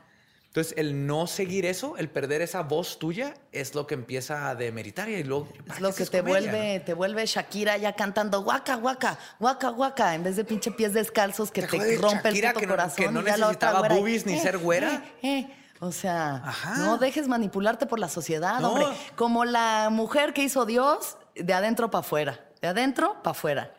entonces, 0.54 0.74
el 0.76 1.04
no 1.04 1.26
seguir 1.26 1.66
eso, 1.66 1.96
el 1.96 2.08
perder 2.08 2.40
esa 2.40 2.62
voz 2.62 3.00
tuya, 3.00 3.34
es 3.50 3.74
lo 3.74 3.88
que 3.88 3.94
empieza 3.94 4.48
a 4.48 4.54
demeritar 4.54 5.08
y 5.08 5.24
luego. 5.24 5.48
¿para 5.66 5.74
Es 5.74 5.80
lo 5.80 5.92
que 5.92 6.06
te 6.06 6.20
comedia, 6.20 6.40
vuelve, 6.52 6.78
te 6.80 6.94
vuelve 6.94 7.26
Shakira 7.26 7.76
ya 7.76 7.94
cantando 7.94 8.40
guaca, 8.44 8.76
guaca, 8.76 9.18
guaca, 9.40 9.70
guaca, 9.70 10.14
en 10.14 10.22
vez 10.22 10.36
de 10.36 10.44
pinche 10.44 10.70
pies 10.70 10.92
descalzos 10.94 11.50
que 11.50 11.62
¿Te 11.62 11.66
te, 11.76 11.96
rompe 11.96 12.28
Shakira 12.28 12.50
el 12.50 12.54
puto 12.54 12.60
que 12.60 12.66
no- 12.68 12.72
corazón. 12.72 12.96
que 12.96 13.10
no 13.10 13.22
necesitaba 13.22 13.80
güera, 13.80 13.94
boobies 13.96 14.26
ni 14.26 14.38
ser 14.38 14.58
güera? 14.58 15.02
eh, 15.22 15.40
eh. 15.40 15.56
O 15.80 15.90
sea, 15.90 16.36
Ajá. 16.36 16.76
no 16.76 16.98
dejes 16.98 17.26
manipularte 17.26 17.86
por 17.86 17.98
la 17.98 18.08
sociedad, 18.08 18.60
No. 18.60 18.74
hombre. 18.74 18.86
Como 19.16 19.44
la 19.44 19.88
mujer 19.90 20.32
que 20.32 20.44
hizo 20.44 20.64
Dios, 20.66 21.16
de 21.34 21.52
adentro 21.52 21.90
para 21.90 22.00
afuera. 22.00 22.44
De 22.62 22.68
adentro 22.68 23.20
para 23.24 23.32
afuera. 23.32 23.74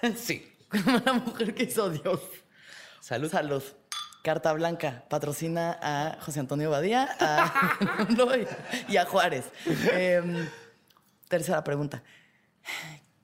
sí. 0.16 0.50
Como 0.70 0.98
la 1.04 1.12
mujer 1.12 1.54
que 1.54 1.64
hizo 1.64 1.90
Dios. 1.90 2.20
Salud. 3.02 3.30
Salud. 3.30 3.62
Carta 4.26 4.52
Blanca 4.54 5.04
patrocina 5.08 5.78
a 5.80 6.18
José 6.20 6.40
Antonio 6.40 6.68
Badía 6.68 7.08
a- 7.20 7.78
y- 8.88 8.96
a 8.96 9.06
Juárez. 9.06 9.44
Em, 9.92 10.48
tercera 11.28 11.62
pregunta. 11.62 12.02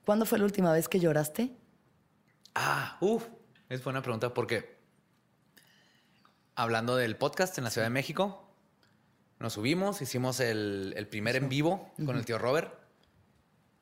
¿Cuándo 0.04 0.26
fue 0.26 0.38
la 0.38 0.44
última 0.44 0.72
vez 0.72 0.88
que 0.88 1.00
lloraste? 1.00 1.56
Ah, 2.54 2.98
uff. 3.00 3.26
Es 3.68 3.82
buena 3.82 4.00
pregunta 4.00 4.32
porque 4.32 4.78
hablando 6.54 6.94
del 6.94 7.16
podcast 7.16 7.58
en 7.58 7.64
la 7.64 7.70
Ciudad 7.70 7.86
de 7.86 7.90
México, 7.90 8.54
nos 9.40 9.54
subimos, 9.54 10.02
hicimos 10.02 10.38
el, 10.38 10.94
el 10.96 11.08
primer 11.08 11.34
en 11.34 11.48
vivo 11.48 11.92
con 12.06 12.16
el 12.16 12.24
tío 12.24 12.38
Robert. 12.38 12.72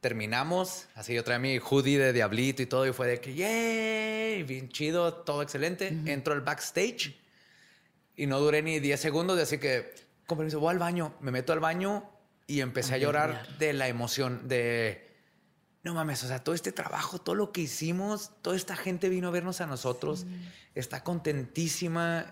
Terminamos, 0.01 0.87
así 0.95 1.15
yo 1.15 1.23
traía 1.23 1.39
mi 1.39 1.59
hoodie 1.59 1.99
de 1.99 2.13
Diablito 2.13 2.63
y 2.63 2.67
todo, 2.67 2.87
y 2.87 2.93
fue 2.93 3.07
de 3.07 3.21
que, 3.21 3.35
¡yay! 3.35 4.43
Bien 4.45 4.71
chido, 4.71 5.13
todo 5.13 5.43
excelente. 5.43 5.89
Entro 6.07 6.33
al 6.33 6.41
backstage 6.41 7.19
y 8.17 8.27
no 8.27 8.41
duré 8.41 8.63
ni 8.63 8.81
10 8.81 8.99
segundos, 8.99 9.39
así 9.39 9.59
que, 9.59 9.95
con 10.27 10.39
permiso, 10.39 10.59
voy 10.59 10.73
al 10.73 10.79
baño. 10.79 11.15
Me 11.21 11.31
meto 11.31 11.53
al 11.53 11.61
baño 11.61 12.11
y 12.47 12.61
empecé 12.61 12.95
a 12.95 12.99
llorar 12.99 13.47
de 13.59 13.73
la 13.73 13.89
emoción, 13.89 14.49
de, 14.49 15.11
no 15.83 15.95
mames, 15.95 16.25
o 16.25 16.29
sea, 16.29 16.43
todo 16.43 16.55
este 16.55 16.73
trabajo, 16.73 17.19
todo 17.19 17.35
lo 17.35 17.53
que 17.53 17.63
hicimos, 17.63 18.33
toda 18.43 18.57
esta 18.57 18.77
gente 18.77 19.09
vino 19.09 19.29
a 19.29 19.31
vernos 19.31 19.61
a 19.61 19.67
nosotros, 19.67 20.27
está 20.75 21.05
contentísima, 21.05 22.27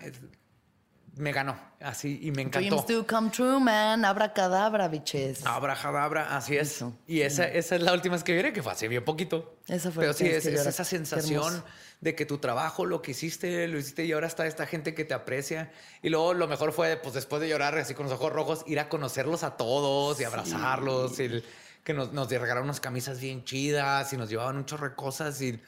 me 1.15 1.31
ganó, 1.31 1.57
así, 1.81 2.19
y 2.21 2.31
me 2.31 2.41
encantó. 2.43 2.83
Dreams 2.83 2.87
do 2.87 3.05
come 3.07 3.29
true, 3.29 3.59
man. 3.59 4.05
Abra 4.05 4.33
cadabra, 4.33 4.87
biches. 4.87 5.45
Abrajadabra, 5.45 6.35
así 6.37 6.55
es. 6.57 6.75
Eso. 6.75 6.97
Y 7.07 7.21
esa, 7.21 7.45
esa 7.47 7.75
es 7.75 7.81
la 7.81 7.93
última 7.93 8.15
vez 8.15 8.23
que 8.23 8.33
viene, 8.33 8.53
que 8.53 8.63
fue 8.63 8.71
hace 8.71 8.87
bien 8.87 9.03
poquito. 9.03 9.57
Esa 9.67 9.91
fue 9.91 10.01
Pero 10.03 10.13
sí, 10.13 10.27
es, 10.27 10.43
que 10.43 10.53
es 10.53 10.65
esa 10.65 10.83
sensación 10.83 11.63
de 12.01 12.15
que 12.15 12.25
tu 12.25 12.37
trabajo, 12.37 12.85
lo 12.85 13.01
que 13.01 13.11
hiciste, 13.11 13.67
lo 13.67 13.77
hiciste 13.77 14.05
y 14.05 14.11
ahora 14.13 14.27
está 14.27 14.47
esta 14.47 14.65
gente 14.65 14.93
que 14.93 15.03
te 15.05 15.13
aprecia. 15.13 15.71
Y 16.01 16.09
luego 16.09 16.33
lo 16.33 16.47
mejor 16.47 16.71
fue, 16.71 16.95
pues 16.97 17.13
después 17.15 17.41
de 17.41 17.49
llorar 17.49 17.77
así 17.77 17.93
con 17.93 18.05
los 18.05 18.13
ojos 18.13 18.31
rojos, 18.31 18.63
ir 18.67 18.79
a 18.79 18.87
conocerlos 18.89 19.43
a 19.43 19.57
todos 19.57 20.19
y 20.21 20.23
abrazarlos. 20.23 21.19
Y 21.19 21.23
el- 21.23 21.43
que 21.83 21.93
nos, 21.93 22.11
nos 22.13 22.29
regalaron 22.29 22.65
unas 22.65 22.79
camisas 22.81 23.19
bien 23.19 23.43
chidas 23.45 24.11
y 24.13 24.17
nos 24.17 24.29
llevaban 24.29 24.57
un 24.57 24.65
chorro 24.65 24.89
de 24.89 24.95
cosas 24.95 25.41
y 25.41 25.59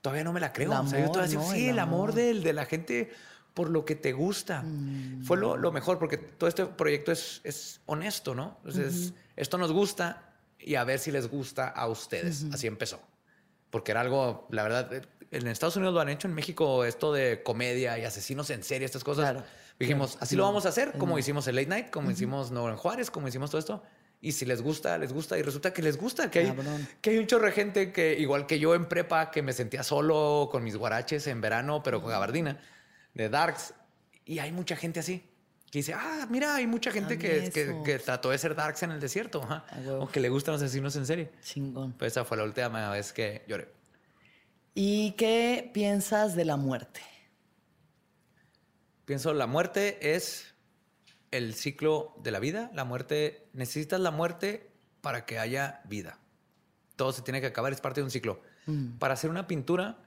todavía 0.00 0.24
no 0.24 0.32
me 0.32 0.40
la 0.40 0.52
creo. 0.52 0.72
El 0.72 0.78
o 0.78 0.88
sea, 0.88 0.98
yo 0.98 1.04
amor, 1.06 1.12
todavía 1.12 1.30
digo, 1.38 1.42
¿no? 1.42 1.52
sí, 1.52 1.64
El 1.64 1.70
el 1.70 1.78
amor 1.80 1.94
amor. 2.10 2.14
del- 2.14 2.42
de, 2.44 2.52
la 2.52 2.64
gente 2.66 3.12
por 3.56 3.70
lo 3.70 3.86
que 3.86 3.94
te 3.94 4.12
gusta. 4.12 4.62
Fue 5.22 5.38
lo, 5.38 5.56
lo 5.56 5.72
mejor 5.72 5.98
porque 5.98 6.18
todo 6.18 6.46
este 6.46 6.66
proyecto 6.66 7.10
es, 7.10 7.40
es 7.42 7.80
honesto, 7.86 8.34
¿no? 8.34 8.58
Entonces, 8.66 9.14
esto 9.34 9.56
nos 9.56 9.72
gusta 9.72 10.34
y 10.60 10.74
a 10.74 10.84
ver 10.84 10.98
si 10.98 11.10
les 11.10 11.26
gusta 11.26 11.66
a 11.66 11.88
ustedes. 11.88 12.44
Así 12.52 12.66
empezó. 12.66 13.00
Porque 13.70 13.92
era 13.92 14.02
algo, 14.02 14.46
la 14.50 14.62
verdad, 14.62 14.92
en 15.30 15.46
Estados 15.46 15.74
Unidos 15.76 15.94
lo 15.94 16.00
han 16.00 16.10
hecho, 16.10 16.28
en 16.28 16.34
México 16.34 16.84
esto 16.84 17.14
de 17.14 17.42
comedia 17.42 17.98
y 17.98 18.04
asesinos 18.04 18.50
en 18.50 18.62
serie, 18.62 18.84
estas 18.84 19.02
cosas. 19.02 19.30
Claro. 19.30 19.46
Dijimos, 19.78 20.18
así 20.20 20.36
lo 20.36 20.42
vamos 20.42 20.66
a 20.66 20.68
hacer, 20.68 20.92
como 20.98 21.18
hicimos 21.18 21.48
el 21.48 21.56
Late 21.56 21.68
Night, 21.68 21.90
como 21.90 22.10
hicimos 22.10 22.50
No 22.50 22.68
en 22.68 22.76
Juárez, 22.76 23.10
como 23.10 23.26
hicimos 23.26 23.50
todo 23.50 23.58
esto. 23.58 23.82
Y 24.20 24.32
si 24.32 24.44
les 24.44 24.60
gusta, 24.60 24.98
les 24.98 25.14
gusta. 25.14 25.38
Y 25.38 25.42
resulta 25.42 25.72
que 25.72 25.80
les 25.80 25.96
gusta, 25.96 26.30
que 26.30 26.40
hay, 26.40 26.46
Cabrón. 26.48 26.86
que 27.00 27.08
hay 27.08 27.18
un 27.18 27.26
chorro 27.26 27.46
de 27.46 27.52
gente 27.52 27.90
que, 27.90 28.18
igual 28.18 28.44
que 28.46 28.58
yo 28.58 28.74
en 28.74 28.84
prepa, 28.84 29.30
que 29.30 29.40
me 29.40 29.54
sentía 29.54 29.82
solo 29.82 30.50
con 30.52 30.62
mis 30.62 30.76
guaraches 30.76 31.26
en 31.26 31.40
verano, 31.40 31.82
pero 31.82 32.02
con 32.02 32.10
gabardina, 32.10 32.60
de 33.16 33.28
Darks. 33.28 33.74
Y 34.24 34.38
hay 34.38 34.52
mucha 34.52 34.76
gente 34.76 35.00
así. 35.00 35.24
Que 35.70 35.80
dice, 35.80 35.94
ah, 35.94 36.26
mira, 36.30 36.54
hay 36.54 36.66
mucha 36.66 36.92
gente 36.92 37.18
que, 37.18 37.50
que, 37.50 37.82
que 37.84 37.98
trató 37.98 38.30
de 38.30 38.38
ser 38.38 38.54
Darks 38.54 38.82
en 38.84 38.92
el 38.92 39.00
desierto. 39.00 39.40
huevo. 39.84 40.04
O 40.04 40.08
que 40.08 40.20
le 40.20 40.28
gustan 40.28 40.52
los 40.52 40.62
asesinos 40.62 40.94
en 40.96 41.06
serie. 41.06 41.32
Chingón. 41.42 41.92
Pues 41.92 42.12
esa 42.12 42.24
fue 42.24 42.36
la 42.36 42.44
última 42.44 42.90
vez 42.90 43.12
que 43.12 43.42
lloré. 43.48 43.68
¿Y 44.74 45.12
qué 45.12 45.70
piensas 45.72 46.36
de 46.36 46.44
la 46.44 46.56
muerte? 46.56 47.00
Pienso, 49.06 49.32
la 49.32 49.46
muerte 49.46 50.14
es 50.14 50.54
el 51.30 51.54
ciclo 51.54 52.14
de 52.22 52.30
la 52.30 52.38
vida. 52.38 52.70
La 52.74 52.84
muerte, 52.84 53.48
necesitas 53.52 54.00
la 54.00 54.10
muerte 54.10 54.70
para 55.00 55.24
que 55.24 55.38
haya 55.38 55.80
vida. 55.84 56.18
Todo 56.96 57.12
se 57.12 57.22
tiene 57.22 57.40
que 57.40 57.48
acabar, 57.48 57.72
es 57.72 57.80
parte 57.80 58.00
de 58.00 58.04
un 58.04 58.10
ciclo. 58.10 58.40
Para 58.98 59.14
hacer 59.14 59.30
una 59.30 59.46
pintura, 59.46 59.98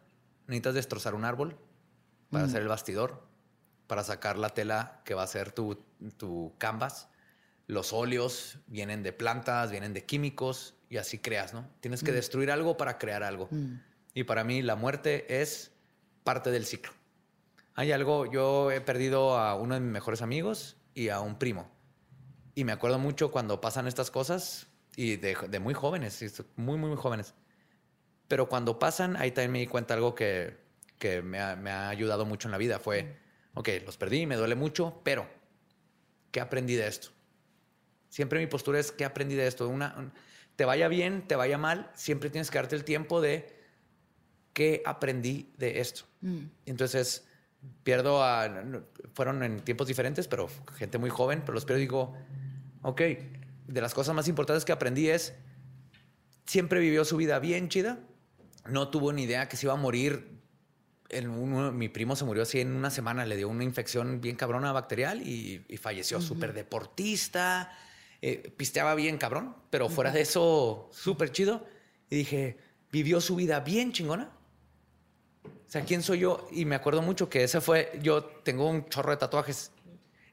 necesitas 0.47 0.74
destrozar 0.74 1.16
un 1.16 1.24
árbol, 1.24 1.57
para 2.30 2.46
hacer 2.46 2.62
el 2.62 2.68
bastidor, 2.68 3.24
para 3.88 4.04
sacar 4.04 4.38
la 4.38 4.50
tela 4.50 5.02
que 5.04 5.14
va 5.14 5.24
a 5.24 5.28
ser 5.28 5.52
tu, 5.52 5.76
tu 6.18 6.54
canvas. 6.58 7.10
Los 7.68 7.94
óleos 7.94 8.58
vienen 8.68 9.04
de 9.04 9.14
plantas, 9.14 9.72
vienen 9.72 9.94
de 9.94 10.06
químicos 10.06 10.76
y 10.90 10.98
así 10.98 11.20
creas, 11.20 11.54
¿no? 11.54 11.68
Tienes 11.82 12.04
que 12.04 12.12
destruir 12.12 12.52
algo 12.52 12.78
para 12.78 12.98
crear 12.98 13.24
algo. 13.24 13.50
Y 14.14 14.24
para 14.24 14.44
mí 14.44 14.62
la 14.62 14.76
muerte 14.76 15.42
es 15.42 15.72
parte 16.24 16.52
del 16.52 16.66
ciclo. 16.66 16.94
Hay 17.76 17.92
algo, 17.92 18.26
yo 18.32 18.72
he 18.72 18.82
perdido 18.82 19.38
a 19.38 19.56
uno 19.56 19.76
de 19.76 19.82
mis 19.82 19.92
mejores 19.92 20.22
amigos 20.22 20.78
y 20.94 21.10
a 21.10 21.20
un 21.22 21.38
primo. 21.38 21.72
Y 22.56 22.64
me 22.64 22.72
acuerdo 22.72 23.00
mucho 23.00 23.32
cuando 23.32 23.62
pasan 23.62 23.88
estas 23.88 24.12
cosas 24.12 24.68
y 24.96 25.16
de, 25.16 25.38
de 25.50 25.60
muy 25.60 25.74
jóvenes, 25.74 26.44
muy, 26.56 26.78
muy, 26.78 26.90
muy 26.90 26.98
jóvenes. 26.98 27.34
Pero 28.28 28.50
cuando 28.50 28.80
pasan, 28.80 29.16
ahí 29.16 29.32
también 29.32 29.52
me 29.52 29.60
di 29.60 29.68
cuenta 29.68 29.94
algo 29.94 30.14
que, 30.14 30.58
que 31.00 31.22
me, 31.24 31.39
ha, 31.39 31.56
me 31.56 31.72
ha 31.72 31.89
ayudado 31.89 32.26
mucho 32.26 32.47
en 32.47 32.52
la 32.52 32.58
vida. 32.58 32.78
Fue, 32.80 33.18
ok, 33.56 33.70
los 33.86 33.97
perdí, 33.97 34.28
me 34.28 34.36
duele 34.36 34.54
mucho, 34.56 35.02
pero 35.04 35.28
¿qué 36.32 36.39
aprendí 36.41 36.76
de 36.76 36.88
esto? 36.88 37.10
Siempre 38.10 38.39
mi 38.39 38.47
postura 38.47 38.80
es, 38.80 38.91
¿qué 38.91 39.06
aprendí 39.06 39.36
de 39.36 39.47
esto? 39.47 39.68
Una, 39.68 39.95
un- 39.97 40.12
te 40.56 40.66
vaya 40.66 40.88
bien, 40.89 41.26
te 41.28 41.36
vaya 41.36 41.58
mal, 41.58 41.89
siempre 41.95 42.30
tienes 42.30 42.52
que 42.52 42.58
darte 42.58 42.76
el 42.76 42.84
tiempo 42.84 43.22
de, 43.22 43.56
¿qué 44.54 44.84
aprendí 44.86 45.54
de 45.58 45.80
esto? 45.80 46.04
Entonces, 46.66 47.26
pierdo 47.84 48.22
a, 48.24 48.50
fueron 49.14 49.41
en 49.43 49.62
tiempos 49.62 49.88
diferentes, 49.88 50.28
pero 50.28 50.50
gente 50.76 50.97
muy 50.97 51.10
joven, 51.10 51.41
pero 51.41 51.54
los 51.54 51.64
pierdo 51.66 51.80
y 51.80 51.84
digo, 51.84 52.18
ok, 52.82 53.02
de 53.68 53.82
las 53.82 53.93
cosas 53.93 54.14
más 54.16 54.28
importantes 54.28 54.66
que 54.66 54.74
aprendí 54.74 55.08
es, 55.10 55.34
siempre 56.45 56.80
vivió 56.82 57.06
su 57.06 57.16
vida 57.16 57.39
bien 57.39 57.70
chida, 57.70 58.00
no 58.66 58.89
tuvo 58.89 59.14
ni 59.14 59.24
idea 59.24 59.47
que 59.47 59.56
se 59.56 59.66
iba 59.66 59.74
a 59.74 59.78
morir. 59.78 60.39
En 61.10 61.30
uno- 61.30 61.72
mi 61.72 61.89
primo 61.89 62.16
se 62.16 62.24
murió 62.26 62.43
así 62.43 62.60
en 62.60 62.72
una 62.76 62.89
semana, 62.91 63.26
le 63.26 63.36
dio 63.36 63.49
una 63.49 63.64
infección 63.64 64.22
bien 64.22 64.36
cabrona 64.36 64.72
bacterial 64.72 65.22
y, 65.28 65.66
y 65.68 65.78
falleció. 65.78 66.22
Súper 66.22 66.53
deportista, 66.53 67.72
eh, 68.22 68.53
pisteaba 68.55 68.93
bien 68.95 69.18
cabrón, 69.18 69.55
pero 69.70 69.89
fuera 69.89 70.12
de 70.12 70.22
eso, 70.22 70.89
súper 70.91 71.32
chido. 71.32 71.66
Y 72.10 72.16
dije, 72.18 72.57
vivió 72.91 73.22
su 73.22 73.36
vida 73.36 73.60
bien 73.62 73.91
chingona. 73.91 74.32
O 75.45 75.72
sea, 75.72 75.84
¿quién 75.86 76.01
soy 76.01 76.20
yo? 76.20 76.47
Y 76.51 76.66
me 76.66 76.76
acuerdo 76.76 77.01
mucho 77.03 77.30
que 77.30 77.43
ese 77.43 77.62
fue, 77.62 77.91
yo 78.01 78.24
tengo 78.24 78.68
un 78.68 78.89
chorro 78.89 79.12
de 79.12 79.18
tatuajes 79.18 79.72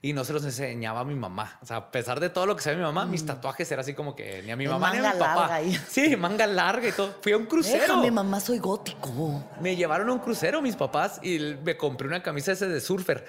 y 0.07 0.13
no 0.13 0.25
se 0.25 0.33
los 0.33 0.45
enseñaba 0.45 1.01
a 1.01 1.05
mi 1.05 1.17
mamá. 1.17 1.59
O 1.61 1.67
sea, 1.67 1.79
a 1.79 1.91
pesar 1.91 2.21
de 2.21 2.31
todo 2.31 2.47
lo 2.47 2.55
que 2.55 2.63
sabe 2.63 2.77
mi 2.77 2.83
mamá, 2.83 3.07
mis 3.07 3.27
tatuajes 3.27 3.69
era 3.73 3.81
así 3.81 3.93
como 3.93 4.15
que 4.15 4.41
ni 4.45 4.53
a 4.53 4.57
mi 4.57 4.69
mamá 4.69 4.93
ni 4.93 4.99
a 4.99 5.13
mi 5.13 5.19
papá. 5.19 5.41
larga 5.41 5.55
ahí. 5.57 5.81
Sí, 5.89 6.15
manga 6.15 6.47
larga 6.47 6.87
y 6.87 6.93
todo. 6.93 7.17
Fui 7.21 7.33
a 7.33 7.37
un 7.37 7.47
crucero. 7.47 7.81
Déjame, 7.81 8.13
mamá, 8.13 8.39
soy 8.39 8.59
gótico. 8.61 9.45
Me 9.61 9.75
llevaron 9.75 10.09
a 10.09 10.13
un 10.13 10.21
crucero 10.21 10.63
mis 10.63 10.77
papás 10.77 11.19
y 11.25 11.57
me 11.65 11.77
compré 11.77 12.07
una 12.07 12.23
camisa 12.23 12.53
ese 12.53 12.69
de 12.69 12.81
surfer. 12.81 13.27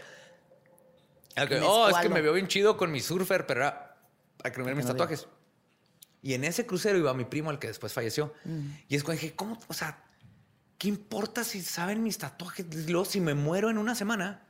En 1.35 1.63
oh, 1.63 1.89
es 1.89 1.97
que 1.97 2.09
me 2.09 2.21
veo 2.21 2.33
bien 2.33 2.47
chido 2.47 2.77
con 2.77 2.91
mi 2.91 2.99
surfer, 2.99 3.47
pero 3.47 3.61
era 3.61 3.97
para 4.37 4.53
que 4.53 4.61
no 4.61 4.75
mis 4.75 4.85
tatuajes. 4.85 5.27
Y 6.21 6.35
en 6.35 6.43
ese 6.43 6.67
crucero 6.67 6.99
iba 6.99 7.11
mi 7.15 7.25
primo, 7.25 7.49
el 7.49 7.57
que 7.57 7.65
después 7.65 7.91
falleció. 7.91 8.35
Y 8.87 8.95
es 8.95 9.03
cuando 9.03 9.19
dije, 9.19 9.35
¿cómo? 9.35 9.57
O 9.67 9.73
sea, 9.73 10.03
¿qué 10.77 10.89
importa 10.89 11.43
si 11.43 11.63
saben 11.63 12.03
mis 12.03 12.19
tatuajes? 12.19 12.87
Luego, 12.87 13.05
si 13.05 13.19
me 13.19 13.33
muero 13.33 13.71
en 13.71 13.79
una 13.79 13.95
semana, 13.95 14.46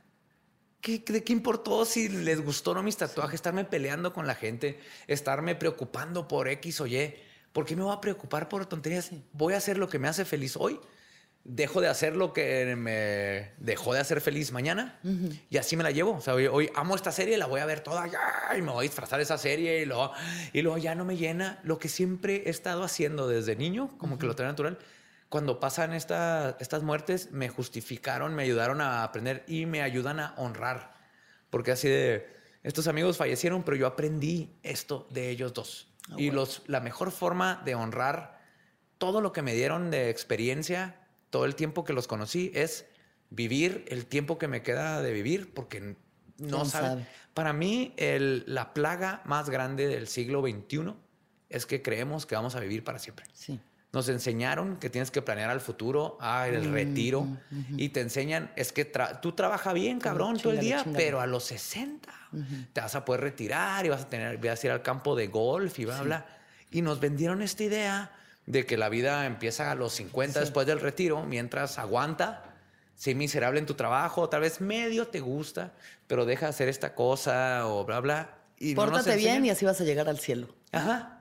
¿qué, 0.80 1.02
¿de 1.06 1.24
qué 1.24 1.32
importó 1.32 1.84
si 1.84 2.08
les 2.08 2.40
gustó 2.40 2.72
o 2.72 2.74
no 2.74 2.82
mis 2.82 2.96
tatuajes? 2.96 3.34
Estarme 3.34 3.64
peleando 3.64 4.12
con 4.12 4.26
la 4.26 4.34
gente, 4.34 4.80
estarme 5.06 5.54
preocupando 5.54 6.28
por 6.28 6.48
X 6.48 6.80
o 6.80 6.86
Y. 6.86 7.14
¿Por 7.52 7.64
qué 7.64 7.76
me 7.76 7.82
voy 7.82 7.94
a 7.94 8.00
preocupar 8.00 8.48
por 8.48 8.66
tonterías? 8.66 9.10
Voy 9.32 9.54
a 9.54 9.56
hacer 9.56 9.78
lo 9.78 9.88
que 9.88 9.98
me 9.98 10.08
hace 10.08 10.24
feliz 10.24 10.56
hoy. 10.56 10.78
Dejo 11.44 11.80
de 11.80 11.88
hacer 11.88 12.14
lo 12.14 12.34
que 12.34 12.76
me 12.76 13.52
dejó 13.56 13.94
de 13.94 14.00
hacer 14.00 14.20
feliz 14.20 14.52
mañana 14.52 15.00
y 15.48 15.56
así 15.56 15.76
me 15.76 15.82
la 15.82 15.90
llevo. 15.90 16.16
O 16.16 16.20
sea, 16.20 16.34
hoy, 16.34 16.46
hoy 16.46 16.70
amo 16.74 16.94
esta 16.94 17.10
serie, 17.10 17.38
la 17.38 17.46
voy 17.46 17.60
a 17.60 17.64
ver 17.64 17.80
toda 17.80 18.06
y 18.56 18.60
me 18.60 18.70
voy 18.70 18.80
a 18.80 18.82
disfrazar 18.82 19.18
de 19.18 19.22
esa 19.22 19.38
serie 19.38 19.80
y 19.80 19.86
luego, 19.86 20.12
y 20.52 20.60
luego 20.60 20.76
ya 20.76 20.94
no 20.94 21.06
me 21.06 21.16
llena 21.16 21.58
lo 21.62 21.78
que 21.78 21.88
siempre 21.88 22.42
he 22.44 22.50
estado 22.50 22.84
haciendo 22.84 23.28
desde 23.28 23.56
niño, 23.56 23.96
como 23.96 24.18
que 24.18 24.26
lo 24.26 24.34
trae 24.34 24.48
natural. 24.48 24.78
Cuando 25.28 25.60
pasan 25.60 25.92
esta- 25.92 26.56
estas 26.58 26.82
muertes, 26.82 27.32
me 27.32 27.48
justificaron, 27.48 28.34
me 28.34 28.44
ayudaron 28.44 28.80
a 28.80 29.02
aprender 29.04 29.44
y 29.46 29.66
me 29.66 29.82
ayudan 29.82 30.20
a 30.20 30.34
honrar. 30.36 30.94
Porque 31.50 31.72
así 31.72 31.88
de, 31.88 32.26
estos 32.62 32.86
amigos 32.88 33.16
fallecieron, 33.18 33.62
pero 33.62 33.76
yo 33.76 33.86
aprendí 33.86 34.50
esto 34.62 35.06
de 35.10 35.30
ellos 35.30 35.52
dos. 35.54 35.84
y 36.16 36.30
los, 36.30 36.62
la 36.68 36.80
mejor 36.80 37.10
forma 37.10 37.60
de 37.66 37.74
honrar 37.74 38.40
todo 38.96 39.20
lo 39.20 39.30
que 39.32 39.42
me 39.42 39.52
dieron 39.52 39.90
de 39.90 40.08
experiencia, 40.08 40.96
todo 41.28 41.44
el 41.44 41.54
tiempo 41.54 41.84
que 41.84 41.92
los 41.92 42.06
conocí, 42.08 42.50
es 42.54 42.86
vivir 43.28 43.84
el 43.88 44.06
tiempo 44.06 44.38
que 44.38 44.48
me 44.48 44.62
queda 44.62 45.02
de 45.02 45.12
vivir, 45.12 45.52
porque 45.52 45.80
no 45.82 45.96
¿Quién 46.38 46.66
saben. 46.66 46.90
sabe? 46.90 47.06
Para 47.34 47.52
mí, 47.52 47.92
el- 47.98 48.42
la 48.46 48.72
plaga 48.72 49.20
más 49.26 49.50
grande 49.50 49.86
del 49.86 50.08
siglo 50.08 50.40
XXI 50.40 50.94
es 51.50 51.66
que 51.66 51.82
creemos 51.82 52.24
que 52.24 52.34
vamos 52.36 52.54
a 52.56 52.60
vivir 52.60 52.82
para 52.84 52.98
siempre. 52.98 53.26
Sí. 53.34 53.60
Nos 53.98 54.08
enseñaron 54.08 54.76
que 54.76 54.90
tienes 54.90 55.10
que 55.10 55.22
planear 55.22 55.50
al 55.50 55.60
futuro, 55.60 56.16
ah, 56.20 56.46
Mm, 56.48 56.54
el 56.54 56.70
retiro, 56.70 57.26
y 57.76 57.88
te 57.88 58.00
enseñan, 58.00 58.52
es 58.54 58.70
que 58.72 58.90
tra- 58.92 59.20
tú 59.20 59.32
trabajas 59.32 59.74
bien, 59.74 59.98
cabrón, 59.98 60.38
todo 60.38 60.52
el 60.52 60.60
día, 60.60 60.76
pero 60.96 61.20
a 61.20 61.26
los 61.26 61.42
60 61.44 62.12
te 62.72 62.80
vas 62.80 62.94
a 62.94 63.04
poder 63.04 63.22
retirar 63.22 63.84
y 63.84 63.88
vas 63.88 64.02
a 64.02 64.08
tener, 64.08 64.38
vas 64.38 64.62
a 64.62 64.66
ir 64.68 64.72
al 64.72 64.82
campo 64.82 65.16
de 65.16 65.26
golf 65.26 65.76
y 65.80 65.84
bla, 65.84 66.02
bla. 66.02 66.26
Y 66.70 66.82
nos 66.82 67.00
vendieron 67.00 67.42
esta 67.42 67.64
idea 67.64 68.12
de 68.46 68.64
que 68.66 68.76
la 68.76 68.88
vida 68.88 69.26
empieza 69.26 69.70
a 69.72 69.74
los 69.74 69.94
50 69.94 70.38
después 70.38 70.64
del 70.66 70.78
retiro, 70.78 71.24
mientras 71.24 71.76
aguanta, 71.80 72.44
sé 72.94 73.16
miserable 73.16 73.58
en 73.58 73.66
tu 73.66 73.74
trabajo, 73.74 74.28
tal 74.28 74.42
vez 74.42 74.60
medio 74.60 75.08
te 75.08 75.18
gusta, 75.20 75.72
pero 76.06 76.24
deja 76.24 76.46
de 76.46 76.50
hacer 76.50 76.68
esta 76.68 76.94
cosa 76.94 77.66
o 77.66 77.84
bla, 77.84 77.98
bla. 77.98 78.30
Y 78.60 78.74
no 78.74 78.82
Pórtate 78.82 79.16
bien 79.16 79.44
y 79.44 79.50
así 79.50 79.64
vas 79.64 79.80
a 79.80 79.84
llegar 79.84 80.08
al 80.08 80.18
cielo. 80.20 80.48
Ajá. 80.70 81.17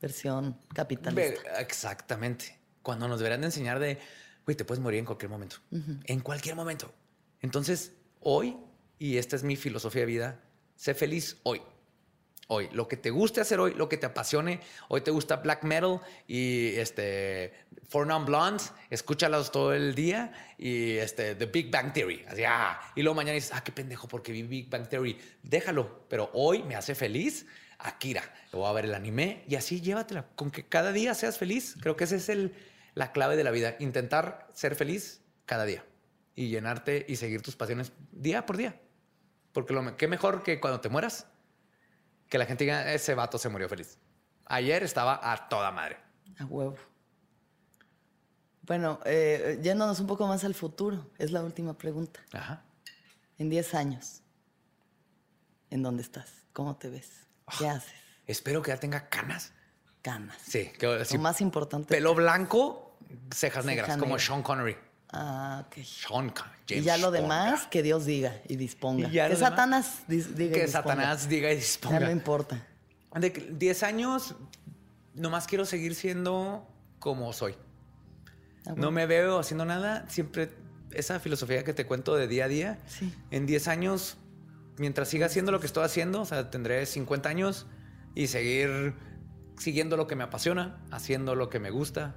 Versión 0.00 0.52
Ve- 0.52 0.74
capitalista. 0.74 1.60
Exactamente. 1.60 2.58
Cuando 2.82 3.06
nos 3.08 3.18
deberían 3.18 3.40
de 3.42 3.48
enseñar 3.48 3.78
de, 3.78 3.98
güey, 4.44 4.56
te 4.56 4.64
puedes 4.64 4.80
morir 4.82 4.98
en 5.00 5.04
cualquier 5.04 5.30
momento. 5.30 5.56
En 6.04 6.20
cualquier 6.20 6.54
momento. 6.56 6.92
Entonces, 7.40 7.92
hoy, 8.20 8.56
y 8.98 9.18
esta 9.18 9.36
es 9.36 9.42
mi 9.44 9.56
filosofía 9.56 10.02
de 10.02 10.06
vida, 10.06 10.40
sé 10.76 10.94
feliz 10.94 11.38
hoy. 11.42 11.60
Hoy, 12.52 12.68
lo 12.72 12.88
que 12.88 12.96
te 12.96 13.10
guste 13.10 13.40
hacer 13.40 13.60
hoy, 13.60 13.74
lo 13.74 13.88
que 13.88 13.96
te 13.96 14.06
apasione. 14.06 14.60
Hoy 14.88 15.02
te 15.02 15.12
gusta 15.12 15.36
black 15.36 15.62
metal 15.62 16.00
y 16.26 16.70
este 16.76 17.52
Four 17.88 18.08
Non 18.08 18.24
Blondes, 18.24 18.72
escúchalos 18.90 19.52
todo 19.52 19.72
el 19.72 19.94
día 19.94 20.32
y 20.58 20.96
este 20.96 21.36
The 21.36 21.46
Big 21.46 21.70
Bang 21.70 21.92
Theory. 21.92 22.24
Así, 22.26 22.42
ah, 22.44 22.80
y 22.96 23.02
luego 23.02 23.14
mañana 23.14 23.34
dices, 23.34 23.52
ah, 23.54 23.62
qué 23.62 23.70
pendejo, 23.70 24.08
porque 24.08 24.32
vi 24.32 24.42
Big 24.42 24.68
Bang 24.68 24.88
Theory. 24.88 25.16
Déjalo, 25.44 26.06
pero 26.08 26.28
hoy 26.34 26.64
me 26.64 26.74
hace 26.74 26.96
feliz 26.96 27.46
Akira. 27.82 28.22
Voy 28.52 28.68
a 28.68 28.72
ver 28.72 28.84
el 28.84 28.94
anime 28.94 29.44
y 29.48 29.56
así 29.56 29.80
llévatela. 29.80 30.26
Con 30.36 30.50
que 30.50 30.66
cada 30.66 30.92
día 30.92 31.14
seas 31.14 31.38
feliz. 31.38 31.76
Creo 31.80 31.96
que 31.96 32.04
esa 32.04 32.16
es 32.16 32.28
el, 32.28 32.54
la 32.94 33.12
clave 33.12 33.36
de 33.36 33.44
la 33.44 33.50
vida. 33.50 33.76
Intentar 33.78 34.48
ser 34.52 34.74
feliz 34.74 35.22
cada 35.46 35.64
día 35.64 35.84
y 36.34 36.48
llenarte 36.48 37.04
y 37.08 37.16
seguir 37.16 37.42
tus 37.42 37.56
pasiones 37.56 37.92
día 38.12 38.46
por 38.46 38.56
día. 38.56 38.80
Porque 39.52 39.72
lo 39.72 39.96
qué 39.96 40.08
mejor 40.08 40.42
que 40.42 40.60
cuando 40.60 40.80
te 40.80 40.88
mueras 40.88 41.26
que 42.28 42.38
la 42.38 42.46
gente 42.46 42.64
diga, 42.64 42.92
ese 42.92 43.14
vato 43.14 43.38
se 43.38 43.48
murió 43.48 43.68
feliz. 43.68 43.98
Ayer 44.46 44.82
estaba 44.82 45.32
a 45.32 45.48
toda 45.48 45.70
madre. 45.72 45.98
A 46.38 46.44
huevo. 46.44 46.76
Bueno, 48.62 49.00
eh, 49.04 49.58
yéndonos 49.62 49.98
un 49.98 50.06
poco 50.06 50.26
más 50.28 50.44
al 50.44 50.54
futuro, 50.54 51.10
es 51.18 51.32
la 51.32 51.42
última 51.42 51.76
pregunta. 51.76 52.20
Ajá. 52.32 52.62
En 53.36 53.50
10 53.50 53.74
años, 53.74 54.22
¿en 55.70 55.82
dónde 55.82 56.02
estás? 56.02 56.44
¿Cómo 56.52 56.76
te 56.76 56.88
ves? 56.88 57.26
¿Qué 57.58 57.68
haces? 57.68 57.92
Espero 58.26 58.62
que 58.62 58.70
ya 58.70 58.76
tenga 58.78 59.08
canas. 59.08 59.52
Canas. 60.02 60.36
Sí, 60.46 60.70
que, 60.78 61.04
sí, 61.04 61.16
Lo 61.16 61.22
más 61.22 61.40
importante. 61.40 61.88
pelo 61.94 62.14
blanco, 62.14 62.96
cejas 63.34 63.64
negras, 63.64 63.86
Ceja 63.86 63.98
como 63.98 64.14
negra. 64.16 64.26
Sean 64.26 64.42
Connery. 64.42 64.76
Ah, 65.12 65.64
ok. 65.66 65.84
Sean 65.84 66.30
Con- 66.30 66.46
Y 66.68 66.80
ya 66.82 66.96
lo 66.96 67.10
demás, 67.10 67.66
que 67.66 67.82
Dios 67.82 68.06
diga 68.06 68.40
y 68.48 68.56
disponga. 68.56 69.08
Y 69.08 69.12
ya 69.12 69.28
que 69.28 69.34
demás, 69.34 69.50
Satanás 69.50 70.02
diga 70.06 70.22
y 70.30 70.34
Que 70.52 70.62
disponga. 70.62 70.68
Satanás 70.70 71.28
diga 71.28 71.50
y 71.50 71.54
Ya 71.54 71.60
disponga. 71.60 72.00
no 72.00 72.10
importa. 72.10 72.66
De 73.14 73.32
que 73.32 73.40
10 73.40 73.82
años, 73.82 74.36
nomás 75.14 75.46
quiero 75.48 75.64
seguir 75.66 75.94
siendo 75.96 76.66
como 77.00 77.32
soy. 77.32 77.56
Ah, 78.64 78.70
bueno. 78.70 78.82
No 78.82 78.90
me 78.92 79.06
veo 79.06 79.38
haciendo 79.40 79.64
nada. 79.64 80.06
Siempre 80.08 80.50
esa 80.92 81.18
filosofía 81.20 81.64
que 81.64 81.74
te 81.74 81.86
cuento 81.86 82.14
de 82.14 82.28
día 82.28 82.44
a 82.44 82.48
día. 82.48 82.78
Sí. 82.86 83.12
En 83.32 83.46
10 83.46 83.66
años, 83.68 84.16
mientras 84.80 85.08
siga 85.08 85.26
haciendo 85.26 85.52
lo 85.52 85.60
que 85.60 85.66
estoy 85.66 85.84
haciendo, 85.84 86.22
o 86.22 86.24
sea, 86.24 86.50
tendré 86.50 86.84
50 86.86 87.28
años 87.28 87.66
y 88.14 88.26
seguir 88.26 88.94
siguiendo 89.58 89.96
lo 89.96 90.06
que 90.06 90.16
me 90.16 90.24
apasiona, 90.24 90.82
haciendo 90.90 91.34
lo 91.34 91.48
que 91.50 91.60
me 91.60 91.70
gusta. 91.70 92.16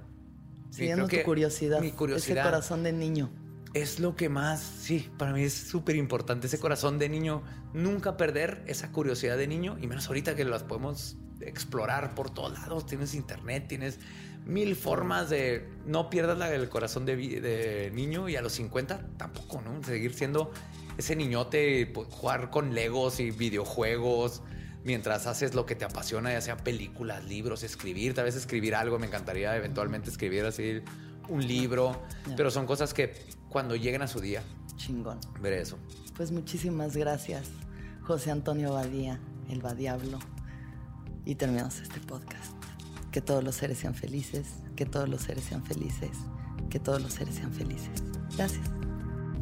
Siguiendo 0.70 1.06
tu 1.06 1.22
curiosidad. 1.22 1.80
Mi 1.80 1.92
curiosidad. 1.92 2.38
Ese 2.38 2.50
corazón 2.50 2.82
de 2.82 2.92
niño. 2.92 3.30
Es 3.74 4.00
lo 4.00 4.16
que 4.16 4.28
más, 4.28 4.60
sí, 4.60 5.10
para 5.18 5.32
mí 5.32 5.42
es 5.42 5.52
súper 5.52 5.96
importante. 5.96 6.46
Ese 6.46 6.58
corazón 6.58 6.98
de 6.98 7.08
niño, 7.08 7.42
nunca 7.72 8.16
perder 8.16 8.62
esa 8.66 8.90
curiosidad 8.92 9.36
de 9.36 9.46
niño, 9.46 9.76
y 9.80 9.86
menos 9.86 10.06
ahorita 10.08 10.34
que 10.34 10.44
las 10.44 10.62
podemos 10.62 11.16
explorar 11.40 12.14
por 12.14 12.30
todos 12.30 12.52
lados. 12.52 12.86
Tienes 12.86 13.14
internet, 13.14 13.66
tienes 13.68 13.98
mil 14.46 14.74
formas 14.76 15.28
de. 15.28 15.68
No 15.86 16.08
pierdas 16.08 16.38
la- 16.38 16.54
el 16.54 16.68
corazón 16.68 17.04
de 17.04 17.90
niño, 17.92 18.28
y 18.28 18.36
a 18.36 18.42
los 18.42 18.52
50 18.52 19.06
tampoco, 19.16 19.60
¿no? 19.60 19.82
Seguir 19.82 20.14
siendo 20.14 20.52
ese 20.98 21.16
niñote, 21.16 21.86
pues, 21.86 22.08
jugar 22.10 22.50
con 22.50 22.74
legos 22.74 23.20
y 23.20 23.30
videojuegos. 23.30 24.42
Mientras 24.84 25.26
haces 25.26 25.54
lo 25.54 25.64
que 25.64 25.74
te 25.74 25.84
apasiona, 25.86 26.30
ya 26.32 26.40
sea 26.42 26.56
películas, 26.58 27.24
libros, 27.24 27.62
escribir, 27.62 28.12
tal 28.12 28.24
vez 28.24 28.36
escribir 28.36 28.74
algo, 28.74 28.98
me 28.98 29.06
encantaría 29.06 29.56
eventualmente 29.56 30.10
escribir 30.10 30.44
así 30.44 30.82
un 31.30 31.46
libro, 31.46 32.02
Ya. 32.28 32.36
pero 32.36 32.50
son 32.50 32.66
cosas 32.66 32.92
que 32.92 33.14
cuando 33.48 33.76
lleguen 33.76 34.02
a 34.02 34.06
su 34.08 34.20
día, 34.20 34.42
Chingón. 34.76 35.18
veré 35.40 35.62
eso. 35.62 35.78
Pues 36.14 36.32
muchísimas 36.32 36.94
gracias, 36.98 37.48
José 38.02 38.30
Antonio 38.30 38.74
Badía, 38.74 39.18
el 39.48 39.62
Badiablo. 39.62 40.18
Y 41.24 41.36
terminamos 41.36 41.80
este 41.80 42.00
podcast. 42.00 42.52
Que 43.10 43.22
todos 43.22 43.42
los 43.42 43.54
seres 43.54 43.78
sean 43.78 43.94
felices, 43.94 44.48
que 44.76 44.84
todos 44.84 45.08
los 45.08 45.22
seres 45.22 45.44
sean 45.44 45.64
felices, 45.64 46.10
que 46.68 46.78
todos 46.78 47.00
los 47.00 47.14
seres 47.14 47.36
sean 47.36 47.54
felices. 47.54 48.02
Gracias. 48.36 48.68